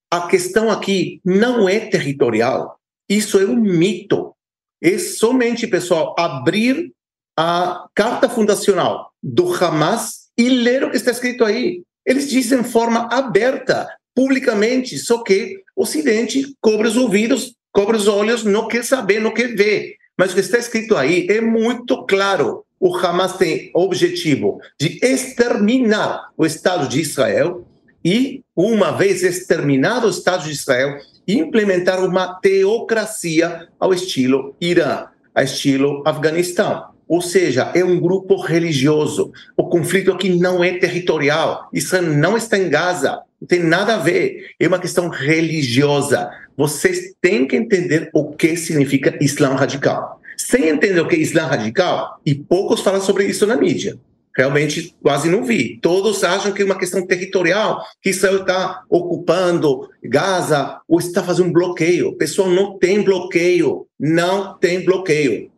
A 0.09 0.27
questão 0.27 0.69
aqui 0.69 1.21
não 1.23 1.69
é 1.69 1.79
territorial. 1.79 2.79
Isso 3.07 3.39
é 3.39 3.45
um 3.45 3.55
mito. 3.55 4.35
É 4.81 4.97
somente, 4.97 5.67
pessoal, 5.67 6.15
abrir 6.17 6.91
a 7.37 7.87
carta 7.95 8.27
fundacional 8.27 9.11
do 9.21 9.53
Hamas 9.53 10.29
e 10.37 10.49
ler 10.49 10.83
o 10.83 10.91
que 10.91 10.97
está 10.97 11.11
escrito 11.11 11.45
aí. 11.45 11.83
Eles 12.05 12.29
dizem 12.29 12.61
de 12.61 12.69
forma 12.69 13.07
aberta, 13.11 13.87
publicamente, 14.15 14.97
só 14.97 15.23
que 15.23 15.61
o 15.75 15.83
Ocidente 15.83 16.55
cobre 16.59 16.87
os 16.87 16.97
ouvidos, 16.97 17.53
cobre 17.71 17.97
os 17.97 18.07
olhos, 18.07 18.43
não 18.43 18.67
quer 18.67 18.83
saber, 18.83 19.19
não 19.19 19.33
quer 19.33 19.55
ver. 19.55 19.95
Mas 20.17 20.31
o 20.31 20.35
que 20.35 20.41
está 20.41 20.57
escrito 20.57 20.95
aí 20.95 21.27
é 21.29 21.41
muito 21.41 22.05
claro. 22.05 22.65
O 22.79 22.95
Hamas 22.95 23.37
tem 23.37 23.71
objetivo 23.73 24.59
de 24.79 24.99
exterminar 25.03 26.29
o 26.35 26.45
Estado 26.45 26.87
de 26.87 26.99
Israel 26.99 27.67
e, 28.03 28.43
uma 28.55 28.91
vez 28.91 29.23
exterminado 29.23 30.07
o 30.07 30.09
Estado 30.09 30.45
de 30.45 30.51
Israel, 30.51 30.97
implementar 31.27 32.03
uma 32.03 32.35
teocracia 32.35 33.67
ao 33.79 33.93
estilo 33.93 34.55
Irã, 34.59 35.07
ao 35.33 35.43
estilo 35.43 36.03
Afeganistão. 36.05 36.85
Ou 37.07 37.21
seja, 37.21 37.71
é 37.75 37.83
um 37.83 37.99
grupo 37.99 38.35
religioso. 38.37 39.31
O 39.57 39.69
conflito 39.69 40.11
aqui 40.11 40.29
não 40.29 40.63
é 40.63 40.77
territorial. 40.77 41.69
Israel 41.73 42.03
não 42.03 42.37
está 42.37 42.57
em 42.57 42.69
Gaza. 42.69 43.21
Não 43.39 43.47
tem 43.47 43.63
nada 43.63 43.95
a 43.95 43.97
ver. 43.97 44.51
É 44.59 44.67
uma 44.67 44.79
questão 44.79 45.09
religiosa. 45.09 46.29
Vocês 46.55 47.13
têm 47.21 47.47
que 47.47 47.55
entender 47.55 48.09
o 48.13 48.31
que 48.31 48.55
significa 48.55 49.17
Islã 49.21 49.55
radical. 49.55 50.21
Sem 50.37 50.69
entender 50.69 50.99
o 50.99 51.07
que 51.07 51.15
é 51.15 51.19
Islã 51.19 51.45
radical, 51.45 52.19
e 52.25 52.33
poucos 52.33 52.81
falam 52.81 53.01
sobre 53.01 53.25
isso 53.25 53.45
na 53.45 53.55
mídia. 53.55 53.97
Realmente 54.35 54.95
quase 55.01 55.29
não 55.29 55.43
vi. 55.43 55.77
Todos 55.81 56.23
acham 56.23 56.51
que 56.51 56.61
é 56.61 56.65
uma 56.65 56.77
questão 56.77 57.05
territorial, 57.05 57.83
que 58.01 58.09
Israel 58.11 58.41
está 58.41 58.83
ocupando 58.89 59.89
Gaza 60.03 60.79
ou 60.87 60.99
está 60.99 61.21
fazendo 61.21 61.49
um 61.49 61.53
bloqueio. 61.53 62.13
Pessoal, 62.13 62.49
não 62.49 62.77
tem 62.77 63.03
bloqueio. 63.03 63.85
Não 63.99 64.57
tem 64.57 64.85
bloqueio. 64.85 65.51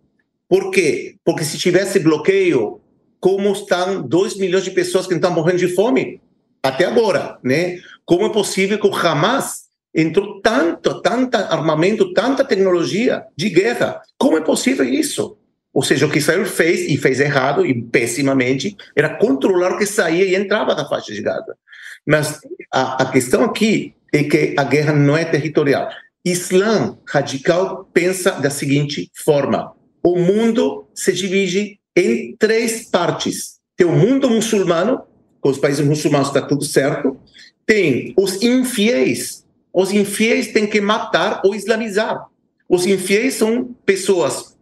Por 0.53 0.69
quê? 0.69 1.15
Porque 1.25 1.43
se 1.43 1.57
tivesse 1.57 1.97
bloqueio, 1.97 2.79
como 3.19 3.51
estão 3.53 4.03
2 4.03 4.37
milhões 4.37 4.63
de 4.63 4.69
pessoas 4.69 5.07
que 5.07 5.15
estão 5.15 5.33
morrendo 5.33 5.57
de 5.57 5.69
fome 5.69 6.21
até 6.61 6.85
agora, 6.85 7.39
né? 7.43 7.79
Como 8.05 8.27
é 8.27 8.29
possível 8.29 8.79
que 8.79 8.85
o 8.85 8.95
Hamas 8.95 9.63
entrou 9.95 10.39
tanto, 10.41 11.01
tanto 11.01 11.37
armamento, 11.37 12.13
tanta 12.13 12.45
tecnologia 12.45 13.23
de 13.35 13.49
guerra? 13.49 13.99
Como 14.15 14.37
é 14.37 14.41
possível 14.41 14.85
isso? 14.85 15.39
Ou 15.73 15.81
seja, 15.81 16.05
o 16.05 16.11
que 16.11 16.19
Israel 16.19 16.45
fez, 16.45 16.87
e 16.87 16.97
fez 16.97 17.19
errado, 17.19 17.65
e 17.65 17.81
pessimamente, 17.81 18.77
era 18.95 19.09
controlar 19.09 19.71
o 19.71 19.79
que 19.79 19.87
saía 19.87 20.23
e 20.23 20.35
entrava 20.35 20.75
da 20.75 20.87
faixa 20.87 21.15
de 21.15 21.21
Gaza. 21.23 21.57
Mas 22.05 22.41
a, 22.71 23.01
a 23.01 23.11
questão 23.11 23.43
aqui 23.43 23.95
é 24.13 24.23
que 24.23 24.53
a 24.55 24.63
guerra 24.63 24.93
não 24.93 25.17
é 25.17 25.25
territorial. 25.25 25.89
Islã 26.23 26.95
radical 27.07 27.89
pensa 27.91 28.33
da 28.33 28.51
seguinte 28.51 29.09
forma: 29.15 29.73
o 30.03 30.17
mundo 30.17 30.85
se 30.93 31.13
divide 31.13 31.79
em 31.95 32.35
três 32.37 32.89
partes. 32.89 33.59
Tem 33.77 33.87
o 33.87 33.95
mundo 33.95 34.29
muçulmano, 34.29 35.01
com 35.39 35.49
os 35.49 35.57
países 35.57 35.85
muçulmanos 35.85 36.27
está 36.27 36.41
tudo 36.41 36.65
certo. 36.65 37.17
Tem 37.65 38.13
os 38.17 38.41
infiéis. 38.41 39.45
Os 39.73 39.91
infiéis 39.91 40.51
têm 40.51 40.67
que 40.67 40.81
matar 40.81 41.41
ou 41.43 41.55
islamizar. 41.55 42.27
Os 42.67 42.85
infiéis 42.85 43.35
são 43.35 43.75
pessoas 43.85 44.57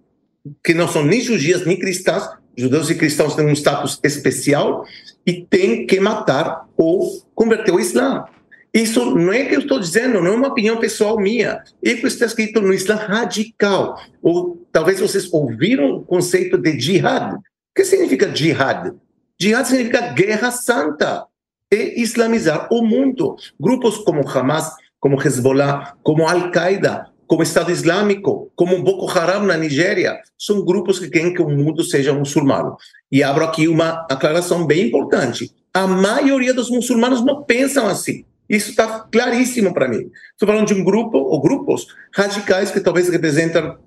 que 0.64 0.74
não 0.74 0.88
são 0.88 1.04
nem 1.04 1.22
judias 1.22 1.66
nem 1.66 1.78
cristãs. 1.78 2.30
Judeus 2.56 2.90
e 2.90 2.96
cristãos 2.96 3.36
têm 3.36 3.46
um 3.46 3.54
status 3.54 4.00
especial 4.04 4.86
e 5.26 5.46
têm 5.46 5.88
que 5.88 6.00
matar 6.00 6.68
ou 6.78 7.24
converter 7.34 7.72
ao 7.72 7.80
Islã. 7.80 8.26
Isso 8.74 9.16
não 9.16 9.34
é 9.34 9.46
que 9.46 9.56
eu 9.56 9.62
estou 9.62 9.80
dizendo, 9.80 10.22
não 10.22 10.28
é 10.28 10.36
uma 10.36 10.48
opinião 10.48 10.78
pessoal 10.78 11.18
minha. 11.18 11.64
Isso 11.82 12.08
está 12.08 12.26
escrito 12.26 12.62
no 12.62 12.74
Islã 12.74 12.96
radical. 12.96 14.02
Ou 14.22 14.61
talvez 14.72 15.00
vocês 15.00 15.32
ouviram 15.32 15.98
o 15.98 16.06
conceito 16.06 16.58
de 16.58 16.80
jihad. 16.80 17.36
O 17.36 17.40
que 17.76 17.86
significa 17.86 18.34
jihad? 18.34 18.94
Jihad 19.40 19.68
significa 19.68 20.14
guerra 20.14 20.52
santa 20.52 21.26
e 21.72 22.02
islamizar 22.02 22.68
o 22.72 22.84
mundo. 22.84 23.36
Grupos 23.60 23.98
como 23.98 24.28
Hamas, 24.28 24.72
como 25.00 25.22
Hezbollah, 25.22 25.96
como 26.04 26.28
Al-Qaeda, 26.28 27.08
como 27.26 27.44
Estado 27.44 27.72
Islâmico, 27.72 28.52
como 28.56 28.84
Boko 28.84 29.10
Haram 29.10 29.46
na 29.46 29.56
Nigéria, 29.56 30.20
são 30.38 30.66
grupos 30.66 31.00
que 31.00 31.10
querem 31.10 31.34
que 31.34 31.42
o 31.42 31.50
mundo 31.50 31.84
seja 31.84 32.14
muçulmano. 32.14 32.76
E 33.10 33.24
abro 33.24 33.46
aqui 33.46 33.70
uma 33.70 34.06
aclaração 34.12 34.68
bem 34.68 34.88
importante. 34.88 35.50
A 35.74 35.88
maioria 35.88 36.54
dos 36.54 36.70
muçulmanos 36.70 37.24
não 37.24 37.44
pensam 37.44 37.88
assim. 37.88 38.26
Isso 38.50 38.72
está 38.72 39.08
claríssimo 39.10 39.74
para 39.74 39.88
mim. 39.88 40.12
Estou 40.34 40.46
falando 40.46 40.68
de 40.68 40.74
um 40.74 40.84
grupo 40.84 41.18
ou 41.18 41.42
grupos 41.42 41.88
radicais 42.14 42.70
que 42.70 42.82
talvez 42.82 43.08
representam 43.08 43.78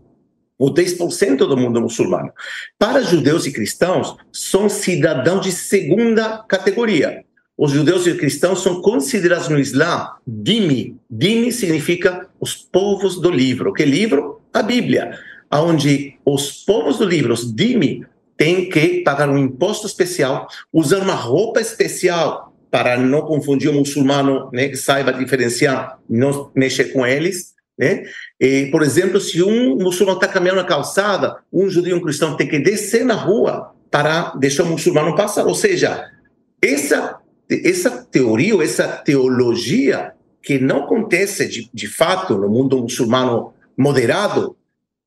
o 0.65 0.73
10% 0.73 1.36
do 1.36 1.57
mundo 1.59 1.78
muçulmano. 1.78 2.32
Para 2.78 3.03
judeus 3.03 3.45
e 3.45 3.53
cristãos, 3.53 4.16
são 4.32 4.66
cidadãos 4.70 5.43
de 5.43 5.53
segunda 5.53 6.39
categoria. 6.49 7.23
Os 7.57 7.70
judeus 7.70 8.07
e 8.07 8.15
cristãos 8.15 8.62
são 8.62 8.81
considerados 8.81 9.49
no 9.49 9.59
Islã 9.59 10.09
dimi. 10.27 10.97
Dimi 11.11 11.53
significa 11.53 12.28
os 12.41 12.55
povos 12.57 13.20
do 13.20 13.31
livro. 13.31 13.74
Que 13.74 13.85
livro? 13.85 14.41
A 14.55 14.62
Bíblia. 14.62 15.19
Onde 15.53 16.19
os 16.24 16.51
povos 16.65 16.97
do 16.97 17.05
livro, 17.05 17.35
os 17.35 17.55
dimi, 17.55 18.03
têm 18.35 18.70
que 18.70 19.03
pagar 19.03 19.28
um 19.28 19.36
imposto 19.36 19.86
especial, 19.86 20.49
usar 20.73 21.01
uma 21.01 21.15
roupa 21.15 21.61
especial, 21.61 22.55
para 22.70 22.97
não 22.97 23.20
confundir 23.20 23.70
o 23.70 23.73
muçulmano, 23.74 24.51
né, 24.53 24.69
que 24.69 24.77
saiba 24.77 25.12
diferenciar, 25.12 25.97
não 26.11 26.51
mexer 26.57 26.86
com 26.86 27.07
eles, 27.07 27.55
né? 27.78 28.05
E, 28.44 28.66
por 28.66 28.82
exemplo, 28.82 29.18
se 29.18 29.42
um 29.42 29.74
muçulmano 29.76 30.18
está 30.18 30.30
caminhando 30.30 30.58
na 30.58 30.64
calçada, 30.64 31.38
um 31.50 31.66
judeu 31.66 31.96
e 31.96 31.98
um 31.98 32.02
cristão 32.02 32.36
tem 32.36 32.46
que 32.46 32.58
descer 32.58 33.02
na 33.02 33.14
rua 33.14 33.72
para 33.90 34.34
deixar 34.36 34.64
o 34.64 34.66
muçulmano 34.66 35.16
passar. 35.16 35.46
Ou 35.46 35.54
seja, 35.54 36.10
essa 36.60 37.18
essa 37.50 37.90
teoria 37.90 38.62
essa 38.62 38.86
teologia 38.86 40.12
que 40.42 40.58
não 40.58 40.84
acontece 40.84 41.48
de, 41.48 41.70
de 41.72 41.86
fato 41.86 42.36
no 42.36 42.50
mundo 42.50 42.82
muçulmano 42.82 43.54
moderado, 43.78 44.54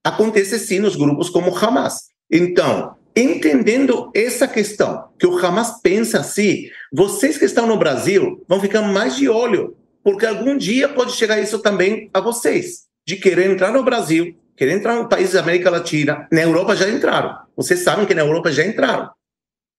acontece 0.03 0.57
sim 0.57 0.80
nos 0.80 0.95
grupos 0.95 1.30
como 1.30 1.55
Hamas. 1.55 2.09
Então, 2.31 2.95
Entendendo 3.15 4.11
essa 4.14 4.47
questão, 4.47 5.05
que 5.18 5.26
o 5.26 5.35
Hamas 5.43 5.81
pensa 5.81 6.19
assim, 6.19 6.69
vocês 6.93 7.35
que 7.35 7.45
estão 7.45 7.65
no 7.65 7.76
Brasil 7.76 8.45
vão 8.47 8.61
ficar 8.61 8.84
mais 8.84 9.15
de 9.15 9.27
olho, 9.27 9.76
porque 10.03 10.23
algum 10.23 10.55
dia 10.55 10.88
pode 10.88 11.14
chegar 11.14 11.41
isso 11.41 11.57
também 11.57 12.11
a 12.14 12.22
vocês, 12.22 12.86
de 13.08 13.16
querer 13.16 13.50
entrar 13.50 13.72
no 13.72 13.84
Brasil, 13.84 14.36
querer 14.58 14.74
entrar 14.74 14.96
no 14.96 15.08
país 15.08 15.32
da 15.32 15.40
América 15.40 15.70
Latina, 15.70 16.28
na 16.30 16.42
Europa 16.42 16.76
já 16.76 16.90
entraram. 16.90 17.38
Vocês 17.56 17.80
sabem 17.80 18.06
que 18.06 18.14
na 18.14 18.22
Europa 18.22 18.52
já 18.52 18.66
entraram, 18.66 19.10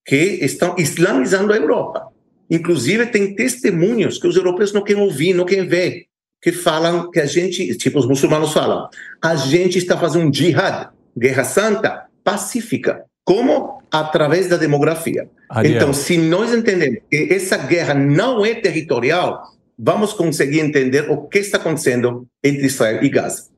que 0.06 0.16
estão 0.16 0.74
islamizando 0.78 1.52
a 1.52 1.56
Europa. 1.56 2.08
Inclusive, 2.50 3.04
tem 3.06 3.34
testemunhos 3.34 4.18
que 4.18 4.26
os 4.26 4.34
europeus 4.34 4.72
não 4.72 4.82
querem 4.82 5.02
ouvir, 5.02 5.34
não 5.34 5.44
querem 5.44 5.68
ver, 5.68 6.06
que 6.40 6.50
falam 6.52 7.10
que 7.10 7.20
a 7.20 7.26
gente, 7.26 7.76
tipo 7.76 7.98
os 7.98 8.06
muçulmanos 8.06 8.54
falam, 8.54 8.88
a 9.22 9.36
gente 9.36 9.76
está 9.76 9.98
fazendo 9.98 10.26
um 10.26 10.32
jihad, 10.32 10.88
guerra 11.16 11.44
santa, 11.44 12.06
pacífica. 12.24 13.04
Como? 13.24 13.82
Através 13.90 14.48
da 14.48 14.56
demografia. 14.56 15.28
Então, 15.64 15.92
se 15.92 16.16
nós 16.16 16.54
entendemos 16.54 17.00
que 17.10 17.28
essa 17.30 17.58
guerra 17.58 17.92
não 17.92 18.46
é 18.46 18.54
territorial, 18.54 19.42
vamos 19.78 20.12
conseguir 20.12 20.60
entender 20.60 21.10
o 21.10 21.28
que 21.28 21.38
está 21.38 21.56
acontecendo 21.56 22.26
entre 22.42 22.66
Israel 22.66 23.02
e 23.02 23.08
Gaza. 23.08 23.48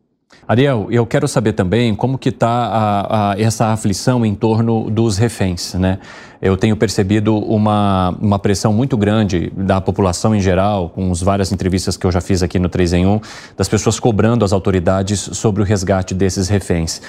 Ariel, 0.47 0.89
eu 0.91 1.07
quero 1.07 1.27
saber 1.29 1.53
também 1.53 1.95
como 1.95 2.19
que 2.19 2.29
está 2.29 3.35
essa 3.39 3.67
aflição 3.67 4.25
em 4.25 4.35
torno 4.35 4.91
dos 4.91 5.17
reféns, 5.17 5.75
né? 5.75 5.99
Eu 6.43 6.57
tenho 6.57 6.77
percebido 6.77 7.37
uma, 7.37 8.17
uma 8.21 8.39
pressão 8.39 8.73
muito 8.73 8.97
grande 8.97 9.53
da 9.55 9.81
população 9.81 10.35
em 10.35 10.41
geral, 10.41 10.89
com 10.91 11.11
as 11.11 11.21
várias 11.21 11.53
entrevistas 11.53 11.97
que 11.97 12.07
eu 12.07 12.11
já 12.11 12.21
fiz 12.21 12.43
aqui 12.43 12.59
no 12.59 12.69
3 12.69 12.95
em 12.95 13.07
1, 13.07 13.21
das 13.57 13.69
pessoas 13.69 14.01
cobrando 14.01 14.45
as 14.45 14.53
autoridades 14.53 15.21
sobre 15.21 15.63
o 15.63 15.65
resgate 15.65 16.15
desses 16.15 16.49
reféns. 16.49 17.03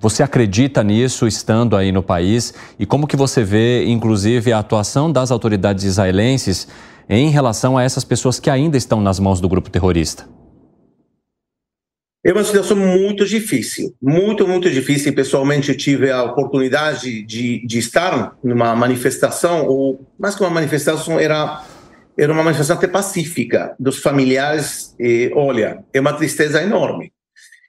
Você 0.00 0.22
acredita 0.22 0.84
nisso 0.84 1.26
estando 1.26 1.74
aí 1.74 1.90
no 1.90 2.02
país? 2.02 2.54
E 2.78 2.86
como 2.86 3.06
que 3.06 3.16
você 3.16 3.42
vê, 3.42 3.86
inclusive, 3.86 4.52
a 4.52 4.58
atuação 4.58 5.10
das 5.10 5.30
autoridades 5.30 5.84
israelenses 5.84 6.68
em 7.08 7.30
relação 7.30 7.78
a 7.78 7.82
essas 7.82 8.04
pessoas 8.04 8.40
que 8.40 8.50
ainda 8.50 8.76
estão 8.76 9.00
nas 9.00 9.18
mãos 9.18 9.40
do 9.40 9.48
grupo 9.48 9.70
terrorista? 9.70 10.28
É 12.24 12.32
uma 12.32 12.42
situação 12.42 12.76
muito 12.76 13.24
difícil, 13.24 13.94
muito, 14.02 14.48
muito 14.48 14.68
difícil. 14.68 15.14
Pessoalmente, 15.14 15.76
tive 15.76 16.10
a 16.10 16.24
oportunidade 16.24 17.22
de, 17.22 17.64
de 17.64 17.78
estar 17.78 18.36
numa 18.42 18.74
manifestação, 18.74 19.64
ou 19.66 20.04
mais 20.18 20.34
que 20.34 20.42
uma 20.42 20.50
manifestação, 20.50 21.20
era, 21.20 21.64
era 22.18 22.32
uma 22.32 22.42
manifestação 22.42 22.76
até 22.76 22.88
pacífica 22.88 23.76
dos 23.78 24.00
familiares. 24.00 24.92
E, 24.98 25.30
olha, 25.36 25.84
é 25.94 26.00
uma 26.00 26.14
tristeza 26.14 26.60
enorme. 26.60 27.12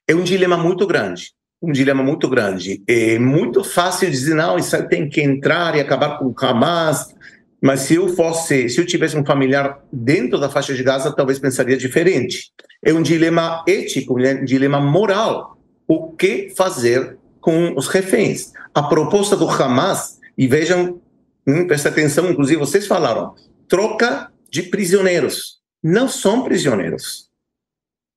É 0.08 0.16
um 0.16 0.24
dilema 0.24 0.58
muito 0.58 0.88
grande 0.88 1.38
um 1.62 1.72
dilema 1.72 2.04
muito 2.04 2.30
grande. 2.30 2.84
É 2.88 3.18
muito 3.18 3.64
fácil 3.64 4.10
dizer, 4.10 4.36
não, 4.36 4.58
isso 4.58 4.82
tem 4.88 5.10
que 5.10 5.22
entrar 5.22 5.76
e 5.76 5.80
acabar 5.80 6.18
com 6.18 6.26
o 6.26 6.36
Hamas, 6.40 7.16
mas 7.62 7.82
se 7.82 7.96
eu 7.96 8.10
fosse, 8.10 8.70
se 8.70 8.80
eu 8.80 8.86
tivesse 8.86 9.18
um 9.18 9.26
familiar 9.26 9.82
dentro 9.92 10.40
da 10.40 10.50
faixa 10.50 10.74
de 10.74 10.84
Gaza, 10.84 11.12
talvez 11.12 11.40
pensaria 11.40 11.78
diferente. 11.78 12.52
É 12.84 12.94
um 12.94 13.02
dilema 13.02 13.64
ético, 13.68 14.20
um 14.20 14.46
dilema 14.46 14.80
moral. 14.80 15.58
O 15.88 16.12
que 16.12 16.54
fazer 16.56 17.18
com 17.42 17.74
os 17.76 17.88
reféns? 17.88 18.52
A 18.74 18.84
proposta 18.84 19.36
do 19.36 19.50
Hamas, 19.50 20.20
e 20.38 20.48
vejam, 20.48 21.02
hum, 21.48 21.66
presta 21.66 21.90
atenção, 21.90 22.30
inclusive 22.30 22.60
vocês 22.60 22.86
falaram, 22.86 23.34
troca 23.68 24.32
de 24.52 24.64
prisioneiros. 24.64 25.58
Não 25.84 26.08
são 26.08 26.44
prisioneiros 26.44 27.28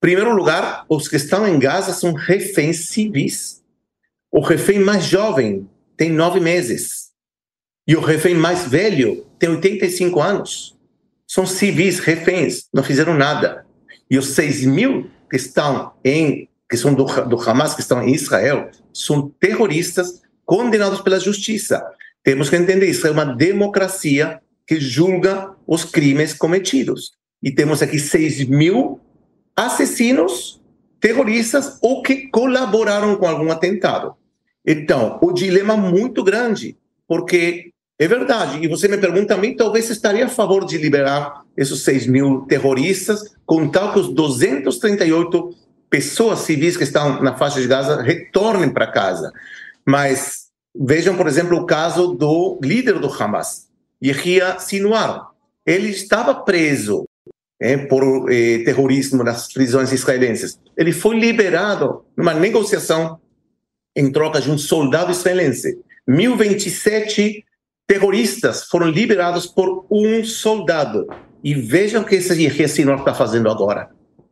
primeiro 0.00 0.34
lugar, 0.34 0.86
os 0.88 1.06
que 1.06 1.16
estão 1.16 1.46
em 1.46 1.58
Gaza 1.58 1.92
são 1.92 2.14
reféns 2.14 2.88
civis. 2.88 3.62
O 4.32 4.40
refém 4.40 4.78
mais 4.78 5.04
jovem 5.04 5.68
tem 5.96 6.10
nove 6.10 6.40
meses. 6.40 7.09
E 7.90 7.96
o 7.96 8.00
refém 8.00 8.36
mais 8.36 8.68
velho 8.68 9.26
tem 9.36 9.48
85 9.48 10.20
anos. 10.20 10.78
São 11.26 11.44
civis, 11.44 11.98
reféns, 11.98 12.68
não 12.72 12.84
fizeram 12.84 13.14
nada. 13.14 13.66
E 14.08 14.16
os 14.16 14.28
6 14.28 14.64
mil 14.64 15.10
que 15.28 15.34
estão 15.34 15.92
em, 16.04 16.48
que 16.70 16.76
são 16.76 16.94
do, 16.94 17.04
do 17.24 17.36
Hamas, 17.42 17.74
que 17.74 17.80
estão 17.80 18.00
em 18.00 18.14
Israel, 18.14 18.70
são 18.94 19.28
terroristas 19.40 20.22
condenados 20.46 21.00
pela 21.00 21.18
justiça. 21.18 21.84
Temos 22.22 22.48
que 22.48 22.54
entender 22.54 22.86
isso 22.86 23.08
é 23.08 23.10
uma 23.10 23.24
democracia 23.24 24.40
que 24.64 24.78
julga 24.78 25.52
os 25.66 25.84
crimes 25.84 26.32
cometidos. 26.32 27.14
E 27.42 27.50
temos 27.50 27.82
aqui 27.82 27.98
6 27.98 28.44
mil 28.44 29.00
assassinos, 29.56 30.62
terroristas 31.00 31.76
ou 31.82 32.02
que 32.02 32.28
colaboraram 32.28 33.16
com 33.16 33.26
algum 33.26 33.50
atentado. 33.50 34.14
Então, 34.64 35.18
o 35.20 35.32
dilema 35.32 35.74
é 35.74 35.76
muito 35.76 36.22
grande, 36.22 36.78
porque 37.08 37.72
é 38.00 38.08
verdade. 38.08 38.64
E 38.64 38.66
você 38.66 38.88
me 38.88 38.96
pergunta 38.96 39.34
a 39.34 39.36
mim, 39.36 39.54
talvez 39.54 39.90
estaria 39.90 40.24
a 40.24 40.28
favor 40.28 40.64
de 40.64 40.78
liberar 40.78 41.42
esses 41.54 41.82
6 41.82 42.06
mil 42.06 42.40
terroristas, 42.48 43.36
com 43.44 43.68
tal 43.68 43.92
que 43.92 43.98
os 43.98 44.08
238 44.14 45.54
pessoas 45.90 46.38
civis 46.38 46.78
que 46.78 46.84
estão 46.84 47.22
na 47.22 47.36
faixa 47.36 47.60
de 47.60 47.68
Gaza 47.68 48.00
retornem 48.00 48.70
para 48.70 48.90
casa. 48.90 49.30
Mas 49.84 50.46
vejam, 50.74 51.14
por 51.14 51.26
exemplo, 51.26 51.58
o 51.58 51.66
caso 51.66 52.14
do 52.14 52.58
líder 52.62 52.98
do 52.98 53.12
Hamas, 53.12 53.68
Yahya 54.02 54.58
Sinwar. 54.58 55.28
Ele 55.66 55.90
estava 55.90 56.34
preso 56.34 57.04
é, 57.60 57.76
por 57.76 58.32
eh, 58.32 58.62
terrorismo 58.64 59.22
nas 59.22 59.52
prisões 59.52 59.92
israelenses. 59.92 60.58
Ele 60.74 60.92
foi 60.92 61.20
liberado 61.20 62.02
numa 62.16 62.32
negociação 62.32 63.20
em 63.94 64.10
troca 64.10 64.40
de 64.40 64.50
um 64.50 64.56
soldado 64.56 65.12
israelense. 65.12 65.78
1027 66.08 67.44
terroristas 67.90 68.62
foram 68.66 68.88
liberados 68.88 69.46
por 69.46 69.84
um 69.90 70.22
soldado. 70.22 71.08
E 71.42 71.54
vejam 71.54 72.02
o 72.02 72.04
que 72.04 72.14
esse 72.14 72.68
Sinwar 72.68 73.00
está 73.00 73.12
fazendo 73.12 73.50
agora. 73.50 73.90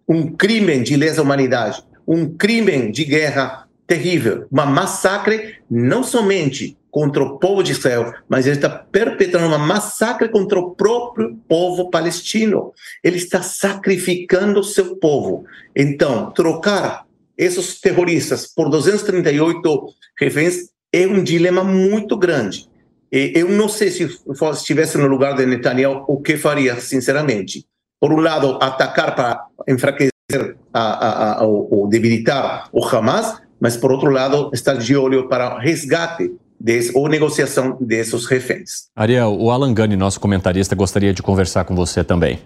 Um 0.08 0.30
crime 0.30 0.78
de 0.80 0.96
lesa 0.96 1.22
humanidade, 1.22 1.82
um 2.06 2.36
crime 2.36 2.92
de 2.92 3.04
guerra 3.04 3.66
terrível, 3.84 4.46
uma 4.48 4.64
massacre 4.64 5.56
não 5.68 6.04
somente 6.04 6.78
contra 6.88 7.20
o 7.20 7.36
povo 7.40 7.64
de 7.64 7.72
Israel, 7.72 8.14
mas 8.28 8.46
ele 8.46 8.54
está 8.54 8.68
perpetrando 8.68 9.48
uma 9.48 9.58
massacre 9.58 10.28
contra 10.28 10.56
o 10.56 10.76
próprio 10.76 11.36
povo 11.48 11.90
palestino. 11.90 12.72
Ele 13.02 13.16
está 13.16 13.42
sacrificando 13.42 14.60
o 14.60 14.64
seu 14.64 14.94
povo. 14.98 15.46
Então, 15.74 16.30
trocar 16.30 17.04
esses 17.36 17.80
terroristas 17.80 18.46
por 18.46 18.70
238 18.70 19.88
reféns 20.16 20.70
é 20.92 21.08
um 21.08 21.24
dilema 21.24 21.64
muito 21.64 22.16
grande. 22.16 22.68
Eu 23.10 23.48
não 23.48 23.68
sei 23.68 23.90
se 23.90 24.18
estivesse 24.52 24.98
no 24.98 25.06
lugar 25.06 25.34
de 25.34 25.46
Netanyahu, 25.46 26.04
o 26.06 26.20
que 26.20 26.36
faria, 26.36 26.80
sinceramente. 26.80 27.64
Por 28.00 28.12
um 28.12 28.20
lado, 28.20 28.58
atacar 28.60 29.14
para 29.14 29.44
enfraquecer 29.66 30.12
a, 30.72 30.80
a, 30.80 31.40
a, 31.40 31.42
ou 31.44 31.88
debilitar 31.88 32.68
o 32.72 32.84
Hamas, 32.84 33.40
mas 33.60 33.76
por 33.76 33.90
outro 33.90 34.10
lado, 34.10 34.50
estar 34.52 34.74
de 34.74 34.96
olho 34.96 35.28
para 35.28 35.58
resgate 35.58 36.30
des, 36.60 36.94
ou 36.94 37.08
negociação 37.08 37.76
desses 37.80 38.26
reféns. 38.26 38.88
Ariel, 38.94 39.36
o 39.38 39.50
Alan 39.50 39.72
Gani, 39.72 39.96
nosso 39.96 40.20
comentarista, 40.20 40.74
gostaria 40.74 41.12
de 41.12 41.22
conversar 41.22 41.64
com 41.64 41.74
você 41.74 42.04
também. 42.04 42.38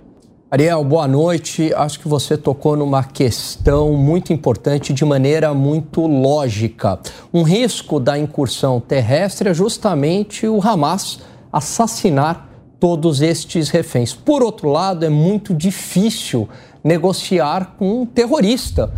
Ariel, 0.53 0.85
boa 0.85 1.09
noite. 1.09 1.73
Acho 1.73 1.99
que 1.99 2.07
você 2.07 2.37
tocou 2.37 2.77
numa 2.77 3.03
questão 3.03 3.95
muito 3.95 4.35
importante 4.35 4.93
de 4.93 5.03
maneira 5.03 5.55
muito 5.55 6.07
lógica. 6.07 7.01
Um 7.33 7.43
risco 7.43 7.99
da 7.99 8.19
incursão 8.19 8.79
terrestre 8.79 9.49
é 9.49 9.55
justamente 9.55 10.47
o 10.47 10.61
Hamas 10.61 11.21
assassinar 11.51 12.51
todos 12.79 13.23
estes 13.23 13.71
reféns. 13.71 14.13
Por 14.13 14.43
outro 14.43 14.69
lado, 14.69 15.07
é 15.07 15.09
muito 15.09 15.55
difícil 15.55 16.47
negociar 16.85 17.75
com 17.79 18.03
um 18.03 18.05
terrorista. 18.05 18.93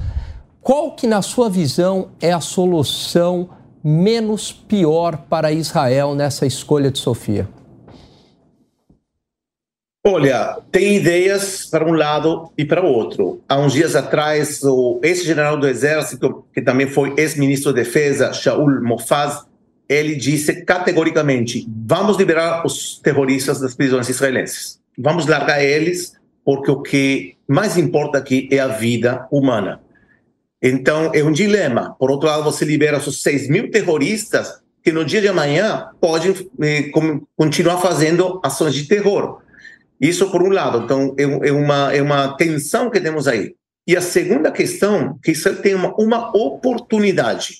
Qual 0.61 0.91
que, 0.97 1.07
na 1.07 1.23
sua 1.23 1.49
visão, 1.49 2.09
é 2.21 2.33
a 2.33 2.41
solução 2.41 3.51
menos 3.81 4.51
pior 4.53 5.19
para 5.31 5.53
Israel 5.53 6.17
nessa 6.17 6.45
escolha 6.45 6.91
de 6.91 6.99
Sofia? 6.99 7.49
Olha, 10.07 10.59
tem 10.71 10.97
ideias 10.97 11.65
para 11.65 11.83
um 11.83 11.95
lado 11.95 12.53
e 12.59 12.65
para 12.65 12.85
o 12.85 12.87
outro. 12.87 13.41
Há 13.49 13.59
uns 13.59 13.73
dias 13.73 13.97
atrás, 13.97 14.63
o 14.63 15.01
ex-general 15.03 15.57
do 15.57 15.67
Exército, 15.67 16.45
que 16.53 16.61
também 16.61 16.87
foi 16.87 17.15
ex-ministro 17.17 17.73
da 17.73 17.81
Defesa, 17.81 18.31
Shaul 18.31 18.83
Mofaz, 18.83 19.47
ele 19.89 20.15
disse 20.15 20.63
categoricamente: 20.63 21.67
vamos 21.87 22.19
liberar 22.19 22.67
os 22.67 22.99
terroristas 22.99 23.61
das 23.61 23.75
prisões 23.75 24.07
israelenses. 24.11 24.79
Vamos 24.99 25.27
largar 25.27 25.65
eles, 25.65 26.13
porque 26.45 26.71
o 26.71 26.83
que 26.83 27.37
mais 27.49 27.79
importa 27.79 28.19
aqui 28.19 28.47
é 28.53 28.59
a 28.59 28.69
vida 28.69 29.27
humana. 29.31 29.81
Então, 30.63 31.13
é 31.15 31.25
um 31.25 31.33
dilema. 31.33 31.97
Por 31.99 32.11
outro 32.11 32.29
lado, 32.29 32.45
você 32.45 32.67
libera 32.67 32.99
os 32.99 33.23
6 33.23 33.49
mil 33.49 33.71
terroristas 33.71 34.63
que 34.83 34.93
no 34.93 35.03
dia 35.03 35.23
de 35.23 35.29
amanhã 35.29 35.89
podem 35.99 36.35
eh, 36.61 36.91
continuar 37.35 37.79
fazendo 37.79 38.39
ações 38.45 38.75
de 38.75 38.85
terror. 38.87 39.43
Isso 40.01 40.31
por 40.31 40.43
um 40.43 40.51
lado. 40.51 40.83
Então, 40.85 41.15
é, 41.19 41.23
é, 41.23 41.53
uma, 41.53 41.95
é 41.95 42.03
uma 42.03 42.37
tensão 42.37 42.91
que 42.91 43.01
temos 43.01 43.29
aí. 43.29 43.55
E 43.87 43.97
a 43.97 44.01
segunda 44.01 44.51
questão, 44.51 45.19
que 45.23 45.33
isso 45.33 45.55
tem 45.57 45.75
uma, 45.75 45.95
uma 45.97 46.37
oportunidade, 46.37 47.59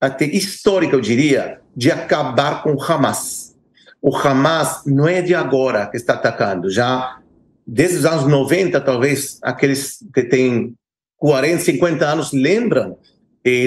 até 0.00 0.24
histórica, 0.24 0.94
eu 0.94 1.00
diria, 1.00 1.60
de 1.76 1.90
acabar 1.90 2.62
com 2.62 2.74
o 2.74 2.82
Hamas. 2.82 3.54
O 4.00 4.16
Hamas 4.16 4.82
não 4.86 5.06
é 5.08 5.20
de 5.20 5.34
agora 5.34 5.86
que 5.86 5.96
está 5.96 6.14
atacando, 6.14 6.70
já 6.70 7.18
desde 7.66 7.98
os 7.98 8.06
anos 8.06 8.26
90, 8.26 8.80
talvez, 8.80 9.38
aqueles 9.42 9.98
que 10.14 10.22
têm 10.22 10.74
40, 11.18 11.64
50 11.64 12.06
anos 12.06 12.32
lembram, 12.32 12.96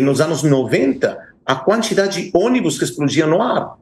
nos 0.02 0.20
anos 0.20 0.42
90, 0.42 1.18
a 1.46 1.56
quantidade 1.56 2.24
de 2.24 2.32
ônibus 2.34 2.78
que 2.80 2.84
explodiam 2.84 3.30
no 3.30 3.42
ar. 3.42 3.78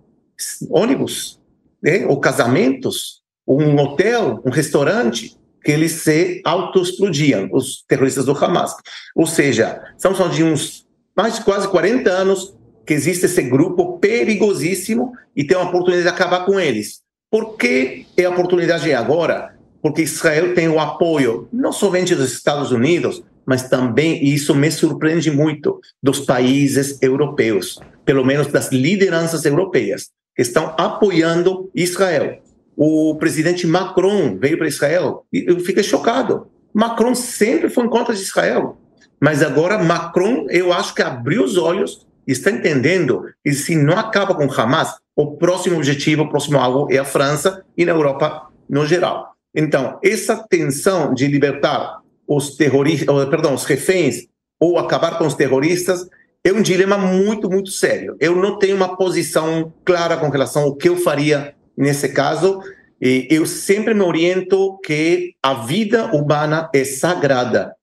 Ônibus, 0.70 1.40
né? 1.82 2.06
ou 2.06 2.20
casamentos, 2.20 3.19
um 3.58 3.76
hotel, 3.80 4.42
um 4.46 4.52
restaurante, 4.52 5.36
que 5.64 5.72
eles 5.72 5.94
se 5.94 6.42
autoexplodiam, 6.46 7.50
os 7.52 7.84
terroristas 7.88 8.26
do 8.26 8.32
Hamas. 8.32 8.76
Ou 9.16 9.26
seja, 9.26 9.82
estamos 9.98 10.18
falando 10.18 10.36
de 10.36 10.44
uns 10.44 10.88
mais 11.16 11.36
de 11.36 11.44
quase 11.44 11.68
40 11.68 12.10
anos 12.10 12.56
que 12.86 12.94
existe 12.94 13.26
esse 13.26 13.42
grupo 13.44 14.00
perigosíssimo 14.00 15.14
e 15.36 15.44
tem 15.44 15.58
uma 15.58 15.68
oportunidade 15.68 16.04
de 16.04 16.14
acabar 16.14 16.46
com 16.46 16.60
eles. 16.60 17.02
Por 17.30 17.58
que 17.58 18.06
é 18.16 18.26
a 18.26 18.30
oportunidade 18.30 18.92
agora? 18.94 19.56
Porque 19.82 20.02
Israel 20.02 20.54
tem 20.56 20.68
o 20.68 20.80
apoio 20.80 21.48
não 21.52 21.72
somente 21.72 22.16
dos 22.16 22.32
Estados 22.32 22.72
Unidos, 22.72 23.24
mas 23.46 23.68
também, 23.68 24.24
e 24.24 24.34
isso 24.34 24.56
me 24.56 24.72
surpreende 24.72 25.32
muito, 25.32 25.80
dos 26.02 26.22
países 26.22 27.02
europeus, 27.02 27.80
pelo 28.06 28.26
menos 28.26 28.48
das 28.48 28.72
lideranças 28.72 29.46
europeias, 29.46 30.10
que 30.36 30.42
estão 30.42 30.74
apoiando 30.78 31.70
Israel. 31.76 32.42
O 32.82 33.14
presidente 33.16 33.68
Macron 33.68 34.38
veio 34.38 34.58
para 34.58 34.66
Israel 34.66 35.26
e 35.34 35.44
eu 35.46 35.60
fiquei 35.60 35.84
chocado. 35.84 36.48
Macron 36.74 37.14
sempre 37.14 37.70
foi 37.70 37.84
em 37.84 37.90
contra 37.90 38.16
de 38.16 38.22
Israel, 38.22 38.78
mas 39.20 39.44
agora 39.44 39.84
Macron, 39.84 40.46
eu 40.50 40.72
acho 40.72 40.96
que 40.96 41.02
abriu 41.02 41.44
os 41.44 41.58
olhos 41.58 42.08
e 42.26 42.32
está 42.32 42.50
entendendo 42.50 43.26
que 43.44 43.52
se 43.52 43.76
não 43.76 44.00
acaba 44.00 44.34
com 44.34 44.50
Hamas, 44.50 44.96
o 45.14 45.36
próximo 45.36 45.76
objetivo, 45.76 46.24
o 46.24 46.30
próximo 46.30 46.58
alvo 46.58 46.88
é 46.90 46.98
a 46.98 47.04
França 47.04 47.66
e 47.76 47.84
na 47.84 47.92
Europa 47.92 48.48
no 48.70 48.86
geral. 48.86 49.34
Então, 49.54 50.00
essa 50.02 50.38
tensão 50.38 51.14
de 51.14 51.28
libertar 51.28 52.00
os 52.26 52.56
terroristas, 52.56 53.26
perdão, 53.26 53.56
os 53.56 53.66
reféns 53.66 54.26
ou 54.58 54.80
acabar 54.80 55.18
com 55.18 55.28
os 55.28 55.34
terroristas 55.34 56.08
é 56.46 56.54
um 56.54 56.62
dilema 56.62 56.98
muito, 56.98 57.50
muito 57.50 57.72
sério. 57.72 58.16
Eu 58.22 58.38
não 58.38 58.58
tenho 58.58 58.78
uma 58.78 58.96
posição 58.96 59.74
clara 59.84 60.16
com 60.16 60.30
relação 60.30 60.64
ao 60.64 60.76
que 60.78 60.88
eu 60.88 60.96
faria 60.96 61.54
nesse 61.80 62.10
caso. 62.10 62.62
Eu 63.02 63.46
sempre 63.46 63.94
me 63.94 64.02
oriento 64.02 64.78
que 64.84 65.34
a 65.42 65.54
vida 65.54 66.08
humana 66.14 66.70
é 66.76 66.84
sagrada, 66.84 67.74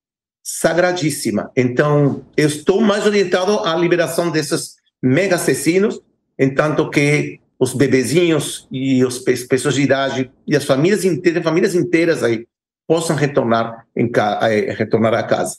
sagradíssima. 0.43 1.51
Então, 1.57 2.23
eu 2.37 2.47
estou 2.47 2.83
mais 2.83 3.07
orientado 3.07 3.61
à 3.61 3.75
liberação 3.75 4.31
desses 4.31 4.75
mega 5.03 5.37
assassinos, 5.37 5.99
enquanto 6.39 6.91
que 6.91 7.41
os 7.59 7.73
bebezinhos 7.73 8.69
e 8.71 9.03
as 9.03 9.19
pessoas 9.19 9.75
de 9.75 9.83
idade 9.83 10.31
e 10.47 10.55
as 10.55 10.67
famílias 10.67 11.03
inteiras, 11.03 11.43
famílias 11.43 11.75
inteiras 11.75 12.23
aí 12.23 12.47
possam 12.87 13.17
retornar, 13.17 13.87
em, 13.97 14.11
eh, 14.43 14.75
retornar 14.75 15.15
a 15.15 15.23
casa. 15.23 15.57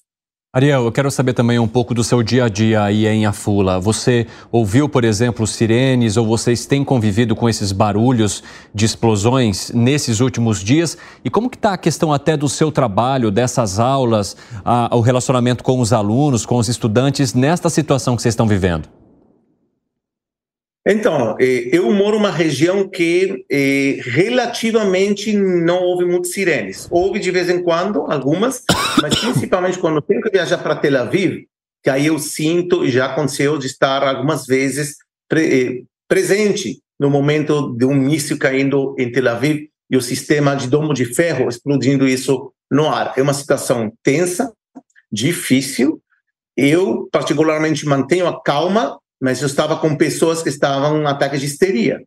Ariel, 0.57 0.85
eu 0.85 0.91
quero 0.91 1.11
saber 1.11 1.33
também 1.33 1.59
um 1.59 1.67
pouco 1.67 1.93
do 1.93 2.03
seu 2.03 2.23
dia 2.23 2.45
a 2.45 2.49
dia 2.49 2.81
aí 2.81 3.05
em 3.05 3.27
Afula. 3.27 3.79
Você 3.79 4.25
ouviu, 4.51 4.89
por 4.89 5.03
exemplo, 5.03 5.45
sirenes 5.45 6.17
ou 6.17 6.25
vocês 6.25 6.65
têm 6.65 6.83
convivido 6.83 7.35
com 7.35 7.47
esses 7.47 7.71
barulhos 7.71 8.41
de 8.73 8.83
explosões 8.83 9.71
nesses 9.71 10.19
últimos 10.19 10.63
dias? 10.63 10.97
E 11.23 11.29
como 11.29 11.47
que 11.47 11.57
está 11.57 11.73
a 11.73 11.77
questão 11.77 12.11
até 12.11 12.35
do 12.35 12.49
seu 12.49 12.71
trabalho, 12.71 13.29
dessas 13.29 13.77
aulas, 13.77 14.35
a, 14.65 14.89
o 14.95 14.99
relacionamento 14.99 15.63
com 15.63 15.79
os 15.79 15.93
alunos, 15.93 16.43
com 16.43 16.57
os 16.57 16.67
estudantes, 16.67 17.35
nesta 17.35 17.69
situação 17.69 18.15
que 18.15 18.23
vocês 18.23 18.33
estão 18.33 18.47
vivendo? 18.47 18.89
Então, 20.89 21.35
eh, 21.37 21.67
eu 21.73 21.91
moro 21.91 22.17
numa 22.17 22.31
região 22.31 22.87
que 22.87 23.43
eh, 23.51 23.99
relativamente 24.03 25.35
não 25.35 25.83
houve 25.83 26.05
muitas 26.05 26.31
sirenes. 26.31 26.87
Houve 26.89 27.19
de 27.19 27.29
vez 27.29 27.49
em 27.49 27.61
quando, 27.61 28.09
algumas, 28.09 28.63
mas 29.01 29.19
principalmente 29.19 29.77
quando 29.79 29.97
eu 29.97 30.01
tenho 30.01 30.21
que 30.21 30.29
viajar 30.29 30.59
para 30.59 30.77
Tel 30.77 31.01
Aviv, 31.01 31.43
que 31.83 31.89
aí 31.89 32.05
eu 32.05 32.17
sinto, 32.17 32.85
e 32.85 32.89
já 32.89 33.07
aconteceu 33.07 33.57
de 33.57 33.67
estar 33.67 34.01
algumas 34.01 34.45
vezes 34.45 34.95
pre, 35.27 35.85
presente 36.07 36.79
no 36.97 37.09
momento 37.09 37.75
de 37.75 37.83
um 37.83 37.93
míssil 37.93 38.39
caindo 38.39 38.95
em 38.97 39.11
Tel 39.11 39.27
Aviv 39.27 39.67
e 39.91 39.97
o 39.97 40.01
sistema 40.01 40.55
de 40.55 40.69
domo 40.69 40.93
de 40.93 41.03
ferro 41.03 41.49
explodindo 41.49 42.07
isso 42.07 42.53
no 42.71 42.87
ar. 42.87 43.13
É 43.17 43.21
uma 43.21 43.33
situação 43.33 43.91
tensa, 44.01 44.53
difícil. 45.11 46.01
Eu, 46.55 47.09
particularmente, 47.11 47.85
mantenho 47.85 48.25
a 48.25 48.41
calma, 48.41 48.97
mas 49.21 49.41
eu 49.41 49.47
estava 49.47 49.77
com 49.77 49.95
pessoas 49.95 50.41
que 50.41 50.49
estavam 50.49 51.01
em 51.01 51.05
ataque 51.05 51.37
de 51.37 51.45
histeria. 51.45 52.01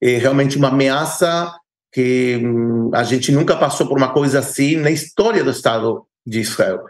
Realmente 0.00 0.56
uma 0.56 0.68
ameaça 0.68 1.52
que 1.92 2.40
hum, 2.42 2.90
a 2.94 3.04
gente 3.04 3.30
nunca 3.30 3.56
passou 3.56 3.86
por 3.86 3.96
uma 3.96 4.12
coisa 4.12 4.38
assim 4.38 4.76
na 4.76 4.90
história 4.90 5.44
do 5.44 5.50
Estado 5.50 6.04
de 6.26 6.40
Israel. 6.40 6.82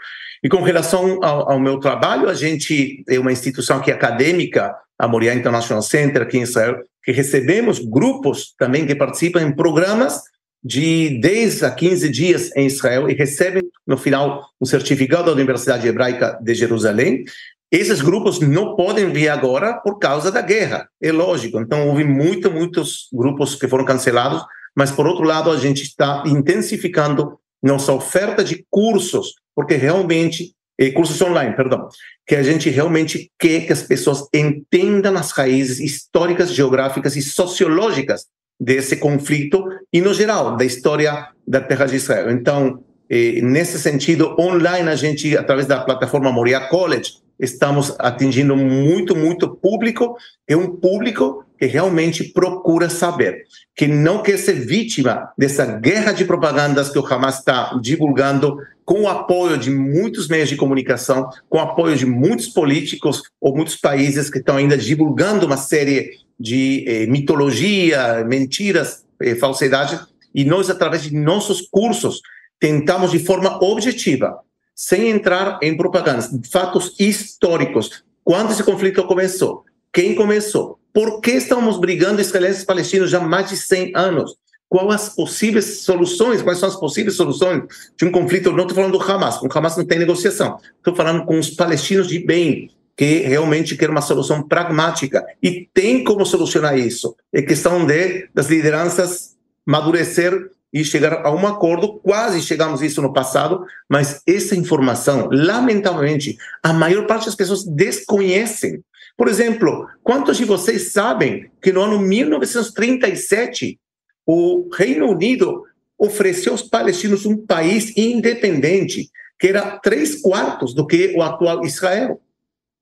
E 0.42 0.48
com 0.48 0.62
relação 0.62 1.22
ao, 1.22 1.52
ao 1.52 1.60
meu 1.60 1.78
trabalho, 1.78 2.28
a 2.28 2.34
gente 2.34 3.04
é 3.08 3.18
uma 3.18 3.32
instituição 3.32 3.78
aqui 3.78 3.90
acadêmica, 3.90 4.74
a 4.98 5.08
Moriá 5.08 5.34
International 5.34 5.82
Center 5.82 6.22
aqui 6.22 6.38
em 6.38 6.42
Israel, 6.42 6.82
que 7.04 7.12
recebemos 7.12 7.78
grupos 7.78 8.54
também 8.58 8.86
que 8.86 8.94
participam 8.94 9.42
em 9.42 9.54
programas 9.54 10.20
de 10.64 11.20
10 11.20 11.64
a 11.64 11.70
15 11.72 12.08
dias 12.08 12.56
em 12.56 12.66
Israel 12.66 13.10
e 13.10 13.14
recebem 13.14 13.62
no 13.84 13.96
final 13.96 14.48
um 14.60 14.66
certificado 14.66 15.24
da 15.24 15.32
Universidade 15.32 15.88
Hebraica 15.88 16.38
de 16.40 16.54
Jerusalém. 16.54 17.24
Esses 17.72 18.02
grupos 18.02 18.38
não 18.38 18.76
podem 18.76 19.10
vir 19.10 19.30
agora 19.30 19.72
por 19.72 19.98
causa 19.98 20.30
da 20.30 20.42
guerra, 20.42 20.90
é 21.02 21.10
lógico. 21.10 21.58
Então 21.58 21.88
houve 21.88 22.04
muito, 22.04 22.50
muitos 22.50 23.08
grupos 23.10 23.54
que 23.54 23.66
foram 23.66 23.86
cancelados, 23.86 24.44
mas 24.76 24.90
por 24.90 25.06
outro 25.06 25.24
lado 25.24 25.50
a 25.50 25.56
gente 25.56 25.82
está 25.82 26.22
intensificando 26.26 27.38
nossa 27.62 27.90
oferta 27.90 28.44
de 28.44 28.66
cursos, 28.68 29.32
porque 29.54 29.74
realmente 29.74 30.54
eh, 30.78 30.90
cursos 30.90 31.22
online, 31.22 31.56
perdão, 31.56 31.88
que 32.26 32.34
a 32.34 32.42
gente 32.42 32.68
realmente 32.68 33.30
quer 33.38 33.66
que 33.66 33.72
as 33.72 33.82
pessoas 33.82 34.26
entendam 34.34 35.16
as 35.16 35.30
raízes 35.30 35.80
históricas, 35.80 36.52
geográficas 36.52 37.16
e 37.16 37.22
sociológicas 37.22 38.26
desse 38.60 38.96
conflito 38.96 39.64
e, 39.90 40.02
no 40.02 40.12
geral, 40.12 40.58
da 40.58 40.64
história 40.64 41.28
da 41.48 41.60
Terra 41.60 41.86
de 41.86 41.96
Israel. 41.96 42.30
Então, 42.30 42.84
eh, 43.08 43.40
nesse 43.40 43.78
sentido, 43.78 44.36
online, 44.38 44.90
a 44.90 44.96
gente, 44.96 45.34
através 45.38 45.66
da 45.66 45.80
plataforma 45.80 46.30
Moriah 46.30 46.68
College, 46.68 47.21
estamos 47.38 47.94
atingindo 47.98 48.56
muito, 48.56 49.16
muito 49.16 49.48
público, 49.48 50.16
é 50.46 50.56
um 50.56 50.76
público 50.76 51.44
que 51.58 51.66
realmente 51.66 52.24
procura 52.24 52.90
saber, 52.90 53.44
que 53.76 53.86
não 53.86 54.22
quer 54.22 54.36
ser 54.38 54.54
vítima 54.54 55.30
dessa 55.38 55.64
guerra 55.64 56.12
de 56.12 56.24
propagandas 56.24 56.90
que 56.90 56.98
o 56.98 57.06
Hamas 57.06 57.38
está 57.38 57.78
divulgando 57.80 58.58
com 58.84 59.02
o 59.02 59.08
apoio 59.08 59.56
de 59.56 59.70
muitos 59.70 60.28
meios 60.28 60.48
de 60.48 60.56
comunicação, 60.56 61.30
com 61.48 61.58
o 61.58 61.60
apoio 61.60 61.96
de 61.96 62.04
muitos 62.04 62.48
políticos 62.48 63.22
ou 63.40 63.54
muitos 63.54 63.76
países 63.76 64.28
que 64.28 64.38
estão 64.38 64.56
ainda 64.56 64.76
divulgando 64.76 65.46
uma 65.46 65.56
série 65.56 66.10
de 66.38 66.84
eh, 66.88 67.06
mitologia, 67.06 68.24
mentiras, 68.24 69.04
eh, 69.20 69.36
falsidades, 69.36 70.00
e 70.34 70.44
nós, 70.44 70.68
através 70.68 71.02
de 71.02 71.14
nossos 71.14 71.60
cursos, 71.70 72.20
tentamos 72.58 73.10
de 73.10 73.18
forma 73.18 73.62
objetiva, 73.62 74.40
sem 74.74 75.08
entrar 75.08 75.58
em 75.62 75.76
propagandas, 75.76 76.30
fatos 76.50 76.94
históricos. 76.98 78.02
Quando 78.24 78.52
esse 78.52 78.62
conflito 78.62 79.04
começou? 79.04 79.64
Quem 79.92 80.14
começou? 80.14 80.78
Por 80.92 81.20
que 81.20 81.32
estamos 81.32 81.78
brigando 81.78 82.20
israelenses 82.20 82.62
e 82.62 82.66
palestinos 82.66 83.10
já 83.10 83.18
há 83.18 83.22
mais 83.26 83.48
de 83.48 83.56
100 83.56 83.92
anos? 83.94 84.36
Quais 84.68 84.94
as 84.94 85.14
possíveis 85.14 85.82
soluções? 85.82 86.40
Quais 86.40 86.58
são 86.58 86.68
as 86.68 86.76
possíveis 86.76 87.14
soluções 87.14 87.64
de 87.96 88.04
um 88.06 88.10
conflito? 88.10 88.48
Eu 88.48 88.52
não 88.52 88.62
estou 88.62 88.76
falando 88.76 88.98
do 88.98 89.02
Hamas, 89.02 89.36
com 89.36 89.46
o 89.46 89.50
Hamas 89.54 89.76
não 89.76 89.84
tem 89.84 89.98
negociação. 89.98 90.58
Estou 90.78 90.94
falando 90.94 91.26
com 91.26 91.38
os 91.38 91.50
palestinos 91.50 92.08
de 92.08 92.18
bem, 92.18 92.70
que 92.96 93.18
realmente 93.18 93.76
quer 93.76 93.90
uma 93.90 94.00
solução 94.00 94.42
pragmática 94.42 95.24
e 95.42 95.68
tem 95.74 96.02
como 96.02 96.24
solucionar 96.24 96.78
isso. 96.78 97.14
É 97.32 97.42
questão 97.42 97.84
de 97.84 98.28
das 98.34 98.48
lideranças 98.48 99.36
madurecer 99.66 100.50
e 100.72 100.84
chegar 100.84 101.24
a 101.24 101.30
um 101.30 101.46
acordo. 101.46 101.98
Quase 102.00 102.40
chegamos 102.40 102.80
a 102.80 102.86
isso 102.86 103.02
no 103.02 103.12
passado, 103.12 103.64
mas 103.88 104.22
essa 104.26 104.56
informação, 104.56 105.28
lamentavelmente, 105.30 106.36
a 106.62 106.72
maior 106.72 107.06
parte 107.06 107.26
das 107.26 107.34
pessoas 107.34 107.64
desconhecem. 107.64 108.82
Por 109.16 109.28
exemplo, 109.28 109.86
quantos 110.02 110.38
de 110.38 110.44
vocês 110.44 110.92
sabem 110.92 111.50
que 111.60 111.72
no 111.72 111.82
ano 111.82 111.98
1937 111.98 113.78
o 114.26 114.68
Reino 114.72 115.10
Unido 115.10 115.64
ofereceu 115.98 116.52
aos 116.52 116.62
palestinos 116.62 117.26
um 117.26 117.36
país 117.36 117.96
independente, 117.96 119.10
que 119.38 119.48
era 119.48 119.78
três 119.78 120.20
quartos 120.20 120.74
do 120.74 120.86
que 120.86 121.14
o 121.16 121.22
atual 121.22 121.64
Israel? 121.66 122.20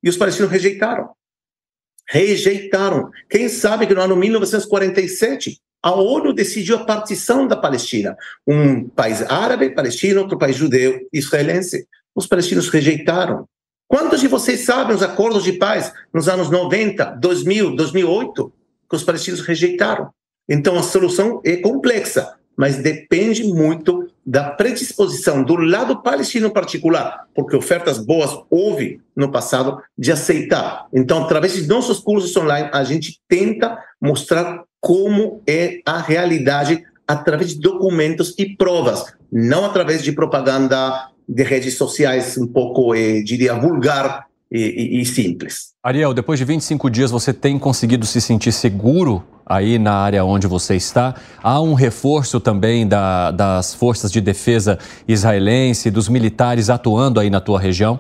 E 0.03 0.09
os 0.09 0.17
palestinos 0.17 0.51
rejeitaram. 0.51 1.11
Rejeitaram. 2.09 3.11
Quem 3.29 3.49
sabe 3.49 3.87
que 3.87 3.95
no 3.95 4.01
ano 4.01 4.17
1947 4.17 5.61
a 5.83 5.93
ONU 5.93 6.33
decidiu 6.33 6.77
a 6.77 6.85
partição 6.85 7.47
da 7.47 7.57
Palestina. 7.57 8.17
Um 8.47 8.89
país 8.89 9.23
árabe, 9.23 9.71
palestino, 9.71 10.21
outro 10.21 10.39
país 10.39 10.57
judeu, 10.57 11.01
israelense. 11.13 11.87
Os 12.15 12.27
palestinos 12.27 12.69
rejeitaram. 12.69 13.47
Quantos 13.89 14.21
de 14.21 14.29
vocês 14.29 14.61
sabem 14.61 14.95
os 14.95 15.03
acordos 15.03 15.43
de 15.43 15.55
paz 15.55 15.93
nos 16.13 16.29
anos 16.29 16.51
90, 16.51 17.17
2000, 17.21 17.75
2008, 17.75 18.53
que 18.89 18.97
os 18.97 19.03
palestinos 19.03 19.41
rejeitaram? 19.41 20.11
Então 20.49 20.79
a 20.79 20.83
solução 20.83 21.41
é 21.45 21.57
complexa, 21.57 22.35
mas 22.57 22.77
depende 22.77 23.45
muito 23.45 24.09
da 24.25 24.51
predisposição 24.51 25.43
do 25.43 25.57
lado 25.57 26.03
palestino 26.03 26.51
particular, 26.51 27.27
porque 27.35 27.57
ofertas 27.57 27.99
boas 27.99 28.31
houve 28.51 29.01
no 29.17 29.33
passado 29.33 29.81
de 29.97 30.13
aceitar. 30.13 30.87
Então, 30.93 31.25
através 31.25 31.55
de 31.55 31.67
nossos 31.67 31.99
cursos 31.99 32.37
online, 32.37 32.69
a 32.73 32.85
gente 32.85 33.21
tenta 33.27 33.79
mostrar 34.01 34.63
como 34.81 35.43
é 35.47 35.81
a 35.85 36.01
realidade 36.01 36.83
através 37.07 37.55
de 37.55 37.61
documentos 37.61 38.35
e 38.39 38.57
provas, 38.57 39.05
não 39.31 39.65
através 39.65 40.03
de 40.03 40.13
propaganda 40.13 41.09
de 41.29 41.43
redes 41.43 41.77
sociais 41.77 42.37
um 42.39 42.47
pouco, 42.47 42.95
eh, 42.95 43.21
diria, 43.23 43.55
vulgar 43.55 44.27
e, 44.51 44.61
e, 44.61 45.01
e 45.01 45.05
simples. 45.05 45.71
Ariel, 45.83 46.13
depois 46.13 46.39
de 46.39 46.45
25 46.45 46.91
dias, 46.91 47.11
você 47.11 47.33
tem 47.33 47.59
conseguido 47.59 48.07
se 48.07 48.21
sentir 48.21 48.53
seguro 48.53 49.25
aí 49.47 49.79
na 49.79 49.95
área 49.95 50.25
onde 50.25 50.47
você 50.47 50.77
está? 50.77 51.15
Há 51.43 51.61
um 51.61 51.75
reforço 51.75 52.39
também 52.39 52.87
da, 52.87 53.31
das 53.31 53.75
forças 53.75 54.11
de 54.11 54.21
defesa 54.21 54.79
israelense, 55.09 55.91
dos 55.91 56.09
militares 56.09 56.71
atuando 56.71 57.19
aí 57.19 57.29
na 57.31 57.41
tua 57.41 57.59
região? 57.59 57.99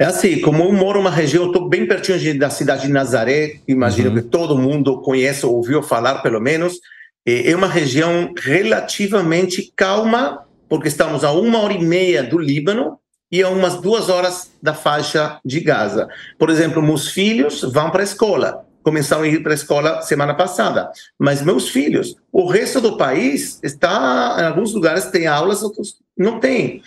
É 0.00 0.04
assim, 0.04 0.40
como 0.40 0.62
eu 0.62 0.72
moro 0.72 0.98
numa 0.98 1.10
região, 1.10 1.46
estou 1.46 1.68
bem 1.68 1.84
pertinho 1.84 2.18
de, 2.20 2.34
da 2.34 2.50
cidade 2.50 2.86
de 2.86 2.92
Nazaré, 2.92 3.56
imagino 3.66 4.10
uhum. 4.10 4.16
que 4.16 4.22
todo 4.22 4.56
mundo 4.56 5.00
conhece 5.00 5.44
ou 5.44 5.56
ouviu 5.56 5.82
falar, 5.82 6.22
pelo 6.22 6.40
menos. 6.40 6.78
É 7.26 7.54
uma 7.54 7.66
região 7.66 8.32
relativamente 8.38 9.72
calma, 9.76 10.46
porque 10.68 10.88
estamos 10.88 11.24
a 11.24 11.32
uma 11.32 11.58
hora 11.58 11.74
e 11.74 11.84
meia 11.84 12.22
do 12.22 12.38
Líbano 12.38 12.98
e 13.30 13.42
a 13.42 13.48
umas 13.48 13.80
duas 13.80 14.08
horas 14.08 14.50
da 14.62 14.72
faixa 14.72 15.40
de 15.44 15.60
Gaza. 15.60 16.08
Por 16.38 16.48
exemplo, 16.48 16.80
meus 16.80 17.08
filhos 17.08 17.60
vão 17.62 17.90
para 17.90 18.00
a 18.00 18.04
escola, 18.04 18.64
começaram 18.82 19.24
a 19.24 19.28
ir 19.28 19.42
para 19.42 19.52
a 19.52 19.54
escola 19.54 20.00
semana 20.02 20.32
passada, 20.32 20.90
mas 21.18 21.42
meus 21.42 21.68
filhos, 21.68 22.16
o 22.32 22.48
resto 22.48 22.80
do 22.80 22.96
país 22.96 23.58
está, 23.62 24.36
em 24.38 24.44
alguns 24.44 24.72
lugares 24.72 25.06
tem 25.06 25.26
aulas, 25.26 25.62
outros 25.62 25.96
não 26.16 26.40
tem. 26.40 26.82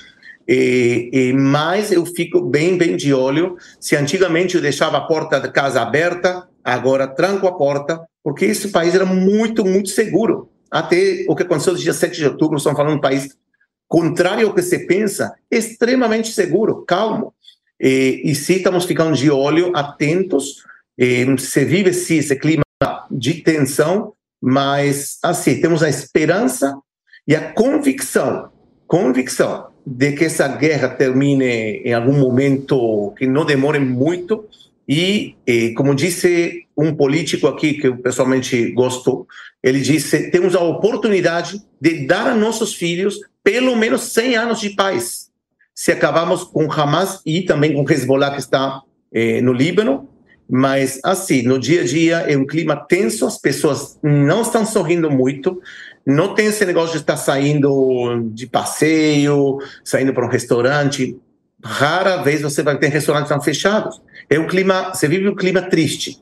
E, 0.53 1.09
e, 1.13 1.33
mas 1.33 1.93
eu 1.93 2.05
fico 2.05 2.41
bem, 2.41 2.77
bem 2.77 2.97
de 2.97 3.13
olho. 3.13 3.55
Se 3.79 3.95
antigamente 3.95 4.55
eu 4.55 4.61
deixava 4.61 4.97
a 4.97 5.07
porta 5.07 5.39
da 5.39 5.47
casa 5.47 5.81
aberta, 5.81 6.45
agora 6.61 7.07
tranco 7.07 7.47
a 7.47 7.53
porta, 7.53 8.05
porque 8.21 8.43
esse 8.43 8.67
país 8.67 8.93
era 8.93 9.05
muito, 9.05 9.63
muito 9.63 9.87
seguro. 9.87 10.49
Até 10.69 11.23
o 11.29 11.37
que 11.37 11.43
aconteceu 11.43 11.71
no 11.71 11.79
dia 11.79 11.93
7 11.93 12.17
de 12.17 12.25
outubro, 12.27 12.57
estamos 12.57 12.77
falando 12.77 12.97
um 12.97 12.99
país 12.99 13.29
contrário 13.87 14.45
ao 14.45 14.53
que 14.53 14.61
se 14.61 14.85
pensa, 14.85 15.33
extremamente 15.49 16.33
seguro, 16.33 16.83
calmo. 16.85 17.33
E, 17.79 18.21
e 18.25 18.35
sim, 18.35 18.55
estamos 18.55 18.83
ficando 18.83 19.15
de 19.15 19.31
olho, 19.31 19.71
atentos. 19.73 20.65
E, 20.97 21.25
se 21.39 21.63
vive 21.63 21.93
sim 21.93 22.17
esse 22.17 22.35
clima 22.35 22.63
de 23.09 23.35
tensão, 23.35 24.11
mas 24.41 25.17
assim, 25.23 25.61
temos 25.61 25.81
a 25.81 25.87
esperança 25.87 26.77
e 27.25 27.37
a 27.37 27.53
convicção, 27.53 28.51
convicção 28.85 29.70
de 29.85 30.11
que 30.13 30.25
essa 30.25 30.47
guerra 30.47 30.89
termine 30.89 31.81
em 31.83 31.93
algum 31.93 32.13
momento 32.13 33.13
que 33.17 33.25
não 33.25 33.45
demore 33.45 33.79
muito 33.79 34.45
e, 34.87 35.35
e, 35.47 35.73
como 35.73 35.95
disse 35.95 36.65
um 36.77 36.93
político 36.93 37.47
aqui 37.47 37.75
que 37.75 37.87
eu 37.87 37.97
pessoalmente 37.97 38.71
gosto, 38.71 39.27
ele 39.63 39.79
disse: 39.79 40.29
temos 40.31 40.55
a 40.55 40.61
oportunidade 40.61 41.61
de 41.79 42.05
dar 42.05 42.27
a 42.27 42.35
nossos 42.35 42.73
filhos 42.73 43.19
pelo 43.43 43.75
menos 43.75 44.01
100 44.13 44.35
anos 44.35 44.59
de 44.59 44.71
paz. 44.71 45.29
Se 45.73 45.91
acabamos 45.91 46.43
com 46.43 46.71
Hamas 46.71 47.21
e 47.25 47.41
também 47.41 47.73
com 47.73 47.89
Hezbollah, 47.89 48.31
que 48.31 48.39
está 48.39 48.81
eh, 49.13 49.41
no 49.41 49.53
Líbano, 49.53 50.09
mas 50.49 50.99
assim, 51.03 51.43
no 51.43 51.57
dia 51.57 51.81
a 51.81 51.85
dia 51.85 52.17
é 52.27 52.37
um 52.37 52.45
clima 52.45 52.75
tenso, 52.75 53.25
as 53.25 53.39
pessoas 53.39 53.97
não 54.03 54.41
estão 54.41 54.65
sorrindo 54.65 55.09
muito, 55.09 55.61
não 56.05 56.33
tem 56.33 56.47
esse 56.47 56.65
negócio 56.65 56.93
de 56.93 56.97
estar 57.01 57.17
saindo 57.17 58.29
de 58.33 58.47
passeio, 58.47 59.59
saindo 59.83 60.13
para 60.13 60.25
um 60.25 60.29
restaurante. 60.29 61.17
rara 61.63 62.23
vez 62.23 62.41
você 62.41 62.63
vai 62.63 62.77
ter 62.77 62.87
restaurantes 62.87 63.29
tão 63.29 63.41
fechados. 63.41 64.01
É 64.29 64.39
um 64.39 64.47
clima, 64.47 64.93
você 64.93 65.07
vive 65.07 65.29
um 65.29 65.35
clima 65.35 65.61
triste, 65.61 66.19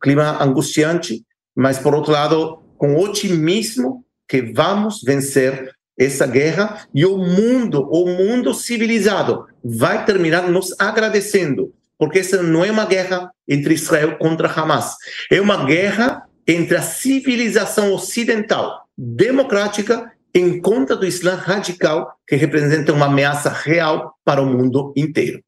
clima 0.00 0.42
angustiante, 0.42 1.24
mas 1.54 1.78
por 1.78 1.94
outro 1.94 2.12
lado, 2.12 2.58
com 2.76 2.96
otimismo 2.96 4.04
que 4.28 4.42
vamos 4.42 5.02
vencer 5.02 5.70
essa 5.98 6.26
guerra 6.26 6.86
e 6.94 7.04
o 7.04 7.18
mundo, 7.18 7.86
o 7.90 8.08
mundo 8.08 8.54
civilizado 8.54 9.46
vai 9.62 10.04
terminar 10.04 10.48
nos 10.48 10.74
agradecendo, 10.80 11.74
porque 11.98 12.20
essa 12.20 12.42
não 12.42 12.64
é 12.64 12.70
uma 12.70 12.86
guerra 12.86 13.30
entre 13.46 13.74
Israel 13.74 14.16
contra 14.16 14.50
Hamas, 14.50 14.96
é 15.30 15.40
uma 15.40 15.64
guerra 15.64 16.22
entre 16.46 16.76
a 16.76 16.82
civilização 16.82 17.92
ocidental 17.92 18.88
democrática 19.02 20.12
em 20.34 20.60
conta 20.60 20.94
do 20.94 21.06
Islã 21.06 21.34
radical, 21.34 22.12
que 22.28 22.36
representa 22.36 22.92
uma 22.92 23.06
ameaça 23.06 23.48
real 23.48 24.12
para 24.22 24.42
o 24.42 24.46
mundo 24.46 24.92
inteiro. 24.94 25.40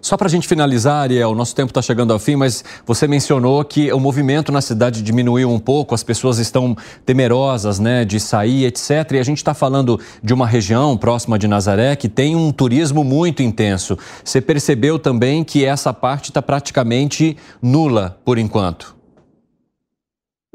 Só 0.00 0.16
para 0.16 0.26
a 0.26 0.30
gente 0.30 0.48
finalizar, 0.48 1.02
Ariel, 1.02 1.34
nosso 1.34 1.54
tempo 1.54 1.70
está 1.70 1.82
chegando 1.82 2.12
ao 2.12 2.18
fim, 2.18 2.34
mas 2.34 2.64
você 2.86 3.06
mencionou 3.06 3.62
que 3.64 3.92
o 3.92 4.00
movimento 4.00 4.50
na 4.50 4.62
cidade 4.62 5.02
diminuiu 5.02 5.50
um 5.50 5.58
pouco, 5.58 5.94
as 5.94 6.02
pessoas 6.02 6.38
estão 6.38 6.74
temerosas 7.04 7.78
né, 7.78 8.04
de 8.04 8.18
sair, 8.18 8.64
etc. 8.64 9.12
E 9.12 9.18
a 9.18 9.22
gente 9.22 9.38
está 9.38 9.52
falando 9.52 10.00
de 10.22 10.32
uma 10.32 10.46
região 10.46 10.96
próxima 10.96 11.38
de 11.38 11.46
Nazaré 11.46 11.94
que 11.94 12.08
tem 12.08 12.34
um 12.34 12.50
turismo 12.50 13.04
muito 13.04 13.42
intenso. 13.42 13.98
Você 14.24 14.40
percebeu 14.40 14.98
também 14.98 15.44
que 15.44 15.64
essa 15.64 15.92
parte 15.92 16.30
está 16.30 16.40
praticamente 16.40 17.36
nula 17.60 18.18
por 18.24 18.38
enquanto? 18.38 18.95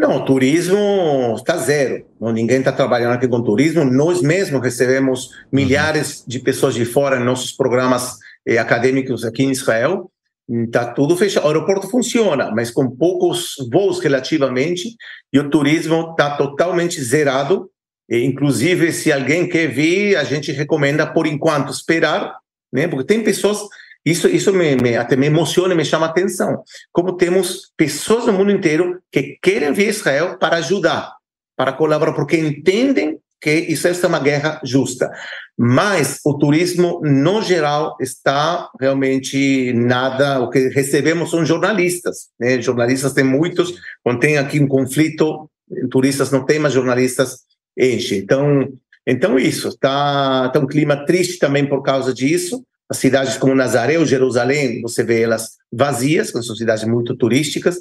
Não, 0.01 0.17
o 0.17 0.25
turismo 0.25 1.35
está 1.37 1.57
zero. 1.57 2.03
Ninguém 2.19 2.57
está 2.57 2.71
trabalhando 2.71 3.13
aqui 3.13 3.27
com 3.27 3.39
turismo. 3.43 3.85
Nós 3.85 4.19
mesmos 4.19 4.59
recebemos 4.59 5.29
milhares 5.51 6.23
de 6.27 6.39
pessoas 6.39 6.73
de 6.73 6.85
fora 6.85 7.17
em 7.17 7.23
nossos 7.23 7.51
programas 7.51 8.17
eh, 8.43 8.57
acadêmicos 8.57 9.23
aqui 9.23 9.43
em 9.43 9.51
Israel. 9.51 10.11
Está 10.49 10.91
tudo 10.91 11.15
fechado. 11.15 11.43
O 11.43 11.49
aeroporto 11.49 11.87
funciona, 11.87 12.49
mas 12.49 12.71
com 12.71 12.89
poucos 12.89 13.53
voos 13.71 13.99
relativamente, 13.99 14.95
e 15.31 15.37
o 15.37 15.51
turismo 15.51 16.09
está 16.09 16.35
totalmente 16.35 16.99
zerado. 16.99 17.69
E, 18.09 18.25
inclusive, 18.25 18.91
se 18.91 19.13
alguém 19.13 19.47
quer 19.47 19.67
vir, 19.67 20.15
a 20.15 20.23
gente 20.23 20.51
recomenda, 20.51 21.05
por 21.05 21.27
enquanto, 21.27 21.71
esperar, 21.71 22.37
né? 22.73 22.87
porque 22.87 23.05
tem 23.05 23.23
pessoas 23.23 23.59
isso, 24.05 24.27
isso 24.27 24.51
me, 24.51 24.75
me, 24.75 24.95
até 24.95 25.15
me 25.15 25.27
emociona, 25.27 25.75
me 25.75 25.85
chama 25.85 26.07
a 26.07 26.09
atenção. 26.09 26.63
Como 26.91 27.17
temos 27.17 27.71
pessoas 27.77 28.25
no 28.25 28.33
mundo 28.33 28.51
inteiro 28.51 28.99
que 29.11 29.37
querem 29.41 29.73
vir 29.73 29.87
a 29.87 29.89
Israel 29.89 30.37
para 30.39 30.57
ajudar, 30.57 31.13
para 31.55 31.73
colaborar, 31.73 32.13
porque 32.13 32.37
entendem 32.37 33.19
que 33.39 33.51
isso 33.51 33.87
é 33.87 34.07
uma 34.07 34.19
guerra 34.19 34.61
justa. 34.63 35.11
Mas 35.57 36.19
o 36.23 36.37
turismo, 36.37 37.01
no 37.03 37.41
geral, 37.41 37.97
está 37.99 38.69
realmente 38.79 39.73
nada. 39.73 40.39
O 40.39 40.49
que 40.49 40.69
recebemos 40.69 41.29
são 41.31 41.45
jornalistas. 41.45 42.29
Né? 42.39 42.61
Jornalistas 42.61 43.13
tem 43.13 43.23
muitos. 43.23 43.73
Quando 44.03 44.19
tem 44.19 44.37
aqui 44.37 44.59
um 44.59 44.67
conflito, 44.67 45.49
turistas 45.89 46.31
não 46.31 46.45
tem, 46.45 46.59
mas 46.59 46.73
jornalistas 46.73 47.39
enchem. 47.77 48.19
Então, 48.19 48.71
então 49.05 49.39
isso. 49.39 49.69
Está 49.69 50.49
tá 50.49 50.59
um 50.59 50.67
clima 50.67 51.05
triste 51.05 51.39
também 51.39 51.67
por 51.67 51.81
causa 51.81 52.13
disso. 52.13 52.63
As 52.91 52.97
cidades 52.97 53.38
como 53.38 53.55
Nazaré 53.55 53.97
ou 53.97 54.05
Jerusalém, 54.05 54.81
você 54.81 55.01
vê 55.01 55.22
elas 55.22 55.51
vazias, 55.72 56.27
são 56.31 56.53
cidades 56.57 56.84
muito 56.84 57.15
turísticas, 57.15 57.77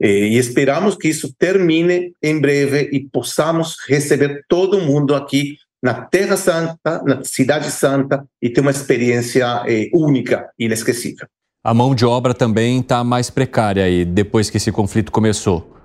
e 0.00 0.38
esperamos 0.38 0.94
que 0.94 1.08
isso 1.08 1.34
termine 1.36 2.12
em 2.22 2.40
breve 2.40 2.88
e 2.92 3.00
possamos 3.00 3.74
receber 3.88 4.44
todo 4.48 4.80
mundo 4.80 5.16
aqui 5.16 5.56
na 5.82 5.94
Terra 5.94 6.36
Santa, 6.36 7.02
na 7.04 7.24
Cidade 7.24 7.72
Santa, 7.72 8.24
e 8.40 8.48
ter 8.50 8.60
uma 8.60 8.70
experiência 8.70 9.64
eh, 9.66 9.90
única 9.92 10.48
e 10.56 10.66
inesquecível. 10.66 11.26
A 11.64 11.74
mão 11.74 11.92
de 11.92 12.06
obra 12.06 12.32
também 12.32 12.78
está 12.78 13.02
mais 13.02 13.30
precária 13.30 13.82
aí, 13.82 14.04
depois 14.04 14.48
que 14.48 14.58
esse 14.58 14.70
conflito 14.70 15.10
começou. 15.10 15.76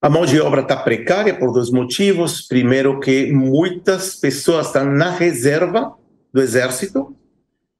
A 0.00 0.08
mão 0.08 0.24
de 0.24 0.40
obra 0.40 0.62
está 0.62 0.78
precária 0.78 1.34
por 1.34 1.52
dois 1.52 1.70
motivos. 1.70 2.40
Primeiro, 2.48 2.98
que 3.00 3.30
muitas 3.30 4.14
pessoas 4.14 4.68
estão 4.68 4.86
na 4.86 5.10
reserva 5.10 5.92
do 6.32 6.40
exército, 6.40 7.14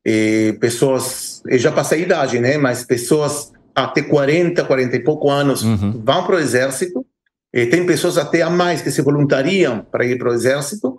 e 0.05 0.57
pessoas, 0.61 1.43
eu 1.47 1.59
já 1.59 1.71
passei 1.71 2.01
a 2.01 2.03
idade, 2.03 2.41
né, 2.41 2.59
mas 2.59 2.85
pessoas 2.85 3.53
até 3.75 4.03
40, 4.03 4.65
40 4.65 4.97
e 4.97 5.01
pouco 5.01 5.31
anos 5.31 5.63
uhum. 5.63 6.03
vão 6.05 6.25
para 6.25 6.37
o 6.37 6.39
exército, 6.39 7.07
e 7.55 7.67
tem 7.67 7.85
pessoas 7.85 8.17
até 8.17 8.43
a 8.43 8.49
mais 8.49 8.81
que 8.81 8.91
se 8.91 9.03
voluntariam 9.03 9.87
para 9.91 10.07
ir 10.07 10.19
para 10.19 10.31
o 10.31 10.33
exército. 10.33 10.97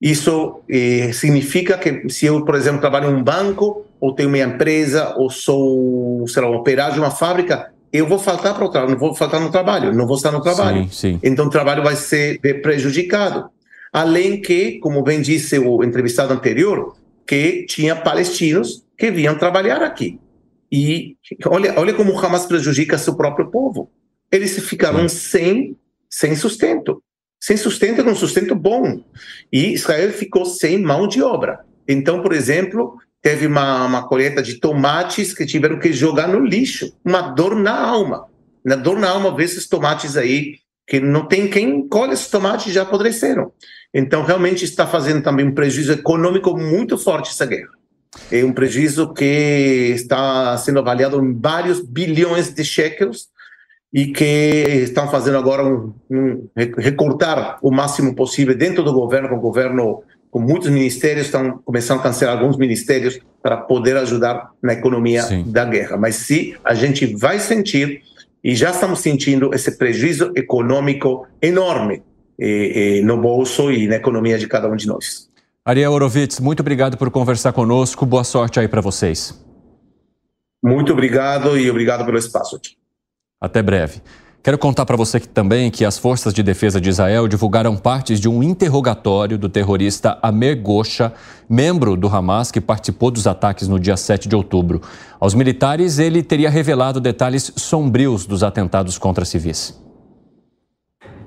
Isso 0.00 0.60
eh, 0.70 1.10
significa 1.12 1.76
que 1.76 2.08
se 2.08 2.26
eu, 2.26 2.44
por 2.44 2.54
exemplo, 2.54 2.80
trabalho 2.80 3.10
em 3.10 3.14
um 3.14 3.24
banco, 3.24 3.84
ou 4.00 4.14
tenho 4.14 4.30
minha 4.30 4.44
empresa, 4.44 5.14
ou 5.16 5.28
sou, 5.28 6.24
sei 6.28 6.42
lá, 6.42 6.48
um 6.48 6.54
operário 6.54 6.94
de 6.94 7.00
uma 7.00 7.10
fábrica, 7.10 7.72
eu 7.92 8.06
vou 8.06 8.20
faltar 8.20 8.54
para 8.54 8.64
o 8.64 8.68
trabalho, 8.68 8.92
não 8.92 8.98
vou 8.98 9.14
faltar 9.14 9.40
no 9.40 9.50
trabalho, 9.50 9.92
não 9.92 10.06
vou 10.06 10.16
estar 10.16 10.30
no 10.30 10.40
trabalho. 10.40 10.84
Sim, 10.84 10.90
sim. 10.90 11.20
Então 11.24 11.46
o 11.46 11.50
trabalho 11.50 11.82
vai 11.82 11.96
ser 11.96 12.38
prejudicado. 12.62 13.50
Além 13.96 14.42
que, 14.42 14.78
como 14.80 15.02
bem 15.02 15.22
disse 15.22 15.58
o 15.58 15.82
entrevistado 15.82 16.30
anterior, 16.30 16.94
que 17.26 17.64
tinha 17.64 17.96
palestinos 17.96 18.84
que 18.94 19.10
vinham 19.10 19.38
trabalhar 19.38 19.80
aqui. 19.80 20.20
E 20.70 21.16
olha, 21.46 21.80
olha 21.80 21.94
como 21.94 22.12
o 22.12 22.18
Hamas 22.18 22.44
prejudica 22.44 22.98
seu 22.98 23.16
próprio 23.16 23.50
povo. 23.50 23.90
Eles 24.30 24.58
ficaram 24.68 25.08
sem, 25.08 25.78
sem 26.10 26.36
sustento. 26.36 27.02
Sem 27.40 27.56
sustento, 27.56 28.04
com 28.04 28.14
sustento 28.14 28.54
bom. 28.54 29.02
E 29.50 29.72
Israel 29.72 30.12
ficou 30.12 30.44
sem 30.44 30.76
mão 30.76 31.08
de 31.08 31.22
obra. 31.22 31.60
Então, 31.88 32.20
por 32.20 32.34
exemplo, 32.34 32.98
teve 33.22 33.46
uma, 33.46 33.86
uma 33.86 34.06
colheita 34.06 34.42
de 34.42 34.60
tomates 34.60 35.32
que 35.32 35.46
tiveram 35.46 35.78
que 35.78 35.90
jogar 35.90 36.28
no 36.28 36.44
lixo. 36.44 36.94
Uma 37.02 37.22
dor 37.22 37.56
na 37.56 37.80
alma. 37.80 38.26
Na 38.62 38.76
dor 38.76 38.98
na 38.98 39.08
alma 39.08 39.34
ver 39.34 39.44
esses 39.44 39.66
tomates 39.66 40.18
aí, 40.18 40.58
que 40.86 41.00
não 41.00 41.26
tem 41.26 41.48
quem 41.48 41.86
colhe 41.88 42.12
esses 42.12 42.30
tomates 42.30 42.72
já 42.72 42.82
apodreceram. 42.82 43.52
Então, 43.92 44.24
realmente 44.24 44.64
está 44.64 44.86
fazendo 44.86 45.22
também 45.22 45.46
um 45.46 45.54
prejuízo 45.54 45.92
econômico 45.92 46.56
muito 46.56 46.96
forte 46.96 47.30
essa 47.30 47.46
guerra. 47.46 47.70
É 48.30 48.44
um 48.44 48.52
prejuízo 48.52 49.12
que 49.12 49.24
está 49.94 50.56
sendo 50.58 50.78
avaliado 50.78 51.22
em 51.22 51.38
vários 51.38 51.80
bilhões 51.80 52.52
de 52.52 52.64
shekels 52.64 53.28
e 53.92 54.06
que 54.06 54.24
estão 54.82 55.08
fazendo 55.08 55.38
agora 55.38 55.64
um, 55.64 55.94
um 56.10 56.48
recortar 56.76 57.58
o 57.62 57.70
máximo 57.70 58.14
possível 58.14 58.56
dentro 58.56 58.82
do 58.82 58.92
governo, 58.92 59.28
com 59.28 59.36
o 59.36 59.40
governo 59.40 60.02
com 60.30 60.40
muitos 60.40 60.68
ministérios 60.68 61.26
estão 61.26 61.62
começando 61.64 62.00
a 62.00 62.02
cancelar 62.02 62.36
alguns 62.36 62.58
ministérios 62.58 63.18
para 63.42 63.56
poder 63.56 63.96
ajudar 63.96 64.50
na 64.62 64.74
economia 64.74 65.22
Sim. 65.22 65.44
da 65.46 65.64
guerra. 65.64 65.96
Mas 65.96 66.16
sim, 66.16 66.54
a 66.62 66.74
gente 66.74 67.06
vai 67.06 67.40
sentir 67.40 68.02
e 68.46 68.54
já 68.54 68.70
estamos 68.70 69.00
sentindo 69.00 69.52
esse 69.52 69.76
prejuízo 69.76 70.30
econômico 70.36 71.26
enorme 71.42 72.04
e, 72.38 73.00
e 73.00 73.02
no 73.02 73.20
bolso 73.20 73.72
e 73.72 73.88
na 73.88 73.96
economia 73.96 74.38
de 74.38 74.46
cada 74.46 74.68
um 74.68 74.76
de 74.76 74.86
nós. 74.86 75.28
Ariel 75.64 75.90
Orovitz, 75.90 76.38
muito 76.38 76.60
obrigado 76.60 76.96
por 76.96 77.10
conversar 77.10 77.52
conosco. 77.52 78.06
Boa 78.06 78.22
sorte 78.22 78.60
aí 78.60 78.68
para 78.68 78.80
vocês. 78.80 79.34
Muito 80.62 80.92
obrigado 80.92 81.58
e 81.58 81.68
obrigado 81.68 82.06
pelo 82.06 82.18
espaço 82.18 82.54
aqui. 82.54 82.76
Até 83.40 83.60
breve. 83.64 84.00
Quero 84.46 84.58
contar 84.58 84.86
para 84.86 84.96
você 84.96 85.18
que, 85.18 85.26
também 85.26 85.72
que 85.72 85.84
as 85.84 85.98
forças 85.98 86.32
de 86.32 86.40
defesa 86.40 86.80
de 86.80 86.88
Israel 86.88 87.26
divulgaram 87.26 87.76
partes 87.76 88.20
de 88.20 88.28
um 88.28 88.44
interrogatório 88.44 89.36
do 89.36 89.48
terrorista 89.48 90.20
Amer 90.22 90.62
Gosha, 90.62 91.12
membro 91.48 91.96
do 91.96 92.06
Hamas 92.06 92.52
que 92.52 92.60
participou 92.60 93.10
dos 93.10 93.26
ataques 93.26 93.66
no 93.66 93.80
dia 93.80 93.96
7 93.96 94.28
de 94.28 94.36
outubro. 94.36 94.80
Aos 95.18 95.34
militares, 95.34 95.98
ele 95.98 96.22
teria 96.22 96.48
revelado 96.48 97.00
detalhes 97.00 97.52
sombrios 97.56 98.24
dos 98.24 98.44
atentados 98.44 98.98
contra 98.98 99.24
civis. 99.24 99.76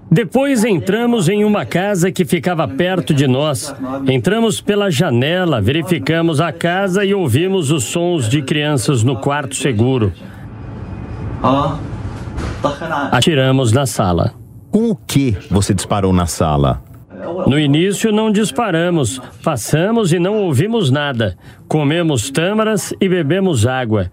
Depois 0.09 0.63
entramos 0.63 1.27
em 1.27 1.43
uma 1.43 1.65
casa 1.65 2.13
que 2.13 2.23
ficava 2.23 2.65
perto 2.69 3.13
de 3.13 3.27
nós. 3.27 3.75
Entramos 4.07 4.61
pela 4.61 4.89
janela, 4.89 5.59
verificamos 5.59 6.39
a 6.39 6.53
casa 6.53 7.03
e 7.03 7.13
ouvimos 7.13 7.69
os 7.69 7.83
sons 7.83 8.29
de 8.29 8.41
crianças 8.41 9.03
no 9.03 9.17
quarto 9.17 9.55
seguro. 9.55 10.13
Atiramos 13.11 13.71
na 13.71 13.85
sala. 13.85 14.33
Com 14.71 14.89
o 14.89 14.95
que 14.95 15.35
você 15.49 15.73
disparou 15.73 16.13
na 16.13 16.25
sala? 16.25 16.83
No 17.47 17.59
início 17.59 18.11
não 18.11 18.31
disparamos, 18.31 19.21
passamos 19.43 20.13
e 20.13 20.19
não 20.19 20.37
ouvimos 20.37 20.89
nada. 20.89 21.37
Comemos 21.67 22.29
tâmaras 22.29 22.93
e 22.99 23.09
bebemos 23.09 23.65
água. 23.65 24.09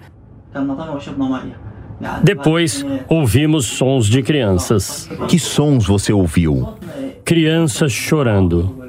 Depois, 2.23 2.85
ouvimos 3.09 3.67
sons 3.67 4.07
de 4.07 4.23
crianças. 4.23 5.09
Que 5.29 5.39
sons 5.39 5.87
você 5.87 6.13
ouviu? 6.13 6.75
Crianças 7.25 7.93
chorando. 7.93 8.85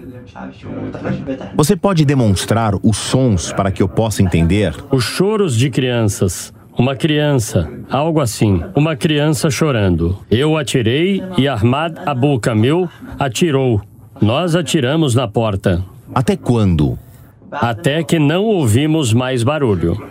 Você 1.56 1.76
pode 1.76 2.06
demonstrar 2.06 2.74
os 2.84 2.98
sons 2.98 3.52
para 3.54 3.72
que 3.72 3.82
eu 3.82 3.88
possa 3.88 4.22
entender? 4.22 4.74
Os 4.92 5.04
choros 5.04 5.56
de 5.56 5.70
crianças. 5.70 6.54
Uma 6.78 6.96
criança, 6.96 7.68
algo 7.90 8.22
assim, 8.22 8.62
uma 8.76 8.96
criança 8.96 9.50
chorando. 9.50 10.18
Eu 10.30 10.56
atirei 10.56 11.24
e 11.36 11.48
Ahmad 11.48 11.98
Abu 12.06 12.40
Kamil 12.40 12.88
atirou. 13.18 13.82
Nós 14.22 14.56
atiramos 14.56 15.16
na 15.16 15.28
porta. 15.28 15.84
Até 16.14 16.38
quando? 16.38 16.98
Até 17.52 18.04
que 18.04 18.20
não 18.20 18.44
ouvimos 18.44 19.14
mais 19.14 19.44
barulho. 19.44 20.02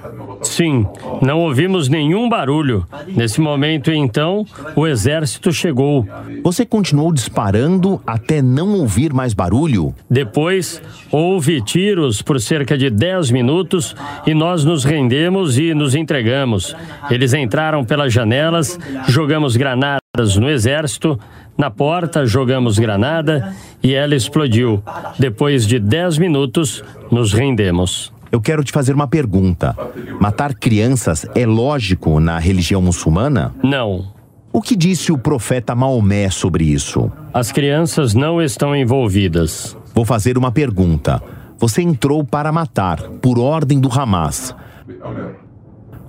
Sim, 0.42 0.86
não 1.20 1.40
ouvimos 1.40 1.88
nenhum 1.88 2.28
barulho. 2.28 2.86
Nesse 3.08 3.40
momento, 3.40 3.90
então, 3.90 4.44
o 4.74 4.86
exército 4.86 5.52
chegou. 5.52 6.06
Você 6.42 6.64
continuou 6.64 7.12
disparando 7.12 8.00
até 8.06 8.40
não 8.42 8.74
ouvir 8.74 9.12
mais 9.12 9.34
barulho? 9.34 9.94
Depois, 10.08 10.82
houve 11.10 11.60
tiros 11.62 12.22
por 12.22 12.40
cerca 12.40 12.76
de 12.76 12.90
10 12.90 13.30
minutos 13.30 13.94
e 14.26 14.34
nós 14.34 14.64
nos 14.64 14.84
rendemos 14.84 15.58
e 15.58 15.74
nos 15.74 15.94
entregamos. 15.94 16.76
Eles 17.10 17.34
entraram 17.34 17.84
pelas 17.84 18.12
janelas, 18.12 18.78
jogamos 19.08 19.56
granadas 19.56 20.05
no 20.36 20.48
exército, 20.48 21.18
na 21.56 21.70
porta 21.70 22.26
jogamos 22.26 22.78
granada 22.78 23.54
e 23.82 23.94
ela 23.94 24.14
explodiu. 24.14 24.82
Depois 25.18 25.66
de 25.66 25.78
10 25.78 26.18
minutos, 26.18 26.82
nos 27.10 27.32
rendemos. 27.32 28.12
Eu 28.30 28.40
quero 28.40 28.62
te 28.64 28.72
fazer 28.72 28.94
uma 28.94 29.06
pergunta. 29.06 29.76
Matar 30.20 30.54
crianças 30.54 31.26
é 31.34 31.46
lógico 31.46 32.20
na 32.20 32.38
religião 32.38 32.82
muçulmana? 32.82 33.54
Não. 33.62 34.12
O 34.52 34.60
que 34.60 34.74
disse 34.74 35.12
o 35.12 35.18
profeta 35.18 35.74
Maomé 35.74 36.30
sobre 36.30 36.64
isso? 36.64 37.10
As 37.32 37.52
crianças 37.52 38.14
não 38.14 38.40
estão 38.40 38.74
envolvidas. 38.74 39.76
Vou 39.94 40.04
fazer 40.04 40.36
uma 40.36 40.50
pergunta. 40.50 41.22
Você 41.58 41.82
entrou 41.82 42.24
para 42.24 42.52
matar, 42.52 43.02
por 43.22 43.38
ordem 43.38 43.80
do 43.80 43.90
Hamas. 43.90 44.54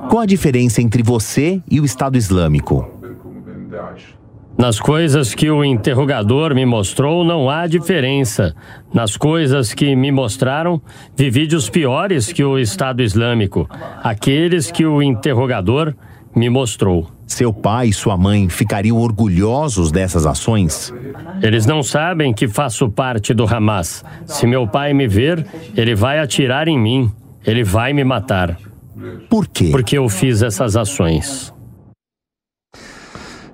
Qual 0.10 0.22
a 0.22 0.26
diferença 0.26 0.82
entre 0.82 1.04
você 1.04 1.62
e 1.70 1.80
o 1.80 1.86
Estado 1.86 2.18
Islâmico? 2.18 2.97
Nas 4.58 4.80
coisas 4.80 5.36
que 5.36 5.52
o 5.52 5.64
interrogador 5.64 6.56
me 6.56 6.66
mostrou, 6.66 7.24
não 7.24 7.48
há 7.48 7.68
diferença. 7.68 8.56
Nas 8.92 9.16
coisas 9.16 9.72
que 9.72 9.96
me 9.96 10.12
mostraram, 10.12 10.82
vi 11.16 11.30
vídeos 11.30 11.70
piores 11.70 12.34
que 12.34 12.44
o 12.44 12.58
Estado 12.58 13.04
Islâmico, 13.04 13.70
aqueles 14.02 14.72
que 14.72 14.84
o 14.84 15.00
interrogador 15.00 15.94
me 16.36 16.50
mostrou. 16.50 17.08
Seu 17.28 17.54
pai 17.54 17.90
e 17.90 17.94
sua 17.94 18.18
mãe 18.18 18.50
ficariam 18.50 18.98
orgulhosos 18.98 19.92
dessas 19.92 20.26
ações? 20.26 20.92
Eles 21.44 21.68
não 21.68 21.84
sabem 21.84 22.34
que 22.34 22.48
faço 22.48 22.90
parte 22.90 23.34
do 23.36 23.46
Hamas. 23.46 24.04
Se 24.26 24.48
meu 24.48 24.68
pai 24.68 24.92
me 24.94 25.08
ver, 25.08 25.46
ele 25.76 25.94
vai 25.94 26.20
atirar 26.20 26.68
em 26.68 26.80
mim. 26.80 27.12
Ele 27.46 27.64
vai 27.64 27.94
me 27.94 28.04
matar. 28.04 28.58
Por 29.30 29.48
quê? 29.48 29.70
Porque 29.72 29.98
eu 29.98 30.10
fiz 30.10 30.42
essas 30.42 30.76
ações. 30.76 31.54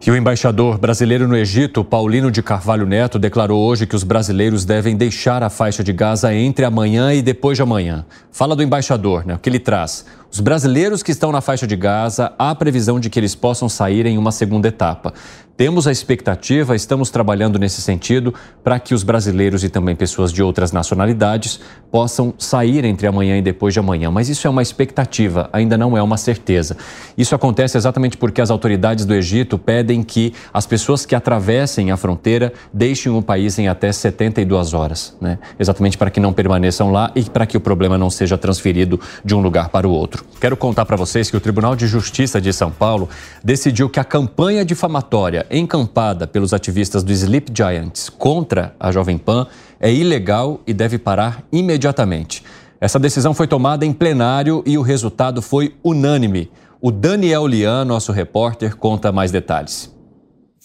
E 0.06 0.12
o 0.12 0.18
embaixador 0.18 0.78
brasileiro 0.78 1.30
no 1.30 1.38
Egito, 1.38 1.82
Paulino 1.82 2.30
de 2.30 2.44
Carvalho 2.44 2.86
Neto, 2.86 3.18
declarou 3.18 3.64
hoje 3.64 3.88
que 3.88 3.96
os 3.96 4.04
brasileiros 4.04 4.66
devem 4.66 4.98
deixar 4.98 5.42
a 5.42 5.50
faixa 5.50 5.82
de 5.82 5.94
Gaza 5.94 6.36
entre 6.36 6.66
amanhã 6.66 7.14
e 7.14 7.22
depois 7.22 7.56
de 7.56 7.62
amanhã. 7.62 8.06
Fala 8.30 8.54
do 8.54 8.62
embaixador, 8.62 9.26
né? 9.26 9.36
O 9.36 9.40
que 9.40 9.48
ele 9.48 9.60
traz? 9.60 10.06
Os 10.30 10.42
brasileiros 10.42 11.02
que 11.02 11.12
estão 11.12 11.32
na 11.32 11.40
faixa 11.40 11.66
de 11.66 11.78
Gaza, 11.78 12.34
há 12.38 12.54
previsão 12.54 13.00
de 13.00 13.10
que 13.10 13.18
eles 13.18 13.34
possam 13.34 13.70
sair 13.70 14.06
em 14.06 14.18
uma 14.18 14.34
segunda 14.34 14.68
etapa. 14.68 15.14
Temos 15.56 15.86
a 15.86 15.92
expectativa, 15.92 16.76
estamos 16.76 17.12
trabalhando 17.12 17.60
nesse 17.60 17.80
sentido, 17.80 18.34
para 18.64 18.80
que 18.80 18.92
os 18.92 19.04
brasileiros 19.04 19.64
e 19.64 19.70
também 19.70 19.96
pessoas 19.96 20.32
de 20.32 20.42
outras 20.42 20.72
nacionalidades 20.72 21.60
possam 21.92 22.34
sair 22.40 22.84
entre 22.86 23.06
amanhã 23.06 23.38
e 23.38 23.42
depois 23.42 23.72
de 23.72 23.80
amanhã. 23.80 24.10
Mas 24.10 24.30
isso 24.30 24.48
é 24.48 24.50
uma 24.50 24.64
expectativa, 24.64 25.52
ainda 25.54 25.78
não 25.78 25.96
é 25.96 26.02
uma 26.02 26.18
certeza. 26.18 26.76
Isso 27.16 27.36
acontece 27.36 27.78
exatamente 27.78 28.18
porque 28.18 28.42
as 28.42 28.50
autoridades 28.50 29.06
do 29.06 29.14
Egito 29.14 29.60
pedem 29.60 30.02
que 30.02 30.34
as 30.52 30.66
pessoas 30.66 31.06
que 31.06 31.14
atravessem 31.14 31.92
a 31.92 31.98
fronteira 31.98 32.52
deixem 32.74 33.12
o 33.12 33.22
país 33.22 33.60
em 33.60 33.68
até 33.68 33.92
72 33.92 34.74
horas, 34.74 35.16
né? 35.22 35.38
exatamente 35.60 36.00
para 36.00 36.10
que 36.10 36.20
não 36.20 36.34
permaneçam 36.34 36.92
lá 36.92 37.12
e 37.14 37.22
para 37.26 37.46
que 37.46 37.56
o 37.56 37.62
problema 37.62 37.96
não 37.96 38.10
seja 38.10 38.40
transferido 38.40 39.00
de 39.24 39.36
um 39.36 39.40
lugar 39.40 39.70
para 39.70 39.88
o 39.88 39.92
outro. 39.92 40.26
Quero 40.42 40.58
contar 40.58 40.86
para 40.86 40.98
vocês 40.98 41.30
que 41.30 41.38
o 41.38 41.40
Tribunal 41.40 41.76
de 41.76 41.86
Justiça 41.86 42.42
de 42.42 42.52
São 42.52 42.72
Paulo 42.72 43.08
decidiu 43.44 43.88
que 43.88 44.00
a 44.00 44.04
campanha 44.04 44.66
difamatória 44.66 45.43
encampada 45.50 46.28
pelos 46.28 46.54
ativistas 46.54 47.04
do 47.04 47.12
Sleep 47.12 47.52
Giants 47.56 48.10
contra 48.10 48.76
a 48.80 48.92
Jovem 48.92 49.18
Pan 49.18 49.48
é 49.80 49.92
ilegal 49.92 50.62
e 50.66 50.74
deve 50.74 50.98
parar 50.98 51.44
imediatamente. 51.52 52.44
Essa 52.80 53.00
decisão 53.00 53.34
foi 53.34 53.48
tomada 53.48 53.86
em 53.86 53.94
plenário 53.94 54.64
e 54.66 54.78
o 54.78 54.82
resultado 54.82 55.42
foi 55.42 55.76
unânime. 55.84 56.52
O 56.82 56.92
Daniel 56.92 57.48
Lian, 57.48 57.86
nosso 57.86 58.12
repórter, 58.12 58.76
conta 58.76 59.12
mais 59.12 59.32
detalhes. 59.32 59.94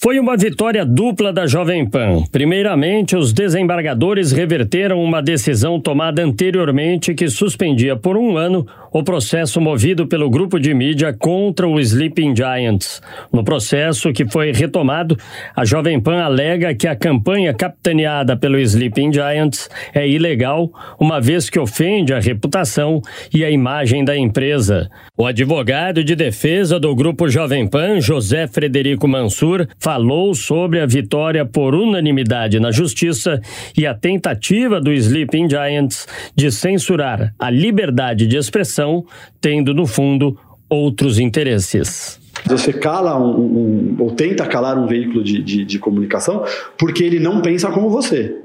Foi 0.01 0.20
uma 0.20 0.37
vitória 0.37 0.87
dupla 0.87 1.33
da 1.33 1.45
Jovem 1.45 1.85
Pan. 1.85 2.23
Primeiramente, 2.31 3.16
os 3.16 3.33
desembargadores 3.33 4.31
reverteram 4.31 5.03
uma 5.03 5.20
decisão 5.20 5.81
tomada 5.81 6.23
anteriormente 6.23 7.15
que 7.15 7.29
suspendia 7.29 7.97
por 7.97 8.16
um 8.16 8.37
ano 8.37 8.65
o 8.93 9.03
processo 9.03 9.61
movido 9.61 10.07
pelo 10.07 10.31
grupo 10.31 10.61
de 10.61 10.73
mídia 10.73 11.12
contra 11.12 11.66
o 11.66 11.81
Sleeping 11.81 12.35
Giants. 12.35 13.03
No 13.33 13.43
processo 13.43 14.12
que 14.12 14.25
foi 14.25 14.53
retomado, 14.53 15.16
a 15.55 15.65
Jovem 15.65 16.01
Pan 16.01 16.23
alega 16.23 16.75
que 16.77 16.87
a 16.87 16.95
campanha 16.95 17.53
capitaneada 17.53 18.37
pelo 18.37 18.59
Sleeping 18.59 19.12
Giants 19.12 19.69
é 19.93 20.09
ilegal, 20.09 20.70
uma 20.99 21.20
vez 21.20 21.51
que 21.51 21.59
ofende 21.59 22.15
a 22.15 22.20
reputação 22.20 23.03
e 23.35 23.45
a 23.45 23.51
imagem 23.51 24.05
da 24.05 24.16
empresa. 24.16 24.89
O 25.16 25.27
advogado 25.27 26.05
de 26.05 26.15
defesa 26.15 26.79
do 26.79 26.95
grupo 26.95 27.29
Jovem 27.29 27.66
Pan, 27.66 28.01
José 28.01 28.47
Frederico 28.47 29.09
Mansur, 29.09 29.66
falou 29.89 30.35
sobre 30.35 30.81
a 30.81 30.86
vitória 30.86 31.47
por 31.47 31.74
unanimidade 31.74 32.60
na 32.60 32.70
justiça 32.70 33.40
e 33.74 33.86
a 33.86 33.94
tentativa 33.94 34.82
do 34.82 34.93
Sleeping 34.93 35.48
Giants 35.48 36.06
de 36.36 36.52
censurar 36.52 37.32
a 37.39 37.48
liberdade 37.48 38.27
de 38.27 38.36
expressão 38.36 39.06
tendo 39.40 39.73
no 39.73 39.86
fundo 39.86 40.39
outros 40.69 41.19
interesses. 41.19 42.20
Você 42.44 42.70
cala 42.70 43.19
um, 43.19 43.40
um, 43.40 43.97
ou 43.98 44.10
tenta 44.10 44.44
calar 44.44 44.78
um 44.78 44.86
veículo 44.86 45.24
de, 45.24 45.43
de, 45.43 45.65
de, 45.65 45.78
comunicação 45.78 46.44
porque 46.78 47.02
ele 47.02 47.19
não 47.19 47.40
pensa 47.40 47.70
como 47.70 47.89
você. 47.89 48.36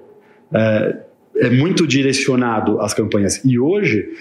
É, 0.53 0.97
é 1.39 1.49
muito 1.49 1.85
direcionado 1.85 2.79
às 2.79 2.93
campanhas. 2.93 3.43
E 3.43 3.59
hoje 3.59 4.13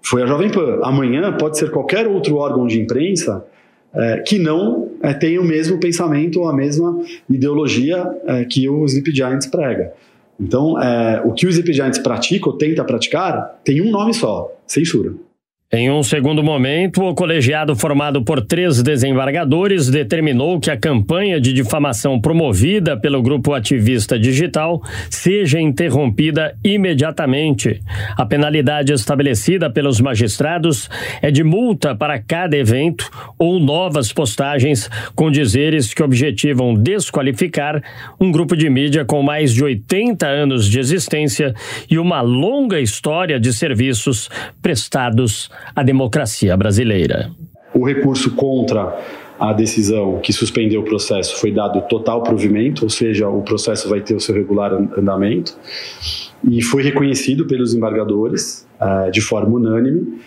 foi 0.00 0.22
a 0.22 0.26
Jovem 0.26 0.48
Pan. 0.48 0.80
Amanhã 0.82 1.36
pode 1.36 1.58
ser 1.58 1.70
qualquer 1.70 2.06
outro 2.06 2.36
órgão 2.36 2.66
de 2.66 2.80
imprensa 2.80 3.44
é, 3.94 4.20
que 4.20 4.38
não 4.38 4.85
é, 5.02 5.12
tem 5.12 5.38
o 5.38 5.44
mesmo 5.44 5.78
pensamento 5.78 6.40
ou 6.40 6.48
a 6.48 6.52
mesma 6.54 7.00
ideologia 7.28 8.08
é, 8.26 8.44
que 8.44 8.68
o 8.68 8.84
Sleep 8.84 9.14
Giants 9.14 9.46
prega. 9.46 9.92
Então, 10.38 10.80
é, 10.80 11.22
o 11.24 11.32
que 11.32 11.46
o 11.46 11.50
Sleep 11.50 11.72
Giants 11.72 11.98
pratica 11.98 12.48
ou 12.48 12.56
tenta 12.56 12.84
praticar 12.84 13.60
tem 13.64 13.80
um 13.80 13.90
nome 13.90 14.12
só: 14.12 14.52
censura. 14.66 15.14
Em 15.72 15.90
um 15.90 16.00
segundo 16.00 16.44
momento, 16.44 17.02
o 17.02 17.12
colegiado 17.12 17.74
formado 17.74 18.22
por 18.22 18.40
três 18.40 18.80
desembargadores 18.84 19.90
determinou 19.90 20.60
que 20.60 20.70
a 20.70 20.76
campanha 20.76 21.40
de 21.40 21.52
difamação 21.52 22.20
promovida 22.20 22.96
pelo 22.96 23.20
grupo 23.20 23.52
ativista 23.52 24.16
digital 24.16 24.80
seja 25.10 25.60
interrompida 25.60 26.56
imediatamente. 26.62 27.82
A 28.16 28.24
penalidade 28.24 28.92
estabelecida 28.92 29.68
pelos 29.68 30.00
magistrados 30.00 30.88
é 31.20 31.32
de 31.32 31.42
multa 31.42 31.96
para 31.96 32.22
cada 32.22 32.56
evento 32.56 33.10
ou 33.36 33.58
novas 33.58 34.12
postagens 34.12 34.88
com 35.16 35.32
dizeres 35.32 35.92
que 35.92 36.02
objetivam 36.02 36.74
desqualificar 36.74 37.82
um 38.20 38.30
grupo 38.30 38.56
de 38.56 38.70
mídia 38.70 39.04
com 39.04 39.20
mais 39.20 39.52
de 39.52 39.64
80 39.64 40.28
anos 40.28 40.70
de 40.70 40.78
existência 40.78 41.52
e 41.90 41.98
uma 41.98 42.20
longa 42.20 42.78
história 42.78 43.40
de 43.40 43.52
serviços 43.52 44.30
prestados 44.62 45.50
a 45.74 45.82
democracia 45.82 46.56
brasileira. 46.56 47.30
O 47.74 47.84
recurso 47.86 48.34
contra 48.34 48.98
a 49.38 49.52
decisão 49.52 50.18
que 50.22 50.32
suspendeu 50.32 50.80
o 50.80 50.84
processo 50.84 51.38
foi 51.38 51.52
dado 51.52 51.82
total 51.88 52.22
provimento, 52.22 52.84
ou 52.84 52.90
seja, 52.90 53.28
o 53.28 53.42
processo 53.42 53.88
vai 53.88 54.00
ter 54.00 54.14
o 54.14 54.20
seu 54.20 54.34
regular 54.34 54.72
andamento, 54.72 55.54
e 56.48 56.62
foi 56.62 56.82
reconhecido 56.82 57.46
pelos 57.46 57.74
embargadores 57.74 58.66
uh, 58.80 59.10
de 59.10 59.20
forma 59.20 59.56
unânime 59.56 60.20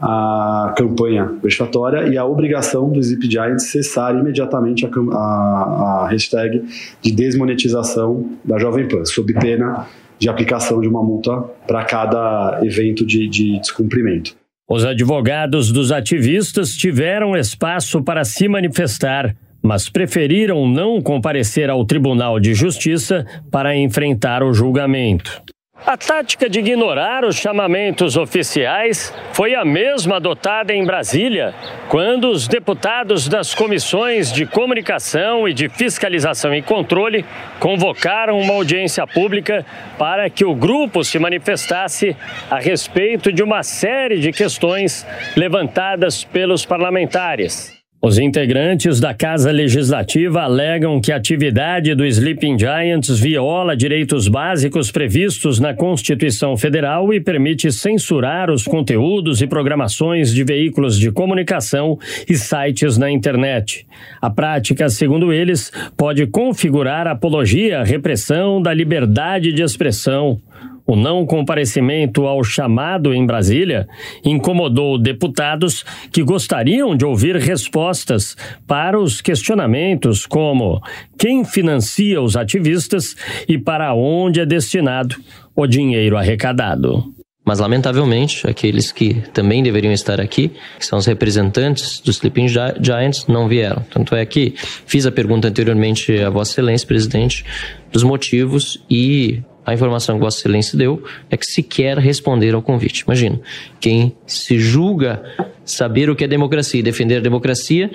a 0.00 0.74
campanha 0.76 1.32
vexatória 1.42 2.08
e 2.08 2.18
a 2.18 2.24
obrigação 2.24 2.90
do 2.90 3.02
Zip 3.02 3.30
Giant 3.30 3.58
cessar 3.58 4.14
imediatamente 4.14 4.84
a, 4.84 4.88
a, 4.88 6.02
a 6.04 6.08
hashtag 6.10 6.62
de 7.00 7.12
desmonetização 7.12 8.30
da 8.44 8.58
Jovem 8.58 8.86
Pan, 8.88 9.04
sob 9.04 9.32
pena 9.34 9.86
de 10.18 10.28
aplicação 10.28 10.80
de 10.80 10.88
uma 10.88 11.02
multa 11.02 11.40
para 11.66 11.84
cada 11.84 12.60
evento 12.62 13.04
de, 13.06 13.28
de 13.28 13.58
descumprimento. 13.60 14.36
Os 14.68 14.82
advogados 14.84 15.70
dos 15.70 15.92
ativistas 15.92 16.70
tiveram 16.70 17.36
espaço 17.36 18.02
para 18.02 18.24
se 18.24 18.48
manifestar, 18.48 19.36
mas 19.62 19.90
preferiram 19.90 20.66
não 20.66 21.02
comparecer 21.02 21.68
ao 21.68 21.84
Tribunal 21.84 22.40
de 22.40 22.54
Justiça 22.54 23.26
para 23.50 23.76
enfrentar 23.76 24.42
o 24.42 24.54
julgamento. 24.54 25.42
A 25.86 25.98
tática 25.98 26.48
de 26.48 26.60
ignorar 26.60 27.26
os 27.26 27.36
chamamentos 27.36 28.16
oficiais 28.16 29.12
foi 29.34 29.54
a 29.54 29.66
mesma 29.66 30.16
adotada 30.16 30.72
em 30.72 30.82
Brasília, 30.82 31.54
quando 31.90 32.30
os 32.30 32.48
deputados 32.48 33.28
das 33.28 33.54
comissões 33.54 34.32
de 34.32 34.46
comunicação 34.46 35.46
e 35.46 35.52
de 35.52 35.68
fiscalização 35.68 36.54
e 36.54 36.62
controle 36.62 37.22
convocaram 37.60 38.40
uma 38.40 38.54
audiência 38.54 39.06
pública 39.06 39.66
para 39.98 40.30
que 40.30 40.42
o 40.42 40.54
grupo 40.54 41.04
se 41.04 41.18
manifestasse 41.18 42.16
a 42.50 42.58
respeito 42.58 43.30
de 43.30 43.42
uma 43.42 43.62
série 43.62 44.18
de 44.18 44.32
questões 44.32 45.06
levantadas 45.36 46.24
pelos 46.24 46.64
parlamentares. 46.64 47.73
Os 48.04 48.18
integrantes 48.18 49.00
da 49.00 49.14
Casa 49.14 49.50
Legislativa 49.50 50.42
alegam 50.42 51.00
que 51.00 51.10
a 51.10 51.16
atividade 51.16 51.94
do 51.94 52.04
Sleeping 52.04 52.58
Giants 52.58 53.18
viola 53.18 53.74
direitos 53.74 54.28
básicos 54.28 54.92
previstos 54.92 55.58
na 55.58 55.72
Constituição 55.72 56.54
Federal 56.54 57.14
e 57.14 57.18
permite 57.18 57.72
censurar 57.72 58.50
os 58.50 58.64
conteúdos 58.64 59.40
e 59.40 59.46
programações 59.46 60.34
de 60.34 60.44
veículos 60.44 60.98
de 60.98 61.10
comunicação 61.10 61.98
e 62.28 62.36
sites 62.36 62.98
na 62.98 63.10
internet. 63.10 63.86
A 64.20 64.28
prática, 64.28 64.90
segundo 64.90 65.32
eles, 65.32 65.72
pode 65.96 66.26
configurar 66.26 67.06
apologia 67.06 67.80
à 67.80 67.84
repressão 67.84 68.60
da 68.60 68.74
liberdade 68.74 69.50
de 69.50 69.62
expressão. 69.62 70.38
O 70.86 70.94
não 70.94 71.24
comparecimento 71.24 72.26
ao 72.26 72.44
chamado 72.44 73.14
em 73.14 73.24
Brasília 73.24 73.88
incomodou 74.22 74.98
deputados 74.98 75.82
que 76.12 76.22
gostariam 76.22 76.94
de 76.94 77.06
ouvir 77.06 77.36
respostas 77.36 78.36
para 78.66 79.00
os 79.00 79.22
questionamentos 79.22 80.26
como 80.26 80.82
quem 81.18 81.42
financia 81.42 82.20
os 82.20 82.36
ativistas 82.36 83.16
e 83.48 83.56
para 83.56 83.94
onde 83.94 84.40
é 84.40 84.46
destinado 84.46 85.16
o 85.56 85.66
dinheiro 85.66 86.18
arrecadado. 86.18 87.14
Mas, 87.46 87.58
lamentavelmente, 87.58 88.48
aqueles 88.48 88.90
que 88.90 89.14
também 89.32 89.62
deveriam 89.62 89.92
estar 89.92 90.18
aqui, 90.18 90.50
que 90.78 90.86
são 90.86 90.98
os 90.98 91.04
representantes 91.04 92.00
dos 92.00 92.16
Sleeping 92.16 92.48
Giants, 92.48 93.26
não 93.26 93.46
vieram. 93.46 93.84
Tanto 93.90 94.14
é 94.14 94.24
que 94.24 94.54
fiz 94.86 95.04
a 95.04 95.12
pergunta 95.12 95.48
anteriormente 95.48 96.18
a 96.20 96.30
Vossa 96.30 96.52
Excelência, 96.52 96.88
presidente, 96.88 97.44
dos 97.92 98.02
motivos 98.02 98.82
e 98.88 99.42
a 99.64 99.72
informação 99.72 100.16
que 100.16 100.20
Vossa 100.20 100.38
Excelência 100.38 100.76
deu 100.76 101.02
é 101.30 101.36
que 101.36 101.46
sequer 101.46 101.98
responderam 101.98 102.58
ao 102.58 102.62
convite. 102.62 103.00
Imagina, 103.00 103.40
quem 103.80 104.14
se 104.26 104.58
julga 104.58 105.22
saber 105.64 106.10
o 106.10 106.16
que 106.16 106.24
é 106.24 106.28
democracia 106.28 106.80
e 106.80 106.82
defender 106.82 107.16
a 107.16 107.20
democracia 107.20 107.90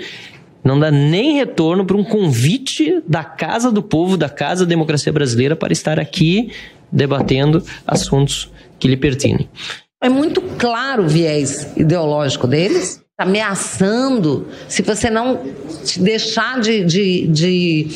não 0.64 0.80
dá 0.80 0.92
nem 0.92 1.36
retorno 1.36 1.86
para 1.86 1.96
um 1.96 2.04
convite 2.04 3.02
da 3.08 3.24
Casa 3.24 3.72
do 3.72 3.82
Povo, 3.82 4.18
da 4.18 4.30
Casa 4.30 4.66
da 4.66 4.70
Democracia 4.70 5.12
Brasileira, 5.14 5.56
para 5.56 5.72
estar 5.72 6.00
aqui 6.00 6.52
debatendo 6.92 7.64
assuntos 7.86 8.52
que 8.78 8.88
lhe 8.88 8.98
pertinem. 8.98 9.48
É 10.02 10.10
muito 10.10 10.42
claro 10.42 11.04
o 11.04 11.08
viés 11.08 11.74
ideológico 11.78 12.48
deles, 12.48 13.02
ameaçando, 13.18 14.48
se 14.68 14.82
você 14.82 15.10
não 15.10 15.42
deixar 15.98 16.60
de, 16.62 16.84
de, 16.86 17.28
de 17.28 17.88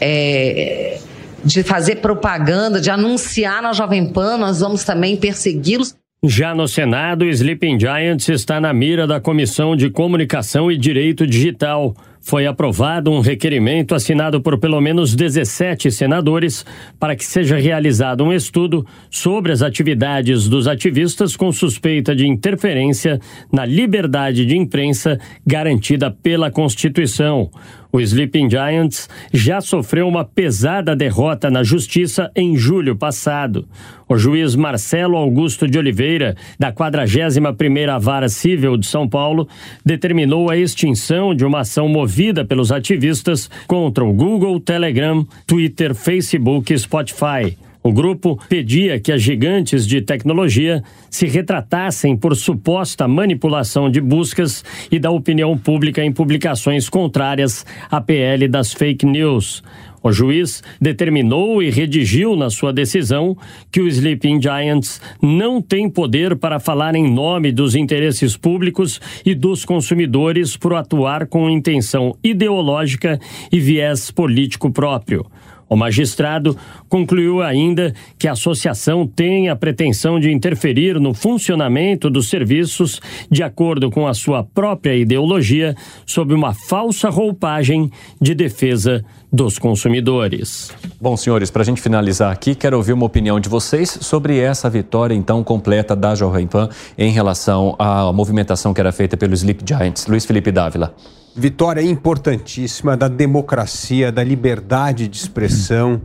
é, 0.00 1.00
de 1.44 1.62
fazer 1.62 1.96
propaganda, 1.96 2.80
de 2.80 2.90
anunciar 2.90 3.62
na 3.62 3.72
Jovem 3.72 4.06
Pan, 4.12 4.36
nós 4.36 4.60
vamos 4.60 4.84
também 4.84 5.16
persegui-los. 5.16 5.94
Já 6.22 6.54
no 6.54 6.68
Senado, 6.68 7.24
Sleeping 7.24 7.80
Giants 7.80 8.28
está 8.28 8.60
na 8.60 8.74
mira 8.74 9.06
da 9.06 9.18
Comissão 9.18 9.74
de 9.74 9.88
Comunicação 9.88 10.70
e 10.70 10.76
Direito 10.76 11.26
Digital 11.26 11.94
foi 12.20 12.46
aprovado 12.46 13.10
um 13.10 13.20
requerimento 13.20 13.94
assinado 13.94 14.40
por 14.40 14.58
pelo 14.58 14.80
menos 14.80 15.14
17 15.16 15.90
senadores 15.90 16.64
para 16.98 17.16
que 17.16 17.24
seja 17.24 17.56
realizado 17.56 18.22
um 18.22 18.32
estudo 18.32 18.86
sobre 19.10 19.52
as 19.52 19.62
atividades 19.62 20.46
dos 20.46 20.68
ativistas 20.68 21.34
com 21.34 21.50
suspeita 21.50 22.14
de 22.14 22.26
interferência 22.26 23.18
na 23.50 23.64
liberdade 23.64 24.44
de 24.44 24.56
imprensa 24.56 25.18
garantida 25.46 26.10
pela 26.10 26.50
Constituição. 26.50 27.50
O 27.92 28.00
Sleeping 28.00 28.48
Giants 28.48 29.08
já 29.32 29.60
sofreu 29.60 30.06
uma 30.06 30.24
pesada 30.24 30.94
derrota 30.94 31.50
na 31.50 31.64
justiça 31.64 32.30
em 32.36 32.56
julho 32.56 32.94
passado. 32.94 33.66
O 34.08 34.16
juiz 34.16 34.54
Marcelo 34.54 35.16
Augusto 35.16 35.66
de 35.66 35.78
Oliveira, 35.78 36.36
da 36.58 36.72
41ª 36.72 38.00
Vara 38.00 38.28
Civil 38.28 38.76
de 38.76 38.86
São 38.86 39.08
Paulo, 39.08 39.48
determinou 39.84 40.50
a 40.50 40.56
extinção 40.56 41.34
de 41.34 41.44
uma 41.44 41.60
ação 41.60 41.88
movida 41.88 42.44
pelos 42.44 42.70
ativistas 42.70 43.50
contra 43.66 44.04
o 44.04 44.12
Google, 44.12 44.60
Telegram, 44.60 45.26
Twitter, 45.46 45.94
Facebook 45.94 46.72
e 46.72 46.78
Spotify. 46.78 47.56
O 47.82 47.92
grupo 47.92 48.38
pedia 48.46 49.00
que 49.00 49.10
as 49.10 49.22
gigantes 49.22 49.86
de 49.86 50.02
tecnologia 50.02 50.82
se 51.08 51.26
retratassem 51.26 52.14
por 52.14 52.36
suposta 52.36 53.08
manipulação 53.08 53.90
de 53.90 54.02
buscas 54.02 54.62
e 54.92 54.98
da 54.98 55.10
opinião 55.10 55.56
pública 55.56 56.04
em 56.04 56.12
publicações 56.12 56.90
contrárias 56.90 57.64
à 57.90 57.98
PL 57.98 58.46
das 58.48 58.74
fake 58.74 59.06
news. 59.06 59.62
O 60.02 60.12
juiz 60.12 60.62
determinou 60.80 61.62
e 61.62 61.70
redigiu 61.70 62.36
na 62.36 62.50
sua 62.50 62.72
decisão 62.72 63.36
que 63.70 63.80
o 63.80 63.88
Sleeping 63.88 64.40
Giants 64.40 65.00
não 65.20 65.60
tem 65.60 65.88
poder 65.88 66.36
para 66.36 66.60
falar 66.60 66.94
em 66.94 67.10
nome 67.10 67.50
dos 67.50 67.74
interesses 67.74 68.36
públicos 68.36 69.00
e 69.24 69.34
dos 69.34 69.64
consumidores 69.64 70.56
por 70.56 70.74
atuar 70.74 71.26
com 71.26 71.50
intenção 71.50 72.14
ideológica 72.22 73.18
e 73.50 73.58
viés 73.58 74.10
político 74.10 74.70
próprio. 74.70 75.26
O 75.70 75.76
magistrado 75.76 76.56
concluiu 76.90 77.40
ainda 77.40 77.94
que 78.18 78.28
a 78.28 78.32
associação 78.32 79.06
tem 79.06 79.48
a 79.48 79.56
pretensão 79.56 80.18
de 80.20 80.30
interferir 80.30 81.00
no 81.00 81.14
funcionamento 81.14 82.10
dos 82.10 82.28
serviços 82.28 83.00
de 83.30 83.42
acordo 83.42 83.90
com 83.90 84.06
a 84.06 84.12
sua 84.12 84.42
própria 84.42 84.94
ideologia, 84.94 85.74
sob 86.04 86.34
uma 86.34 86.52
falsa 86.52 87.08
roupagem 87.08 87.90
de 88.20 88.34
defesa 88.34 89.02
dos 89.32 89.58
consumidores. 89.58 90.72
Bom, 91.00 91.16
senhores, 91.16 91.50
para 91.50 91.62
a 91.62 91.64
gente 91.64 91.80
finalizar 91.80 92.32
aqui, 92.32 92.54
quero 92.54 92.76
ouvir 92.76 92.92
uma 92.92 93.06
opinião 93.06 93.38
de 93.38 93.48
vocês 93.48 93.98
sobre 94.00 94.38
essa 94.38 94.68
vitória 94.68 95.14
então 95.14 95.44
completa 95.44 95.94
da 95.94 96.16
Jovem 96.16 96.48
Pan 96.48 96.68
em 96.98 97.12
relação 97.12 97.76
à 97.78 98.12
movimentação 98.12 98.74
que 98.74 98.80
era 98.80 98.90
feita 98.90 99.16
pelo 99.16 99.32
Sleep 99.32 99.62
Giants. 99.66 100.06
Luiz 100.08 100.26
Felipe 100.26 100.50
Dávila 100.50 100.92
vitória 101.34 101.80
importantíssima 101.80 102.96
da 102.96 103.06
democracia, 103.06 104.10
da 104.10 104.22
liberdade 104.22 105.06
de 105.06 105.16
expressão, 105.16 106.02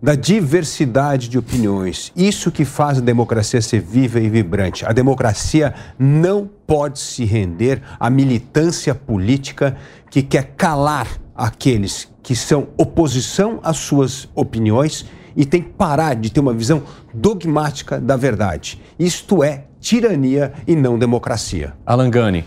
da 0.00 0.14
diversidade 0.14 1.28
de 1.28 1.38
opiniões. 1.38 2.12
Isso 2.14 2.50
que 2.50 2.64
faz 2.64 2.98
a 2.98 3.00
democracia 3.00 3.60
ser 3.60 3.80
viva 3.80 4.20
e 4.20 4.28
vibrante. 4.28 4.86
A 4.86 4.92
democracia 4.92 5.74
não 5.98 6.48
pode 6.66 6.98
se 6.98 7.24
render 7.24 7.82
à 7.98 8.08
militância 8.08 8.94
política 8.94 9.76
que 10.10 10.22
quer 10.22 10.54
calar 10.56 11.08
aqueles 11.34 12.08
que 12.22 12.34
são 12.34 12.68
oposição 12.76 13.60
às 13.62 13.78
suas 13.78 14.28
opiniões 14.34 15.06
e 15.36 15.44
tem 15.44 15.62
que 15.62 15.70
parar 15.70 16.14
de 16.14 16.30
ter 16.30 16.40
uma 16.40 16.52
visão 16.52 16.82
dogmática 17.14 18.00
da 18.00 18.16
verdade. 18.16 18.80
Isto 18.98 19.42
é 19.42 19.64
tirania 19.80 20.52
e 20.66 20.74
não 20.74 20.98
democracia. 20.98 21.74
Alan 21.86 22.10
Gani. 22.10 22.44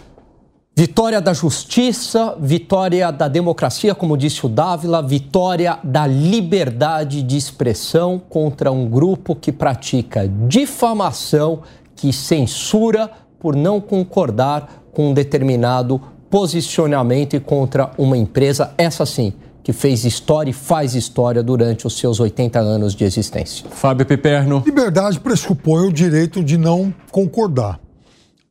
Vitória 0.74 1.20
da 1.20 1.34
justiça, 1.34 2.36
vitória 2.40 3.12
da 3.12 3.28
democracia, 3.28 3.94
como 3.94 4.18
disse 4.18 4.46
o 4.46 4.50
Dávila, 4.50 5.04
vitória 5.04 5.78
da 5.84 6.08
liberdade 6.08 7.22
de 7.22 7.36
expressão 7.36 8.18
contra 8.18 8.72
um 8.72 8.88
grupo 8.88 9.36
que 9.36 9.52
pratica 9.52 10.28
difamação, 10.48 11.62
que 11.94 12.14
censura 12.14 13.12
por 13.38 13.54
não 13.54 13.82
concordar 13.82 14.86
com 14.94 15.10
um 15.10 15.14
determinado 15.14 16.02
posicionamento 16.30 17.36
e 17.36 17.40
contra 17.42 17.92
uma 17.98 18.18
empresa, 18.18 18.74
essa 18.78 19.06
sim, 19.06 19.34
que 19.62 19.74
fez 19.74 20.06
história 20.06 20.52
e 20.52 20.54
faz 20.54 20.96
história 20.96 21.44
durante 21.44 21.86
os 21.86 21.98
seus 21.98 22.20
80 22.20 22.58
anos 22.58 22.96
de 22.96 23.04
existência. 23.04 23.70
Fábio 23.70 24.06
Piperno. 24.06 24.64
Liberdade 24.66 25.20
pressupõe 25.20 25.86
o 25.86 25.92
direito 25.92 26.42
de 26.42 26.58
não 26.58 26.94
concordar. 27.12 27.78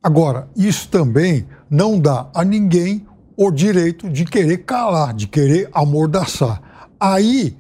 Agora, 0.03 0.49
isso 0.57 0.89
também 0.89 1.47
não 1.69 1.99
dá 2.01 2.29
a 2.35 2.43
ninguém 2.43 3.07
o 3.37 3.51
direito 3.51 4.09
de 4.09 4.25
querer 4.25 4.59
calar, 4.59 5.15
de 5.15 5.27
querer 5.27 5.69
amordaçar. 5.73 6.61
Aí, 6.99 7.57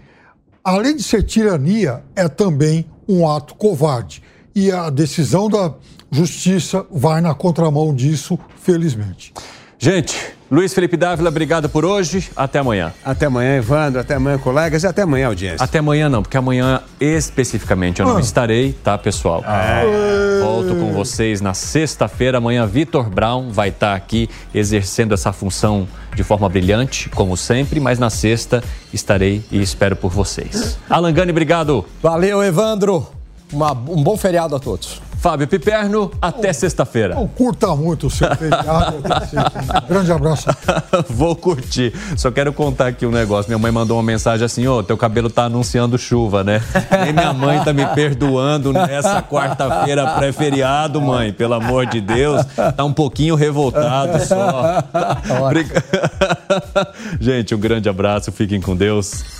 além 0.64 0.96
de 0.96 1.02
ser 1.02 1.22
tirania, 1.22 2.02
é 2.16 2.28
também 2.28 2.86
um 3.08 3.28
ato 3.28 3.54
covarde. 3.54 4.22
E 4.54 4.70
a 4.70 4.88
decisão 4.90 5.48
da 5.48 5.74
justiça 6.10 6.84
vai 6.90 7.20
na 7.20 7.34
contramão 7.34 7.94
disso, 7.94 8.38
felizmente. 8.56 9.32
Gente, 9.78 10.16
Luiz 10.50 10.74
Felipe 10.74 10.96
Dávila, 10.96 11.28
obrigado 11.28 11.68
por 11.68 11.84
hoje. 11.84 12.28
Até 12.34 12.58
amanhã. 12.58 12.92
Até 13.04 13.26
amanhã, 13.26 13.56
Evandro. 13.56 14.00
Até 14.00 14.16
amanhã, 14.16 14.36
colegas. 14.36 14.82
E 14.82 14.86
até 14.88 15.02
amanhã, 15.02 15.28
audiência. 15.28 15.62
Até 15.62 15.78
amanhã 15.78 16.08
não, 16.08 16.22
porque 16.22 16.36
amanhã 16.36 16.82
especificamente 16.98 18.00
eu 18.00 18.06
não 18.06 18.16
ah. 18.16 18.20
estarei, 18.20 18.72
tá, 18.72 18.98
pessoal? 18.98 19.44
Ah. 19.46 19.82
Volto 20.42 20.74
com 20.74 20.92
vocês 20.92 21.40
na 21.40 21.54
sexta-feira. 21.54 22.38
Amanhã, 22.38 22.66
Vitor 22.66 23.08
Brown 23.08 23.52
vai 23.52 23.68
estar 23.68 23.94
aqui 23.94 24.28
exercendo 24.52 25.14
essa 25.14 25.32
função 25.32 25.86
de 26.16 26.24
forma 26.24 26.48
brilhante, 26.48 27.08
como 27.10 27.36
sempre, 27.36 27.78
mas 27.78 28.00
na 28.00 28.10
sexta 28.10 28.60
estarei 28.92 29.44
e 29.52 29.62
espero 29.62 29.94
por 29.94 30.10
vocês. 30.10 30.76
Alan 30.90 31.12
Gani, 31.12 31.30
obrigado. 31.30 31.84
Valeu, 32.02 32.42
Evandro. 32.42 33.06
Uma, 33.52 33.70
um 33.70 34.02
bom 34.02 34.16
feriado 34.16 34.56
a 34.56 34.58
todos. 34.58 35.00
Fábio 35.20 35.46
Piperno, 35.46 36.10
até 36.20 36.50
sexta-feira. 36.50 37.14
Não 37.14 37.28
curta 37.28 37.76
muito 37.76 38.06
o 38.06 38.10
seu 38.10 38.34
feriado. 38.36 38.96
um 38.96 39.86
grande 39.92 40.10
abraço. 40.12 40.48
Vou 41.10 41.36
curtir. 41.36 41.92
Só 42.16 42.30
quero 42.30 42.52
contar 42.54 42.86
aqui 42.86 43.04
um 43.04 43.10
negócio. 43.10 43.50
Minha 43.50 43.58
mãe 43.58 43.70
mandou 43.70 43.98
uma 43.98 44.02
mensagem 44.02 44.46
assim: 44.46 44.66
ô, 44.66 44.82
teu 44.82 44.96
cabelo 44.96 45.28
tá 45.28 45.44
anunciando 45.44 45.98
chuva, 45.98 46.42
né? 46.42 46.62
Nem 47.04 47.12
minha 47.12 47.34
mãe 47.34 47.62
tá 47.62 47.70
me 47.72 47.84
perdoando 47.88 48.72
nessa 48.72 49.20
quarta-feira 49.22 50.06
pré-feriado, 50.14 51.02
mãe. 51.02 51.32
Pelo 51.34 51.52
amor 51.54 51.84
de 51.84 52.00
Deus. 52.00 52.42
Tá 52.74 52.82
um 52.84 52.92
pouquinho 52.92 53.34
revoltado 53.34 54.24
só. 54.26 54.82
Brinca- 55.50 55.84
Gente, 57.20 57.54
um 57.54 57.58
grande 57.60 57.90
abraço. 57.90 58.32
Fiquem 58.32 58.60
com 58.60 58.74
Deus. 58.74 59.39